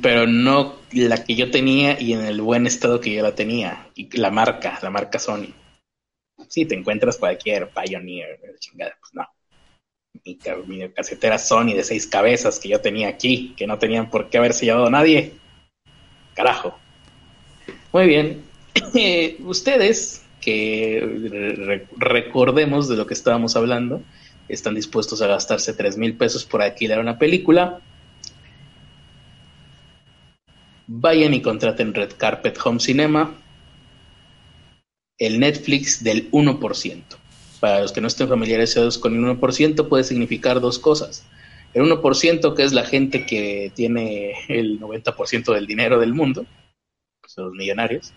Pero 0.00 0.26
no 0.26 0.76
la 0.92 1.24
que 1.24 1.34
yo 1.34 1.50
tenía 1.50 2.00
y 2.00 2.14
en 2.14 2.24
el 2.24 2.40
buen 2.40 2.66
estado 2.66 3.00
que 3.00 3.12
yo 3.12 3.22
la 3.22 3.34
tenía. 3.34 3.88
Y 3.94 4.16
la 4.16 4.30
marca, 4.30 4.78
la 4.82 4.90
marca 4.90 5.18
Sony. 5.18 5.52
Sí, 6.48 6.64
te 6.64 6.74
encuentras 6.74 7.18
cualquier 7.18 7.68
Pioneer, 7.68 8.40
chingada, 8.58 8.96
pues 9.00 9.14
no 9.14 9.28
mi, 10.66 10.88
casetera 10.90 11.38
Sony 11.38 11.74
de 11.74 11.84
seis 11.84 12.06
cabezas 12.06 12.58
que 12.58 12.68
yo 12.68 12.80
tenía 12.80 13.08
aquí, 13.08 13.54
que 13.56 13.66
no 13.66 13.78
tenían 13.78 14.10
por 14.10 14.30
qué 14.30 14.38
haberse 14.38 14.64
llevado 14.64 14.88
nadie. 14.90 15.34
Carajo. 16.34 16.78
Muy 17.92 18.06
bien. 18.06 18.42
ustedes, 19.44 20.24
que 20.40 21.86
recordemos 21.96 22.88
de 22.88 22.96
lo 22.96 23.06
que 23.06 23.14
estábamos 23.14 23.56
hablando, 23.56 24.02
están 24.48 24.74
dispuestos 24.74 25.22
a 25.22 25.26
gastarse 25.26 25.72
tres 25.74 25.96
mil 25.96 26.16
pesos 26.16 26.44
por 26.44 26.62
alquilar 26.62 27.00
una 27.00 27.18
película. 27.18 27.80
Vayan 30.86 31.34
y 31.34 31.42
contraten 31.42 31.94
Red 31.94 32.12
Carpet 32.16 32.58
Home 32.64 32.80
Cinema, 32.80 33.34
el 35.18 35.40
Netflix 35.40 36.02
del 36.04 36.30
1% 36.30 37.02
para 37.64 37.80
los 37.80 37.92
que 37.92 38.02
no 38.02 38.08
estén 38.08 38.28
familiarizados 38.28 38.98
con 38.98 39.14
el 39.14 39.38
1%, 39.38 39.88
puede 39.88 40.04
significar 40.04 40.60
dos 40.60 40.78
cosas. 40.78 41.24
El 41.72 41.84
1%, 41.84 42.54
que 42.54 42.62
es 42.62 42.74
la 42.74 42.84
gente 42.84 43.24
que 43.24 43.72
tiene 43.74 44.34
el 44.48 44.78
90% 44.78 45.54
del 45.54 45.66
dinero 45.66 45.98
del 45.98 46.12
mundo, 46.12 46.44
son 47.26 47.46
los 47.46 47.54
millonarios, 47.54 48.12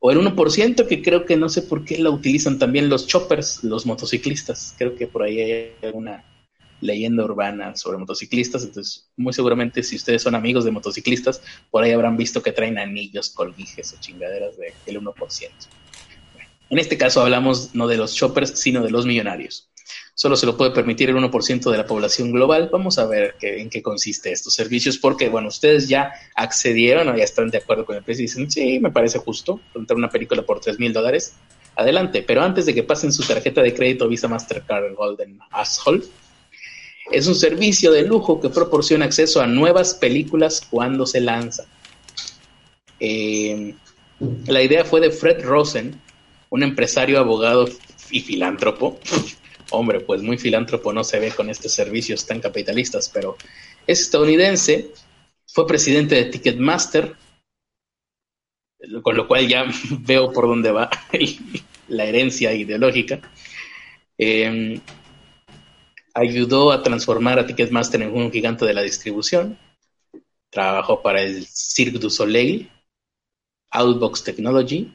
o 0.00 0.10
el 0.10 0.18
1% 0.18 0.86
que 0.86 1.00
creo 1.00 1.24
que 1.24 1.38
no 1.38 1.48
sé 1.48 1.62
por 1.62 1.86
qué 1.86 1.96
la 1.96 2.10
utilizan 2.10 2.58
también 2.58 2.90
los 2.90 3.06
choppers, 3.06 3.64
los 3.64 3.86
motociclistas. 3.86 4.74
Creo 4.76 4.94
que 4.94 5.06
por 5.06 5.22
ahí 5.22 5.40
hay 5.40 5.72
alguna 5.82 6.22
leyenda 6.80 7.24
urbana 7.24 7.76
sobre 7.76 7.98
motociclistas, 7.98 8.64
entonces 8.64 9.08
muy 9.16 9.32
seguramente 9.32 9.82
si 9.82 9.96
ustedes 9.96 10.22
son 10.22 10.34
amigos 10.34 10.64
de 10.64 10.70
motociclistas, 10.70 11.42
por 11.70 11.82
ahí 11.82 11.92
habrán 11.92 12.16
visto 12.16 12.42
que 12.42 12.52
traen 12.52 12.78
anillos, 12.78 13.30
colguijes 13.30 13.92
o 13.92 14.00
chingaderas 14.00 14.56
del 14.56 15.00
1%. 15.00 15.50
En 16.70 16.78
este 16.78 16.96
caso 16.96 17.20
hablamos 17.20 17.74
no 17.74 17.88
de 17.88 17.96
los 17.96 18.12
shoppers, 18.12 18.58
sino 18.58 18.82
de 18.82 18.90
los 18.90 19.04
millonarios. 19.04 19.70
Solo 20.14 20.36
se 20.36 20.46
lo 20.46 20.56
puede 20.56 20.70
permitir 20.70 21.08
el 21.08 21.16
1% 21.16 21.70
de 21.70 21.76
la 21.76 21.86
población 21.86 22.30
global. 22.30 22.68
Vamos 22.70 22.98
a 22.98 23.06
ver 23.06 23.36
en 23.40 23.70
qué 23.70 23.82
consiste 23.82 24.30
estos 24.30 24.54
servicios, 24.54 24.98
porque, 24.98 25.28
bueno, 25.28 25.48
ustedes 25.48 25.88
ya 25.88 26.12
accedieron 26.36 27.08
o 27.08 27.16
ya 27.16 27.24
están 27.24 27.50
de 27.50 27.58
acuerdo 27.58 27.84
con 27.84 27.96
el 27.96 28.02
precio 28.02 28.22
y 28.22 28.26
dicen, 28.26 28.50
sí, 28.50 28.78
me 28.78 28.90
parece 28.90 29.18
justo, 29.18 29.60
comprar 29.72 29.96
una 29.96 30.10
película 30.10 30.42
por 30.42 30.60
3 30.60 30.78
mil 30.78 30.92
dólares. 30.92 31.34
Adelante, 31.74 32.22
pero 32.22 32.42
antes 32.42 32.66
de 32.66 32.74
que 32.74 32.82
pasen 32.82 33.12
su 33.12 33.22
tarjeta 33.22 33.62
de 33.62 33.72
crédito 33.72 34.08
Visa 34.08 34.28
Mastercard 34.28 34.94
Golden 34.94 35.38
Asshole, 35.50 36.02
es 37.12 37.26
un 37.26 37.34
servicio 37.34 37.92
de 37.92 38.02
lujo 38.02 38.40
que 38.40 38.48
proporciona 38.48 39.04
acceso 39.04 39.40
a 39.40 39.46
nuevas 39.46 39.94
películas 39.94 40.66
cuando 40.68 41.06
se 41.06 41.20
lanzan. 41.20 41.66
Eh, 42.98 43.74
la 44.46 44.62
idea 44.62 44.84
fue 44.84 45.00
de 45.00 45.10
Fred 45.10 45.42
Rosen, 45.42 46.00
un 46.50 46.62
empresario, 46.62 47.18
abogado 47.18 47.68
y 48.10 48.20
filántropo. 48.20 48.98
Hombre, 49.70 50.00
pues 50.00 50.22
muy 50.22 50.36
filántropo 50.36 50.92
no 50.92 51.04
se 51.04 51.20
ve 51.20 51.30
con 51.30 51.48
estos 51.48 51.72
servicios 51.72 52.26
tan 52.26 52.40
capitalistas, 52.40 53.08
pero 53.08 53.36
es 53.86 54.00
estadounidense, 54.00 54.90
fue 55.46 55.66
presidente 55.66 56.16
de 56.16 56.24
Ticketmaster, 56.26 57.14
con 59.02 59.16
lo 59.16 59.26
cual 59.26 59.48
ya 59.48 59.64
veo 60.00 60.32
por 60.32 60.46
dónde 60.46 60.70
va 60.70 60.90
la 61.88 62.04
herencia 62.04 62.52
ideológica. 62.52 63.20
Em, 64.18 64.80
ayudó 66.14 66.72
a 66.72 66.82
transformar 66.82 67.38
a 67.38 67.46
Ticketmaster 67.46 68.02
en 68.02 68.14
un 68.14 68.30
gigante 68.30 68.64
de 68.64 68.74
la 68.74 68.82
distribución. 68.82 69.58
Trabajó 70.50 71.02
para 71.02 71.22
el 71.22 71.46
Cirque 71.46 71.98
du 71.98 72.10
Soleil, 72.10 72.70
Outbox 73.70 74.24
Technology, 74.24 74.92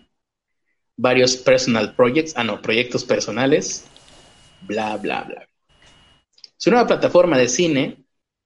varios 0.98 1.38
personal 1.38 1.96
projects, 1.96 2.34
ah 2.36 2.44
no, 2.44 2.62
proyectos 2.62 3.04
personales, 3.04 3.86
bla, 4.62 4.98
bla, 4.98 5.24
bla. 5.24 5.48
Su 6.58 6.72
nueva 6.72 6.88
plataforma 6.88 7.38
de 7.38 7.48
cine, 7.48 8.06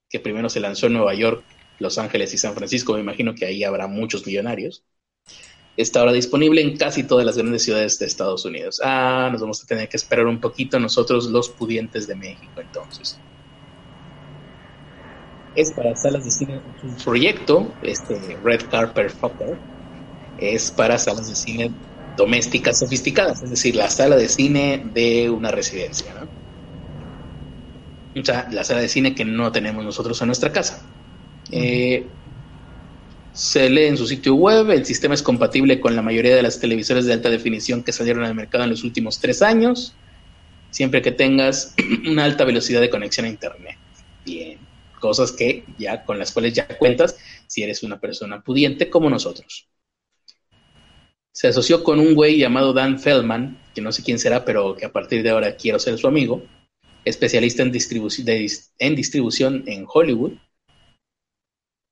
que 0.10 0.20
primero 0.20 0.50
se 0.50 0.60
lanzó 0.60 0.88
en 0.88 0.94
Nueva 0.94 1.14
York, 1.14 1.44
Los 1.80 1.98
Ángeles 1.98 2.34
y 2.34 2.38
San 2.38 2.56
Francisco, 2.56 2.94
me 2.94 3.00
imagino 3.00 3.34
que 3.36 3.46
ahí 3.46 3.64
habrá 3.64 3.88
muchos 3.88 4.26
millonarios, 4.26 4.84
está 5.82 6.02
ahora 6.02 6.12
disponible 6.12 6.62
en 6.62 6.76
casi 6.76 7.04
todas 7.04 7.26
las 7.26 7.38
grandes 7.38 7.64
ciudades 7.64 7.98
de 8.00 8.06
Estados 8.06 8.44
Unidos. 8.44 8.82
Ah, 8.84 9.30
nos 9.32 9.40
vamos 9.40 9.64
a 9.64 9.66
tener 9.66 9.88
que 9.88 9.96
esperar 9.96 10.26
un 10.26 10.42
poquito 10.42 10.78
nosotros 10.78 11.28
los 11.28 11.52
pudientes 11.52 12.06
de 12.06 12.16
México 12.16 12.60
entonces. 12.60 13.24
Es 15.56 15.72
para 15.72 15.96
salas 15.96 16.26
de 16.26 16.32
cine. 16.32 16.62
Su 16.82 17.04
proyecto, 17.04 17.78
este 17.82 18.38
Red 18.44 18.70
Carpet 18.70 19.10
Fucker, 19.10 19.62
es 20.38 20.70
para 20.72 20.98
salas 20.98 21.30
de 21.30 21.36
cine 21.36 21.74
domésticas 22.18 22.80
sofisticadas, 22.80 23.42
es 23.42 23.50
decir, 23.50 23.76
la 23.76 23.90
sala 23.90 24.18
de 24.18 24.28
cine 24.28 24.84
de 24.94 25.30
una 25.30 25.52
residencia. 25.52 26.14
O 28.16 28.24
sea, 28.26 28.50
la 28.52 28.66
sala 28.66 28.82
de 28.82 28.90
cine 28.90 29.16
que 29.16 29.24
no 29.24 29.50
tenemos 29.54 29.86
nosotros 29.86 30.20
en 30.22 30.28
nuestra 30.28 30.52
casa. 30.52 30.92
Eh, 31.50 32.19
se 33.34 33.70
lee 33.70 33.86
en 33.86 33.98
su 33.98 34.08
sitio 34.08 34.36
web, 34.36 34.70
el 34.72 34.86
sistema 34.86 35.14
es 35.14 35.24
compatible 35.24 35.80
con 35.80 35.96
la 35.96 36.02
mayoría 36.02 36.36
de 36.36 36.44
las 36.44 36.60
televisores 36.60 37.06
de 37.06 37.14
alta 37.14 37.30
definición 37.30 37.84
que 37.84 37.92
salieron 37.92 38.24
al 38.24 38.36
mercado 38.36 38.64
en 38.64 38.70
los 38.70 38.84
últimos 38.84 39.20
tres 39.20 39.42
años, 39.42 39.96
siempre 40.72 41.02
que 41.02 41.12
tengas 41.12 41.76
una 42.08 42.26
alta 42.26 42.44
velocidad 42.46 42.82
de 42.82 42.90
conexión 42.90 43.26
a 43.26 43.30
Internet. 43.30 43.78
Bien, 44.26 44.60
cosas 45.00 45.32
que 45.32 45.64
ya 45.78 46.04
con 46.04 46.20
las 46.20 46.32
cuales 46.32 46.54
ya 46.54 46.68
cuentas 46.68 47.18
si 47.48 47.64
eres 47.64 47.84
una 47.84 48.00
persona 48.00 48.42
pudiente 48.42 48.90
como 48.90 49.10
nosotros 49.10 49.70
se 51.40 51.48
asoció 51.48 51.86
con 51.86 52.00
un 52.00 52.16
güey 52.16 52.38
llamado 52.38 52.74
Dan 52.74 53.00
Feldman, 53.00 53.58
que 53.74 53.80
no 53.80 53.94
sé 53.94 54.04
quién 54.04 54.20
será, 54.20 54.44
pero 54.44 54.76
que 54.76 54.86
a 54.86 54.92
partir 54.92 55.24
de 55.24 55.30
ahora 55.30 55.56
quiero 55.56 55.80
ser 55.80 55.98
su 55.98 56.06
amigo, 56.06 56.44
especialista 57.06 57.64
en, 57.64 57.72
distribución 57.72 59.64
en 59.66 59.86
Hollywood. 59.88 60.34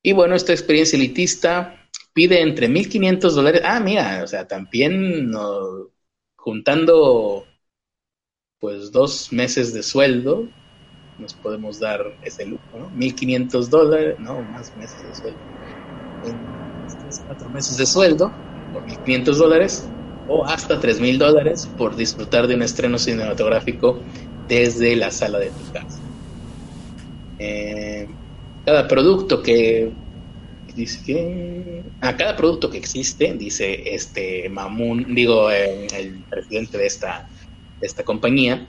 Y 0.01 0.13
bueno, 0.13 0.35
esta 0.35 0.53
experiencia 0.53 0.97
elitista 0.97 1.89
pide 2.13 2.41
entre 2.41 2.67
1.500 2.67 3.35
dólares. 3.35 3.61
Ah, 3.63 3.79
mira, 3.79 4.23
o 4.23 4.27
sea, 4.27 4.47
también 4.47 5.31
juntando 6.35 7.45
pues 8.59 8.91
dos 8.91 9.31
meses 9.31 9.73
de 9.73 9.83
sueldo, 9.83 10.47
nos 11.17 11.33
podemos 11.33 11.79
dar 11.79 12.01
ese 12.23 12.45
lujo, 12.45 12.63
¿no? 12.77 12.89
1.500 12.91 13.69
dólares, 13.69 14.15
no, 14.19 14.41
más 14.43 14.75
meses 14.75 15.03
de 15.03 15.13
sueldo. 15.13 15.39
cuatro 17.25 17.49
meses 17.49 17.77
de 17.77 17.85
sueldo 17.85 18.31
por 18.71 18.83
1.500 18.85 19.37
dólares 19.37 19.89
o 20.25 20.45
hasta 20.45 20.79
3.000 20.79 21.17
dólares 21.17 21.67
por 21.77 21.95
disfrutar 21.95 22.47
de 22.47 22.55
un 22.55 22.61
estreno 22.61 22.97
cinematográfico 22.97 24.01
desde 24.47 24.95
la 24.95 25.11
sala 25.11 25.39
de 25.39 25.51
tu 25.51 25.71
casa. 25.71 25.99
Eh, 27.39 28.07
cada 28.67 28.85
producto 28.85 29.41
que 29.41 29.93
dice 30.75 30.99
que 31.05 31.83
a 32.01 32.17
cada 32.17 32.35
producto 32.35 32.69
que 32.69 32.77
existe 32.77 33.33
dice 33.33 33.95
este 33.95 34.49
Mamun 34.49 35.15
digo 35.15 35.49
eh, 35.49 35.87
el 35.95 36.21
presidente 36.29 36.77
de 36.77 36.85
esta 36.85 37.29
esta 37.79 38.03
compañía 38.03 38.67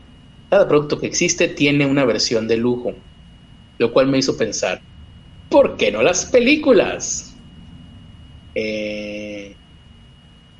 cada 0.50 0.68
producto 0.68 1.00
que 1.00 1.08
existe 1.08 1.48
tiene 1.48 1.84
una 1.84 2.04
versión 2.04 2.46
de 2.46 2.58
lujo 2.58 2.94
lo 3.78 3.92
cual 3.92 4.06
me 4.06 4.18
hizo 4.18 4.36
pensar 4.36 4.80
¿por 5.48 5.76
qué 5.76 5.90
no 5.90 6.00
las 6.00 6.26
películas? 6.26 7.34
Eh, 8.54 9.54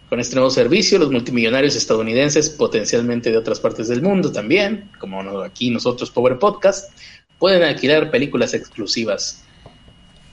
con 0.09 0.20
este 0.20 0.36
nuevo 0.36 0.51
servicio, 0.51 0.98
los 0.98 1.10
multimillonarios 1.10 1.77
estadounidenses, 1.77 2.48
potencialmente 2.48 3.31
de 3.31 3.36
otras 3.36 3.60
partes 3.60 3.89
del 3.89 4.01
mundo 4.01 4.32
también, 4.32 4.90
como 4.98 5.20
aquí 5.43 5.70
nosotros, 5.70 6.10
Power 6.10 6.39
Podcast, 6.39 6.90
pueden 7.39 7.62
alquilar 7.62 8.10
películas 8.10 8.55
exclusivas 8.55 9.44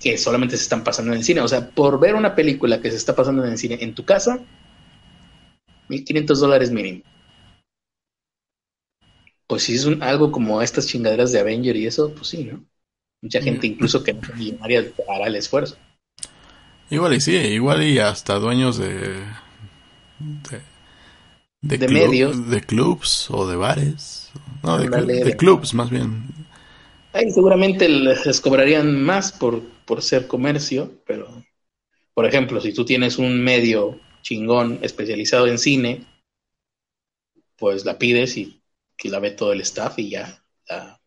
que 0.02 0.18
solamente 0.18 0.58
se 0.58 0.64
están 0.64 0.84
pasando 0.84 1.12
en 1.12 1.20
el 1.20 1.24
cine. 1.24 1.42
O 1.42 1.48
sea, 1.48 1.70
por 1.70 2.00
ver 2.00 2.16
una 2.16 2.36
película 2.36 2.82
que 2.82 2.92
se 2.92 2.98
está 2.98 3.16
pasando 3.16 3.44
en 3.46 3.52
el 3.52 3.58
cine 3.58 3.78
en 3.82 3.94
tu 3.94 4.06
casa, 4.06 4.40
1.500 5.90 6.36
dólares 6.36 6.72
mínimo. 6.72 7.02
Pues 9.48 9.64
si 9.64 9.76
es 9.76 9.88
algo 10.02 10.32
como 10.32 10.62
estas 10.62 10.88
chingaderas 10.88 11.32
de 11.32 11.40
Avenger 11.40 11.76
y 11.76 11.86
eso, 11.86 12.12
pues 12.14 12.28
sí, 12.28 12.46
¿no? 12.46 12.64
Mucha 13.22 13.42
gente, 13.42 13.68
incluso 13.68 14.04
que 14.04 14.14
no 14.14 14.22
es 14.22 14.36
millonaria, 14.36 14.86
hará 15.08 15.28
el 15.28 15.36
esfuerzo. 15.36 15.78
Igual 16.90 17.16
y 17.16 17.22
sí, 17.22 17.36
igual 17.36 17.84
y 17.84 17.98
hasta 18.00 18.36
dueños 18.36 18.78
de 18.78 19.24
de, 20.20 21.78
de, 21.78 21.88
medios. 21.88 22.50
De 22.50 22.62
clubs 22.62 23.28
o 23.32 23.48
de 23.48 23.56
bares. 23.56 24.32
No, 24.64 24.78
de, 24.78 24.88
de, 24.88 25.36
clubs 25.36 25.74
más 25.74 25.90
bien. 25.90 26.24
Ahí 27.16 27.32
seguramente 27.32 27.88
les 27.88 28.42
cobrarían 28.42 29.02
más 29.02 29.32
por, 29.32 29.64
por 29.86 30.02
ser 30.02 30.28
comercio, 30.28 31.02
pero 31.06 31.46
por 32.14 32.26
ejemplo, 32.26 32.60
si 32.60 32.74
tú 32.74 32.84
tienes 32.84 33.18
un 33.18 33.42
medio 33.42 34.02
chingón 34.22 34.80
especializado 34.82 35.48
en 35.48 35.58
cine, 35.58 36.06
pues 37.56 37.86
la 37.86 37.98
pides 37.98 38.36
y 38.36 38.62
que 38.98 39.08
la 39.08 39.20
ve 39.20 39.32
todo 39.32 39.54
el 39.54 39.62
staff 39.62 39.98
y 39.98 40.10
ya 40.10 40.44
la, 40.68 41.02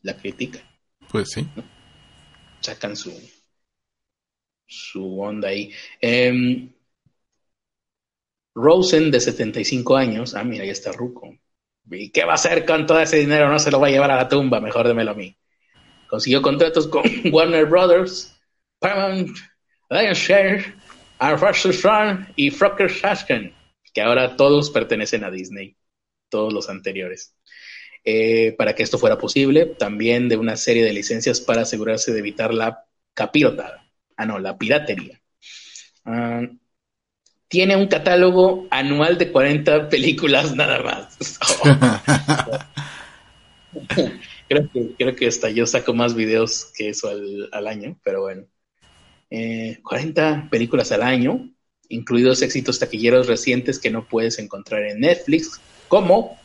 la 0.00 0.16
critica. 0.16 0.66
Pues 1.10 1.32
sí. 1.32 1.46
Sacan 2.62 2.96
su, 2.96 3.12
su 4.66 5.20
onda 5.20 5.48
ahí. 5.48 5.70
Eh, 6.00 6.72
Rosen, 8.54 9.10
de 9.10 9.20
75 9.20 9.96
años, 9.96 10.34
ah, 10.34 10.44
mira, 10.44 10.64
ya 10.64 10.72
está 10.72 10.92
Ruco. 10.92 11.36
¿Y 11.90 12.10
qué 12.10 12.24
va 12.24 12.32
a 12.32 12.34
hacer 12.36 12.64
con 12.64 12.86
todo 12.86 13.00
ese 13.00 13.16
dinero? 13.18 13.48
No 13.48 13.58
se 13.58 13.70
lo 13.70 13.80
va 13.80 13.88
a 13.88 13.90
llevar 13.90 14.10
a 14.10 14.16
la 14.16 14.28
tumba, 14.28 14.60
mejor 14.60 14.88
démelo 14.88 15.12
a 15.12 15.14
mí. 15.14 15.36
Consiguió 16.08 16.42
contratos 16.42 16.86
con 16.88 17.02
Warner 17.32 17.66
Brothers, 17.66 18.38
Paramount, 18.78 19.36
Lionshare, 19.90 20.74
Run 21.20 22.28
y 22.36 22.50
Frocker 22.50 22.90
Shashkin, 22.90 23.54
que 23.92 24.00
ahora 24.00 24.36
todos 24.36 24.70
pertenecen 24.70 25.24
a 25.24 25.30
Disney, 25.30 25.76
todos 26.28 26.52
los 26.52 26.68
anteriores. 26.68 27.34
Eh, 28.04 28.54
para 28.58 28.74
que 28.74 28.82
esto 28.82 28.98
fuera 28.98 29.16
posible, 29.16 29.66
también 29.66 30.28
de 30.28 30.36
una 30.36 30.56
serie 30.56 30.84
de 30.84 30.92
licencias 30.92 31.40
para 31.40 31.62
asegurarse 31.62 32.12
de 32.12 32.18
evitar 32.18 32.52
la 32.52 32.84
capirotada. 33.14 33.86
Ah, 34.16 34.26
no, 34.26 34.38
la 34.38 34.58
piratería. 34.58 35.20
Ah, 36.04 36.42
tiene 37.52 37.76
un 37.76 37.86
catálogo 37.86 38.66
anual 38.70 39.18
de 39.18 39.30
40 39.30 39.90
películas 39.90 40.56
nada 40.56 40.82
más. 40.82 41.38
creo, 44.48 45.14
que, 45.14 45.26
hasta 45.26 45.50
yo 45.50 45.66
saco 45.66 45.92
más 45.92 46.14
videos 46.14 46.72
que 46.74 46.88
eso 46.88 47.10
al, 47.10 47.66
año, 47.66 47.98
pero 48.02 48.22
bueno. 48.22 48.46
40 49.28 49.30
eh, 49.30 50.48
películas 50.50 50.92
al 50.92 51.02
año, 51.02 51.52
incluidos 51.90 52.40
éxitos 52.40 52.78
taquilleros 52.78 53.26
recientes 53.26 53.78
que 53.78 53.90
no 53.90 54.08
puedes 54.08 54.38
encontrar 54.38 54.84
en 54.84 55.00
Netflix, 55.00 55.60
como, 55.88 56.40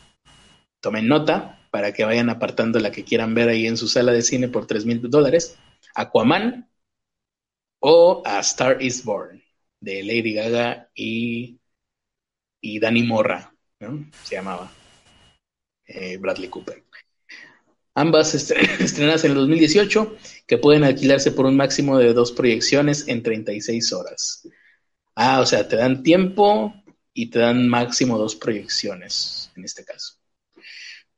tomen 0.82 1.08
nota, 1.08 1.58
para 1.70 1.94
que 1.94 2.04
vayan 2.04 2.28
apartando 2.28 2.78
la 2.80 2.92
que 2.92 3.04
quieran 3.04 3.34
ver 3.34 3.48
ahí 3.48 3.66
en 3.66 3.78
su 3.78 3.88
sala 3.88 4.12
de 4.12 4.20
cine 4.20 4.48
por 4.48 4.66
3 4.66 4.84
mil 4.84 5.00
dólares, 5.08 5.56
Aquaman 5.94 6.68
o 7.80 8.22
A 8.26 8.40
Star 8.40 8.82
is 8.82 9.02
Born 9.02 9.37
de 9.80 10.02
Lady 10.02 10.34
Gaga 10.34 10.90
y, 10.94 11.58
y 12.60 12.78
Danny 12.80 13.02
Morra, 13.02 13.52
se 14.24 14.34
llamaba 14.34 14.70
eh, 15.86 16.16
Bradley 16.16 16.48
Cooper. 16.48 16.84
Ambas 17.94 18.34
estrenadas 18.80 19.24
en 19.24 19.32
el 19.32 19.36
2018, 19.38 20.16
que 20.46 20.58
pueden 20.58 20.84
alquilarse 20.84 21.32
por 21.32 21.46
un 21.46 21.56
máximo 21.56 21.98
de 21.98 22.12
dos 22.12 22.32
proyecciones 22.32 23.08
en 23.08 23.22
36 23.22 23.92
horas. 23.92 24.48
Ah, 25.14 25.40
o 25.40 25.46
sea, 25.46 25.66
te 25.68 25.76
dan 25.76 26.02
tiempo 26.02 26.74
y 27.12 27.30
te 27.30 27.40
dan 27.40 27.68
máximo 27.68 28.18
dos 28.18 28.36
proyecciones, 28.36 29.50
en 29.56 29.64
este 29.64 29.84
caso. 29.84 30.14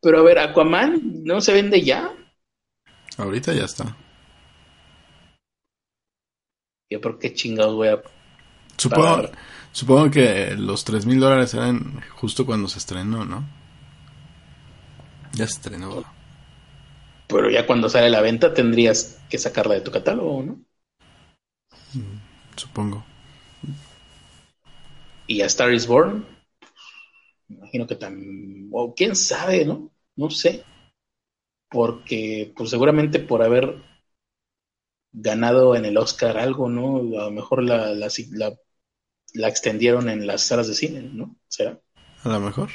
Pero 0.01 0.19
a 0.19 0.23
ver, 0.23 0.39
Aquaman, 0.39 1.23
¿no 1.25 1.43
se 1.43 1.53
vende 1.53 1.83
ya? 1.83 2.11
Ahorita 3.19 3.53
ya 3.53 3.65
está. 3.65 3.95
¿Yo 6.89 7.01
por 7.01 7.19
qué 7.19 7.35
chingados 7.35 7.75
voy 7.75 7.89
a 7.89 8.03
Supongo, 8.83 9.31
supongo 9.73 10.11
que 10.11 10.55
los 10.57 10.85
tres 10.85 11.07
mil 11.07 11.21
dólares 11.21 11.55
eran 11.55 12.01
justo 12.17 12.47
cuando 12.47 12.69
se 12.69 12.79
estrenó, 12.79 13.25
¿no? 13.25 13.45
Ya 15.33 15.47
se 15.47 15.55
estrenó. 15.55 16.05
Pero 17.29 17.49
ya 17.51 17.67
cuando 17.67 17.89
sale 17.89 18.11
la 18.11 18.21
venta 18.21 18.53
tendrías 18.53 19.25
que 19.31 19.39
sacarla 19.39 19.75
de 19.75 19.81
tu 19.81 19.91
catálogo, 19.91 20.43
¿no? 20.43 20.61
Supongo. 22.57 23.03
Y 25.27 25.41
a 25.41 25.47
Star 25.47 25.73
is 25.73 25.87
Born, 25.87 26.27
imagino 27.49 27.87
que 27.87 27.97
también, 27.97 28.69
o 28.73 28.95
quién 28.95 29.15
sabe, 29.17 29.65
¿no? 29.65 29.91
No 30.17 30.31
sé. 30.31 30.65
Porque, 31.71 32.53
pues 32.57 32.71
seguramente 32.71 33.19
por 33.19 33.43
haber 33.43 33.77
ganado 35.13 35.77
en 35.77 35.85
el 35.85 35.97
Oscar 35.99 36.37
algo, 36.39 36.69
¿no? 36.69 36.97
A 37.21 37.25
lo 37.27 37.31
mejor 37.31 37.63
la, 37.63 37.93
la, 37.93 38.09
la 38.33 38.57
la 39.35 39.49
extendieron 39.49 40.09
en 40.09 40.27
las 40.27 40.43
salas 40.43 40.69
de 40.69 40.75
cine, 40.75 41.03
¿no? 41.13 41.37
¿Será? 41.49 41.81
A 42.23 42.29
lo 42.29 42.41
mejor. 42.41 42.71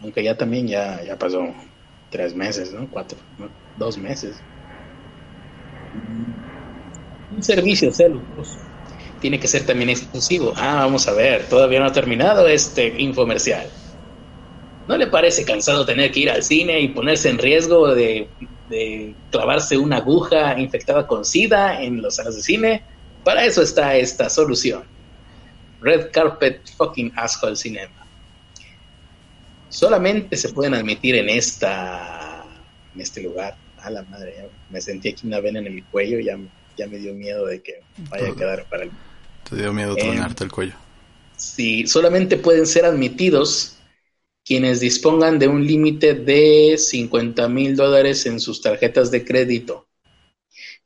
Aunque 0.00 0.22
ya 0.22 0.36
también 0.36 0.66
ya, 0.66 1.02
ya 1.04 1.18
pasó 1.18 1.54
tres 2.10 2.34
meses, 2.34 2.72
¿no? 2.72 2.88
Cuatro, 2.90 3.18
dos 3.76 3.98
meses. 3.98 4.36
Un 7.30 7.42
servicio 7.42 7.92
celuloso 7.92 8.58
tiene 9.20 9.40
que 9.40 9.48
ser 9.48 9.64
también 9.64 9.88
exclusivo. 9.88 10.52
Ah, 10.54 10.80
vamos 10.80 11.08
a 11.08 11.12
ver, 11.12 11.48
todavía 11.48 11.80
no 11.80 11.86
ha 11.86 11.92
terminado 11.92 12.46
este 12.46 12.94
infomercial. 13.00 13.66
¿No 14.86 14.98
le 14.98 15.06
parece 15.06 15.46
cansado 15.46 15.86
tener 15.86 16.12
que 16.12 16.20
ir 16.20 16.30
al 16.30 16.42
cine 16.42 16.78
y 16.80 16.88
ponerse 16.88 17.30
en 17.30 17.38
riesgo 17.38 17.94
de, 17.94 18.28
de 18.68 19.16
clavarse 19.30 19.78
una 19.78 19.96
aguja 19.96 20.60
infectada 20.60 21.06
con 21.06 21.24
SIDA 21.24 21.82
en 21.82 22.02
las 22.02 22.16
salas 22.16 22.36
de 22.36 22.42
cine? 22.42 22.84
Para 23.22 23.46
eso 23.46 23.62
está 23.62 23.96
esta 23.96 24.28
solución. 24.28 24.84
Red 25.84 26.10
Carpet 26.10 26.68
Fucking 26.76 27.12
Asshole 27.14 27.56
Cinema. 27.56 28.06
Solamente 29.68 30.36
se 30.36 30.50
pueden 30.50 30.74
admitir 30.74 31.16
en 31.16 31.28
esta 31.28 32.44
en 32.94 33.00
este 33.00 33.22
lugar. 33.22 33.56
A 33.78 33.90
la 33.90 34.02
madre, 34.04 34.48
me 34.70 34.80
sentí 34.80 35.10
aquí 35.10 35.26
una 35.26 35.40
vena 35.40 35.58
en 35.58 35.66
el 35.66 35.84
cuello 35.84 36.18
y 36.18 36.24
ya, 36.24 36.38
ya 36.74 36.86
me 36.86 36.96
dio 36.96 37.12
miedo 37.12 37.44
de 37.44 37.60
que 37.60 37.82
vaya 38.08 38.30
a 38.30 38.34
quedar 38.34 38.64
para 38.64 38.84
el. 38.84 38.90
Te 39.48 39.56
dio 39.56 39.74
miedo 39.74 39.94
tronarte 39.94 40.44
el 40.44 40.50
cuello. 40.50 40.72
Sí, 41.36 41.86
solamente 41.86 42.38
pueden 42.38 42.66
ser 42.66 42.86
admitidos 42.86 43.76
quienes 44.42 44.80
dispongan 44.80 45.38
de 45.38 45.48
un 45.48 45.66
límite 45.66 46.14
de 46.14 46.76
50 46.78 47.46
mil 47.48 47.76
dólares 47.76 48.24
en 48.24 48.40
sus 48.40 48.62
tarjetas 48.62 49.10
de 49.10 49.24
crédito 49.24 49.86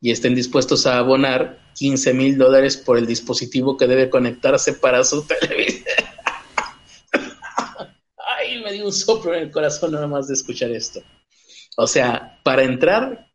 y 0.01 0.11
estén 0.11 0.35
dispuestos 0.35 0.87
a 0.87 0.99
abonar 0.99 1.68
15 1.79 2.13
mil 2.13 2.37
dólares 2.37 2.77
por 2.77 2.99
el 2.99 3.07
dispositivo 3.07 3.77
que 3.77 3.87
debe 3.87 4.11
conectarse 4.11 4.73
para 4.73 5.05
su 5.05 5.25
televisión. 5.25 5.85
Ay, 8.37 8.61
me 8.63 8.73
dio 8.73 8.87
un 8.87 8.93
soplo 8.93 9.33
en 9.35 9.45
el 9.45 9.51
corazón 9.53 9.93
nada 9.93 10.09
más 10.09 10.27
de 10.27 10.35
escuchar 10.35 10.73
esto. 10.73 11.01
O 11.77 11.87
sea, 11.87 12.41
para 12.43 12.65
entrar, 12.65 13.31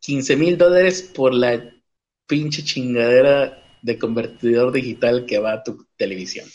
15 0.00 0.36
mil 0.36 0.58
dólares 0.58 1.10
por 1.14 1.32
la 1.32 1.74
pinche 2.26 2.62
chingadera 2.62 3.64
de 3.80 3.98
convertidor 3.98 4.70
digital 4.70 5.24
que 5.24 5.38
va 5.38 5.54
a 5.54 5.62
tu 5.62 5.86
televisión. 5.96 6.46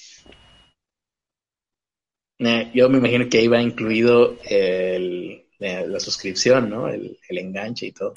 Eh, 2.37 2.71
yo 2.75 2.89
me 2.89 2.99
imagino 2.99 3.27
que 3.29 3.39
ahí 3.39 3.47
va 3.47 3.61
incluido 3.61 4.37
el, 4.43 5.45
la 5.59 5.99
suscripción, 5.99 6.69
¿no? 6.69 6.87
El, 6.87 7.17
enganche 7.29 7.87
y 7.87 7.91
todo. 7.91 8.13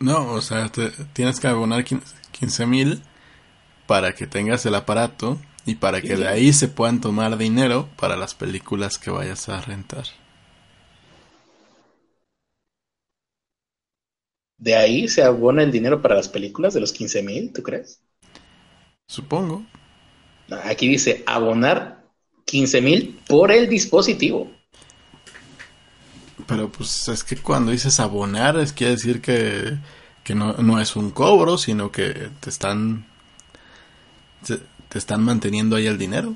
No, 0.00 0.32
o 0.32 0.40
sea, 0.40 0.70
tienes 1.12 1.40
que 1.40 1.46
abonar 1.46 1.84
15 1.84 2.66
mil 2.66 3.02
para 3.86 4.14
que 4.14 4.26
tengas 4.26 4.66
el 4.66 4.74
aparato 4.74 5.38
y 5.66 5.76
para 5.76 6.02
que 6.02 6.16
de 6.16 6.28
ahí 6.28 6.52
se 6.52 6.68
puedan 6.68 7.00
tomar 7.00 7.36
dinero 7.38 7.88
para 7.96 8.16
las 8.16 8.34
películas 8.34 8.98
que 8.98 9.10
vayas 9.10 9.48
a 9.48 9.60
rentar. 9.60 10.04
¿De 14.58 14.74
ahí 14.74 15.08
se 15.08 15.22
abona 15.22 15.62
el 15.62 15.70
dinero 15.70 16.00
para 16.00 16.14
las 16.14 16.28
películas 16.28 16.74
de 16.74 16.80
los 16.80 16.92
15 16.92 17.22
mil, 17.22 17.52
tú 17.52 17.62
crees? 17.62 18.00
Supongo. 19.06 19.64
Aquí 20.64 20.88
dice 20.88 21.22
abonar 21.26 22.04
15 22.44 22.80
mil 22.80 23.18
por 23.26 23.50
el 23.52 23.68
dispositivo. 23.68 24.50
Pero 26.46 26.70
pues 26.70 27.08
es 27.08 27.24
que 27.24 27.36
cuando 27.36 27.72
dices 27.72 28.00
abonar, 28.00 28.58
es 28.58 28.72
quiere 28.72 28.92
decir 28.92 29.20
que, 29.20 29.78
no, 30.34 30.80
es 30.80 30.96
un 30.96 31.10
cobro, 31.10 31.58
sino 31.58 31.90
que 31.90 32.30
te 32.40 32.50
están 32.50 33.06
te, 34.46 34.58
están 34.98 35.22
manteniendo 35.22 35.76
ahí 35.76 35.86
el 35.86 35.98
dinero. 35.98 36.34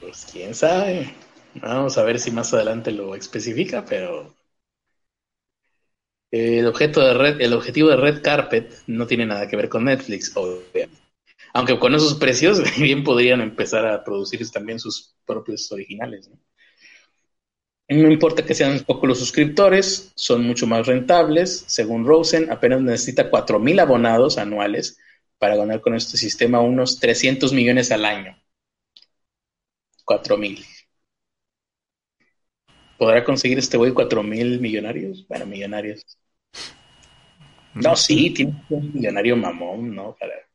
Pues 0.00 0.26
quién 0.30 0.54
sabe. 0.54 1.14
Vamos 1.54 1.98
a 1.98 2.02
ver 2.02 2.20
si 2.20 2.30
más 2.30 2.52
adelante 2.52 2.92
lo 2.92 3.14
especifica, 3.14 3.84
pero 3.84 4.34
el 6.30 6.66
objeto 6.66 7.00
de 7.00 7.14
red, 7.14 7.40
el 7.40 7.54
objetivo 7.54 7.88
de 7.88 7.96
Red 7.96 8.22
Carpet 8.22 8.82
no 8.86 9.06
tiene 9.06 9.26
nada 9.26 9.48
que 9.48 9.56
ver 9.56 9.68
con 9.68 9.84
Netflix, 9.84 10.32
obviamente. 10.36 10.98
Aunque 11.54 11.78
con 11.78 11.94
esos 11.94 12.14
precios 12.14 12.62
bien 12.78 13.02
podrían 13.02 13.40
empezar 13.40 13.86
a 13.86 14.04
producir 14.04 14.48
también 14.50 14.78
sus 14.78 15.14
propios 15.24 15.70
originales. 15.72 16.28
¿no? 16.28 16.38
No 17.88 18.10
importa 18.10 18.44
que 18.44 18.54
sean 18.54 18.80
pocos 18.80 19.08
los 19.08 19.18
suscriptores, 19.18 20.12
son 20.16 20.44
mucho 20.44 20.66
más 20.66 20.86
rentables. 20.86 21.64
Según 21.68 22.04
Rosen, 22.04 22.50
apenas 22.50 22.80
necesita 22.82 23.30
4.000 23.30 23.80
abonados 23.80 24.38
anuales 24.38 24.98
para 25.38 25.56
ganar 25.56 25.80
con 25.80 25.94
este 25.94 26.16
sistema 26.16 26.60
unos 26.60 26.98
300 26.98 27.52
millones 27.52 27.92
al 27.92 28.04
año. 28.04 28.36
4.000. 30.04 30.64
¿Podrá 32.98 33.22
conseguir 33.24 33.58
este 33.58 33.76
güey 33.76 33.92
4.000 33.92 34.58
millonarios? 34.60 35.26
Bueno, 35.28 35.46
millonarios. 35.46 36.04
No, 37.74 37.94
sí, 37.94 38.30
tiene 38.30 38.64
un 38.70 38.92
millonario 38.94 39.36
mamón, 39.36 39.94
¿no? 39.94 40.16
Para 40.18 40.45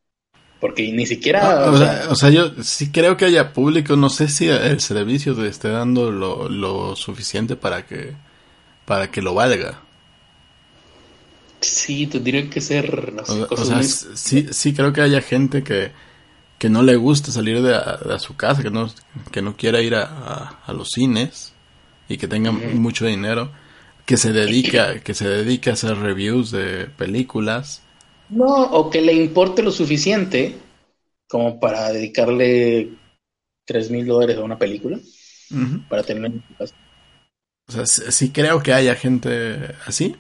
porque 0.62 0.92
ni 0.92 1.08
siquiera... 1.08 1.66
Ah, 1.66 2.08
o, 2.10 2.16
sea, 2.16 2.30
yo 2.30 2.52
sí 2.62 2.92
creo 2.92 3.18
que 3.18 3.26
haya 3.26 3.52
público, 3.52 3.96
no 3.96 4.10
sé 4.10 4.28
si 4.28 4.48
el 4.48 4.80
servicio 4.80 5.36
te 5.36 5.48
esté 5.48 5.70
dando 5.70 6.12
lo, 6.12 6.96
suficiente 6.96 7.56
para 7.56 7.88
que, 7.88 8.14
para 8.86 9.10
que 9.10 9.24
lo 9.24 9.34
valga. 9.34 9.82
Sí, 11.62 12.06
tendría 12.06 12.48
que 12.48 12.62
ser... 12.62 13.12
o, 13.50 13.66
sea, 13.66 13.82
sí, 13.82 14.48
sí 14.52 14.74
creo 14.74 14.94
que 14.94 15.02
haya 15.02 15.22
gente 15.22 15.64
que, 15.64 15.92
que 16.60 16.70
no 16.70 16.84
le 16.84 16.96
gusta 16.96 17.32
salir 17.32 17.64
de, 17.64 17.74
a, 17.74 18.20
su 18.20 18.36
casa, 18.36 18.62
que 18.62 18.70
no, 18.70 18.94
que 19.32 19.42
no 19.42 19.58
quiera 19.58 19.82
ir 19.82 19.96
a, 19.96 20.60
a, 20.64 20.74
los 20.74 20.90
cines 20.90 21.54
y 22.08 22.18
que 22.18 22.28
tenga 22.28 22.52
mucho 22.52 23.08
dinero, 23.08 23.52
que 24.06 24.16
se 24.16 24.32
dedica, 24.32 25.00
que 25.00 25.16
se 25.16 25.28
dedique 25.28 25.72
a 25.72 25.74
hacer 25.74 25.98
reviews 25.98 26.52
de 26.52 26.86
películas 26.86 27.82
no, 28.32 28.64
o 28.64 28.90
que 28.90 29.02
le 29.02 29.14
importe 29.14 29.62
lo 29.62 29.72
suficiente 29.72 30.56
como 31.30 31.60
para 31.60 31.91
dedicarle 31.91 32.90
tres 33.66 33.91
mil 33.91 34.06
dólares 34.06 34.38
a 34.38 34.44
una 34.44 34.58
película 34.58 34.99
para 35.90 36.03
tener 36.03 36.26
en 36.26 36.44
casa. 36.58 36.76
O 37.68 37.72
sea, 37.72 37.86
sí 37.86 38.32
creo 38.32 38.64
que 38.64 38.74
haya 38.74 38.95
gente 38.95 39.76
así, 39.86 40.16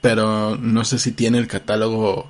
pero 0.00 0.56
no 0.56 0.84
sé 0.84 0.98
si 0.98 1.12
tiene 1.12 1.38
el 1.38 1.48
catálogo 1.48 2.28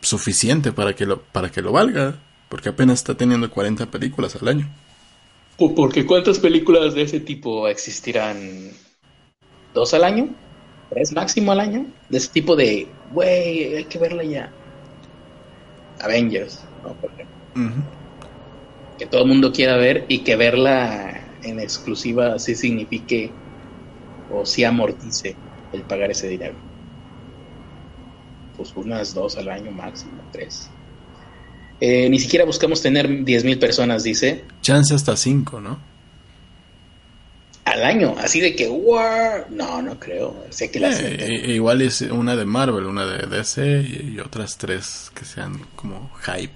suficiente 0.00 0.72
para 0.72 0.94
que 0.94 1.06
lo 1.06 1.22
para 1.22 1.50
que 1.50 1.62
lo 1.62 1.72
valga, 1.72 2.16
porque 2.48 2.70
apenas 2.70 3.00
está 3.00 3.14
teniendo 3.16 3.50
40 3.50 3.86
películas 3.90 4.36
al 4.36 4.48
año. 4.48 4.68
Porque 5.56 6.06
¿cuántas 6.06 6.38
películas 6.38 6.94
de 6.94 7.02
ese 7.02 7.18
tipo 7.18 7.66
existirán? 7.66 8.70
¿Dos 9.74 9.92
al 9.92 10.04
año? 10.04 10.28
¿Tres 10.90 11.12
máximo 11.12 11.52
al 11.52 11.60
año? 11.60 11.86
De 12.08 12.18
ese 12.18 12.30
tipo 12.30 12.56
de 12.56 12.88
güey, 13.12 13.76
hay 13.76 13.84
que 13.84 13.98
verla 13.98 14.24
ya. 14.24 14.52
Avengers, 16.00 16.60
¿no? 16.82 16.94
Por 16.94 17.10
Que 18.98 19.06
todo 19.06 19.22
el 19.22 19.28
mundo 19.28 19.52
quiera 19.52 19.76
ver 19.76 20.06
y 20.08 20.18
que 20.20 20.36
verla 20.36 21.20
en 21.42 21.60
exclusiva 21.60 22.38
sí 22.38 22.54
signifique 22.54 23.30
o 24.32 24.44
sí 24.44 24.64
amortice 24.64 25.36
el 25.72 25.82
pagar 25.82 26.10
ese 26.10 26.28
dinero. 26.28 26.54
Pues 28.56 28.72
unas 28.76 29.14
dos 29.14 29.36
al 29.36 29.48
año 29.48 29.70
máximo, 29.70 30.22
tres. 30.32 30.68
Eh, 31.80 32.08
ni 32.10 32.18
siquiera 32.18 32.44
buscamos 32.44 32.82
tener 32.82 33.08
10.000 33.08 33.60
personas, 33.60 34.02
dice. 34.02 34.44
Chance 34.62 34.94
hasta 34.94 35.16
cinco, 35.16 35.60
¿no? 35.60 35.78
Al 37.70 37.84
año, 37.84 38.14
así 38.18 38.40
de 38.40 38.54
que, 38.54 38.68
no, 39.50 39.82
no 39.82 39.98
creo. 39.98 40.44
Sé 40.50 40.70
que 40.70 40.78
eh, 40.78 41.52
igual 41.52 41.82
es 41.82 42.00
una 42.02 42.36
de 42.36 42.44
Marvel, 42.44 42.84
una 42.86 43.04
de 43.04 43.26
DC 43.26 43.80
y, 43.80 44.18
otras 44.20 44.56
tres 44.58 45.10
que 45.14 45.24
sean 45.24 45.60
como 45.76 46.10
hype. 46.22 46.54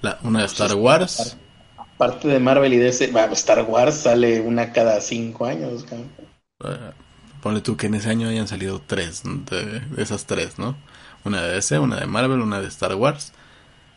La, 0.00 0.18
una 0.22 0.40
de 0.40 0.46
Star 0.46 0.74
Wars. 0.74 1.36
Aparte 1.76 2.28
de 2.28 2.38
Marvel 2.38 2.72
y 2.72 2.78
DC, 2.78 3.12
Star 3.32 3.62
Wars 3.62 3.94
sale 3.94 4.40
una 4.40 4.72
cada 4.72 5.00
cinco 5.00 5.46
años. 5.46 5.84
Uh, 6.60 6.92
ponle 7.40 7.60
tú 7.60 7.76
que 7.76 7.86
en 7.86 7.94
ese 7.94 8.10
año 8.10 8.28
hayan 8.28 8.48
salido 8.48 8.82
tres 8.84 9.22
de, 9.24 9.82
esas 9.96 10.26
tres, 10.26 10.58
¿no? 10.58 10.76
Una 11.24 11.42
de 11.42 11.54
DC, 11.54 11.78
una 11.78 12.00
de 12.00 12.06
Marvel, 12.06 12.40
una 12.40 12.60
de 12.60 12.68
Star 12.68 12.94
Wars 12.94 13.32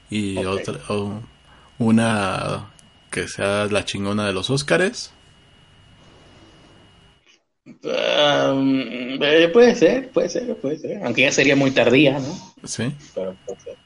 y 0.10 0.38
otra, 0.46 0.80
una 1.80 2.70
que 3.10 3.28
sea 3.28 3.66
la 3.66 3.84
chingona 3.86 4.28
de 4.28 4.34
los 4.34 4.50
Oscars 4.50 5.12
Um, 7.66 9.22
eh, 9.24 9.50
puede 9.52 9.76
ser, 9.76 10.10
puede 10.12 10.30
ser, 10.30 10.56
puede 10.58 10.78
ser. 10.78 11.04
Aunque 11.04 11.24
ya 11.24 11.32
sería 11.32 11.56
muy 11.56 11.72
tardía, 11.72 12.20
¿no? 12.20 12.54
Sí. 12.64 12.92
Pero 13.16 13.36
puede 13.46 13.60
ser. 13.60 13.78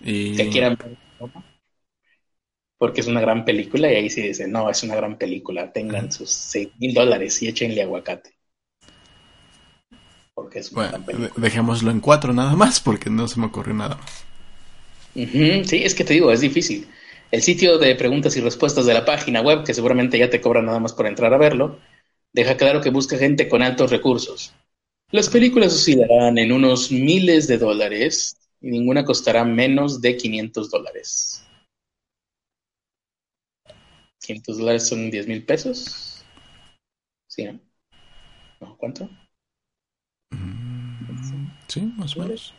Y... 0.00 0.36
Que 0.36 0.48
quieran 0.48 0.76
Porque 2.78 3.00
es 3.00 3.06
una 3.06 3.20
gran 3.20 3.44
película 3.44 3.92
y 3.92 3.96
ahí 3.96 4.10
sí 4.10 4.22
dicen, 4.22 4.50
no, 4.50 4.68
es 4.68 4.82
una 4.82 4.96
gran 4.96 5.18
película, 5.18 5.72
tengan 5.72 6.10
sus 6.10 6.30
seis 6.30 6.68
mil 6.78 6.92
dólares 6.94 7.40
y 7.42 7.48
échenle 7.48 7.82
aguacate. 7.82 8.34
Porque 10.34 10.58
es 10.60 10.72
una 10.72 10.88
gran 10.88 11.04
película. 11.04 11.30
Dejémoslo 11.36 11.90
en 11.92 12.00
cuatro 12.00 12.32
nada 12.32 12.56
más 12.56 12.80
porque 12.80 13.08
no 13.08 13.28
se 13.28 13.38
me 13.38 13.46
ocurrió 13.46 13.74
nada 13.74 13.96
más. 13.96 14.24
Sí, 15.14 15.82
es 15.84 15.94
que 15.94 16.04
te 16.04 16.14
digo, 16.14 16.32
es 16.32 16.40
difícil. 16.40 16.88
El 17.30 17.42
sitio 17.42 17.78
de 17.78 17.94
preguntas 17.94 18.36
y 18.36 18.40
respuestas 18.40 18.86
de 18.86 18.94
la 18.94 19.04
página 19.04 19.42
web, 19.42 19.64
que 19.64 19.74
seguramente 19.74 20.18
ya 20.18 20.30
te 20.30 20.40
cobra 20.40 20.62
nada 20.62 20.78
más 20.78 20.92
por 20.92 21.06
entrar 21.06 21.34
a 21.34 21.38
verlo, 21.38 21.78
deja 22.38 22.56
claro 22.56 22.80
que 22.80 22.90
busca 22.90 23.18
gente 23.18 23.48
con 23.48 23.62
altos 23.62 23.90
recursos. 23.90 24.54
Las 25.10 25.28
películas 25.28 25.74
oscilarán 25.74 26.38
en 26.38 26.52
unos 26.52 26.92
miles 26.92 27.48
de 27.48 27.58
dólares 27.58 28.36
y 28.60 28.70
ninguna 28.70 29.04
costará 29.04 29.44
menos 29.44 30.00
de 30.00 30.16
500 30.16 30.70
dólares. 30.70 31.44
¿500 34.20 34.56
dólares 34.56 34.86
son 34.86 35.10
10 35.10 35.26
mil 35.26 35.44
pesos? 35.44 36.24
¿Sí, 37.26 37.44
no? 38.60 38.76
¿Cuánto? 38.76 39.10
Mm, 40.30 41.50
sí, 41.66 41.80
más 41.96 42.16
o 42.16 42.20
menos. 42.20 42.54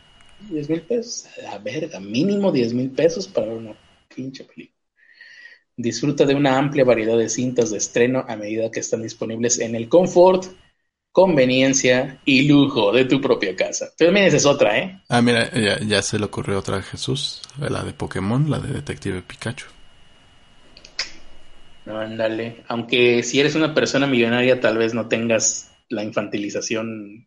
10 0.49 0.69
mil 0.69 0.81
pesos. 0.81 1.25
La 1.41 1.57
verga, 1.57 2.01
mínimo 2.01 2.51
10 2.51 2.73
mil 2.73 2.91
pesos 2.91 3.29
para 3.29 3.53
una 3.53 3.77
pinche 4.13 4.43
película. 4.43 4.78
Disfruta 5.81 6.25
de 6.25 6.35
una 6.35 6.57
amplia 6.57 6.83
variedad 6.83 7.17
de 7.17 7.29
cintas 7.29 7.71
de 7.71 7.77
estreno 7.77 8.25
a 8.27 8.35
medida 8.35 8.69
que 8.69 8.81
están 8.81 9.01
disponibles 9.01 9.59
en 9.59 9.75
el 9.75 9.87
confort, 9.87 10.43
conveniencia 11.13 12.19
y 12.25 12.49
lujo 12.49 12.91
de 12.91 13.05
tu 13.05 13.21
propia 13.21 13.55
casa. 13.55 13.89
También 13.97 14.25
esa 14.25 14.35
es 14.35 14.45
otra, 14.45 14.77
¿eh? 14.77 14.99
Ah, 15.07 15.21
mira, 15.21 15.49
ya, 15.87 16.01
se 16.01 16.19
le 16.19 16.25
ocurrió 16.25 16.59
otra 16.59 16.79
a 16.79 16.81
Jesús, 16.81 17.41
la 17.57 17.81
de 17.83 17.93
Pokémon, 17.93 18.49
la 18.49 18.59
de 18.59 18.73
Detective 18.73 19.21
Pikachu. 19.21 19.67
No, 21.85 21.97
ándale. 21.97 22.65
Aunque 22.67 23.23
si 23.23 23.39
eres 23.39 23.55
una 23.55 23.73
persona 23.73 24.05
millonaria, 24.05 24.59
tal 24.59 24.77
vez 24.77 24.93
no 24.93 25.07
tengas 25.07 25.71
la 25.87 26.03
infantilización 26.03 27.25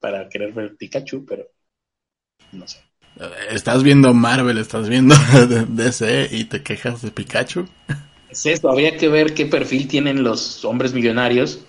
para 0.00 0.28
querer 0.28 0.52
ver 0.52 0.76
Pikachu, 0.76 1.24
pero 1.24 1.46
no 2.50 2.66
sé. 2.66 2.80
Estás 3.50 3.82
viendo 3.82 4.14
Marvel, 4.14 4.58
estás 4.58 4.88
viendo 4.88 5.14
DC 5.68 6.28
y 6.32 6.44
te 6.44 6.62
quejas 6.62 7.02
de 7.02 7.10
Pikachu. 7.10 7.68
Es 8.30 8.46
esto, 8.46 8.70
habría 8.70 8.96
que 8.96 9.08
ver 9.08 9.34
qué 9.34 9.46
perfil 9.46 9.86
tienen 9.88 10.22
los 10.22 10.64
hombres 10.64 10.94
millonarios, 10.94 11.60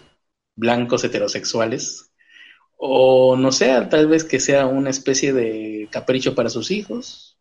blancos, 0.56 1.04
heterosexuales. 1.04 2.10
O 2.78 3.36
no 3.36 3.52
sé, 3.52 3.80
tal 3.90 4.08
vez 4.08 4.24
que 4.24 4.40
sea 4.40 4.66
una 4.66 4.90
especie 4.90 5.34
de 5.34 5.88
capricho 5.92 6.36
para 6.36 6.50
sus 6.50 6.72
hijos. 6.72 7.38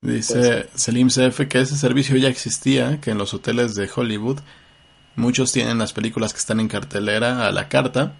Dice 0.00 0.68
Selim 0.74 1.08
CF 1.08 1.48
que 1.48 1.60
ese 1.60 1.76
servicio 1.76 2.16
ya 2.16 2.28
existía, 2.28 3.00
que 3.00 3.10
en 3.10 3.18
los 3.18 3.34
hoteles 3.34 3.74
de 3.74 3.90
Hollywood 3.92 4.38
muchos 5.16 5.52
tienen 5.52 5.78
las 5.78 5.92
películas 5.92 6.32
que 6.32 6.38
están 6.38 6.60
en 6.60 6.68
cartelera 6.68 7.46
a 7.46 7.50
la 7.50 7.68
carta 7.68 8.14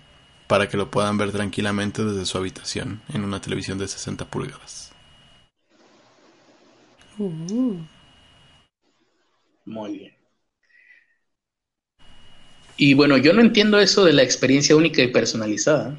para 0.47 0.69
que 0.69 0.77
lo 0.77 0.91
puedan 0.91 1.19
ver 1.19 1.33
tranquilamente 1.33 2.05
desde 2.05 2.27
su 2.27 2.39
habitación 2.39 3.03
en 3.13 3.25
una 3.25 3.41
televisión 3.41 3.79
de 3.79 3.89
60 3.89 4.27
pulgadas. 4.27 4.93
Muy 9.65 9.99
bien. 9.99 10.17
Y 12.77 12.95
bueno, 12.95 13.17
yo 13.17 13.33
no 13.33 13.41
entiendo 13.41 13.79
eso 13.79 14.05
de 14.05 14.13
la 14.13 14.23
experiencia 14.23 14.77
única 14.77 15.03
y 15.03 15.09
personalizada. 15.09 15.97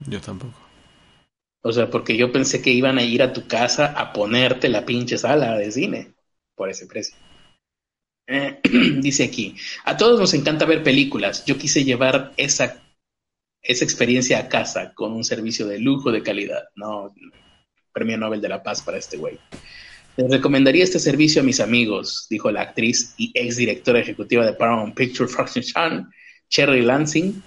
Yo 0.00 0.20
tampoco. 0.20 0.58
O 1.62 1.72
sea, 1.72 1.90
porque 1.90 2.16
yo 2.16 2.32
pensé 2.32 2.62
que 2.62 2.70
iban 2.70 2.98
a 2.98 3.02
ir 3.02 3.22
a 3.22 3.32
tu 3.32 3.46
casa 3.46 3.86
a 3.86 4.12
ponerte 4.12 4.68
la 4.68 4.84
pinche 4.84 5.18
sala 5.18 5.56
de 5.56 5.70
cine 5.70 6.14
por 6.54 6.68
ese 6.68 6.86
precio. 6.86 7.16
Eh, 8.26 8.60
dice 9.00 9.24
aquí, 9.24 9.56
a 9.84 9.96
todos 9.96 10.18
nos 10.20 10.34
encanta 10.34 10.66
ver 10.66 10.82
películas. 10.82 11.44
Yo 11.46 11.56
quise 11.56 11.84
llevar 11.84 12.32
esa, 12.36 12.82
esa 13.62 13.84
experiencia 13.84 14.38
a 14.38 14.48
casa 14.48 14.92
con 14.94 15.12
un 15.12 15.24
servicio 15.24 15.66
de 15.66 15.78
lujo 15.78 16.10
de 16.10 16.22
calidad. 16.22 16.64
No, 16.76 17.14
premio 17.92 18.16
Nobel 18.16 18.40
de 18.40 18.48
la 18.48 18.62
Paz 18.62 18.82
para 18.82 18.98
este 18.98 19.16
güey. 19.16 19.38
Les 20.16 20.30
recomendaría 20.30 20.82
este 20.82 20.98
servicio 20.98 21.42
a 21.42 21.44
mis 21.44 21.60
amigos, 21.60 22.26
dijo 22.28 22.50
la 22.50 22.62
actriz 22.62 23.14
y 23.16 23.30
ex 23.34 23.56
directora 23.56 24.00
ejecutiva 24.00 24.44
de 24.44 24.52
Paramount 24.52 24.94
Pictures, 24.94 25.36
Chan, 25.72 26.10
Cherry 26.48 26.82
Lansing, 26.82 27.40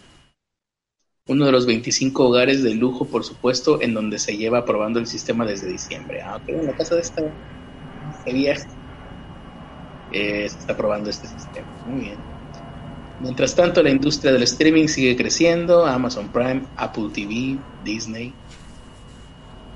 uno 1.28 1.46
de 1.46 1.52
los 1.52 1.66
25 1.66 2.28
hogares 2.28 2.64
de 2.64 2.74
lujo, 2.74 3.06
por 3.06 3.24
supuesto, 3.24 3.82
en 3.82 3.94
donde 3.94 4.20
se 4.20 4.38
lleva 4.38 4.66
probando 4.66 5.00
el 5.00 5.08
sistema 5.08 5.46
desde 5.46 5.70
diciembre. 5.70 6.22
Ah, 6.22 6.38
ok, 6.38 6.50
en 6.50 6.66
la 6.66 6.76
casa 6.76 6.96
de 6.96 7.02
esta 7.02 7.24
vieja 8.26 8.68
eh, 10.12 10.48
se 10.50 10.60
está 10.60 10.76
probando 10.76 11.10
este 11.10 11.28
sistema. 11.28 11.68
Muy 11.86 12.06
bien. 12.06 12.31
Mientras 13.22 13.56
tanto, 13.56 13.84
la 13.84 13.90
industria 13.90 14.32
del 14.32 14.44
streaming 14.44 14.88
sigue 14.88 15.16
creciendo. 15.16 15.86
Amazon 15.86 16.32
Prime, 16.32 16.64
Apple 16.76 17.10
TV, 17.14 17.58
Disney. 17.84 18.34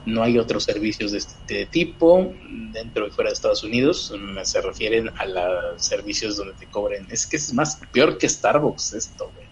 No 0.05 0.23
hay 0.23 0.37
otros 0.37 0.63
servicios 0.63 1.11
de 1.11 1.17
este 1.19 1.65
tipo 1.65 2.33
dentro 2.71 3.07
y 3.07 3.11
fuera 3.11 3.29
de 3.29 3.33
Estados 3.33 3.63
Unidos. 3.63 4.13
Se 4.43 4.61
refieren 4.61 5.09
a 5.17 5.25
los 5.25 5.83
servicios 5.83 6.37
donde 6.37 6.53
te 6.53 6.67
cobren. 6.67 7.07
Es 7.09 7.25
que 7.25 7.37
es 7.37 7.53
más 7.53 7.79
peor 7.91 8.17
que 8.17 8.29
Starbucks 8.29 8.93
esto, 8.93 9.31
güey 9.35 9.45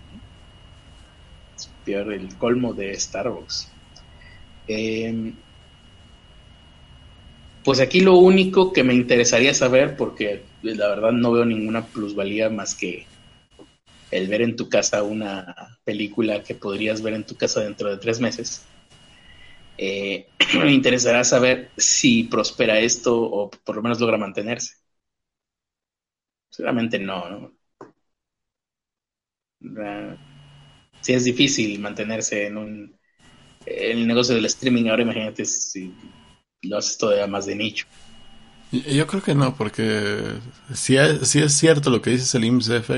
el 1.85 2.35
colmo 2.37 2.73
de 2.73 2.97
Starbucks. 2.99 3.69
Em, 4.67 5.33
pues 7.63 7.79
aquí 7.79 8.01
lo 8.01 8.15
único 8.15 8.73
que 8.73 8.83
me 8.83 8.93
interesaría 8.93 9.53
saber, 9.53 9.95
porque 9.97 10.43
la 10.61 10.87
verdad 10.87 11.11
no 11.11 11.31
veo 11.31 11.45
ninguna 11.45 11.85
plusvalía 11.85 12.49
más 12.49 12.75
que 12.75 13.05
el 14.13 14.27
ver 14.27 14.41
en 14.43 14.55
tu 14.55 14.69
casa 14.69 15.03
una 15.03 15.79
película 15.83 16.43
que 16.43 16.55
podrías 16.55 17.01
ver 17.01 17.15
en 17.15 17.25
tu 17.25 17.35
casa 17.35 17.61
dentro 17.61 17.89
de 17.89 17.97
tres 17.97 18.19
meses. 18.19 18.65
Eh, 19.77 20.27
me 20.59 20.71
interesará 20.71 21.23
saber 21.23 21.71
si 21.77 22.25
prospera 22.25 22.79
esto 22.79 23.19
o 23.19 23.49
por 23.49 23.75
lo 23.75 23.81
menos 23.81 23.99
logra 23.99 24.17
mantenerse. 24.17 24.75
Seguramente 26.49 26.99
no, 26.99 27.29
¿no? 27.29 27.53
sí 31.01 31.13
es 31.13 31.23
difícil 31.23 31.79
mantenerse 31.79 32.47
en 32.47 32.57
un 32.57 32.99
el 33.65 34.05
negocio 34.05 34.35
del 34.35 34.45
streaming. 34.45 34.89
Ahora 34.89 35.03
imagínate 35.03 35.45
si 35.45 35.93
lo 36.63 36.77
haces 36.77 36.97
todavía 36.97 37.27
más 37.27 37.45
de 37.45 37.55
nicho. 37.55 37.87
Yo 38.71 39.07
creo 39.07 39.21
que 39.21 39.35
no, 39.35 39.55
porque 39.55 40.33
si 40.73 40.97
es, 40.97 41.35
es 41.35 41.53
cierto 41.53 41.89
lo 41.89 42.01
que 42.01 42.09
dice 42.09 42.37
el 42.37 42.45
IMSF, 42.45 42.89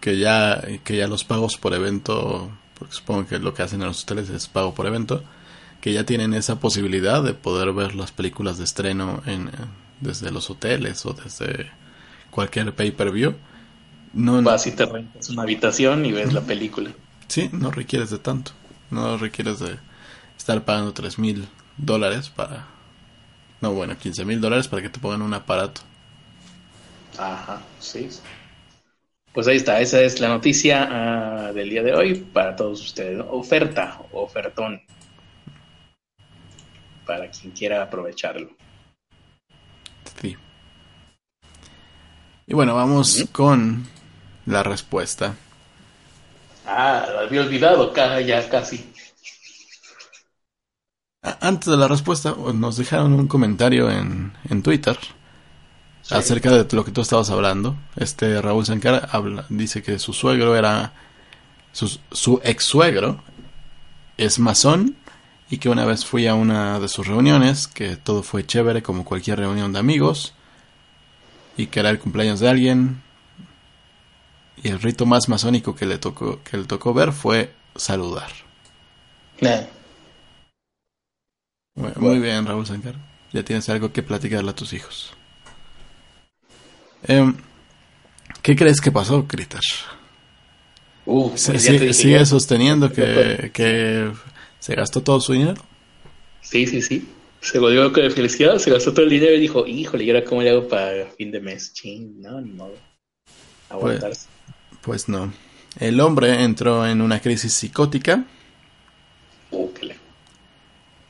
que 0.00 0.18
ya, 0.18 0.62
que 0.84 0.96
ya 0.96 1.08
los 1.08 1.24
pagos 1.24 1.56
por 1.56 1.74
evento, 1.74 2.50
porque 2.78 2.94
supongo 2.94 3.26
que 3.26 3.38
lo 3.38 3.54
que 3.54 3.62
hacen 3.62 3.82
en 3.82 3.88
los 3.88 4.02
hoteles 4.02 4.30
es 4.30 4.48
pago 4.48 4.74
por 4.74 4.86
evento, 4.86 5.22
que 5.80 5.92
ya 5.92 6.04
tienen 6.04 6.34
esa 6.34 6.60
posibilidad 6.60 7.22
de 7.22 7.34
poder 7.34 7.72
ver 7.72 7.94
las 7.94 8.12
películas 8.12 8.58
de 8.58 8.64
estreno 8.64 9.22
en, 9.26 9.50
desde 10.00 10.30
los 10.30 10.50
hoteles 10.50 11.04
o 11.06 11.12
desde 11.12 11.70
cualquier 12.30 12.74
pay-per-view. 12.74 13.34
No, 14.14 14.42
Vas 14.42 14.66
y 14.66 14.72
te 14.72 14.86
rentas 14.86 15.28
una 15.28 15.42
habitación 15.42 16.06
y 16.06 16.12
ves 16.12 16.32
la 16.32 16.40
película. 16.40 16.90
Sí, 17.28 17.50
no 17.52 17.70
requieres 17.70 18.10
de 18.10 18.18
tanto. 18.18 18.52
No 18.90 19.18
requieres 19.18 19.58
de 19.58 19.78
estar 20.36 20.64
pagando 20.64 20.92
tres 20.92 21.18
mil 21.18 21.46
dólares 21.76 22.30
para... 22.30 22.66
No, 23.60 23.72
bueno, 23.72 23.98
15 23.98 24.24
mil 24.24 24.40
dólares 24.40 24.68
para 24.68 24.82
que 24.82 24.88
te 24.88 25.00
pongan 25.00 25.20
un 25.22 25.34
aparato. 25.34 25.80
Ajá, 27.18 27.60
sí. 27.80 28.08
Pues 29.32 29.46
ahí 29.46 29.56
está, 29.56 29.80
esa 29.80 30.00
es 30.00 30.20
la 30.20 30.28
noticia 30.28 30.88
ah, 30.90 31.52
del 31.52 31.70
día 31.70 31.82
de 31.82 31.94
hoy 31.94 32.14
para 32.14 32.56
todos 32.56 32.82
ustedes. 32.82 33.22
Oferta, 33.30 34.00
ofertón. 34.12 34.82
Para 37.06 37.30
quien 37.30 37.52
quiera 37.52 37.82
aprovecharlo. 37.82 38.50
Sí. 40.20 40.36
Y 42.46 42.54
bueno, 42.54 42.74
vamos 42.74 43.28
con 43.30 43.86
la 44.46 44.62
respuesta. 44.62 45.36
Ah, 46.66 47.06
había 47.26 47.42
olvidado 47.42 47.94
ya 48.20 48.48
casi. 48.48 48.92
Antes 51.22 51.70
de 51.70 51.76
la 51.76 51.88
respuesta, 51.88 52.34
nos 52.54 52.76
dejaron 52.76 53.12
un 53.12 53.26
comentario 53.26 53.90
en, 53.90 54.32
en 54.48 54.62
Twitter 54.62 54.96
acerca 56.10 56.50
de 56.50 56.76
lo 56.76 56.84
que 56.84 56.90
tú 56.90 57.00
estabas 57.00 57.30
hablando. 57.30 57.76
Este 57.96 58.40
Raúl 58.40 58.66
Sankar 58.66 59.08
habla, 59.12 59.46
dice 59.48 59.82
que 59.82 59.98
su 59.98 60.12
suegro 60.12 60.56
era. 60.56 60.92
Su, 61.72 61.98
su 62.10 62.40
ex 62.42 62.64
suegro 62.64 63.22
es 64.16 64.38
masón 64.38 64.96
y 65.50 65.58
que 65.58 65.68
una 65.68 65.86
vez 65.86 66.04
fui 66.04 66.26
a 66.26 66.34
una 66.34 66.78
de 66.80 66.88
sus 66.88 67.06
reuniones, 67.06 67.66
que 67.68 67.96
todo 67.96 68.22
fue 68.22 68.44
chévere 68.44 68.82
como 68.82 69.04
cualquier 69.04 69.38
reunión 69.38 69.72
de 69.72 69.78
amigos, 69.78 70.34
y 71.56 71.66
que 71.66 71.80
era 71.80 71.90
el 71.90 71.98
cumpleaños 71.98 72.40
de 72.40 72.48
alguien, 72.48 73.02
y 74.62 74.68
el 74.68 74.80
rito 74.80 75.06
más 75.06 75.28
masónico 75.28 75.74
que 75.74 75.86
le 75.86 75.98
tocó, 75.98 76.42
que 76.42 76.58
le 76.58 76.64
tocó 76.64 76.92
ver 76.92 77.12
fue 77.12 77.54
saludar. 77.76 78.30
Muy, 81.74 82.18
bien, 82.18 82.44
Raúl 82.44 82.66
Sankar. 82.66 82.96
Ya 83.32 83.44
tienes 83.44 83.68
algo 83.68 83.92
que 83.92 84.02
platicarle 84.02 84.50
a 84.50 84.54
tus 84.54 84.72
hijos. 84.72 85.14
Em, 87.04 87.34
¿Qué 88.42 88.56
crees 88.56 88.80
que 88.80 88.90
pasó, 88.90 89.26
Kritar? 89.26 89.60
Uh, 91.04 91.30
pues 91.30 91.42
¿Sigue 91.96 92.26
sosteniendo 92.26 92.92
que, 92.92 93.50
que, 93.52 94.10
se 94.58 94.74
gastó 94.74 95.02
todo 95.02 95.20
su 95.20 95.32
dinero? 95.32 95.62
Sí, 96.40 96.66
sí, 96.66 96.82
sí. 96.82 97.08
Se 97.40 97.58
volvió 97.58 97.92
con 97.92 98.10
felicidad, 98.10 98.58
se 98.58 98.70
gastó 98.70 98.92
todo 98.92 99.04
el 99.04 99.10
dinero 99.10 99.34
y 99.34 99.40
dijo, 99.40 99.66
híjole, 99.66 100.04
¿y 100.04 100.10
ahora 100.10 100.24
cómo 100.24 100.42
le 100.42 100.50
hago 100.50 100.68
para 100.68 101.06
fin 101.16 101.30
de 101.30 101.40
mes? 101.40 101.72
Ching, 101.72 102.20
no, 102.20 102.40
ni 102.40 102.50
modo. 102.50 102.74
Pues, 102.74 103.70
Aguantarse. 103.70 104.26
Pues 104.82 105.08
no. 105.08 105.32
El 105.78 106.00
hombre 106.00 106.42
entró 106.42 106.86
en 106.86 107.00
una 107.00 107.20
crisis 107.20 107.52
psicótica. 107.52 108.24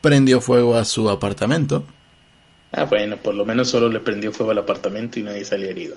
Prendió 0.01 0.41
fuego 0.41 0.77
a 0.77 0.85
su 0.85 1.09
apartamento. 1.11 1.85
Ah, 2.73 2.85
bueno, 2.85 3.17
por 3.17 3.35
lo 3.35 3.45
menos 3.45 3.69
solo 3.71 3.89
le 3.89 4.01
prendió 4.01 4.33
fuego 4.33 4.53
al 4.53 4.59
apartamento 4.59 5.19
y 5.19 5.23
nadie 5.23 5.45
salió 5.45 5.69
herido. 5.69 5.97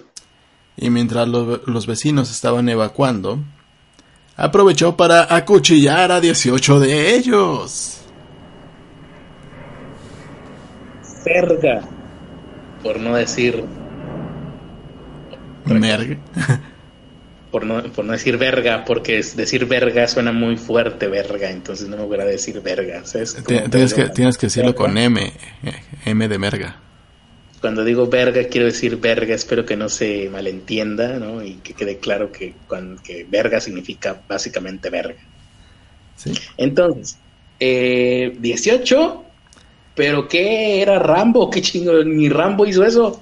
Y 0.78 0.90
mientras 0.90 1.28
los 1.28 1.86
vecinos 1.86 2.32
estaban 2.32 2.70
evacuando, 2.70 3.40
aprovechó 4.38 4.96
para 4.96 5.36
acuchillar 5.36 6.12
a 6.12 6.22
18 6.22 6.80
de 6.80 7.16
ellos. 7.16 8.02
Verga. 11.26 11.82
Por 12.82 13.00
no 13.00 13.16
decir. 13.16 13.64
Merga. 15.66 16.18
por 17.52 17.66
no, 17.66 17.84
por 17.92 18.06
no 18.06 18.14
decir 18.14 18.38
verga, 18.38 18.86
porque 18.86 19.22
decir 19.36 19.66
verga 19.66 20.08
suena 20.08 20.32
muy 20.32 20.56
fuerte, 20.58 21.08
verga, 21.08 21.50
entonces 21.50 21.90
no 21.90 21.98
me 21.98 22.06
voy 22.06 22.20
a 22.20 22.26
decir 22.26 22.62
verga. 22.62 23.04
Tienes 23.70 23.94
que, 23.94 24.10
tienes 24.10 24.38
que 24.38 24.48
decirlo 24.48 24.74
con 24.74 24.98
M, 24.98 25.32
M 26.06 26.28
de 26.28 26.38
merga. 26.40 26.80
Cuando 27.60 27.84
digo 27.84 28.08
verga, 28.08 28.46
quiero 28.46 28.66
decir 28.66 28.98
verga, 28.98 29.36
espero 29.36 29.66
que 29.66 29.76
no 29.76 29.90
se 29.90 30.30
malentienda, 30.30 31.20
¿no? 31.20 31.44
Y 31.44 31.56
que 31.56 31.74
quede 31.74 31.98
claro 31.98 32.32
que, 32.32 32.56
cuando, 32.68 33.04
que 33.04 33.26
verga 33.30 33.60
significa 33.60 34.20
básicamente 34.28 34.90
verga. 34.90 35.22
¿Sí? 36.16 36.34
Entonces, 36.58 37.20
eh, 37.60 38.36
18, 38.40 39.24
pero 39.94 40.28
¿qué 40.28 40.82
era 40.82 40.98
Rambo? 40.98 41.50
¿Qué 41.50 41.62
chingo? 41.62 42.04
Ni 42.04 42.30
Rambo 42.30 42.66
hizo 42.66 42.84
eso. 42.84 43.22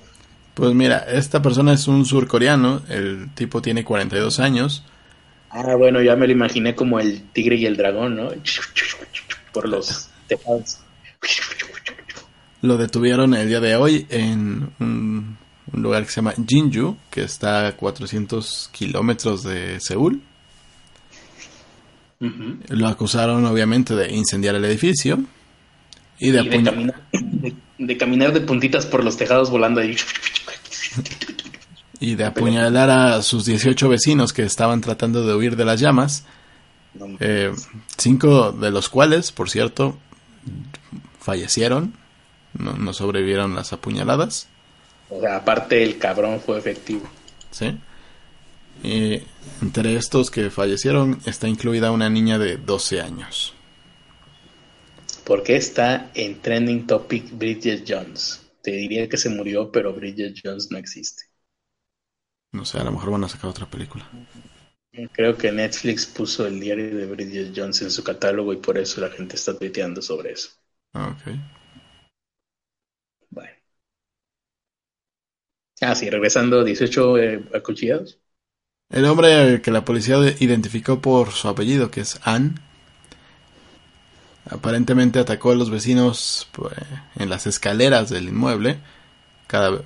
Pues 0.59 0.73
mira, 0.73 1.05
esta 1.09 1.41
persona 1.41 1.71
es 1.71 1.87
un 1.87 2.05
surcoreano, 2.05 2.81
el 2.89 3.29
tipo 3.33 3.61
tiene 3.61 3.85
42 3.85 4.41
años. 4.41 4.83
Ah, 5.49 5.75
bueno, 5.75 6.01
ya 6.01 6.17
me 6.17 6.27
lo 6.27 6.33
imaginé 6.33 6.75
como 6.75 6.99
el 6.99 7.21
tigre 7.31 7.55
y 7.55 7.65
el 7.65 7.77
dragón, 7.77 8.17
¿no? 8.17 8.29
Por 9.53 9.69
los 9.69 10.09
tejados. 10.27 10.79
Lo 12.61 12.77
detuvieron 12.77 13.33
el 13.35 13.47
día 13.47 13.61
de 13.61 13.77
hoy 13.77 14.05
en 14.09 14.69
un, 14.79 15.37
lugar 15.71 16.03
que 16.03 16.09
se 16.09 16.17
llama 16.17 16.33
Jinju, 16.45 16.97
que 17.09 17.21
está 17.21 17.67
a 17.67 17.77
400 17.77 18.69
kilómetros 18.73 19.43
de 19.43 19.79
Seúl. 19.79 20.21
Lo 22.19 22.87
acusaron 22.87 23.45
obviamente 23.45 23.95
de 23.95 24.11
incendiar 24.11 24.55
el 24.55 24.65
edificio 24.65 25.19
y 26.19 26.31
de, 26.31 26.43
de, 26.43 27.97
caminar, 27.97 28.33
de, 28.33 28.41
puntitas 28.41 28.85
por 28.85 29.05
los 29.05 29.15
tejados 29.15 29.49
volando 29.49 29.79
ahí. 29.79 29.95
Y 32.01 32.15
de 32.15 32.23
apuñalar 32.23 32.89
a 32.89 33.21
sus 33.21 33.43
18 33.43 33.89
vecinos 33.89 34.31
que 34.31 34.43
estaban 34.43 34.79
tratando 34.79 35.27
de 35.27 35.35
huir 35.35 35.57
de 35.57 35.65
las 35.65 35.81
llamas. 35.81 36.23
Eh, 37.19 37.51
cinco 37.97 38.53
de 38.53 38.71
los 38.71 38.87
cuales, 38.87 39.33
por 39.33 39.49
cierto, 39.49 39.97
fallecieron. 41.19 41.93
No, 42.53 42.73
no 42.73 42.93
sobrevivieron 42.93 43.53
las 43.53 43.73
apuñaladas. 43.73 44.47
O 45.09 45.19
sea, 45.19 45.35
aparte 45.37 45.83
el 45.83 45.97
cabrón 45.97 46.39
fue 46.39 46.57
efectivo. 46.57 47.03
Sí. 47.51 47.77
Y 48.81 49.21
entre 49.61 49.95
estos 49.95 50.31
que 50.31 50.49
fallecieron 50.49 51.19
está 51.25 51.49
incluida 51.49 51.91
una 51.91 52.09
niña 52.09 52.39
de 52.39 52.55
12 52.55 53.01
años. 53.01 53.53
¿Por 55.25 55.43
qué 55.43 55.57
está 55.57 56.11
en 56.13 56.39
trending 56.39 56.87
topic 56.87 57.37
Bridget 57.37 57.83
Jones? 57.87 58.41
Te 58.61 58.71
diría 58.71 59.09
que 59.09 59.17
se 59.17 59.29
murió, 59.29 59.71
pero 59.71 59.93
Bridget 59.93 60.35
Jones 60.43 60.69
no 60.71 60.77
existe. 60.77 61.23
No 62.51 62.65
sé, 62.65 62.79
a 62.79 62.83
lo 62.83 62.91
mejor 62.91 63.11
van 63.11 63.23
a 63.23 63.29
sacar 63.29 63.49
otra 63.49 63.69
película. 63.69 64.07
Creo 65.13 65.37
que 65.37 65.51
Netflix 65.51 66.05
puso 66.05 66.47
el 66.47 66.59
diario 66.59 66.95
de 66.95 67.05
Bridget 67.05 67.53
Jones 67.55 67.81
en 67.81 67.91
su 67.91 68.03
catálogo 68.03 68.53
y 68.53 68.57
por 68.57 68.77
eso 68.77 69.01
la 69.01 69.09
gente 69.09 69.35
está 69.35 69.57
tuiteando 69.57 70.01
sobre 70.01 70.31
eso. 70.31 70.49
Ah, 70.93 71.09
ok. 71.15 71.33
Bueno. 73.29 73.53
Ah, 75.81 75.95
sí, 75.95 76.09
regresando 76.09 76.63
18 76.63 77.17
eh, 77.17 77.43
acuchillados. 77.53 78.19
El 78.89 79.05
hombre 79.05 79.61
que 79.61 79.71
la 79.71 79.85
policía 79.85 80.17
identificó 80.39 80.99
por 80.99 81.31
su 81.31 81.47
apellido, 81.47 81.91
que 81.91 82.01
es 82.01 82.19
Ann, 82.23 82.59
Aparentemente 84.49 85.19
atacó 85.19 85.51
a 85.51 85.55
los 85.55 85.69
vecinos 85.69 86.47
pues, 86.51 86.73
en 87.15 87.29
las 87.29 87.45
escaleras 87.45 88.09
del 88.09 88.29
inmueble 88.29 88.79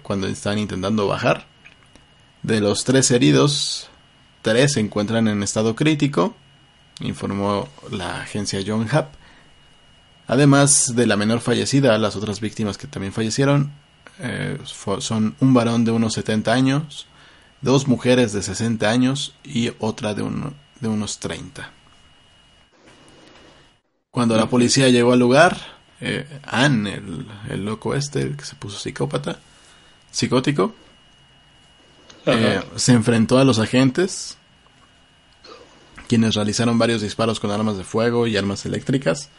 cuando 0.02 0.28
estaban 0.28 0.60
intentando 0.60 1.08
bajar. 1.08 1.46
De 2.44 2.60
los 2.60 2.84
tres 2.84 3.12
heridos, 3.12 3.90
tres 4.42 4.74
se 4.74 4.80
encuentran 4.80 5.28
en 5.28 5.44
estado 5.44 5.76
crítico, 5.76 6.36
informó 7.00 7.70
la 7.92 8.22
agencia 8.22 8.62
John 8.66 8.84
Hub. 8.84 9.06
Además 10.28 10.96
de 10.96 11.08
la 11.08 11.18
menor 11.18 11.42
fallecida, 11.42 11.98
las 11.98 12.16
otras 12.16 12.40
víctimas 12.40 12.78
que 12.78 12.88
también 12.88 13.14
fallecieron 13.14 13.72
eh, 14.20 14.58
son 15.00 15.36
un 15.40 15.54
varón 15.54 15.86
de 15.86 15.92
unos 15.92 16.14
70 16.14 16.54
años, 16.54 17.08
dos 17.62 17.88
mujeres 17.88 18.32
de 18.32 18.42
60 18.42 18.90
años 18.90 19.36
y 19.44 19.72
otra 19.80 20.14
de, 20.14 20.24
de 20.80 20.88
unos 20.88 21.20
30. 21.20 21.72
Cuando 24.14 24.38
la 24.38 24.46
policía 24.46 24.90
llegó 24.90 25.14
al 25.14 25.18
lugar, 25.18 25.58
eh, 26.00 26.28
Ann, 26.44 26.86
el, 26.86 27.66
loco 27.66 27.96
este, 27.96 28.22
el 28.22 28.38
que 28.38 28.46
se 28.46 28.54
puso 28.54 28.78
psicópata, 28.78 29.40
psicótico, 30.12 30.76
eh, 32.28 32.62
se 32.76 32.92
enfrentó 32.92 33.40
a 33.40 33.44
los 33.44 33.58
agentes, 33.58 34.38
quienes 36.08 36.36
realizaron 36.36 36.78
varios 36.78 37.02
disparos 37.02 37.40
con 37.40 37.50
armas 37.50 37.76
de 37.76 37.84
fuego 37.84 38.28
y 38.28 38.38
armas 38.38 38.68
eléctricas, 38.68 39.30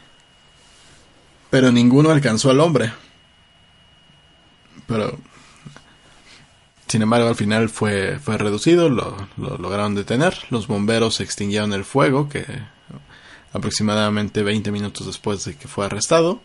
pero 1.49 1.71
ninguno 1.71 2.09
alcanzó 2.09 2.49
al 2.49 2.59
hombre. 2.59 2.91
Pero, 4.87 5.17
sin 6.87 7.01
embargo, 7.01 7.29
al 7.29 7.35
final 7.37 7.69
fue, 7.69 8.19
fue 8.19 8.37
reducido, 8.37 8.89
lo, 8.89 9.15
lo 9.37 9.57
lograron 9.57 9.95
detener, 9.95 10.37
los 10.49 10.67
bomberos 10.67 11.21
extinguieron 11.21 11.71
el 11.71 11.85
fuego 11.85 12.27
que 12.27 12.74
aproximadamente 13.55 14.43
20 14.43 14.69
minutos 14.71 15.07
después 15.07 15.45
de 15.45 15.55
que 15.55 15.69
fue 15.69 15.85
arrestado. 15.85 16.41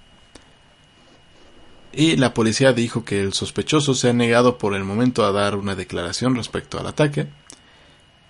Y 1.93 2.16
la 2.16 2.35
policía 2.35 2.73
dijo 2.73 3.05
que 3.05 3.20
el 3.20 3.32
sospechoso 3.32 3.95
se 3.95 4.11
ha 4.11 4.12
negado 4.12 4.59
por 4.59 4.77
el 4.77 4.85
momento 4.85 5.24
a 5.24 5.32
dar 5.32 5.57
una 5.57 5.74
declaración 5.74 6.37
respecto 6.37 6.78
al 6.78 6.87
ataque. 6.87 7.27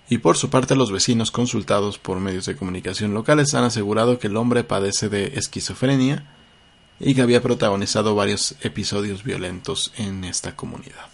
Y 0.09 0.17
por 0.17 0.35
su 0.35 0.49
parte 0.49 0.75
los 0.75 0.91
vecinos 0.91 1.29
consultados 1.29 1.99
por 1.99 2.19
medios 2.19 2.47
de 2.47 2.55
comunicación 2.55 3.13
locales 3.13 3.53
han 3.53 3.63
asegurado 3.65 4.17
que 4.17 4.27
el 4.27 4.35
hombre 4.35 4.63
padece 4.63 5.09
de 5.09 5.27
esquizofrenia 5.35 6.35
y 6.99 7.13
que 7.13 7.21
había 7.21 7.41
protagonizado 7.43 8.15
varios 8.15 8.55
episodios 8.61 9.23
violentos 9.23 9.93
en 9.95 10.23
esta 10.23 10.55
comunidad. 10.55 11.07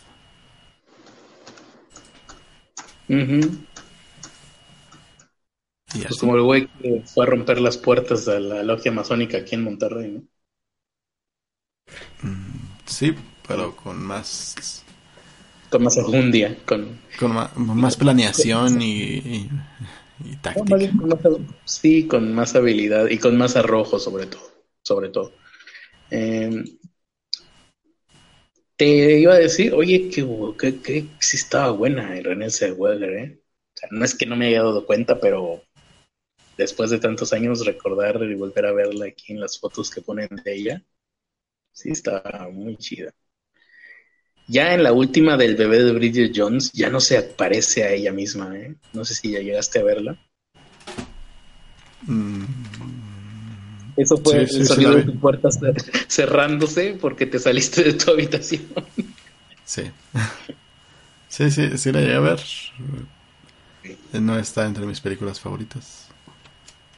Pues 6.04 6.20
como 6.20 6.36
el 6.36 6.42
güey 6.42 6.68
que 6.82 7.02
fue 7.06 7.26
a 7.26 7.30
romper 7.30 7.60
las 7.60 7.78
puertas 7.78 8.26
de 8.26 8.40
la 8.40 8.64
logia 8.64 8.92
masónica 8.92 9.38
aquí 9.38 9.56
en 9.56 9.64
Monterrey, 9.64 10.12
¿no? 10.12 10.24
Mm, 12.24 12.70
sí, 12.86 13.14
pero 13.48 13.76
con 13.76 14.04
más... 14.04 14.84
Con 15.70 15.84
más 15.84 15.98
enjundia, 15.98 16.58
con... 16.66 17.00
Con 17.20 17.34
más, 17.34 17.98
planeación 17.98 18.82
y, 18.82 19.50
táctica. 20.42 20.78
sí, 21.66 22.08
con 22.08 22.34
más 22.34 22.56
habilidad 22.56 23.08
y 23.08 23.18
con 23.18 23.38
más 23.38 23.56
arrojo 23.56 24.00
sobre 24.00 24.28
todo, 24.28 24.50
sobre 24.82 25.10
todo. 25.10 25.34
Em, 26.10 26.64
te 28.78 29.20
iba 29.20 29.34
a 29.34 29.40
decir, 29.40 29.74
oye, 29.74 30.10
que, 30.10 30.26
que, 30.58 30.80
que 30.82 31.08
sí 31.20 31.36
estaba 31.36 31.72
buena 31.72 32.08
René 32.22 32.50
Zellweger, 32.50 33.14
¿eh? 33.14 33.42
O 33.42 33.78
sea, 33.80 33.90
no 33.92 34.06
es 34.06 34.16
que 34.16 34.26
no 34.26 34.36
me 34.36 34.48
haya 34.48 34.64
dado 34.64 34.86
cuenta, 34.86 35.20
pero 35.20 35.64
después 36.58 36.90
de 36.90 37.00
tantos 37.00 37.34
años 37.34 37.66
recordar 37.66 38.22
y 38.24 38.36
volver 38.36 38.66
a 38.66 38.74
verla 38.74 39.06
aquí 39.06 39.34
en 39.34 39.40
las 39.40 39.60
fotos 39.60 39.90
que 39.90 40.02
ponen 40.02 40.30
de 40.44 40.56
ella, 40.56 40.84
sí 41.72 41.92
está 41.92 42.50
muy 42.52 42.78
chida. 42.78 43.14
Ya 44.48 44.74
en 44.74 44.84
la 44.84 44.94
última 44.94 45.36
del 45.36 45.56
bebé 45.56 45.84
de 45.84 45.92
Bridget 45.92 46.32
Jones, 46.34 46.72
ya 46.72 46.90
no 46.90 47.00
se 47.00 47.22
parece 47.22 47.84
a 47.84 47.92
ella 47.92 48.14
misma, 48.14 48.58
¿eh? 48.58 48.76
No 48.94 49.04
sé 49.04 49.14
si 49.14 49.32
ya 49.32 49.40
llegaste 49.40 49.80
a 49.80 49.84
verla. 49.84 50.18
Mm. 52.04 52.46
Eso 53.98 54.16
fue 54.18 54.44
el 54.44 54.66
sonido 54.66 54.96
de 54.96 55.04
tu 55.04 55.20
puerta 55.20 55.50
cerrándose 56.08 56.98
porque 57.00 57.26
te 57.26 57.40
saliste 57.40 57.84
de 57.84 57.94
tu 57.94 58.12
habitación. 58.12 58.64
Sí. 59.66 59.84
Sí, 61.30 61.52
sí, 61.52 61.78
sí 61.78 61.92
la 61.92 62.00
llegué 62.00 62.16
a 62.16 62.20
ver. 62.22 62.40
No 64.14 64.40
está 64.40 64.66
entre 64.66 64.86
mis 64.86 65.02
películas 65.02 65.40
favoritas. 65.40 66.07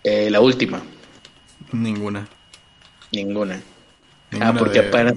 Eh, 0.03 0.29
la 0.29 0.41
última. 0.41 0.81
Ninguna. 1.71 2.27
Ninguna. 3.11 3.61
ah, 4.39 4.55
porque 4.57 4.79
apenas. 4.79 5.15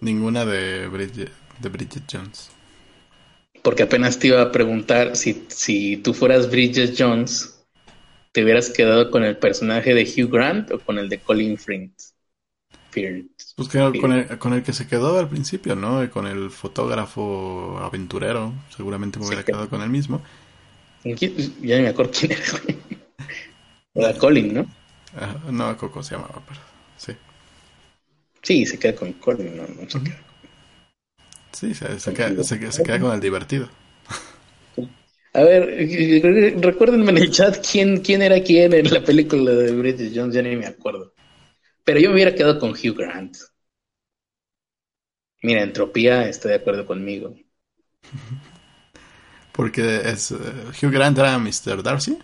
Ninguna 0.00 0.44
de 0.44 0.86
Bridget, 0.88 1.32
de 1.60 1.68
Bridget 1.68 2.04
Jones. 2.10 2.50
Porque 3.62 3.82
apenas 3.82 4.18
te 4.18 4.28
iba 4.28 4.40
a 4.40 4.52
preguntar 4.52 5.16
si, 5.16 5.44
si 5.48 5.96
tú 5.98 6.14
fueras 6.14 6.50
Bridget 6.50 6.94
Jones, 6.96 7.66
¿te 8.32 8.44
hubieras 8.44 8.70
quedado 8.70 9.10
con 9.10 9.24
el 9.24 9.36
personaje 9.36 9.94
de 9.94 10.04
Hugh 10.04 10.30
Grant 10.30 10.70
o 10.70 10.78
con 10.80 10.98
el 10.98 11.08
de 11.08 11.20
Colin 11.20 11.58
Firth? 11.58 11.98
Pues 13.56 13.68
con, 13.68 14.12
el, 14.12 14.38
con 14.38 14.52
el 14.52 14.62
que 14.62 14.72
se 14.72 14.86
quedó 14.86 15.18
al 15.18 15.28
principio, 15.28 15.74
¿no? 15.74 16.08
Con 16.10 16.26
el 16.26 16.50
fotógrafo 16.50 17.78
aventurero, 17.80 18.52
seguramente 18.76 19.18
me 19.18 19.26
hubiera 19.26 19.44
quedado 19.44 19.68
con 19.68 19.82
el 19.82 19.90
mismo. 19.90 20.22
Ya 21.16 21.76
ni 21.76 21.82
me 21.82 21.88
acuerdo 21.88 22.12
quién 22.12 22.32
era, 22.32 22.42
Era 23.94 24.14
Colin, 24.18 24.54
¿no? 24.54 24.66
no, 25.50 25.76
Coco 25.76 26.02
se 26.02 26.14
llamaba, 26.14 26.42
pero 26.46 26.60
sí. 26.96 27.12
Sí, 28.42 28.66
se 28.66 28.78
queda 28.78 28.94
con 28.94 29.12
Colin, 29.14 29.56
no, 29.56 29.66
no 29.66 29.90
se 29.90 30.02
queda 30.02 30.20
Sí, 31.52 31.74
se, 31.74 31.86
queda, 32.14 32.44
se, 32.44 32.58
queda, 32.84 33.00
con 33.00 33.12
el 33.12 33.20
divertido. 33.20 33.68
A 35.32 35.42
ver, 35.42 36.60
recuérdenme 36.60 37.10
en 37.10 37.18
el 37.18 37.30
chat 37.30 37.58
quién, 37.68 38.00
quién 38.00 38.22
era 38.22 38.40
quién 38.42 38.72
en 38.72 38.92
la 38.92 39.02
película 39.02 39.50
de 39.52 39.72
Bridget 39.72 40.12
Jones, 40.14 40.34
ya 40.34 40.42
ni 40.42 40.54
me 40.56 40.66
acuerdo. 40.66 41.14
Pero 41.84 42.00
yo 42.00 42.10
me 42.10 42.14
hubiera 42.14 42.34
quedado 42.34 42.58
con 42.60 42.70
Hugh 42.70 42.96
Grant. 42.96 43.36
Mira, 45.42 45.62
Entropía 45.62 46.28
está 46.28 46.48
de 46.48 46.56
acuerdo 46.56 46.86
conmigo. 46.86 47.34
Porque 49.58 50.02
es, 50.04 50.30
eh, 50.30 50.36
Hugh 50.80 50.92
Grant 50.92 51.18
era 51.18 51.36
Mr. 51.36 51.82
Darcy. 51.82 52.16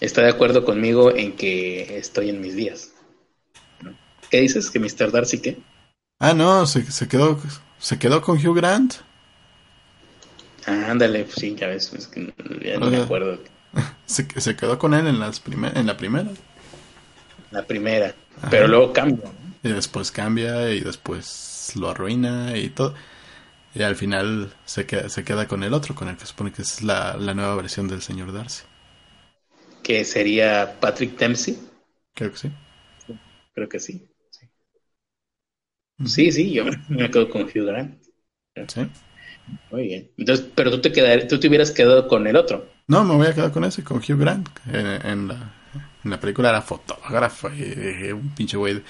Está 0.00 0.22
de 0.22 0.30
acuerdo 0.30 0.64
conmigo 0.64 1.14
en 1.14 1.36
que 1.36 1.98
estoy 1.98 2.30
en 2.30 2.40
mis 2.40 2.56
días. 2.56 2.90
¿Qué 4.28 4.40
dices? 4.40 4.68
¿Que 4.68 4.80
Mr. 4.80 5.12
Darcy 5.12 5.38
qué? 5.38 5.58
Ah, 6.18 6.34
no, 6.34 6.66
se, 6.66 6.82
se 6.90 7.06
quedó 7.06 7.38
se 7.78 7.96
quedó 7.96 8.20
con 8.22 8.44
Hugh 8.44 8.56
Grant. 8.56 8.94
Ah, 10.66 10.86
ándale, 10.90 11.22
pues 11.22 11.36
sí, 11.36 11.54
ya 11.54 11.68
ves, 11.68 11.92
es 11.92 12.08
que 12.08 12.34
ya 12.60 12.76
no 12.76 12.90
me 12.90 12.96
acuerdo. 12.96 13.38
Se, 14.06 14.26
se, 14.40 14.56
quedó 14.56 14.80
con 14.80 14.94
él 14.94 15.06
en, 15.06 15.20
las 15.20 15.38
primer, 15.38 15.78
en 15.78 15.86
la 15.86 15.96
primera. 15.96 16.28
La 17.52 17.64
primera, 17.64 18.14
pero 18.50 18.66
luego 18.66 18.92
cambia. 18.92 19.30
Y 19.62 19.68
después 19.68 20.10
cambia 20.10 20.70
y 20.70 20.80
después 20.80 21.72
lo 21.76 21.88
arruina 21.88 22.56
y 22.56 22.68
todo. 22.68 22.94
Y 23.74 23.82
al 23.82 23.96
final 23.96 24.52
se 24.64 24.86
queda, 24.86 25.08
se 25.08 25.24
queda 25.24 25.48
con 25.48 25.62
el 25.62 25.72
otro, 25.72 25.94
con 25.94 26.08
el 26.08 26.16
que 26.16 26.26
supone 26.26 26.52
que 26.52 26.62
es 26.62 26.82
la, 26.82 27.16
nueva 27.16 27.54
versión 27.56 27.88
del 27.88 28.02
señor 28.02 28.32
Darcy. 28.32 28.64
¿Que 29.82 30.04
sería 30.04 30.78
Patrick 30.78 31.16
Dempsey? 31.18 31.58
Creo 32.14 32.30
que 32.32 32.38
sí. 32.38 32.50
Creo 33.54 33.68
que 33.68 33.80
sí. 33.80 34.08
Sí, 36.04 36.32
sí, 36.32 36.52
yo 36.52 36.64
me 36.88 37.10
quedo 37.10 37.30
con 37.30 37.42
Hugh 37.42 37.64
Grant. 37.66 38.02
Sí. 38.68 38.86
Muy 39.70 39.84
bien. 39.84 40.10
Entonces, 40.16 40.46
pero 40.54 40.70
tú 40.70 40.80
te 40.80 40.92
quedar, 40.92 41.26
tú 41.26 41.38
te 41.38 41.48
hubieras 41.48 41.70
quedado 41.70 42.06
con 42.08 42.26
el 42.26 42.36
otro. 42.36 42.68
No, 42.88 43.04
me 43.04 43.14
voy 43.14 43.26
a 43.26 43.34
quedar 43.34 43.52
con 43.52 43.64
ese, 43.64 43.82
con 43.82 43.98
Hugh 43.98 44.18
Grant. 44.18 44.48
En, 44.66 45.28
la, 45.28 45.54
en 46.04 46.10
la, 46.10 46.20
película 46.20 46.50
era 46.50 46.62
fotógrafo 46.62 47.48
y, 47.50 48.12
un 48.12 48.34
pinche 48.34 48.56
güey 48.56 48.82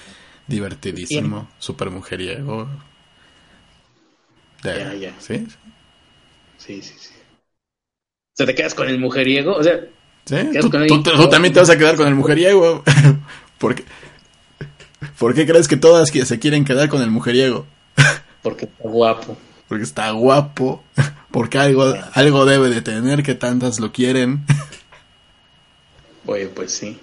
divertidísimo, 0.46 1.50
súper 1.59 1.90
mujeriego. 1.90 2.68
Ya, 4.62 4.94
ya. 4.94 5.14
¿Sí? 5.18 5.47
Sí, 6.59 6.82
sí, 6.82 6.94
sí. 6.98 7.14
O 7.14 8.36
sea, 8.36 8.47
te 8.47 8.55
quedas 8.55 8.74
con 8.74 8.89
el 8.89 8.98
mujeriego, 8.98 9.56
o 9.56 9.62
sea... 9.62 9.80
Sí, 10.24 10.36
tú, 10.60 10.70
tú, 10.70 11.28
también 11.28 11.52
te 11.52 11.59
vas 11.59 11.70
a 11.70 11.76
quedar 11.76 11.97
con 11.97 12.06
el 12.06 12.14
mujeriego. 12.14 12.84
¿Por 15.18 15.34
qué 15.34 15.47
crees 15.47 15.68
que 15.68 15.76
todas 15.76 16.09
se 16.10 16.39
quieren 16.39 16.64
quedar 16.64 16.89
con 16.89 17.02
el 17.02 17.10
mujeriego? 17.10 17.66
Porque 18.43 18.66
está 18.66 18.89
guapo. 18.89 19.36
Porque 19.68 19.84
está 19.84 20.10
guapo. 20.10 20.82
Porque 21.30 21.59
algo, 21.59 21.94
algo 22.12 22.44
debe 22.44 22.68
de 22.68 22.82
tener 22.82 23.22
que 23.22 23.34
tantas 23.34 23.80
lo 23.80 23.90
quieren. 23.90 24.44
Oye, 26.26 26.47
pues 26.48 26.72
sí. 26.72 26.98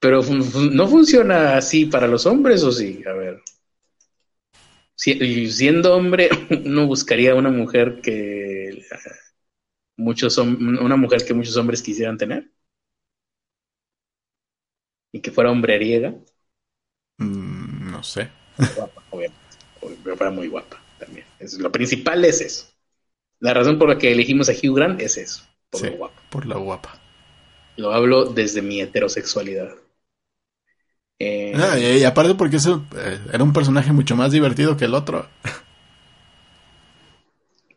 Pero 0.00 0.22
no 0.22 0.88
funciona 0.88 1.56
así 1.56 1.86
para 1.86 2.08
los 2.08 2.26
hombres 2.26 2.62
o 2.64 2.72
sí, 2.72 3.02
a 3.08 3.12
ver. 3.12 3.40
Siendo 5.02 5.96
hombre, 5.96 6.30
uno 6.64 6.86
buscaría 6.86 7.34
una 7.34 7.50
mujer 7.50 8.00
que 8.00 8.84
muchos 9.96 10.38
una 10.38 10.96
mujer 10.96 11.24
que 11.24 11.34
muchos 11.34 11.56
hombres 11.56 11.82
quisieran 11.82 12.16
tener 12.18 12.50
y 15.12 15.20
que 15.20 15.30
fuera 15.30 15.50
hombreriega. 15.50 16.14
Mm, 17.18 17.90
no 17.90 18.02
sé. 18.02 18.30
Guapa, 18.76 19.02
obviamente. 19.10 19.40
Fuera 20.16 20.30
muy 20.30 20.48
guapa 20.48 20.82
también. 20.98 21.26
lo 21.58 21.72
principal 21.72 22.24
es 22.24 22.40
eso. 22.40 22.72
La 23.40 23.52
razón 23.52 23.78
por 23.78 23.88
la 23.88 23.98
que 23.98 24.12
elegimos 24.12 24.48
a 24.48 24.52
Hugh 24.52 24.76
Grant 24.76 25.00
es 25.00 25.16
eso. 25.16 25.42
Por 25.68 25.82
lo 25.82 25.96
guapa. 25.96 26.22
Por 26.30 26.46
la 26.46 26.56
guapa. 26.56 27.00
Lo 27.76 27.92
hablo 27.92 28.26
desde 28.26 28.62
mi 28.62 28.80
heterosexualidad. 28.80 29.74
Eh, 31.24 31.52
ah, 31.54 31.78
y, 31.78 32.02
aparte 32.02 32.34
porque 32.34 32.56
eso 32.56 32.84
eh, 32.96 33.16
era 33.32 33.44
un 33.44 33.52
personaje 33.52 33.92
mucho 33.92 34.16
más 34.16 34.32
divertido 34.32 34.76
que 34.76 34.86
el 34.86 34.94
otro. 34.94 35.28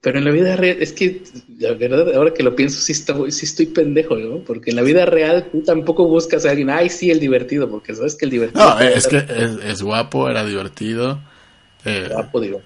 Pero 0.01 0.17
en 0.17 0.25
la 0.25 0.31
vida 0.31 0.55
real, 0.55 0.77
es 0.79 0.93
que 0.93 1.21
la 1.59 1.73
verdad, 1.73 2.11
ahora 2.15 2.33
que 2.33 2.41
lo 2.41 2.55
pienso, 2.55 2.81
sí, 2.81 2.95
sí 2.95 3.45
estoy 3.45 3.67
pendejo, 3.67 4.15
¿no? 4.15 4.39
Porque 4.39 4.71
en 4.71 4.77
la 4.77 4.81
vida 4.81 5.05
real 5.05 5.47
tú 5.51 5.61
tampoco 5.61 6.07
buscas 6.07 6.43
a 6.45 6.49
alguien, 6.49 6.71
ay, 6.71 6.89
sí, 6.89 7.11
el 7.11 7.19
divertido, 7.19 7.69
porque 7.69 7.93
sabes 7.93 8.15
que 8.15 8.25
el 8.25 8.31
divertido. 8.31 8.65
No, 8.65 8.79
es 8.79 9.07
que 9.07 9.23
es, 9.63 9.81
guapo, 9.83 10.27
era 10.27 10.43
divertido. 10.43 11.19
Eh, 11.83 12.09
guapo, 12.11 12.41
digo. 12.41 12.61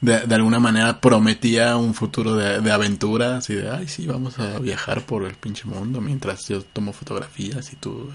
De, 0.00 0.20
de, 0.20 0.34
alguna 0.34 0.60
manera 0.60 0.98
prometía 0.98 1.76
un 1.76 1.92
futuro 1.92 2.36
de, 2.36 2.60
de 2.60 2.72
aventura, 2.72 3.36
así 3.36 3.54
de, 3.54 3.68
ay, 3.68 3.86
sí, 3.86 4.06
vamos 4.06 4.38
a 4.38 4.58
viajar 4.60 5.04
por 5.04 5.24
el 5.24 5.34
pinche 5.34 5.66
mundo 5.66 6.00
mientras 6.00 6.48
yo 6.48 6.62
tomo 6.62 6.94
fotografías 6.94 7.70
y 7.74 7.76
tú 7.76 8.10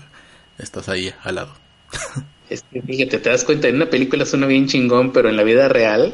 estás 0.57 0.90
ahí 0.90 1.14
al 1.23 1.36
lado. 1.36 1.53
Es 2.48 2.61
que 2.61 2.80
fíjate, 2.80 3.18
te 3.18 3.30
das 3.32 3.44
cuenta, 3.44 3.68
en 3.68 3.77
una 3.77 3.90
película 3.90 4.23
suena 4.23 4.45
bien 4.45 4.68
chingón, 4.68 5.11
pero 5.11 5.30
en 5.30 5.36
la 5.36 5.41
vida 5.41 5.68
real 5.68 6.14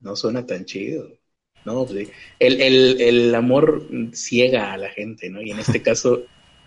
no 0.00 0.16
suena 0.16 0.46
tan 0.46 0.64
chido. 0.64 1.08
No, 1.64 1.86
pues, 1.86 2.08
el, 2.38 2.60
el, 2.60 3.00
el 3.00 3.34
amor 3.34 3.86
ciega 4.12 4.72
a 4.72 4.76
la 4.76 4.90
gente, 4.90 5.30
¿no? 5.30 5.42
Y 5.42 5.50
en 5.50 5.58
este 5.58 5.82
caso, 5.82 6.22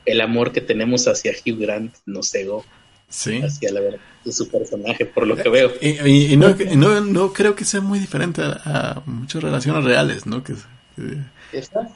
el 0.05 0.21
amor 0.21 0.51
que 0.51 0.61
tenemos 0.61 1.07
hacia 1.07 1.31
Hugh 1.31 1.59
Grant 1.59 1.95
nos 2.05 2.31
cegó. 2.31 2.65
Sí. 3.09 3.39
Hacia 3.41 3.71
la 3.71 3.79
verdad 3.79 3.99
de 4.25 4.31
su 4.33 4.49
personaje, 4.49 5.05
por 5.05 5.25
lo 5.25 5.37
que 5.37 5.47
veo. 5.47 5.71
Y, 5.79 6.33
y, 6.33 6.35
no, 6.35 6.53
no, 6.75 6.99
no, 6.99 7.31
creo 7.31 7.55
que 7.55 7.63
sea 7.63 7.79
muy 7.79 7.99
diferente 7.99 8.41
a, 8.43 9.01
muchas 9.05 9.41
relaciones 9.41 9.85
reales, 9.85 10.25
¿no? 10.25 10.43
Que, 10.43 10.55
que, 10.95 11.17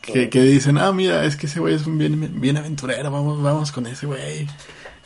que, 0.02 0.42
dicen, 0.42 0.78
ah, 0.78 0.92
mira, 0.92 1.26
es 1.26 1.36
que 1.36 1.48
ese 1.48 1.60
güey 1.60 1.76
es 1.76 1.86
un 1.86 1.98
bien, 1.98 2.40
bien 2.40 2.58
aventurero, 2.58 3.12
vamos, 3.12 3.42
vamos 3.42 3.72
con 3.72 3.86
ese 3.88 4.06
güey 4.06 4.48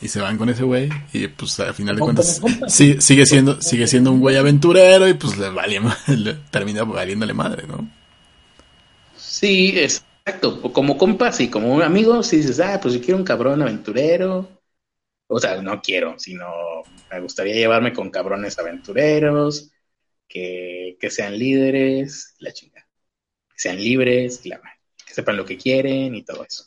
y 0.01 0.07
se 0.07 0.21
van 0.21 0.37
con 0.37 0.49
ese 0.49 0.63
güey 0.63 0.89
y 1.13 1.27
pues 1.27 1.59
al 1.59 1.73
final 1.73 1.95
de 1.95 2.01
cuentas 2.01 2.41
sí, 2.67 2.97
sigue 2.99 3.25
siendo 3.25 3.61
sigue 3.61 3.87
siendo 3.87 4.11
un 4.11 4.19
güey 4.19 4.35
aventurero 4.35 5.07
y 5.07 5.13
pues 5.13 5.37
le, 5.37 5.49
vale, 5.49 5.79
le 6.07 6.33
termina 6.51 6.83
valiéndole 6.83 7.33
madre, 7.33 7.65
¿no? 7.67 7.89
Sí, 9.35 9.73
exacto. 9.77 10.61
Como 10.71 10.97
compas 10.97 11.39
y 11.41 11.49
como 11.49 11.73
un 11.73 11.81
amigo, 11.81 12.23
si 12.23 12.37
dices, 12.37 12.59
ah, 12.59 12.79
pues 12.81 12.93
yo 12.93 13.01
quiero 13.01 13.17
un 13.17 13.25
cabrón 13.25 13.61
aventurero. 13.61 14.49
O 15.27 15.39
sea, 15.39 15.61
no 15.61 15.81
quiero, 15.81 16.17
sino 16.19 16.45
me 17.11 17.19
gustaría 17.19 17.55
llevarme 17.55 17.91
con 17.91 18.11
cabrones 18.11 18.57
aventureros, 18.59 19.71
que, 20.27 20.97
que 20.99 21.09
sean 21.09 21.37
líderes, 21.37 22.35
la 22.39 22.53
chingada. 22.53 22.74
Que 23.55 23.59
sean 23.59 23.77
libres, 23.77 24.41
que 24.41 25.13
sepan 25.13 25.37
lo 25.37 25.45
que 25.45 25.57
quieren 25.57 26.13
y 26.13 26.23
todo 26.23 26.45
eso. 26.45 26.65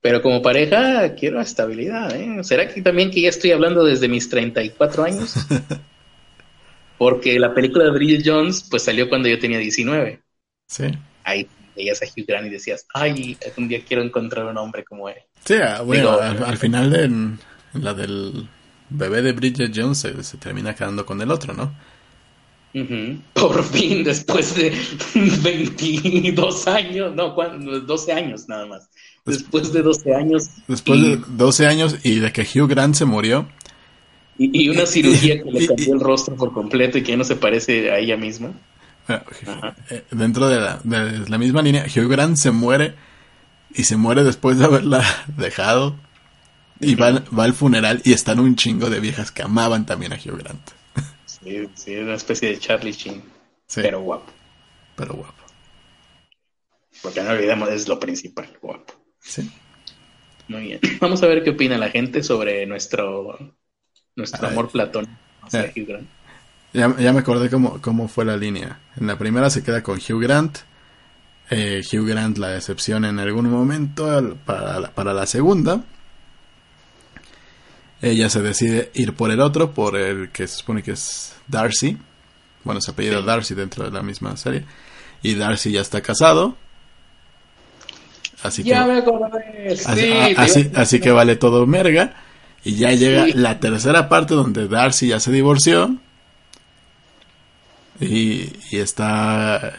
Pero 0.00 0.20
como 0.20 0.42
pareja 0.42 1.14
quiero 1.14 1.40
estabilidad, 1.40 2.14
¿eh? 2.14 2.44
¿Será 2.44 2.68
que 2.68 2.82
también 2.82 3.10
que 3.10 3.22
ya 3.22 3.30
estoy 3.30 3.52
hablando 3.52 3.84
desde 3.84 4.06
mis 4.06 4.28
34 4.28 5.04
años? 5.04 5.34
Porque 6.98 7.38
la 7.38 7.54
película 7.54 7.84
de 7.84 7.90
Bridget 7.90 8.22
Jones 8.24 8.66
pues 8.70 8.82
salió 8.82 9.08
cuando 9.08 9.28
yo 9.28 9.38
tenía 9.38 9.58
19. 9.58 10.20
Sí. 10.68 10.84
Ahí 11.24 11.48
veías 11.74 12.02
a 12.02 12.04
Hugh 12.04 12.26
Grant 12.26 12.46
y 12.46 12.50
decías, 12.50 12.86
ay, 12.92 13.36
un 13.56 13.68
día 13.68 13.82
quiero 13.86 14.02
encontrar 14.02 14.46
un 14.46 14.58
hombre 14.58 14.84
como 14.84 15.08
él. 15.08 15.16
Sí, 15.44 15.54
ah, 15.54 15.80
bueno, 15.82 16.12
al, 16.18 16.56
final 16.56 16.90
de 16.90 17.80
la 17.80 17.94
del 17.94 18.48
bebé 18.90 19.22
de 19.22 19.32
Bridget 19.32 19.72
Jones 19.74 19.98
se, 19.98 20.36
termina 20.38 20.74
quedando 20.74 21.04
con 21.04 21.20
el 21.20 21.30
otro, 21.30 21.54
¿no? 21.54 21.74
Por 23.34 23.62
fin, 23.62 24.02
después 24.02 24.56
de 24.56 24.72
22 25.14 26.66
años, 26.66 27.14
no, 27.14 27.30
12 27.30 28.12
años 28.12 28.48
nada 28.48 28.66
más. 28.66 28.88
Después 29.24 29.72
de 29.72 29.82
12 29.82 30.14
años. 30.14 30.50
Después 30.66 31.00
de 31.00 31.20
12 31.28 31.66
años 31.66 31.96
y 32.02 32.18
de 32.18 32.32
que 32.32 32.42
Hugh 32.42 32.68
Grant 32.68 32.96
se 32.96 33.04
murió. 33.04 33.48
Y, 34.36 34.68
una 34.68 34.86
cirugía 34.86 35.40
que 35.40 35.50
le 35.52 35.66
cambió 35.68 35.94
el 35.94 36.00
rostro 36.00 36.34
por 36.34 36.52
completo 36.52 36.98
y 36.98 37.02
que 37.02 37.12
ya 37.12 37.16
no 37.16 37.24
se 37.24 37.36
parece 37.36 37.92
a 37.92 37.98
ella 37.98 38.16
misma. 38.16 38.52
Eh, 39.90 40.02
dentro 40.10 40.48
de 40.48 40.60
la, 40.60 40.80
de 40.82 41.28
la 41.28 41.38
misma 41.38 41.62
línea, 41.62 41.84
Hugh 41.84 42.08
Grant 42.08 42.36
se 42.36 42.50
muere 42.50 42.94
y 43.72 43.84
se 43.84 43.96
muere 43.96 44.24
después 44.24 44.58
de 44.58 44.64
haberla 44.64 45.04
dejado. 45.38 45.94
Y 46.80 46.96
va, 46.96 47.22
va, 47.38 47.44
al 47.44 47.54
funeral 47.54 48.02
y 48.04 48.12
están 48.12 48.40
un 48.40 48.56
chingo 48.56 48.90
de 48.90 48.98
viejas 48.98 49.30
que 49.30 49.42
amaban 49.42 49.86
también 49.86 50.12
a 50.12 50.16
Hugh 50.16 50.38
Grant. 50.38 50.70
Sí, 51.44 51.68
sí, 51.74 51.96
una 51.96 52.14
especie 52.14 52.48
de 52.50 52.58
Charlie 52.58 52.92
Sheen. 52.92 53.22
Pero 53.74 54.00
guapo. 54.00 54.32
Pero 54.96 55.14
guapo. 55.14 55.44
Porque 57.02 57.22
no 57.22 57.30
olvidemos, 57.30 57.68
es 57.68 57.86
lo 57.86 58.00
principal, 58.00 58.48
guapo. 58.60 58.94
Sí. 59.20 59.50
Muy 60.48 60.62
bien. 60.62 60.80
Vamos 61.00 61.22
a 61.22 61.26
ver 61.26 61.42
qué 61.44 61.50
opina 61.50 61.76
la 61.78 61.90
gente 61.90 62.22
sobre 62.22 62.66
nuestro, 62.66 63.38
nuestro 64.16 64.48
amor 64.48 64.70
platón 64.70 65.06
hacia 65.42 65.72
Hugh 65.76 65.86
Grant. 65.86 66.08
Ya, 66.72 66.88
me 66.88 67.20
acordé 67.20 67.50
cómo, 67.50 67.80
cómo 67.80 68.08
fue 68.08 68.24
la 68.24 68.36
línea. 68.36 68.80
En 68.96 69.06
la 69.06 69.16
primera 69.16 69.48
se 69.48 69.62
queda 69.62 69.82
con 69.82 69.98
Hugh 69.98 70.20
Grant. 70.20 70.58
Eh, 71.50 71.82
Hugh 71.92 72.06
Grant 72.06 72.38
la 72.38 72.48
decepciona 72.48 73.10
en 73.10 73.18
algún 73.20 73.48
momento 73.48 74.36
para 74.44 74.80
la, 74.80 74.90
para 74.90 75.12
la 75.12 75.26
segunda. 75.26 75.84
Ella 78.04 78.28
se 78.28 78.42
decide 78.42 78.90
ir 78.92 79.14
por 79.14 79.30
el 79.30 79.40
otro, 79.40 79.72
por 79.72 79.96
el 79.96 80.30
que 80.30 80.46
se 80.46 80.58
supone 80.58 80.82
que 80.82 80.92
es 80.92 81.34
Darcy. 81.48 81.96
Bueno, 82.62 82.82
se 82.82 82.90
apellida 82.90 83.22
Darcy 83.22 83.54
dentro 83.54 83.84
de 83.84 83.90
la 83.90 84.02
misma 84.02 84.36
serie. 84.36 84.64
Y 85.22 85.34
Darcy 85.34 85.72
ya 85.72 85.80
está 85.80 86.02
casado. 86.02 86.54
Así 88.42 88.62
que, 88.62 88.74
así, 90.74 91.00
que 91.00 91.10
vale 91.10 91.36
todo 91.36 91.66
merga. 91.66 92.14
Y 92.62 92.74
ya 92.74 92.92
llega 92.92 93.26
la 93.34 93.58
tercera 93.58 94.10
parte 94.10 94.34
donde 94.34 94.68
Darcy 94.68 95.08
ya 95.08 95.18
se 95.18 95.32
divorció. 95.32 95.96
Y, 98.00 98.52
y 98.70 98.78
está. 98.80 99.72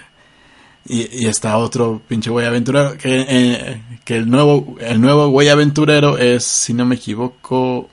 Y, 0.88 1.28
está 1.28 1.58
otro 1.58 2.02
pinche 2.08 2.32
güey 2.32 2.48
aventurero. 2.48 2.98
Que, 2.98 3.26
eh, 3.30 3.82
que 4.04 4.16
el 4.16 4.28
nuevo 4.28 4.78
el 4.80 5.00
nuevo 5.00 5.28
güey 5.30 5.50
aventurero 5.50 6.18
es, 6.18 6.44
si 6.44 6.74
no 6.74 6.86
me 6.86 6.96
equivoco. 6.96 7.92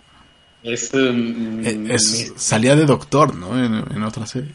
Es, 0.63 0.95
um, 0.95 1.65
eh, 1.65 1.99
salía 2.37 2.77
de 2.77 2.87
doctor, 2.87 3.35
¿no? 3.35 3.63
En, 3.63 4.03
otra 4.03 4.27
serie. 4.27 4.53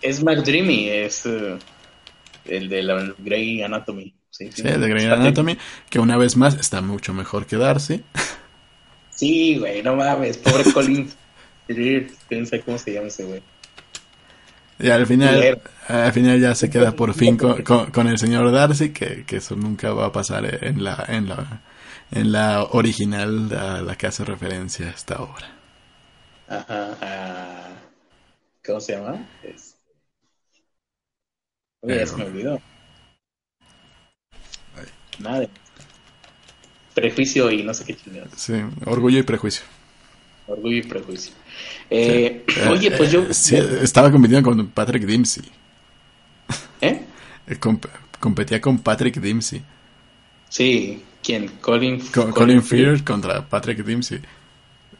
Es 0.00 0.22
McDreamy, 0.22 0.88
es 0.88 1.26
uh, 1.26 1.58
el 2.46 2.68
de 2.68 2.82
la 2.82 3.14
Grey 3.18 3.62
Anatomy. 3.62 4.14
Sí, 4.30 4.48
de 4.62 4.88
Grey 4.88 5.06
Anatomy, 5.06 5.58
que 5.90 5.98
una 5.98 6.16
vez 6.16 6.36
más 6.36 6.54
está 6.54 6.80
mucho 6.80 7.12
mejor 7.12 7.46
que 7.46 7.56
Darcy. 7.56 8.02
Sí, 9.10 9.58
güey, 9.58 9.82
no 9.82 9.96
mames, 9.96 10.38
pobre 10.38 10.64
Colin. 10.72 11.10
Piensa 12.28 12.58
cómo 12.60 12.78
se 12.78 12.94
llama 12.94 13.08
ese 13.08 13.24
güey. 13.24 13.42
Y 14.80 14.90
al 14.90 15.06
final, 15.06 15.60
al 15.88 16.12
final 16.12 16.40
ya 16.40 16.54
se 16.54 16.70
queda 16.70 16.92
por 16.92 17.12
fin 17.14 17.36
con, 17.62 17.62
con, 17.62 18.08
el 18.08 18.18
señor 18.18 18.50
Darcy, 18.52 18.90
que, 18.90 19.24
que, 19.26 19.38
eso 19.38 19.56
nunca 19.56 19.92
va 19.92 20.06
a 20.06 20.12
pasar 20.12 20.64
en 20.64 20.84
la, 20.84 21.04
en 21.08 21.28
la, 21.28 21.60
en 22.10 22.32
la 22.32 22.64
original 22.64 23.52
a 23.52 23.82
la 23.82 23.96
que 23.96 24.06
hace 24.06 24.24
referencia 24.24 24.88
esta 24.90 25.22
obra. 25.22 25.54
Ajá, 26.48 27.68
¿cómo 28.64 28.80
se 28.80 28.92
llama? 28.94 29.28
Es... 29.42 29.76
Oye, 31.80 32.06
se 32.06 32.16
me 32.16 32.24
olvidó. 32.24 32.60
Nada. 35.18 35.48
Prejuicio 36.94 37.50
y 37.50 37.62
no 37.62 37.74
sé 37.74 37.84
qué 37.84 37.94
chingados. 37.94 38.32
Sí, 38.36 38.54
orgullo 38.86 39.18
y 39.18 39.22
prejuicio. 39.22 39.64
Orgullo 40.46 40.76
y 40.76 40.82
prejuicio. 40.82 41.34
Eh, 41.90 42.44
Oye, 42.70 42.90
pues 42.92 43.12
yo. 43.12 43.22
estaba 43.28 44.10
compitiendo 44.10 44.48
con 44.50 44.68
Patrick 44.68 45.04
Dempsey. 45.04 45.44
¿Eh? 46.80 47.04
competía 48.18 48.60
con 48.60 48.78
Patrick 48.78 49.16
Dempsey. 49.16 49.62
Sí, 50.48 51.02
¿quién? 51.28 51.48
Colin, 51.60 52.00
Colin, 52.32 52.62
Fear 52.62 53.04
contra 53.04 53.46
Patrick 53.46 53.84
Dempsey. 53.84 54.20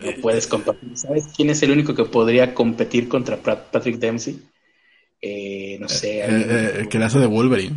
No 0.00 0.12
puedes 0.20 0.46
competir. 0.46 0.96
¿Sabes 0.96 1.28
quién 1.34 1.50
es 1.50 1.62
el 1.62 1.70
único 1.70 1.94
que 1.94 2.04
podría 2.04 2.54
competir 2.54 3.08
contra 3.08 3.36
Patrick 3.42 3.96
Dempsey? 3.96 4.38
Eh, 5.20 5.78
no 5.80 5.88
sé. 5.88 6.20
Eh, 6.20 6.26
eh, 6.28 6.86
que 6.88 6.98
le 6.98 7.06
hace 7.06 7.18
de 7.18 7.26
Wolverine. 7.26 7.76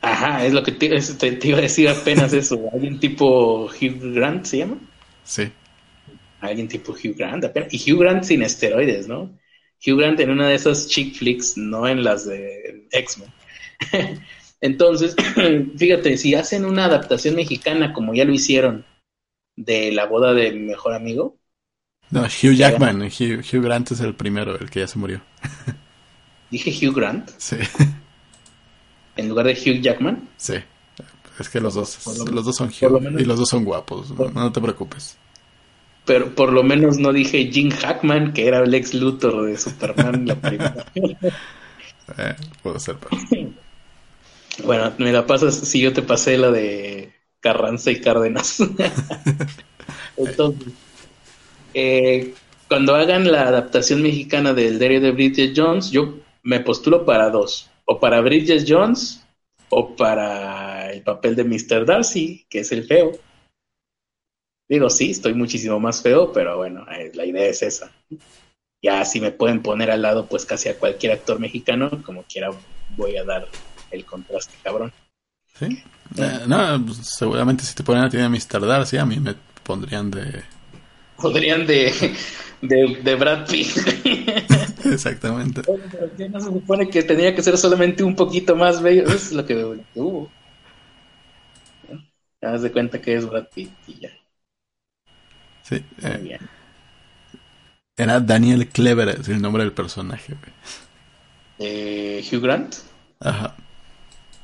Ajá, 0.00 0.44
es 0.44 0.52
lo 0.52 0.62
que 0.62 0.72
te, 0.72 0.88
te, 1.00 1.48
iba 1.48 1.58
a 1.58 1.62
decir 1.62 1.88
apenas 1.88 2.32
eso. 2.32 2.68
¿Alguien 2.72 2.98
tipo 2.98 3.66
Hugh 3.66 4.14
Grant 4.14 4.44
se 4.44 4.58
llama? 4.58 4.78
Sí 5.24 5.50
alguien 6.42 6.68
tipo 6.68 6.92
Hugh 6.92 7.14
Grant, 7.16 7.44
y 7.70 7.92
Hugh 7.92 8.00
Grant 8.00 8.24
sin 8.24 8.42
esteroides, 8.42 9.08
¿no? 9.08 9.30
Hugh 9.86 9.98
Grant 9.98 10.20
en 10.20 10.30
una 10.30 10.48
de 10.48 10.56
esas 10.56 10.88
chick 10.88 11.14
flicks, 11.14 11.56
no 11.56 11.88
en 11.88 12.04
las 12.04 12.26
de 12.26 12.86
X-Men. 12.90 13.30
Entonces, 14.62 15.14
fíjate, 15.76 16.16
si 16.16 16.34
hacen 16.34 16.64
una 16.64 16.86
adaptación 16.86 17.34
mexicana 17.34 17.92
como 17.92 18.14
ya 18.14 18.24
lo 18.24 18.32
hicieron 18.32 18.86
de 19.56 19.92
la 19.92 20.06
boda 20.06 20.32
de 20.32 20.52
mi 20.52 20.60
mejor 20.60 20.94
amigo. 20.94 21.36
No, 22.10 22.22
Hugh 22.22 22.54
Jackman, 22.54 23.02
Hugh, 23.02 23.62
Grant 23.62 23.90
es 23.90 24.00
el 24.00 24.14
primero, 24.14 24.58
el 24.58 24.70
que 24.70 24.80
ya 24.80 24.86
se 24.86 24.98
murió. 24.98 25.20
¿Dije 26.50 26.70
Hugh 26.70 26.94
Grant? 26.94 27.30
Sí. 27.36 27.56
¿En 29.16 29.28
lugar 29.28 29.46
de 29.46 29.52
Hugh 29.52 29.82
Jackman? 29.82 30.30
Sí. 30.38 30.54
Es 31.38 31.48
que 31.50 31.60
los 31.60 31.74
dos, 31.74 31.98
los 32.30 32.44
dos 32.44 32.56
son 32.56 32.68
Hugh 32.68 33.20
y 33.20 33.24
los 33.24 33.38
dos 33.38 33.48
son 33.48 33.64
guapos, 33.64 34.10
no 34.10 34.52
te 34.52 34.60
preocupes 34.60 35.18
pero 36.04 36.34
por 36.34 36.52
lo 36.52 36.62
menos 36.62 36.98
no 36.98 37.12
dije 37.12 37.50
Jim 37.52 37.70
Hackman, 37.70 38.32
que 38.32 38.46
era 38.46 38.60
el 38.60 38.74
ex 38.74 38.94
Luthor 38.94 39.46
de 39.46 39.56
Superman 39.56 40.26
la 40.26 40.34
primera. 40.34 40.86
eh, 40.94 42.34
puedo 42.62 42.78
ser. 42.78 42.96
Bueno, 44.64 44.92
me 44.98 45.12
la 45.12 45.26
pasas 45.26 45.54
si 45.54 45.80
yo 45.80 45.92
te 45.92 46.02
pasé 46.02 46.36
la 46.36 46.50
de 46.50 47.12
Carranza 47.40 47.90
y 47.90 48.00
Cárdenas. 48.00 48.58
Entonces, 50.16 50.72
eh, 51.74 52.34
cuando 52.68 52.94
hagan 52.94 53.30
la 53.30 53.48
adaptación 53.48 54.02
mexicana 54.02 54.54
del 54.54 54.78
diario 54.78 55.00
de 55.00 55.10
Bridget 55.10 55.52
Jones, 55.56 55.90
yo 55.90 56.18
me 56.42 56.60
postulo 56.60 57.04
para 57.04 57.30
dos. 57.30 57.70
O 57.84 57.98
para 57.98 58.20
Bridget 58.20 58.64
Jones 58.66 59.26
o 59.68 59.96
para 59.96 60.92
el 60.92 61.02
papel 61.02 61.34
de 61.34 61.44
Mr. 61.44 61.86
Darcy, 61.86 62.46
que 62.48 62.60
es 62.60 62.72
el 62.72 62.84
feo. 62.84 63.12
Digo, 64.68 64.88
sí, 64.90 65.10
estoy 65.10 65.34
muchísimo 65.34 65.80
más 65.80 66.02
feo, 66.02 66.32
pero 66.32 66.56
bueno, 66.58 66.86
eh, 66.90 67.10
la 67.14 67.26
idea 67.26 67.46
es 67.46 67.62
esa. 67.62 67.90
Ya 68.82 69.04
si 69.04 69.20
me 69.20 69.32
pueden 69.32 69.62
poner 69.62 69.90
al 69.90 70.02
lado, 70.02 70.26
pues 70.26 70.44
casi 70.44 70.68
a 70.68 70.78
cualquier 70.78 71.12
actor 71.12 71.38
mexicano, 71.38 72.02
como 72.04 72.22
quiera, 72.24 72.50
voy 72.96 73.16
a 73.16 73.24
dar 73.24 73.48
el 73.92 74.04
contraste, 74.04 74.54
cabrón. 74.62 74.92
Sí. 75.58 75.82
Eh, 76.16 76.40
no, 76.46 76.84
pues, 76.84 76.98
seguramente 76.98 77.64
si 77.64 77.74
te 77.74 77.82
ponen 77.82 78.04
a 78.04 78.10
ti 78.10 78.16
de 78.16 78.28
Mr. 78.28 78.66
Darcy, 78.66 78.96
a 78.96 79.06
mí 79.06 79.20
me 79.20 79.34
pondrían 79.62 80.10
de. 80.10 80.42
Podrían 81.16 81.66
de. 81.66 81.92
de, 82.60 83.14
Brad 83.14 83.46
Pitt. 83.48 83.68
Exactamente. 84.84 85.62
no 86.30 86.40
se 86.40 86.46
supone 86.46 86.88
que 86.88 87.02
tenía 87.02 87.34
que 87.34 87.42
ser 87.42 87.56
solamente 87.56 88.02
un 88.02 88.16
poquito 88.16 88.56
más 88.56 88.82
bello. 88.82 89.04
Eso 89.04 89.14
es 89.14 89.32
lo 89.32 89.46
que, 89.46 89.84
hubo. 89.94 90.30
Haz 92.40 92.62
de 92.62 92.72
cuenta 92.72 93.00
que 93.00 93.14
es 93.14 93.28
Brad 93.28 93.46
Pitt 93.54 93.70
y 93.86 94.00
ya. 94.00 94.10
Sí. 95.62 95.84
Eh, 96.02 96.38
era 97.96 98.20
Daniel 98.20 98.68
Clever, 98.68 99.08
es 99.10 99.28
el 99.28 99.40
nombre 99.40 99.62
del 99.62 99.72
personaje. 99.72 100.34
Eh, 101.58 102.24
Hugh 102.30 102.40
Grant. 102.40 102.74
Ajá. 103.20 103.54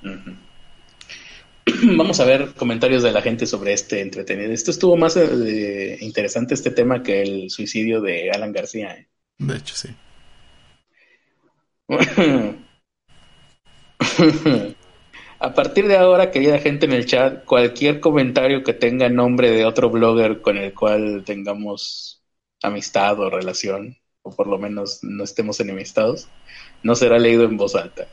Vamos 1.96 2.20
a 2.20 2.24
ver 2.24 2.54
comentarios 2.54 3.02
de 3.02 3.12
la 3.12 3.22
gente 3.22 3.46
sobre 3.46 3.72
este 3.72 4.00
entretenido. 4.00 4.52
Esto 4.52 4.70
estuvo 4.70 4.96
más 4.96 5.16
eh, 5.16 5.98
interesante 6.00 6.54
este 6.54 6.70
tema 6.70 7.02
que 7.02 7.22
el 7.22 7.50
suicidio 7.50 8.00
de 8.00 8.30
Alan 8.30 8.52
García. 8.52 8.94
¿eh? 8.94 9.08
De 9.38 9.56
hecho, 9.56 9.74
sí. 9.76 9.88
A 15.40 15.54
partir 15.54 15.86
de 15.86 15.96
ahora, 15.96 16.32
querida 16.32 16.58
gente 16.58 16.86
en 16.86 16.92
el 16.92 17.06
chat, 17.06 17.44
cualquier 17.44 18.00
comentario 18.00 18.64
que 18.64 18.72
tenga 18.72 19.08
nombre 19.08 19.52
de 19.52 19.64
otro 19.64 19.88
blogger 19.88 20.42
con 20.42 20.56
el 20.56 20.74
cual 20.74 21.22
tengamos 21.24 22.24
amistad 22.60 23.20
o 23.20 23.30
relación, 23.30 23.96
o 24.22 24.34
por 24.34 24.48
lo 24.48 24.58
menos 24.58 24.98
no 25.02 25.22
estemos 25.22 25.60
enemistados, 25.60 26.26
no 26.82 26.96
será 26.96 27.20
leído 27.20 27.44
en 27.44 27.56
voz 27.56 27.76
alta. 27.76 28.08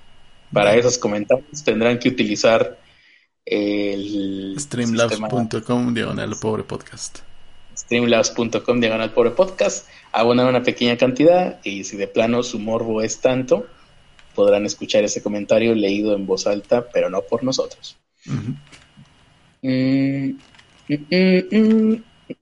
Para 0.52 0.76
esos 0.76 0.98
comentarios 0.98 1.64
tendrán 1.64 2.00
que 2.00 2.10
utilizar 2.10 2.78
el 3.46 4.56
streamlabs.com 4.60 5.94
diagonal 5.94 6.36
pobre 6.40 6.64
podcast. 6.64 7.20
Streamlabs.com 7.78 8.80
diagonal 8.80 9.12
pobre 9.12 9.32
podcast, 9.32 9.88
abonar 10.12 10.48
una 10.48 10.64
pequeña 10.64 10.98
cantidad 10.98 11.60
y 11.64 11.84
si 11.84 11.98
de 11.98 12.08
plano 12.08 12.42
su 12.42 12.58
morbo 12.58 13.02
es 13.02 13.20
tanto, 13.20 13.68
podrán 14.34 14.66
escuchar 14.66 15.04
ese 15.04 15.22
comentario 15.22 15.76
leído 15.76 16.16
en 16.16 16.26
voz 16.26 16.48
alta, 16.48 16.88
pero 16.92 17.10
no 17.10 17.22
por 17.22 17.44
nosotros. 17.44 17.98
Mm, 19.62 20.38
mm, 20.88 21.96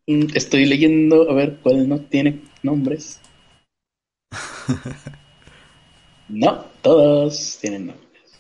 mm, 0.08 0.28
estoy 0.34 0.66
leyendo, 0.66 1.30
a 1.30 1.34
ver 1.34 1.58
cuál 1.62 1.90
no 1.90 2.00
tiene 2.00 2.42
nombres. 2.62 3.20
no, 6.30 6.66
todos 6.84 7.58
tienen 7.60 7.88
nombres. 7.88 8.40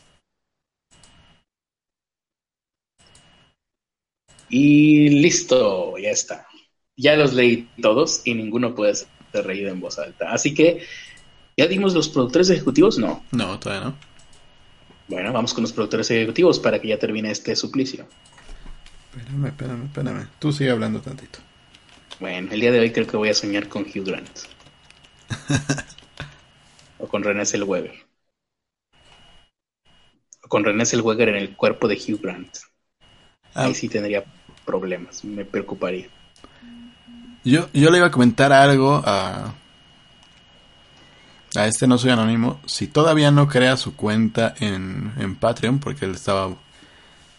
Y 4.50 5.10
listo, 5.10 5.98
ya 5.98 6.12
está. 6.12 6.46
Ya 6.96 7.16
los 7.16 7.34
leí 7.34 7.68
todos 7.82 8.22
y 8.24 8.36
ninguno 8.36 8.76
puede 8.76 8.94
ser 8.94 9.08
reído 9.34 9.72
en 9.72 9.80
voz 9.80 9.98
alta. 9.98 10.32
Así 10.32 10.54
que 10.54 10.86
¿Ya 11.56 11.68
dimos 11.68 11.94
los 11.94 12.10
productores 12.10 12.50
ejecutivos? 12.50 12.98
No. 12.98 13.24
No, 13.32 13.60
todavía 13.60 13.90
no. 13.90 13.96
Bueno, 15.08 15.32
vamos 15.32 15.54
con 15.54 15.62
los 15.62 15.72
productores 15.72 16.10
ejecutivos 16.10 16.60
para 16.60 16.80
que 16.80 16.88
ya 16.88 16.98
termine 16.98 17.30
este 17.30 17.56
suplicio. 17.56 18.08
Espérame, 19.16 19.48
espérame, 19.48 19.86
espérame. 19.86 20.28
Tú 20.40 20.52
sigue 20.52 20.72
hablando 20.72 21.00
tantito. 21.02 21.40
Bueno, 22.20 22.52
el 22.52 22.60
día 22.60 22.72
de 22.72 22.80
hoy 22.80 22.92
creo 22.92 23.06
que 23.06 23.18
voy 23.18 23.30
a 23.30 23.34
soñar 23.36 23.68
con 23.68 23.84
Hugh 23.84 24.06
Grant. 24.06 24.40
o 26.98 27.08
con 27.08 27.24
René 27.24 27.46
Zellweger. 27.46 28.03
Con 30.48 30.64
René 30.64 30.86
Zellweger 30.86 31.30
en 31.30 31.36
el 31.36 31.56
cuerpo 31.56 31.88
de 31.88 31.96
Hugh 31.96 32.22
Grant. 32.22 32.58
Ahí 33.54 33.72
ah. 33.72 33.74
sí 33.74 33.88
tendría 33.88 34.24
problemas, 34.66 35.24
me 35.24 35.46
preocuparía. 35.46 36.08
Yo, 37.44 37.70
yo 37.74 37.92
le 37.92 37.98
iba 37.98 38.08
a 38.08 38.12
comentar 38.12 38.54
algo 38.54 39.02
a, 39.06 39.54
a 41.56 41.68
este 41.68 41.88
no 41.88 41.98
soy 41.98 42.12
anónimo, 42.12 42.62
si 42.66 42.88
todavía 42.88 43.32
no 43.32 43.48
crea 43.48 43.78
su 43.78 43.96
cuenta 43.96 44.56
en, 44.60 45.14
en 45.18 45.36
Patreon, 45.36 45.80
porque 45.80 46.06
él 46.06 46.12
estaba 46.12 46.56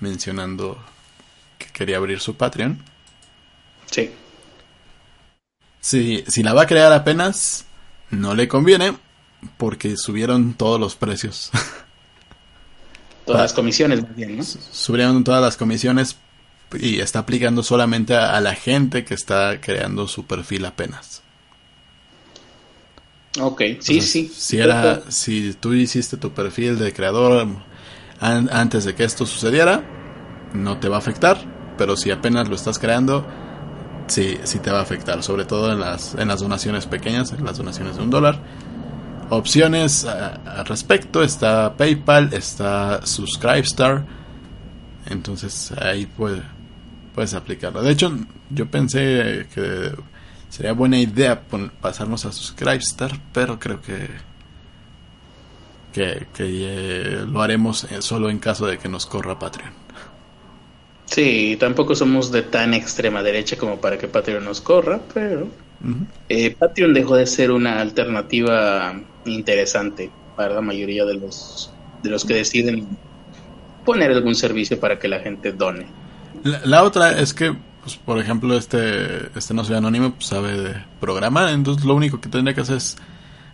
mencionando 0.01 0.79
que 1.59 1.67
quería 1.67 1.97
abrir 1.97 2.21
su 2.21 2.37
Patreon. 2.37 2.79
Sí. 3.91 4.11
Si, 5.81 6.25
si 6.27 6.43
la 6.43 6.53
va 6.53 6.63
a 6.63 6.67
crear 6.67 6.93
apenas, 6.93 7.65
no 8.11 8.35
le 8.35 8.47
conviene, 8.47 8.97
porque 9.57 9.97
subieron 9.97 10.55
todos 10.55 10.79
los 10.79 10.97
precios. 10.97 11.51
Todas 13.25 13.43
las 13.43 13.53
comisiones, 13.53 14.03
más 14.03 14.15
bien, 14.15 14.37
¿no? 14.37 14.43
Subieron 14.45 15.25
todas 15.25 15.41
las 15.41 15.57
comisiones 15.57 16.17
y 16.79 17.01
está 17.01 17.21
aplicando 17.21 17.63
solamente 17.63 18.15
a 18.15 18.41
la 18.41 18.55
gente 18.55 19.05
que 19.05 19.15
está 19.15 19.61
creando 19.61 20.09
su 20.09 20.27
perfil 20.27 20.67
apenas. 20.67 21.25
Ok, 23.41 23.63
sí, 23.81 24.01
sí. 24.01 24.31
Si, 24.33 24.59
era, 24.59 25.11
si 25.11 25.55
tú 25.55 25.73
hiciste 25.73 26.17
tu 26.17 26.31
perfil 26.31 26.79
de 26.79 26.93
creador 26.93 27.49
antes 28.21 28.85
de 28.85 28.95
que 28.95 29.05
esto 29.05 29.27
sucediera, 29.27 29.83
no 30.53 30.79
te 30.79 30.89
va 30.89 30.97
a 30.97 30.99
afectar, 31.01 31.39
pero 31.77 31.97
si 31.97 32.13
apenas 32.13 32.49
lo 32.49 32.55
estás 32.55 32.79
creando, 32.79 33.27
sí, 34.07 34.39
sí 34.45 34.61
te 34.61 34.71
va 34.71 34.79
a 34.79 34.83
afectar, 34.83 35.23
sobre 35.23 35.45
todo 35.47 35.73
en 35.73 35.81
las, 35.81 36.15
en 36.15 36.29
las 36.29 36.41
donaciones 36.41 36.87
pequeñas, 36.87 37.33
en 37.33 37.45
las 37.45 37.59
donaciones 37.59 37.97
de 37.97 38.03
un 38.03 38.11
dólar. 38.11 38.41
Opciones 39.31 40.05
al 40.05 40.67
respecto, 40.67 41.23
está 41.23 41.77
PayPal, 41.77 42.33
está 42.33 43.05
Subscribestar, 43.07 44.05
entonces 45.07 45.73
ahí 45.73 46.07
puede, 46.07 46.43
puedes 47.15 47.35
aplicarlo. 47.35 47.83
De 47.83 47.93
hecho, 47.93 48.13
yo 48.51 48.67
pensé 48.67 49.47
que 49.55 49.93
sería 50.49 50.73
buena 50.73 50.99
idea 50.99 51.43
pasarnos 51.81 52.25
a 52.27 52.33
Subscribestar, 52.33 53.13
pero 53.33 53.59
creo 53.59 53.81
que 53.81 54.09
que, 55.95 56.27
eh, 56.39 57.25
lo 57.27 57.41
haremos 57.41 57.85
eh, 57.85 58.03
solo 58.03 58.29
en 58.29 58.39
caso 58.39 58.67
de 58.67 58.79
que 58.79 58.89
nos 58.89 59.07
corra 59.07 59.39
Patreon. 59.39 59.73
Sí, 61.07 61.57
tampoco 61.61 61.95
somos 61.95 62.33
de 62.33 62.43
tan 62.43 62.75
extrema 62.75 63.23
derecha 63.23 63.57
como 63.57 63.81
para 63.81 63.97
que 63.97 64.09
Patreon 64.09 64.45
nos 64.45 64.61
corra, 64.61 65.01
pero 65.13 65.47
eh, 66.29 66.57
Patreon 66.59 66.95
dejó 66.95 67.17
de 67.17 67.27
ser 67.27 67.51
una 67.51 67.81
alternativa 67.81 68.95
interesante 69.27 70.11
para 70.37 70.55
la 70.55 70.61
mayoría 70.61 71.05
de 71.05 71.15
los 71.15 71.71
de 72.03 72.11
los 72.11 72.25
que 72.25 72.35
deciden 72.35 72.87
poner 73.85 74.13
algún 74.13 74.35
servicio 74.35 74.79
para 74.79 74.99
que 74.99 75.09
la 75.09 75.21
gente 75.21 75.53
done. 75.53 75.87
La, 76.43 76.83
otra 76.83 77.19
es 77.19 77.33
que, 77.33 77.55
pues, 77.83 77.97
por 77.97 78.19
ejemplo, 78.19 78.57
este, 78.57 79.29
este 79.37 79.55
no 79.55 79.65
soy 79.65 79.77
anónimo, 79.77 80.13
pues, 80.13 80.27
sabe 80.27 80.59
de 80.59 80.75
programar, 81.01 81.49
entonces 81.51 81.85
lo 81.85 81.95
único 81.95 82.21
que 82.21 82.29
tendría 82.29 82.55
que 82.55 82.61
hacer 82.61 82.77
es, 82.77 82.97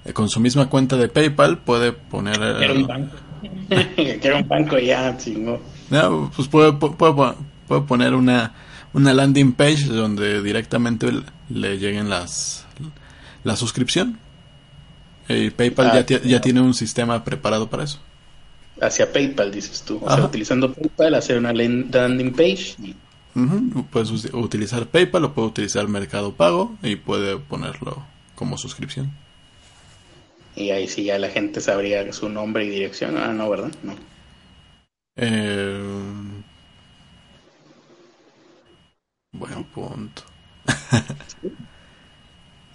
eh, 0.05 0.12
con 0.12 0.28
su 0.28 0.40
misma 0.40 0.69
cuenta 0.69 0.97
de 0.97 1.09
PayPal, 1.09 1.59
puede 1.59 1.93
poner... 1.93 2.36
Quiero 2.59 2.74
un 2.74 2.86
banco. 2.86 3.16
Quiero 4.20 4.36
un 4.39 4.48
banco 4.48 4.78
ya, 4.78 5.16
chingo. 5.16 5.61
No, 5.90 6.31
pues 6.35 6.48
puede, 6.48 6.73
puede, 6.73 7.35
puede, 7.69 7.82
poner 7.82 8.15
una, 8.15 8.52
una 8.93 9.15
landing 9.15 9.52
page 9.52 9.86
donde 9.86 10.43
directamente 10.43 11.12
le 11.51 11.79
lleguen 11.79 12.09
las 12.09 12.67
la 13.45 13.57
suscripción. 13.57 14.19
Y 15.29 15.51
PayPal 15.51 16.07
ya, 16.07 16.17
ah, 16.17 16.21
ya 16.25 16.41
tiene 16.41 16.61
un 16.61 16.75
sistema 16.75 17.23
preparado 17.23 17.71
para 17.71 17.85
eso 17.85 18.01
hacia 18.81 19.13
PayPal, 19.13 19.53
dices 19.53 19.83
tú. 19.83 20.01
O 20.03 20.15
sea, 20.15 20.25
utilizando 20.25 20.73
PayPal, 20.73 21.15
hacer 21.15 21.39
una 21.39 21.53
landing 21.53 22.33
page. 22.33 22.77
Puedes 23.91 24.11
utilizar 24.33 24.87
PayPal 24.87 25.25
o 25.25 25.35
puede 25.35 25.49
utilizar 25.49 25.87
Mercado 25.89 26.35
Pago 26.35 26.77
y 26.83 26.97
puede 26.97 27.39
ponerlo 27.39 28.05
como 28.35 28.59
suscripción. 28.59 29.13
Y 30.57 30.71
ahí 30.71 30.89
sí 30.89 31.05
ya 31.05 31.19
la 31.19 31.29
gente 31.29 31.61
sabría 31.61 32.13
su 32.13 32.29
nombre 32.29 32.65
y 32.65 32.71
dirección. 32.71 33.17
Ah, 33.17 33.33
no, 33.33 33.49
¿verdad? 33.49 33.71
No. 33.83 33.95
Eh... 35.17 35.81
Buen 39.33 39.65
punto. 39.65 40.23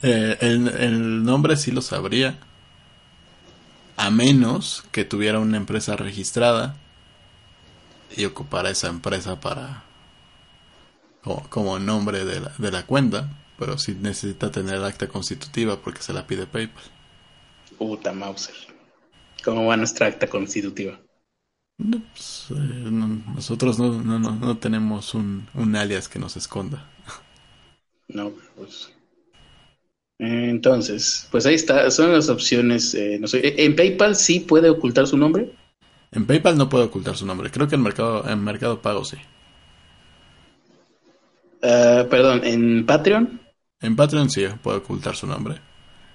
Eh, 0.08 0.38
el, 0.42 0.68
el 0.68 1.24
nombre 1.24 1.58
sí 1.58 1.72
lo 1.72 1.82
sabría 1.82 2.38
a 3.98 4.10
menos 4.12 4.84
que 4.92 5.06
tuviera 5.06 5.40
una 5.40 5.58
empresa 5.58 5.96
registrada 5.96 6.76
y 8.16 8.26
ocupara 8.26 8.70
esa 8.70 8.88
empresa 8.88 9.40
para 9.40 9.84
como, 11.50 11.80
nombre 11.80 12.24
de 12.24 12.40
la, 12.40 12.52
de 12.58 12.72
la 12.72 12.86
cuenta, 12.86 13.30
pero 13.58 13.80
sí 13.80 13.98
necesita 14.00 14.52
tener 14.52 14.84
acta 14.84 15.08
constitutiva 15.08 15.82
porque 15.82 16.04
se 16.04 16.14
la 16.14 16.28
pide 16.28 16.46
PayPal. 16.46 16.84
Puta 17.78 18.12
Mauser. 18.14 18.56
¿Cómo 19.44 19.66
va 19.66 19.78
nuestra 19.78 20.08
acta 20.08 20.28
constitutiva? 20.28 21.00
Pues, 21.78 22.48
eh, 22.52 22.90
nosotros 22.90 23.80
no, 23.80 24.02
no, 24.02 24.20
no, 24.20 24.58
tenemos 24.58 25.14
un, 25.14 25.48
un 25.54 25.76
alias 25.76 26.08
que 26.08 26.20
nos 26.20 26.38
esconda. 26.38 26.86
No, 28.08 28.32
pues 28.56 28.95
entonces, 30.18 31.28
pues 31.32 31.46
ahí 31.46 31.56
está, 31.56 31.92
son 31.92 32.14
las 32.14 32.30
opciones. 32.30 32.94
Eh, 32.94 33.18
no 33.20 33.28
sé, 33.28 33.64
¿En 33.64 33.76
PayPal 33.76 34.16
sí 34.16 34.40
puede 34.40 34.70
ocultar 34.70 35.08
su 35.08 35.18
nombre? 35.18 35.52
En 36.12 36.26
PayPal 36.26 36.58
no 36.58 36.70
puede 36.70 36.86
ocultar 36.86 37.18
su 37.18 37.26
nombre. 37.26 37.52
Creo 37.52 37.68
que 37.68 37.76
en 37.76 37.82
Mercado, 37.82 38.28
en 38.30 38.44
mercado 38.44 38.82
Pago 38.82 39.04
sí. 39.04 39.18
Ah, 41.62 42.06
perdón, 42.10 42.42
¿en 42.44 42.86
Patreon? 42.86 43.42
En 43.82 43.96
Patreon 43.96 44.30
sí 44.30 44.46
puede 44.62 44.78
ocultar 44.78 45.16
su 45.16 45.28
nombre. 45.28 45.60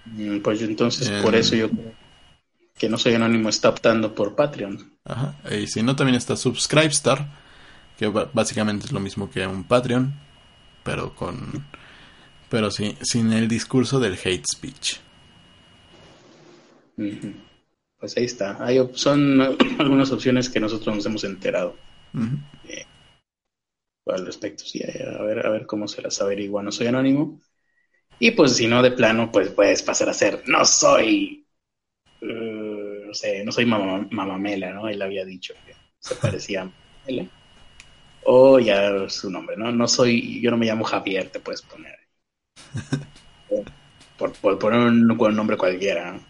Mm, 0.06 0.38
pues 0.38 0.62
entonces, 0.62 1.10
por 1.22 1.34
eso 1.34 1.54
yo 1.54 1.68
creo 1.68 1.92
que 2.80 2.88
no 2.88 2.96
soy 2.96 3.14
anónimo 3.14 3.50
está 3.50 3.68
optando 3.68 4.14
por 4.14 4.34
Patreon. 4.34 4.96
Ajá. 5.04 5.34
Y 5.50 5.66
si 5.66 5.82
no, 5.82 5.94
también 5.94 6.16
está 6.16 6.34
Subscribestar, 6.34 7.28
que 7.98 8.08
básicamente 8.08 8.86
es 8.86 8.92
lo 8.92 9.00
mismo 9.00 9.30
que 9.30 9.46
un 9.46 9.64
Patreon, 9.64 10.14
pero 10.82 11.14
con 11.14 11.66
pero 12.50 12.70
sí, 12.70 12.96
sin 13.00 13.32
el 13.32 13.46
discurso 13.46 14.00
del 14.00 14.18
hate 14.22 14.44
speech. 14.44 14.96
Pues 17.98 18.16
ahí 18.16 18.24
está. 18.24 18.62
Hay 18.62 18.78
son 18.92 19.40
algunas 19.78 20.10
opciones 20.10 20.50
que 20.50 20.60
nosotros 20.60 20.96
nos 20.96 21.06
hemos 21.06 21.24
enterado. 21.24 21.76
Eh, 22.68 22.84
al 24.06 24.26
respecto, 24.26 24.64
sí, 24.64 24.82
a 24.82 25.22
ver, 25.22 25.46
a 25.46 25.50
ver 25.50 25.64
cómo 25.64 25.86
se 25.86 26.02
las 26.02 26.20
averigua. 26.20 26.62
No 26.62 26.72
soy 26.72 26.88
anónimo. 26.88 27.40
Y 28.18 28.32
pues 28.32 28.56
si 28.56 28.66
no, 28.66 28.82
de 28.82 28.90
plano, 28.90 29.30
pues 29.30 29.50
puedes 29.50 29.82
pasar 29.82 30.08
a 30.10 30.14
ser, 30.14 30.42
no 30.46 30.62
soy, 30.66 31.46
uh, 32.20 33.06
no 33.06 33.14
sé, 33.14 33.44
no 33.44 33.52
soy 33.52 33.64
mamamela, 33.64 34.74
¿no? 34.74 34.88
Él 34.88 35.00
había 35.00 35.24
dicho 35.24 35.54
que 35.64 35.74
se 36.00 36.14
parecía 36.20 36.62
a 36.62 36.64
Mamamela. 36.64 37.30
O 38.24 38.58
ya 38.58 39.08
su 39.08 39.30
nombre, 39.30 39.56
¿no? 39.56 39.72
No 39.72 39.88
soy, 39.88 40.40
yo 40.42 40.50
no 40.50 40.58
me 40.58 40.66
llamo 40.66 40.84
Javier, 40.84 41.30
te 41.30 41.40
puedes 41.40 41.62
poner 41.62 41.99
por, 44.18 44.58
poner 44.58 44.80
un, 44.80 45.06
nombre 45.06 45.56
cualquiera. 45.56 46.20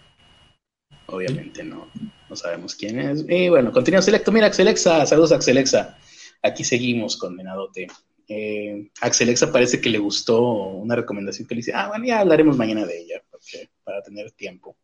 Obviamente 1.07 1.65
no, 1.65 1.89
no 2.29 2.37
sabemos 2.37 2.75
quién 2.75 3.01
es. 3.01 3.25
Y 3.29 3.49
bueno, 3.49 3.73
continúa 3.73 4.03
selecto. 4.03 4.31
Mira, 4.31 4.47
Axelexa, 4.47 5.05
saludos 5.07 5.33
Axelexa. 5.33 5.99
Aquí 6.43 6.65
seguimos, 6.65 7.17
condenadote. 7.17 7.89
Eh, 8.29 8.91
Axelexa 9.01 9.51
parece 9.51 9.81
que 9.81 9.91
le 9.91 9.99
gustó 9.99 10.41
una 10.41 10.95
recomendación 10.95 11.49
que 11.49 11.57
le 11.57 11.63
ah, 11.75 11.89
bueno, 11.89 12.05
ya 12.05 12.21
hablaremos 12.21 12.57
mañana 12.57 12.87
de 12.87 13.01
ella, 13.01 13.23
para 13.83 14.03
tener 14.03 14.31
tiempo. 14.31 14.77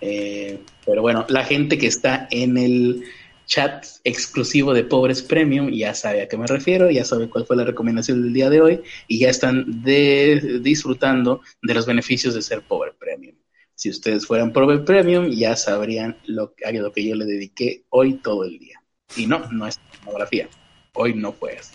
Eh, 0.00 0.60
pero 0.84 1.02
bueno, 1.02 1.24
la 1.28 1.44
gente 1.44 1.78
que 1.78 1.86
está 1.86 2.28
en 2.30 2.56
el 2.56 3.04
chat 3.48 3.86
exclusivo 4.04 4.74
de 4.74 4.84
Pobres 4.84 5.22
Premium, 5.22 5.70
ya 5.70 5.94
sabe 5.94 6.22
a 6.22 6.28
qué 6.28 6.36
me 6.36 6.46
refiero, 6.46 6.90
ya 6.90 7.04
sabe 7.04 7.28
cuál 7.28 7.46
fue 7.46 7.56
la 7.56 7.64
recomendación 7.64 8.22
del 8.22 8.32
día 8.34 8.50
de 8.50 8.60
hoy 8.60 8.82
y 9.08 9.18
ya 9.18 9.30
están 9.30 9.82
disfrutando 9.82 11.40
de 11.62 11.74
los 11.74 11.86
beneficios 11.86 12.34
de 12.34 12.42
ser 12.42 12.62
Pobre 12.62 12.92
Premium. 12.92 13.34
Si 13.74 13.88
ustedes 13.88 14.26
fueran 14.26 14.52
Pobre 14.52 14.78
Premium, 14.80 15.30
ya 15.30 15.56
sabrían 15.56 16.18
lo, 16.26 16.54
a 16.64 16.70
lo 16.72 16.92
que 16.92 17.08
yo 17.08 17.14
le 17.14 17.24
dediqué 17.24 17.84
hoy 17.88 18.14
todo 18.14 18.44
el 18.44 18.58
día. 18.58 18.82
Y 19.16 19.26
no, 19.26 19.50
no 19.50 19.66
es 19.66 19.78
pornografía. 20.04 20.48
Hoy 20.92 21.14
no 21.14 21.32
fue 21.32 21.56
así. 21.56 21.74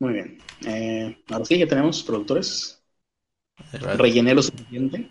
Muy 0.00 0.14
bien. 0.14 0.38
Eh, 0.66 1.22
ahora 1.28 1.44
sí, 1.44 1.58
ya 1.58 1.66
tenemos 1.66 2.02
productores. 2.02 2.82
¿Rellené 3.72 4.34
lo 4.34 4.42
suficiente? 4.42 5.06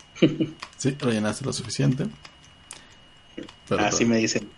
sí, 0.76 0.90
rellenaste 0.98 1.44
lo 1.44 1.52
suficiente. 1.52 2.06
Así 3.78 4.04
me 4.04 4.16
dicen. 4.18 4.48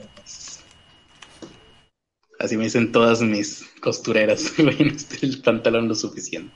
Así 2.39 2.57
me 2.57 2.65
dicen 2.65 2.91
todas 2.93 3.23
mis 3.23 3.65
costureras. 3.81 4.53
el 4.59 5.43
pantalón 5.43 5.89
lo 5.89 5.95
suficiente. 5.95 6.53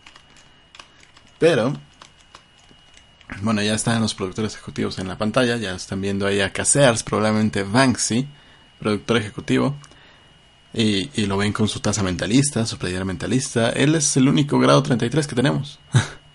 Pero, 1.38 1.74
bueno, 3.42 3.62
ya 3.62 3.74
están 3.74 4.00
los 4.00 4.14
productores 4.14 4.54
ejecutivos 4.54 4.98
en 4.98 5.08
la 5.08 5.18
pantalla. 5.18 5.56
Ya 5.56 5.74
están 5.74 6.00
viendo 6.00 6.26
ahí 6.26 6.40
a 6.40 6.52
Casears, 6.52 7.02
probablemente 7.02 7.62
Banksy, 7.62 8.26
productor 8.80 9.18
ejecutivo. 9.18 9.76
Y, 10.72 11.08
y, 11.14 11.26
lo 11.26 11.38
ven 11.38 11.52
con 11.52 11.68
su 11.68 11.80
tasa 11.80 12.02
mentalista, 12.02 12.66
su 12.66 12.76
playera 12.76 13.04
mentalista. 13.04 13.70
Él 13.70 13.94
es 13.94 14.16
el 14.16 14.28
único 14.28 14.58
grado 14.58 14.82
33 14.82 15.26
que 15.26 15.34
tenemos. 15.34 15.78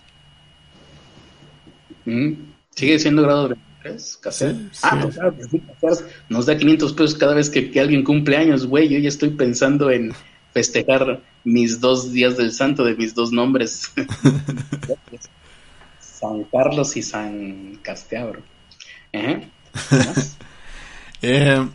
Mm, 2.03 2.33
sigue 2.71 2.97
siendo 2.97 3.21
grado 3.21 3.45
33 3.49 3.70
ah, 3.83 4.99
pues 5.01 5.15
claro, 5.15 5.35
pues 5.79 6.03
nos 6.29 6.45
da 6.45 6.57
500 6.57 6.93
pesos 6.93 7.15
cada 7.15 7.33
vez 7.33 7.49
que, 7.49 7.79
alguien 7.79 8.03
cumple 8.03 8.37
años, 8.37 8.67
güey. 8.67 8.89
Yo 8.89 8.99
ya 8.99 9.09
estoy 9.09 9.31
pensando 9.31 9.89
en 9.91 10.13
festejar 10.53 11.21
mis 11.43 11.79
dos 11.79 12.11
días 12.11 12.37
del 12.37 12.51
santo 12.51 12.83
de 12.83 12.95
mis 12.95 13.15
dos 13.15 13.31
nombres. 13.31 13.91
San 15.99 16.43
Carlos 16.45 16.97
y 16.97 17.01
San 17.01 17.79
Casteabro. 17.81 18.41
Eh, 21.23 21.67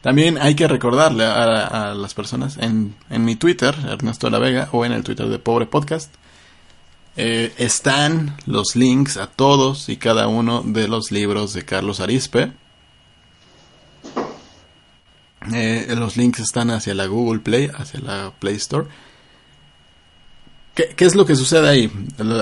también 0.00 0.38
hay 0.38 0.56
que 0.56 0.66
recordarle 0.66 1.24
a, 1.24 1.90
a 1.90 1.94
las 1.94 2.14
personas 2.14 2.56
en, 2.56 2.96
en, 3.10 3.24
mi 3.24 3.36
Twitter, 3.36 3.76
Ernesto 3.88 4.28
La 4.28 4.40
Vega, 4.40 4.68
o 4.72 4.84
en 4.84 4.90
el 4.90 5.04
Twitter 5.04 5.28
de 5.28 5.38
Pobre 5.38 5.66
Podcast, 5.66 6.12
eh, 7.20 7.52
están 7.58 8.36
los 8.46 8.76
links 8.76 9.16
a 9.16 9.26
todos 9.26 9.88
y 9.88 9.96
cada 9.96 10.28
uno 10.28 10.62
de 10.64 10.86
los 10.86 11.10
libros 11.10 11.52
de 11.52 11.64
Carlos 11.64 11.98
Arispe. 11.98 12.52
Eh, 15.52 15.92
los 15.98 16.16
links 16.16 16.38
están 16.38 16.70
hacia 16.70 16.94
la 16.94 17.06
Google 17.06 17.40
Play, 17.40 17.70
hacia 17.76 17.98
la 17.98 18.32
Play 18.38 18.54
Store. 18.54 18.86
¿qué, 20.76 20.94
¿qué, 20.94 21.04
es 21.06 21.16
lo 21.16 21.26
que 21.26 21.34
sucede 21.34 21.68
ahí? 21.68 21.90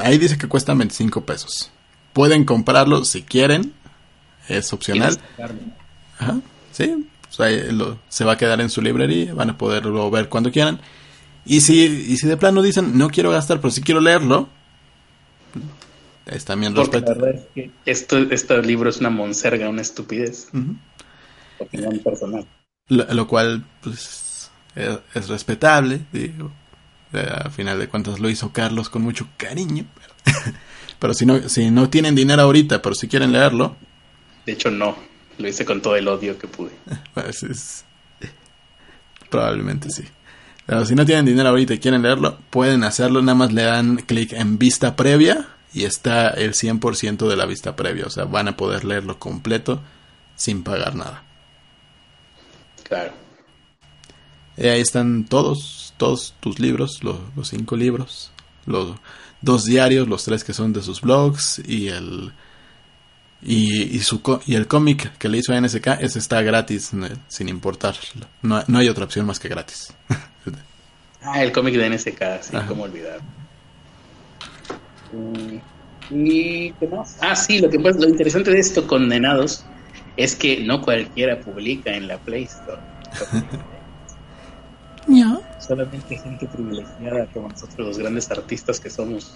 Ahí 0.03 0.19
dice 0.19 0.37
que 0.37 0.47
cuesta 0.47 0.75
25 0.75 1.25
pesos. 1.25 1.71
Pueden 2.13 2.45
comprarlo 2.45 3.03
si 3.07 3.23
quieren, 3.23 3.73
es 4.47 4.71
opcional. 4.75 5.19
Ajá, 6.19 6.41
sí, 6.73 7.09
se 7.31 8.25
va 8.27 8.33
a 8.33 8.37
quedar 8.37 8.61
en 8.61 8.69
su 8.69 8.83
librería, 8.83 9.33
van 9.33 9.49
a 9.49 9.57
poderlo 9.57 10.11
ver 10.11 10.29
cuando 10.29 10.53
quieran. 10.53 10.81
Y 11.47 11.63
si, 11.63 11.83
y 11.83 12.19
si 12.19 12.27
de 12.27 12.37
plano 12.37 12.61
dicen, 12.61 12.99
no 12.99 13.09
quiero 13.09 13.31
gastar, 13.31 13.59
pero 13.63 13.71
sí 13.71 13.81
quiero 13.81 14.03
leerlo, 14.03 14.51
es 16.27 16.45
también 16.45 16.75
Porque 16.75 17.01
la 17.01 17.15
verdad 17.15 17.35
es 17.37 17.47
que 17.55 17.71
esto, 17.85 18.19
este 18.19 18.61
libro 18.63 18.91
es 18.91 18.99
una 18.99 19.11
monserga, 19.11 19.69
una 19.69 19.83
estupidez. 19.83 20.49
Opinión 21.59 21.99
personal. 22.01 22.47
Lo, 22.89 23.27
cual, 23.29 23.65
pues, 23.81 24.51
es, 24.75 25.29
respetable, 25.29 26.01
digo. 26.13 26.51
A 27.13 27.49
final 27.51 27.79
de 27.79 27.89
cuentas 27.89 28.19
lo 28.19 28.29
hizo 28.29 28.53
Carlos 28.53 28.91
con 28.91 29.03
mucho 29.03 29.29
cariño. 29.37 29.87
Pero, 30.99 31.15
si, 31.15 31.27
no, 31.27 31.49
si 31.49 31.71
no 31.71 31.89
tienen 31.91 32.15
dinero 32.15 32.43
ahorita, 32.43 32.81
pero 32.81 32.95
si 32.95 33.07
quieren 33.07 33.31
leerlo. 33.31 33.77
De 34.47 34.53
hecho, 34.53 34.71
no. 34.71 34.97
Lo 35.37 35.47
hice 35.47 35.67
con 35.67 35.83
todo 35.83 35.95
el 35.95 36.09
odio 36.09 36.39
que 36.39 36.49
pude. 36.49 36.71
Pues 37.13 37.85
Probablemente 39.29 39.91
sí. 39.91 40.05
Pero 40.65 40.87
si 40.87 40.95
no 40.95 41.05
tienen 41.05 41.27
dinero 41.27 41.51
ahorita 41.51 41.75
y 41.75 41.79
quieren 41.81 42.01
leerlo, 42.01 42.39
pueden 42.49 42.83
hacerlo. 42.83 43.21
Nada 43.21 43.35
más 43.35 43.53
le 43.53 43.63
dan 43.63 43.97
clic 43.97 44.33
en 44.33 44.57
vista 44.57 44.97
previa 44.97 45.56
y 45.77 45.85
está 45.85 46.31
el 46.31 46.55
100% 46.55 47.29
de 47.29 47.37
la 47.37 47.45
vista 47.45 47.77
previa. 47.77 48.07
O 48.07 48.11
sea, 48.11 48.25
van 48.25 48.49
a 48.49 48.57
poder 48.57 48.87
leerlo 48.87 49.19
completo 49.19 49.83
sin 50.35 50.63
pagar 50.63 50.95
nada. 50.95 51.23
Claro. 52.83 53.13
Y 54.57 54.69
ahí 54.69 54.81
están 54.81 55.27
todos, 55.27 55.93
todos 55.99 56.35
tus 56.41 56.59
libros, 56.59 57.05
los, 57.05 57.19
los 57.37 57.49
cinco 57.49 57.77
libros, 57.77 58.31
los 58.65 58.97
dos 59.43 59.67
diarios, 59.67 60.09
los 60.09 60.25
tres 60.25 60.45
que 60.45 60.55
son 60.55 60.73
de 60.73 60.81
sus 60.81 61.03
blogs 61.03 61.59
y 61.59 61.89
el 61.89 62.33
y, 63.43 63.83
y, 63.95 63.99
su, 63.99 64.23
y 64.47 64.55
el 64.55 64.67
cómic 64.67 65.19
que 65.19 65.29
le 65.29 65.39
hizo 65.39 65.53
a 65.53 65.61
NSK, 65.61 65.89
ese 66.01 66.19
está 66.19 66.41
gratis, 66.41 66.93
sin 67.29 67.49
importar. 67.51 67.97
No, 68.41 68.65
no 68.67 68.79
hay 68.79 68.89
otra 68.89 69.05
opción 69.05 69.27
más 69.27 69.39
que 69.39 69.49
gratis. 69.49 69.93
ah, 71.23 71.43
el 71.43 71.53
cómic 71.53 71.75
de 71.75 71.91
NSK, 71.91 72.23
sí, 72.41 72.57
como 72.67 72.85
olvidar. 72.85 73.21
¿Y 76.11 76.73
qué 76.73 76.87
más? 76.89 77.19
Ah, 77.21 77.35
sí, 77.35 77.59
lo, 77.61 77.69
que, 77.69 77.79
lo 77.79 78.09
interesante 78.09 78.51
de 78.51 78.61
esto, 78.61 78.87
Condenados, 78.87 79.65
es 80.17 80.37
que 80.37 80.61
no 80.61 80.81
cualquiera 80.83 81.41
publica 81.41 81.95
en 81.95 82.09
la 82.09 82.19
Play 82.19 82.45
Store. 82.45 82.81
¿No? 85.09 85.41
Solamente 85.61 86.19
gente 86.19 86.47
privilegiada 86.47 87.27
como 87.27 87.49
nosotros, 87.49 87.89
los 87.89 87.99
grandes 87.99 88.31
artistas 88.31 88.81
que 88.81 88.91
somos, 88.91 89.35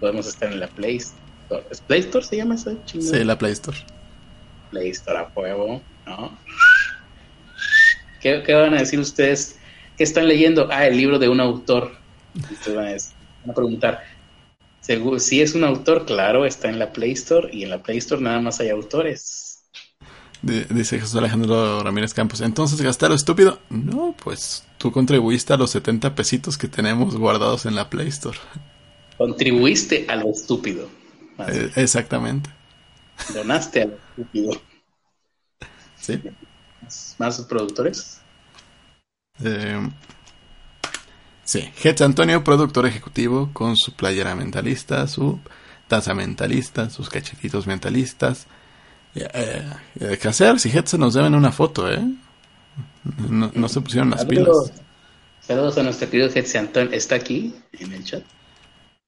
podemos 0.00 0.26
estar 0.26 0.52
en 0.52 0.60
la 0.60 0.68
Play 0.68 0.96
Store. 0.96 1.64
¿Play 1.86 2.00
Store 2.00 2.24
se 2.24 2.36
llama 2.36 2.54
eso? 2.54 2.76
Sí, 2.86 3.24
la 3.24 3.36
Play 3.36 3.52
Store. 3.52 3.78
Play 4.70 4.90
Store 4.90 5.18
a 5.18 5.30
huevo, 5.34 5.82
¿no? 6.06 6.38
¿Qué, 8.20 8.42
van 8.52 8.74
a 8.74 8.78
decir 8.78 8.98
ustedes? 8.98 9.58
¿Qué 9.96 10.04
están 10.04 10.28
leyendo? 10.28 10.68
Ah, 10.70 10.86
el 10.86 10.96
libro 10.96 11.18
de 11.18 11.28
un 11.28 11.40
autor. 11.40 11.92
Ustedes 12.34 13.14
van 13.42 13.50
a, 13.50 13.54
preguntar, 13.54 14.04
si 15.18 15.42
es 15.42 15.54
un 15.54 15.64
autor, 15.64 16.06
claro, 16.06 16.46
está 16.46 16.68
en 16.68 16.78
la 16.78 16.92
Play 16.92 17.12
Store 17.12 17.48
y 17.52 17.64
en 17.64 17.70
la 17.70 17.82
Play 17.82 17.98
Store 17.98 18.22
nada 18.22 18.40
más 18.40 18.60
hay 18.60 18.70
autores. 18.70 19.64
dice 20.42 20.98
Jesús 20.98 21.14
Alejandro 21.16 21.82
Ramírez 21.82 22.14
Campos. 22.14 22.40
Entonces, 22.40 22.80
¿gastar 22.80 23.12
estúpido? 23.12 23.58
No, 23.68 24.14
pues 24.22 24.64
tú 24.78 24.90
contribuiste 24.90 25.52
a 25.52 25.56
los 25.56 25.70
70 25.70 26.14
pesitos 26.14 26.56
que 26.56 26.68
tenemos 26.68 27.16
guardados 27.16 27.66
en 27.66 27.74
la 27.74 27.90
Play 27.90 28.08
Store. 28.08 28.38
Contribuiste 29.18 30.06
a 30.08 30.16
lo 30.16 30.30
estúpido. 30.30 30.88
Eh, 31.48 31.70
exactamente. 31.76 32.50
Donaste 33.34 33.82
al 33.82 33.98
estúpido. 34.10 34.52
Sí. 36.00 36.20
¿Más, 37.18 37.40
productores? 37.42 38.20
Eh, 39.44 39.88
sí, 41.48 41.70
Hetz 41.82 42.02
Antonio, 42.02 42.44
productor 42.44 42.84
ejecutivo, 42.86 43.48
con 43.54 43.74
su 43.74 43.92
playera 43.92 44.34
mentalista, 44.34 45.08
su 45.08 45.40
taza 45.88 46.12
mentalista, 46.12 46.90
sus 46.90 47.08
cachetitos 47.08 47.66
mentalistas. 47.66 48.46
Eh, 49.14 49.64
eh, 49.98 50.18
¿Qué 50.20 50.28
hacer? 50.28 50.60
Si 50.60 50.68
Hetz 50.68 50.94
nos 50.94 51.14
deben 51.14 51.34
una 51.34 51.50
foto, 51.50 51.90
¿eh? 51.90 52.04
No, 53.30 53.68
se 53.68 53.80
pusieron 53.80 54.10
las 54.10 54.26
pilas. 54.26 54.72
Saludos 55.40 55.78
a 55.78 55.82
nuestro 55.82 56.10
querido 56.10 56.28
Hetz 56.28 56.54
Antonio. 56.54 56.92
¿Está 56.92 57.14
aquí 57.14 57.54
en 57.72 57.92
el 57.94 58.04
chat? 58.04 58.22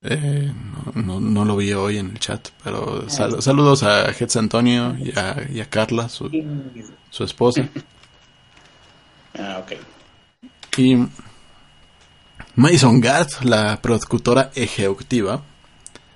Eh, 0.02 0.50
no, 0.94 1.20
no, 1.20 1.44
lo 1.44 1.56
vi 1.58 1.74
hoy 1.74 1.98
en 1.98 2.12
el 2.12 2.18
chat, 2.18 2.48
pero 2.64 3.04
saludos 3.10 3.82
a 3.82 4.08
Hetz 4.10 4.36
Antonio 4.36 4.96
y 4.98 5.10
a, 5.60 5.66
Carla, 5.68 6.08
su, 6.08 6.30
su 7.10 7.24
esposa. 7.24 7.68
Ah, 9.38 9.62
ok. 9.62 9.74
Y 10.76 10.96
Madison 12.56 13.00
Gart, 13.00 13.42
la 13.42 13.80
productora 13.80 14.50
ejecutiva. 14.54 15.42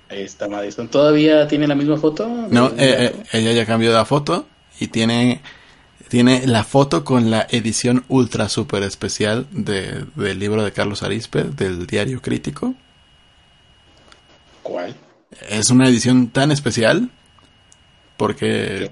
Ahí 0.08 0.22
está 0.22 0.48
Madison. 0.48 0.88
¿Todavía 0.88 1.48
tiene 1.48 1.66
la 1.66 1.74
misma 1.74 1.96
foto? 1.96 2.28
No, 2.28 2.68
eh, 2.68 2.72
eh, 2.78 3.22
ella 3.32 3.52
ya 3.52 3.66
cambió 3.66 3.96
de 3.96 4.04
foto 4.04 4.46
y 4.78 4.88
tiene, 4.88 5.40
tiene 6.08 6.46
la 6.46 6.64
foto 6.64 7.04
con 7.04 7.30
la 7.30 7.46
edición 7.50 8.04
ultra 8.08 8.48
super 8.48 8.82
especial 8.82 9.46
de, 9.50 10.04
del 10.14 10.38
libro 10.38 10.64
de 10.64 10.72
Carlos 10.72 11.02
Arispe, 11.02 11.44
del 11.44 11.86
Diario 11.86 12.20
Crítico. 12.20 12.74
¿Cuál? 14.62 14.94
Es 15.48 15.70
una 15.70 15.88
edición 15.88 16.28
tan 16.28 16.50
especial 16.52 17.10
porque 18.16 18.90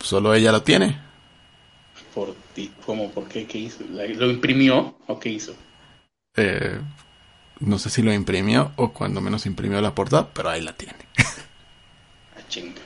solo 0.00 0.34
ella 0.34 0.52
lo 0.52 0.62
tiene. 0.62 1.00
¿Por 2.14 2.34
ti? 2.54 2.70
¿Cómo? 2.84 3.10
¿Por 3.10 3.28
qué? 3.28 3.46
¿Qué 3.46 3.58
hizo? 3.58 3.84
¿Lo 3.90 4.30
imprimió 4.30 4.96
o 5.06 5.18
qué 5.18 5.30
hizo? 5.30 5.54
Eh, 6.36 6.78
no 7.60 7.78
sé 7.78 7.90
si 7.90 8.02
lo 8.02 8.12
imprimió 8.12 8.72
o 8.76 8.92
cuando 8.92 9.20
menos 9.20 9.46
imprimió 9.46 9.80
la 9.80 9.94
portada, 9.94 10.28
pero 10.32 10.50
ahí 10.50 10.60
la 10.60 10.72
tiene. 10.72 10.94
Ah, 12.36 12.40
chinga. 12.48 12.80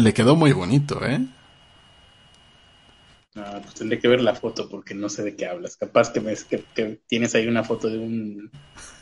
le, 0.00 0.12
quedó 0.12 0.36
muy 0.36 0.52
bonito, 0.52 1.04
¿eh? 1.04 1.20
No, 3.34 3.62
pues 3.62 3.74
tendré 3.74 3.98
que 3.98 4.08
ver 4.08 4.20
la 4.20 4.34
foto 4.34 4.68
porque 4.68 4.94
no 4.94 5.08
sé 5.08 5.22
de 5.22 5.36
qué 5.36 5.46
hablas. 5.46 5.76
Capaz 5.76 6.10
que, 6.10 6.20
me, 6.20 6.34
que 6.34 7.00
tienes 7.06 7.34
ahí 7.34 7.46
una 7.46 7.64
foto 7.64 7.88
de 7.88 7.98
un 7.98 8.50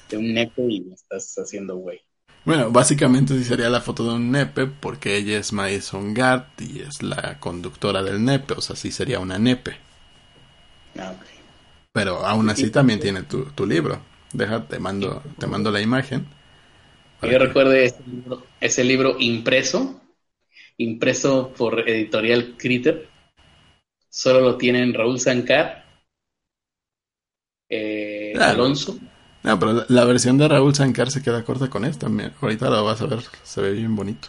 de 0.08 0.16
un 0.16 0.34
nepe 0.34 0.62
y 0.62 0.80
me 0.80 0.94
estás 0.94 1.34
haciendo 1.36 1.76
güey. 1.76 2.00
Bueno, 2.44 2.70
básicamente 2.70 3.34
sí 3.36 3.42
sería 3.42 3.68
la 3.68 3.80
foto 3.80 4.04
de 4.04 4.14
un 4.14 4.30
nepe 4.30 4.66
porque 4.66 5.16
ella 5.16 5.38
es 5.38 5.52
Madison 5.52 6.14
Gart 6.14 6.60
y 6.60 6.80
es 6.80 7.02
la 7.02 7.40
conductora 7.40 8.04
del 8.04 8.24
nepe, 8.24 8.54
o 8.54 8.60
sea, 8.60 8.76
sí 8.76 8.92
sería 8.92 9.18
una 9.18 9.38
nepe. 9.38 9.76
Ah, 10.96 11.12
ok. 11.16 11.35
Pero 11.96 12.26
aún 12.26 12.50
así 12.50 12.70
también 12.70 13.00
tiene 13.00 13.22
tu, 13.22 13.46
tu 13.46 13.64
libro. 13.64 13.98
Deja, 14.30 14.68
te 14.68 14.78
mando, 14.78 15.22
te 15.38 15.46
mando 15.46 15.70
la 15.70 15.80
imagen. 15.80 16.26
Yo 17.22 17.38
recuerdo 17.38 17.72
ese 17.72 18.84
libro, 18.84 19.16
impreso, 19.18 20.02
impreso 20.76 21.54
por 21.56 21.88
Editorial 21.88 22.56
Critter. 22.58 23.08
Solo 24.10 24.42
lo 24.42 24.56
tienen 24.58 24.92
Raúl 24.92 25.18
Sancar, 25.18 25.86
eh, 27.70 28.34
Alonso 28.38 28.98
no, 29.42 29.58
pero 29.58 29.84
la, 29.88 30.04
versión 30.04 30.36
de 30.38 30.48
Raúl 30.48 30.74
Sankar 30.74 31.08
se 31.10 31.22
queda 31.22 31.44
corta 31.44 31.70
con 31.70 31.84
esto. 31.84 32.08
Ahorita 32.40 32.68
lo 32.68 32.84
vas 32.84 33.00
a 33.00 33.06
ver, 33.06 33.20
se 33.44 33.62
ve 33.62 33.70
bien 33.70 33.94
bonito. 33.94 34.26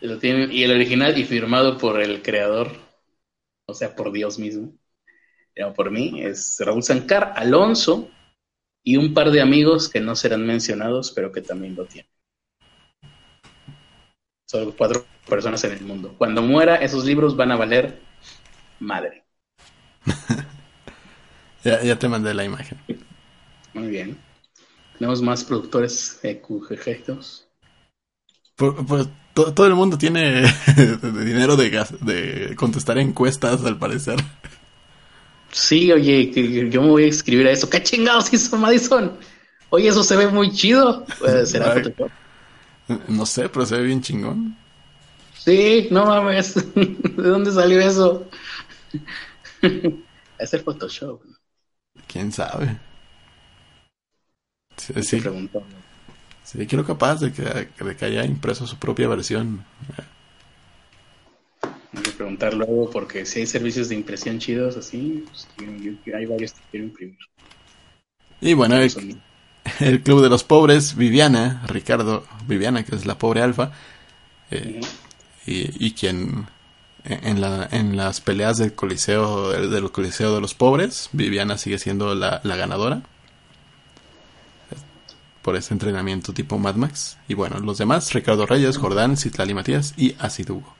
Lo 0.00 0.18
tienen, 0.18 0.50
y 0.50 0.64
el 0.64 0.72
original 0.72 1.16
y 1.16 1.24
firmado 1.24 1.78
por 1.78 2.02
el 2.02 2.22
creador, 2.22 2.72
o 3.66 3.72
sea, 3.72 3.94
por 3.94 4.10
Dios 4.10 4.40
mismo, 4.40 4.74
por 5.74 5.90
mí, 5.90 6.22
es 6.22 6.58
Raúl 6.60 6.82
Sankar, 6.82 7.34
Alonso 7.36 8.08
y 8.84 8.96
un 8.96 9.14
par 9.14 9.30
de 9.30 9.40
amigos 9.40 9.88
que 9.88 10.00
no 10.00 10.16
serán 10.16 10.46
mencionados, 10.46 11.12
pero 11.12 11.30
que 11.32 11.42
también 11.42 11.76
lo 11.76 11.84
tienen. 11.84 12.10
Son 14.48 14.72
cuatro 14.72 15.06
personas 15.28 15.62
en 15.64 15.72
el 15.72 15.82
mundo. 15.82 16.14
Cuando 16.18 16.42
muera, 16.42 16.76
esos 16.76 17.04
libros 17.04 17.36
van 17.36 17.52
a 17.52 17.56
valer 17.56 18.00
madre. 18.80 19.24
ya, 21.64 21.82
ya 21.82 21.98
te 21.98 22.08
mandé 22.08 22.34
la 22.34 22.44
imagen. 22.44 22.78
Muy 23.72 23.88
bien. 23.88 24.18
Tenemos 24.98 25.22
más 25.22 25.44
productores 25.44 26.20
QGG 26.22 27.04
Pues, 28.56 29.08
todo 29.34 29.66
el 29.66 29.74
mundo 29.74 29.96
tiene 29.96 30.42
dinero 31.02 31.56
de, 31.56 31.84
de 32.00 32.54
contestar 32.56 32.98
encuestas, 32.98 33.64
al 33.64 33.78
parecer. 33.78 34.16
Sí, 35.52 35.92
oye, 35.92 36.70
yo 36.70 36.80
me 36.80 36.88
voy 36.88 37.04
a 37.04 37.08
escribir 37.08 37.46
a 37.46 37.50
eso. 37.50 37.68
¿Qué 37.68 37.82
chingados 37.82 38.32
hizo 38.32 38.56
Madison? 38.56 39.16
Oye, 39.68 39.88
eso 39.88 40.02
se 40.02 40.16
ve 40.16 40.26
muy 40.26 40.50
chido. 40.50 41.06
¿Será 41.44 41.82
No 43.08 43.26
sé, 43.26 43.48
pero 43.50 43.66
se 43.66 43.76
ve 43.76 43.84
bien 43.84 44.00
chingón. 44.00 44.56
Sí, 45.36 45.88
no 45.90 46.06
mames. 46.06 46.54
¿De 46.74 47.22
dónde 47.22 47.52
salió 47.52 47.80
eso? 47.80 48.26
es 50.38 50.54
el 50.54 50.60
Photoshop. 50.60 51.22
¿Quién 52.06 52.32
sabe? 52.32 52.78
Sí, 54.78 54.94
sí. 55.02 55.22
sí 56.44 56.66
quiero 56.66 56.84
capaz 56.84 57.20
de 57.20 57.32
que, 57.32 57.42
de 57.42 57.96
que 57.96 58.04
haya 58.04 58.24
impreso 58.24 58.66
su 58.66 58.78
propia 58.78 59.06
versión. 59.06 59.64
Hay 61.94 62.02
que 62.02 62.10
preguntar 62.12 62.54
luego 62.54 62.90
porque 62.90 63.26
si 63.26 63.40
hay 63.40 63.46
servicios 63.46 63.88
de 63.88 63.96
impresión 63.96 64.38
chidos 64.38 64.76
así, 64.76 65.24
pues, 65.26 65.48
hay 66.14 66.26
varios 66.26 66.52
que 66.52 66.60
quiero 66.70 66.86
imprimir. 66.86 67.18
Y 68.40 68.54
bueno, 68.54 68.76
el, 69.80 70.02
Club 70.02 70.22
de 70.22 70.28
los 70.28 70.42
Pobres, 70.42 70.96
Viviana, 70.96 71.62
Ricardo 71.68 72.26
Viviana, 72.46 72.84
que 72.84 72.96
es 72.96 73.06
la 73.06 73.18
pobre 73.18 73.42
alfa, 73.42 73.72
eh, 74.50 74.80
y, 75.46 75.86
y, 75.86 75.92
quien 75.92 76.46
en, 77.04 77.40
la, 77.40 77.68
en 77.70 77.96
las 77.96 78.20
peleas 78.20 78.58
del 78.58 78.74
Coliseo, 78.74 79.50
del, 79.50 79.90
Coliseo 79.90 80.34
de 80.34 80.40
los 80.40 80.54
Pobres, 80.54 81.10
Viviana 81.12 81.58
sigue 81.58 81.78
siendo 81.78 82.14
la, 82.14 82.40
la 82.44 82.56
ganadora 82.56 83.02
por 85.42 85.56
ese 85.56 85.74
entrenamiento 85.74 86.32
tipo 86.32 86.58
Mad 86.58 86.76
Max. 86.76 87.18
Y 87.28 87.34
bueno, 87.34 87.58
los 87.58 87.78
demás, 87.78 88.12
Ricardo 88.14 88.46
Reyes, 88.46 88.78
Jordán, 88.78 89.16
Citlali 89.16 89.54
Matías 89.54 89.94
y 89.96 90.14
Acid 90.18 90.50
Hugo. 90.50 90.74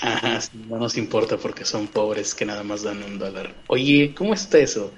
Ajá, 0.00 0.40
no 0.68 0.78
nos 0.78 0.96
importa 0.96 1.36
porque 1.36 1.64
son 1.64 1.88
pobres 1.88 2.34
que 2.34 2.44
nada 2.44 2.62
más 2.62 2.82
dan 2.82 3.02
un 3.02 3.18
dólar. 3.18 3.54
Oye, 3.66 4.14
¿cómo 4.16 4.34
está 4.34 4.58
eso? 4.58 4.92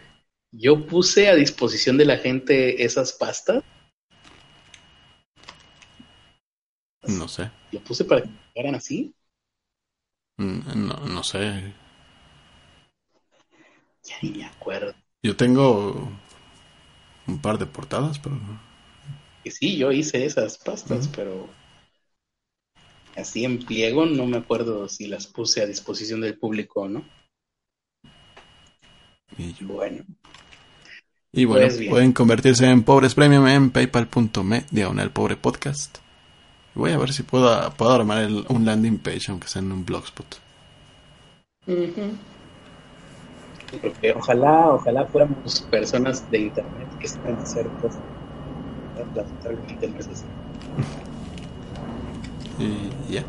Yo 0.52 0.86
puse 0.86 1.28
a 1.28 1.34
disposición 1.34 1.96
de 1.96 2.04
la 2.04 2.18
gente 2.18 2.84
esas 2.84 3.12
pastas. 3.12 3.62
No 7.06 7.28
sé. 7.28 7.50
¿Lo 7.72 7.80
puse 7.80 8.04
para 8.04 8.22
que 8.22 8.60
hagan 8.60 8.74
así? 8.74 9.14
Mm, 10.36 10.86
no, 10.86 10.94
no 11.06 11.22
sé. 11.22 11.74
Ya 14.04 14.16
ni 14.22 14.30
me 14.30 14.44
acuerdo. 14.44 14.94
Yo 15.22 15.36
tengo 15.36 16.08
un 17.26 17.38
par 17.40 17.58
de 17.58 17.66
portadas, 17.66 18.18
pero... 18.18 18.38
Y 19.44 19.50
sí, 19.50 19.76
yo 19.76 19.92
hice 19.92 20.24
esas 20.24 20.58
pastas, 20.58 21.08
pero 21.08 21.48
así 23.16 23.44
en 23.44 23.58
pliego 23.58 24.06
no 24.06 24.26
me 24.26 24.38
acuerdo 24.38 24.88
si 24.88 25.06
las 25.06 25.26
puse 25.26 25.62
a 25.62 25.66
disposición 25.66 26.20
del 26.20 26.38
público 26.38 26.82
o 26.82 26.88
no. 26.88 27.04
Y 29.38 29.64
Bueno. 29.64 30.04
Y 31.32 31.44
bueno, 31.44 31.66
pues 31.66 31.88
pueden 31.88 32.12
convertirse 32.12 32.68
en 32.68 32.82
pobres 32.82 33.14
premium 33.14 33.46
en 33.46 33.70
paypal.me 33.70 34.64
diagonal 34.72 35.12
pobre 35.12 35.36
podcast. 35.36 35.98
Voy 36.74 36.90
a 36.90 36.98
ver 36.98 37.12
si 37.12 37.22
puedo, 37.22 37.70
puedo 37.74 37.92
armar 37.92 38.28
un 38.48 38.64
landing 38.64 38.98
page, 38.98 39.26
aunque 39.28 39.46
sea 39.46 39.62
en 39.62 39.70
un 39.70 39.84
blogspot. 39.84 40.40
ojalá, 44.16 44.72
ojalá 44.72 45.06
fuéramos 45.06 45.60
personas 45.70 46.28
de 46.30 46.38
internet 46.38 46.88
que 46.98 47.06
estén 47.06 47.36
hacer 47.36 47.68
cosas. 47.80 48.00
Y 52.60 53.12
ya. 53.14 53.24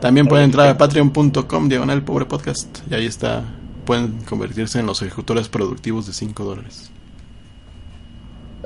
También 0.00 0.26
pueden 0.26 0.46
entrar 0.46 0.68
a 0.68 0.78
patreon.com 0.78 1.68
diagonal 1.68 2.02
pobre 2.02 2.24
podcast. 2.24 2.78
Y 2.90 2.94
ahí 2.94 3.06
está. 3.06 3.44
Pueden 3.84 4.22
convertirse 4.24 4.80
en 4.80 4.86
los 4.86 5.02
ejecutores 5.02 5.48
productivos 5.48 6.06
de 6.06 6.12
5 6.12 6.44
dólares. 6.44 6.90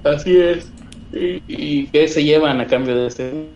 Así 0.04 0.36
es. 0.36 0.66
¿Y, 1.12 1.86
qué 1.88 2.08
se 2.08 2.24
llevan 2.24 2.60
a 2.60 2.66
cambio 2.66 2.96
de 2.96 3.06
este? 3.06 3.48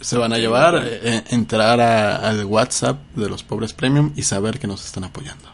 Se 0.00 0.18
van 0.18 0.32
a 0.32 0.38
llevar, 0.38 0.82
eh, 0.84 1.24
entrar 1.30 1.80
al 1.80 2.44
WhatsApp 2.44 2.98
de 3.14 3.28
los 3.28 3.42
pobres 3.42 3.72
premium 3.72 4.12
y 4.16 4.22
saber 4.22 4.58
que 4.58 4.66
nos 4.66 4.84
están 4.84 5.04
apoyando. 5.04 5.48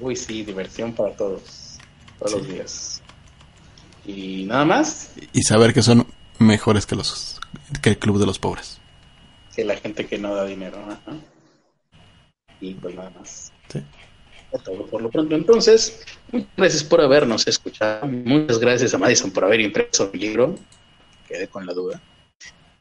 Uy, 0.00 0.16
sí, 0.16 0.42
diversión 0.42 0.92
para 0.92 1.14
todos. 1.14 1.78
Todos 2.18 2.32
los 2.32 2.48
días. 2.48 3.02
¿Y 4.04 4.44
nada 4.44 4.64
más? 4.64 5.12
Y 5.32 5.42
saber 5.42 5.72
que 5.72 5.82
son 5.82 6.06
mejores 6.38 6.86
que 6.86 6.96
los 6.96 7.40
que 7.80 7.90
el 7.90 7.98
club 7.98 8.18
de 8.18 8.26
los 8.26 8.38
pobres. 8.38 8.81
Que 9.54 9.64
la 9.64 9.76
gente 9.76 10.06
que 10.06 10.18
no 10.18 10.34
da 10.34 10.44
dinero. 10.44 10.78
Y 12.60 12.74
pues 12.74 12.94
nada 12.94 13.10
más. 13.10 13.52
Sí 13.68 13.82
todo 14.58 14.86
por 14.86 15.02
lo 15.02 15.10
pronto. 15.10 15.34
Entonces, 15.34 16.04
muchas 16.30 16.50
gracias 16.56 16.84
por 16.84 17.00
habernos 17.00 17.46
escuchado. 17.46 18.06
Muchas 18.06 18.58
gracias 18.58 18.94
a 18.94 18.98
Madison 18.98 19.30
por 19.30 19.44
haber 19.44 19.60
impreso 19.60 20.10
el 20.12 20.20
libro. 20.20 20.54
Quedé 21.26 21.48
con 21.48 21.66
la 21.66 21.72
duda. 21.72 22.02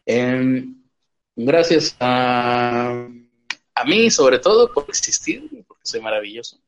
Em, 0.05 0.75
gracias 1.35 1.95
a, 1.99 3.07
a 3.75 3.85
mí, 3.85 4.09
sobre 4.11 4.39
todo, 4.39 4.71
por 4.73 4.85
existir, 4.89 5.47
porque 5.67 5.83
soy 5.83 6.01
maravilloso. 6.01 6.59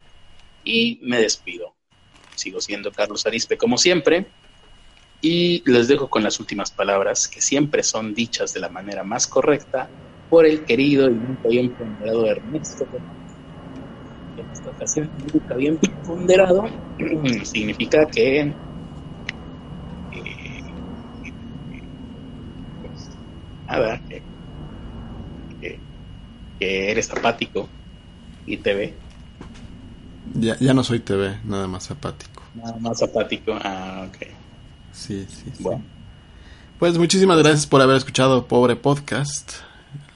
Y 0.63 0.99
me 1.01 1.19
despido. 1.19 1.75
Sigo 2.35 2.61
siendo 2.61 2.91
Carlos 2.91 3.25
Arispe, 3.25 3.57
como 3.57 3.77
siempre. 3.77 4.25
Y 5.25 5.63
les 5.71 5.87
dejo 5.87 6.09
con 6.09 6.21
las 6.21 6.39
últimas 6.41 6.71
palabras, 6.71 7.29
que 7.29 7.39
siempre 7.39 7.81
son 7.81 8.13
dichas 8.13 8.51
de 8.51 8.59
la 8.59 8.67
manera 8.67 9.05
más 9.05 9.25
correcta 9.25 9.89
por 10.27 10.45
el 10.45 10.65
querido 10.65 11.09
y 11.09 11.15
nunca 11.15 11.47
bien 11.47 11.73
ponderado 11.75 12.27
Ernesto 12.27 12.87
en 14.35 14.49
esta 14.51 14.71
ocasión 14.71 15.13
nunca 15.15 15.55
bien 15.55 15.79
ponderado, 16.03 16.65
significa 17.45 18.05
que 18.11 18.57
eh, 20.11 20.63
pues, 22.81 23.09
nada, 23.67 24.01
que, 24.07 24.23
que, 26.59 26.91
eres 26.91 27.11
apático 27.11 27.69
y 28.45 28.57
TV. 28.57 28.97
Ya, 30.35 30.57
ya 30.59 30.73
no 30.73 30.83
soy 30.83 30.99
TV, 30.99 31.39
nada 31.43 31.67
más 31.67 31.91
apático. 31.91 32.43
Nada 32.53 32.77
más 32.79 33.01
apático, 33.01 33.53
ah, 33.53 34.09
ok. 34.09 34.42
Sí, 34.93 35.25
sí, 35.29 35.51
sí. 35.55 35.63
Bueno. 35.63 35.83
Pues 36.79 36.97
muchísimas 36.97 37.37
gracias 37.37 37.65
por 37.67 37.81
haber 37.81 37.97
escuchado 37.97 38.47
Pobre 38.47 38.75
Podcast, 38.75 39.53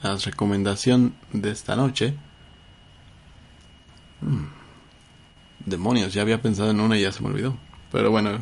la 0.02 0.16
recomendación 0.16 1.14
de 1.32 1.50
esta 1.50 1.76
noche. 1.76 2.14
Hmm. 4.20 4.46
Demonios, 5.64 6.14
ya 6.14 6.22
había 6.22 6.40
pensado 6.40 6.70
en 6.70 6.80
una 6.80 6.96
y 6.96 7.02
ya 7.02 7.12
se 7.12 7.22
me 7.22 7.28
olvidó. 7.28 7.56
Pero 7.92 8.10
bueno, 8.10 8.38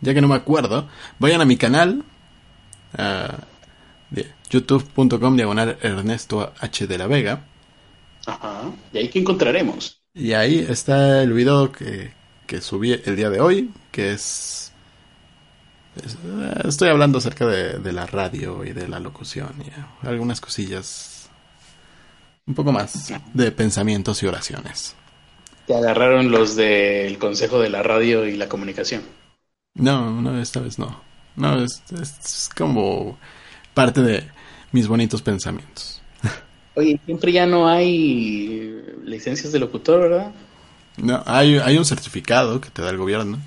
ya 0.00 0.14
que 0.14 0.20
no 0.20 0.28
me 0.28 0.34
acuerdo, 0.34 0.88
vayan 1.18 1.40
a 1.40 1.44
mi 1.44 1.56
canal, 1.56 2.04
youtube.com 4.50 5.36
diagonal 5.36 5.78
Ernesto 5.80 6.52
H 6.58 6.86
de 6.86 6.98
la 6.98 7.06
Vega. 7.06 7.44
Ajá, 8.26 8.70
y 8.92 8.98
ahí 8.98 9.08
que 9.08 9.18
encontraremos. 9.18 10.00
Y 10.14 10.32
ahí 10.32 10.64
está 10.68 11.22
el 11.22 11.32
video 11.32 11.72
que, 11.72 12.12
que 12.46 12.60
subí 12.60 12.92
el 12.92 13.16
día 13.16 13.30
de 13.30 13.40
hoy, 13.40 13.70
que 13.90 14.12
es, 14.12 14.63
estoy 16.64 16.88
hablando 16.88 17.18
acerca 17.18 17.46
de, 17.46 17.78
de, 17.78 17.92
la 17.92 18.06
radio 18.06 18.64
y 18.64 18.72
de 18.72 18.88
la 18.88 19.00
locución 19.00 19.52
y 19.60 20.06
algunas 20.06 20.40
cosillas 20.40 21.28
un 22.46 22.54
poco 22.54 22.72
más 22.72 23.12
de 23.32 23.52
pensamientos 23.52 24.22
y 24.22 24.26
oraciones. 24.26 24.94
Te 25.66 25.74
agarraron 25.74 26.30
los 26.30 26.56
del 26.56 27.18
Consejo 27.18 27.58
de 27.58 27.70
la 27.70 27.82
Radio 27.82 28.26
y 28.26 28.36
la 28.36 28.48
Comunicación. 28.48 29.02
No, 29.74 30.20
no, 30.20 30.40
esta 30.40 30.60
vez 30.60 30.78
no. 30.78 31.00
No, 31.36 31.62
es, 31.62 31.82
es, 32.00 32.50
como 32.56 33.18
parte 33.72 34.02
de 34.02 34.24
mis 34.72 34.86
bonitos 34.86 35.22
pensamientos. 35.22 36.02
Oye, 36.74 37.00
siempre 37.06 37.32
ya 37.32 37.46
no 37.46 37.68
hay 37.68 38.82
licencias 39.04 39.52
de 39.52 39.58
locutor, 39.58 40.02
¿verdad? 40.02 40.32
No, 40.96 41.22
hay, 41.26 41.56
hay 41.58 41.76
un 41.78 41.84
certificado 41.84 42.60
que 42.60 42.70
te 42.70 42.82
da 42.82 42.90
el 42.90 42.98
gobierno, 42.98 43.38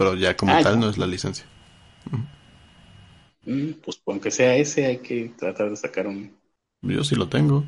pero 0.00 0.14
ya 0.14 0.34
como 0.34 0.54
ah, 0.54 0.62
tal 0.62 0.80
no 0.80 0.88
es 0.88 0.96
la 0.96 1.06
licencia. 1.06 1.44
Mm, 3.44 3.72
pues 3.84 4.00
aunque 4.06 4.30
sea 4.30 4.56
ese, 4.56 4.86
hay 4.86 4.96
que 4.96 5.30
tratar 5.38 5.68
de 5.68 5.76
sacar 5.76 6.06
un... 6.06 6.34
Yo 6.80 7.04
sí 7.04 7.16
lo 7.16 7.28
tengo. 7.28 7.66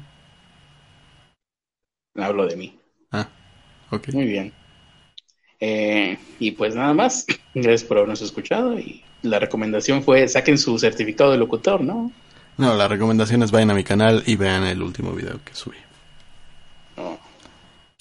Hablo 2.15 2.47
de 2.47 2.57
mí. 2.57 2.79
Ah, 3.11 3.29
ok. 3.91 4.15
Muy 4.15 4.25
bien. 4.25 4.51
Eh, 5.61 6.17
y 6.39 6.53
pues 6.53 6.75
nada 6.75 6.95
más. 6.95 7.27
Gracias 7.55 7.85
por 7.85 7.99
habernos 7.99 8.23
escuchado. 8.23 8.79
Y 8.79 9.05
la 9.21 9.39
recomendación 9.39 10.03
fue 10.03 10.27
saquen 10.27 10.57
su 10.57 10.79
certificado 10.79 11.33
de 11.33 11.37
locutor, 11.37 11.83
¿no? 11.83 12.11
No, 12.57 12.75
la 12.75 12.89
recomendación 12.89 13.43
es 13.43 13.51
vayan 13.51 13.73
a 13.73 13.75
mi 13.75 13.85
canal 13.85 14.23
y 14.25 14.37
vean 14.37 14.65
el 14.65 14.81
último 14.81 15.13
video 15.13 15.39
que 15.45 15.55
subí. 15.55 15.77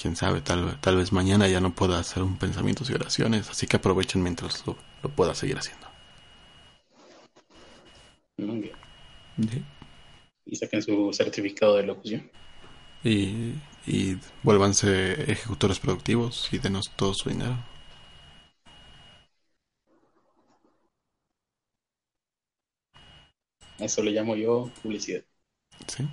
Quién 0.02 0.15
sabe, 0.15 0.41
tal, 0.41 0.80
tal 0.82 0.98
vez 0.98 1.11
mañana 1.11 1.48
ya 1.48 1.60
no 1.60 1.76
pueda 1.76 1.99
hacer 1.99 2.23
un 2.23 2.38
pensamientos 2.38 2.90
y 2.90 2.94
oraciones, 2.94 3.49
así 3.49 3.68
que 3.68 3.78
aprovechen 3.78 4.23
mientras 4.23 4.65
lo, 4.65 4.76
pueda 5.15 5.36
seguir 5.36 5.57
haciendo. 5.57 5.88
Muy 8.38 8.60
bien. 9.38 9.65
Y 10.45 10.56
saquen 10.56 10.82
su 10.82 11.14
certificado 11.14 11.76
de 11.76 11.84
locución. 11.84 12.32
Y 13.03 13.53
y 13.86 14.18
vuélvanse 14.44 15.32
ejecutores 15.32 15.80
productivos 15.80 16.49
y 16.52 16.60
denos 16.60 16.91
todo 16.95 17.14
su 17.14 17.30
dinero. 17.30 17.57
Eso 23.80 24.03
le 24.03 24.11
llamo 24.11 24.36
yo 24.36 24.69
publicidad. 24.84 25.23
Sí. 25.88 26.07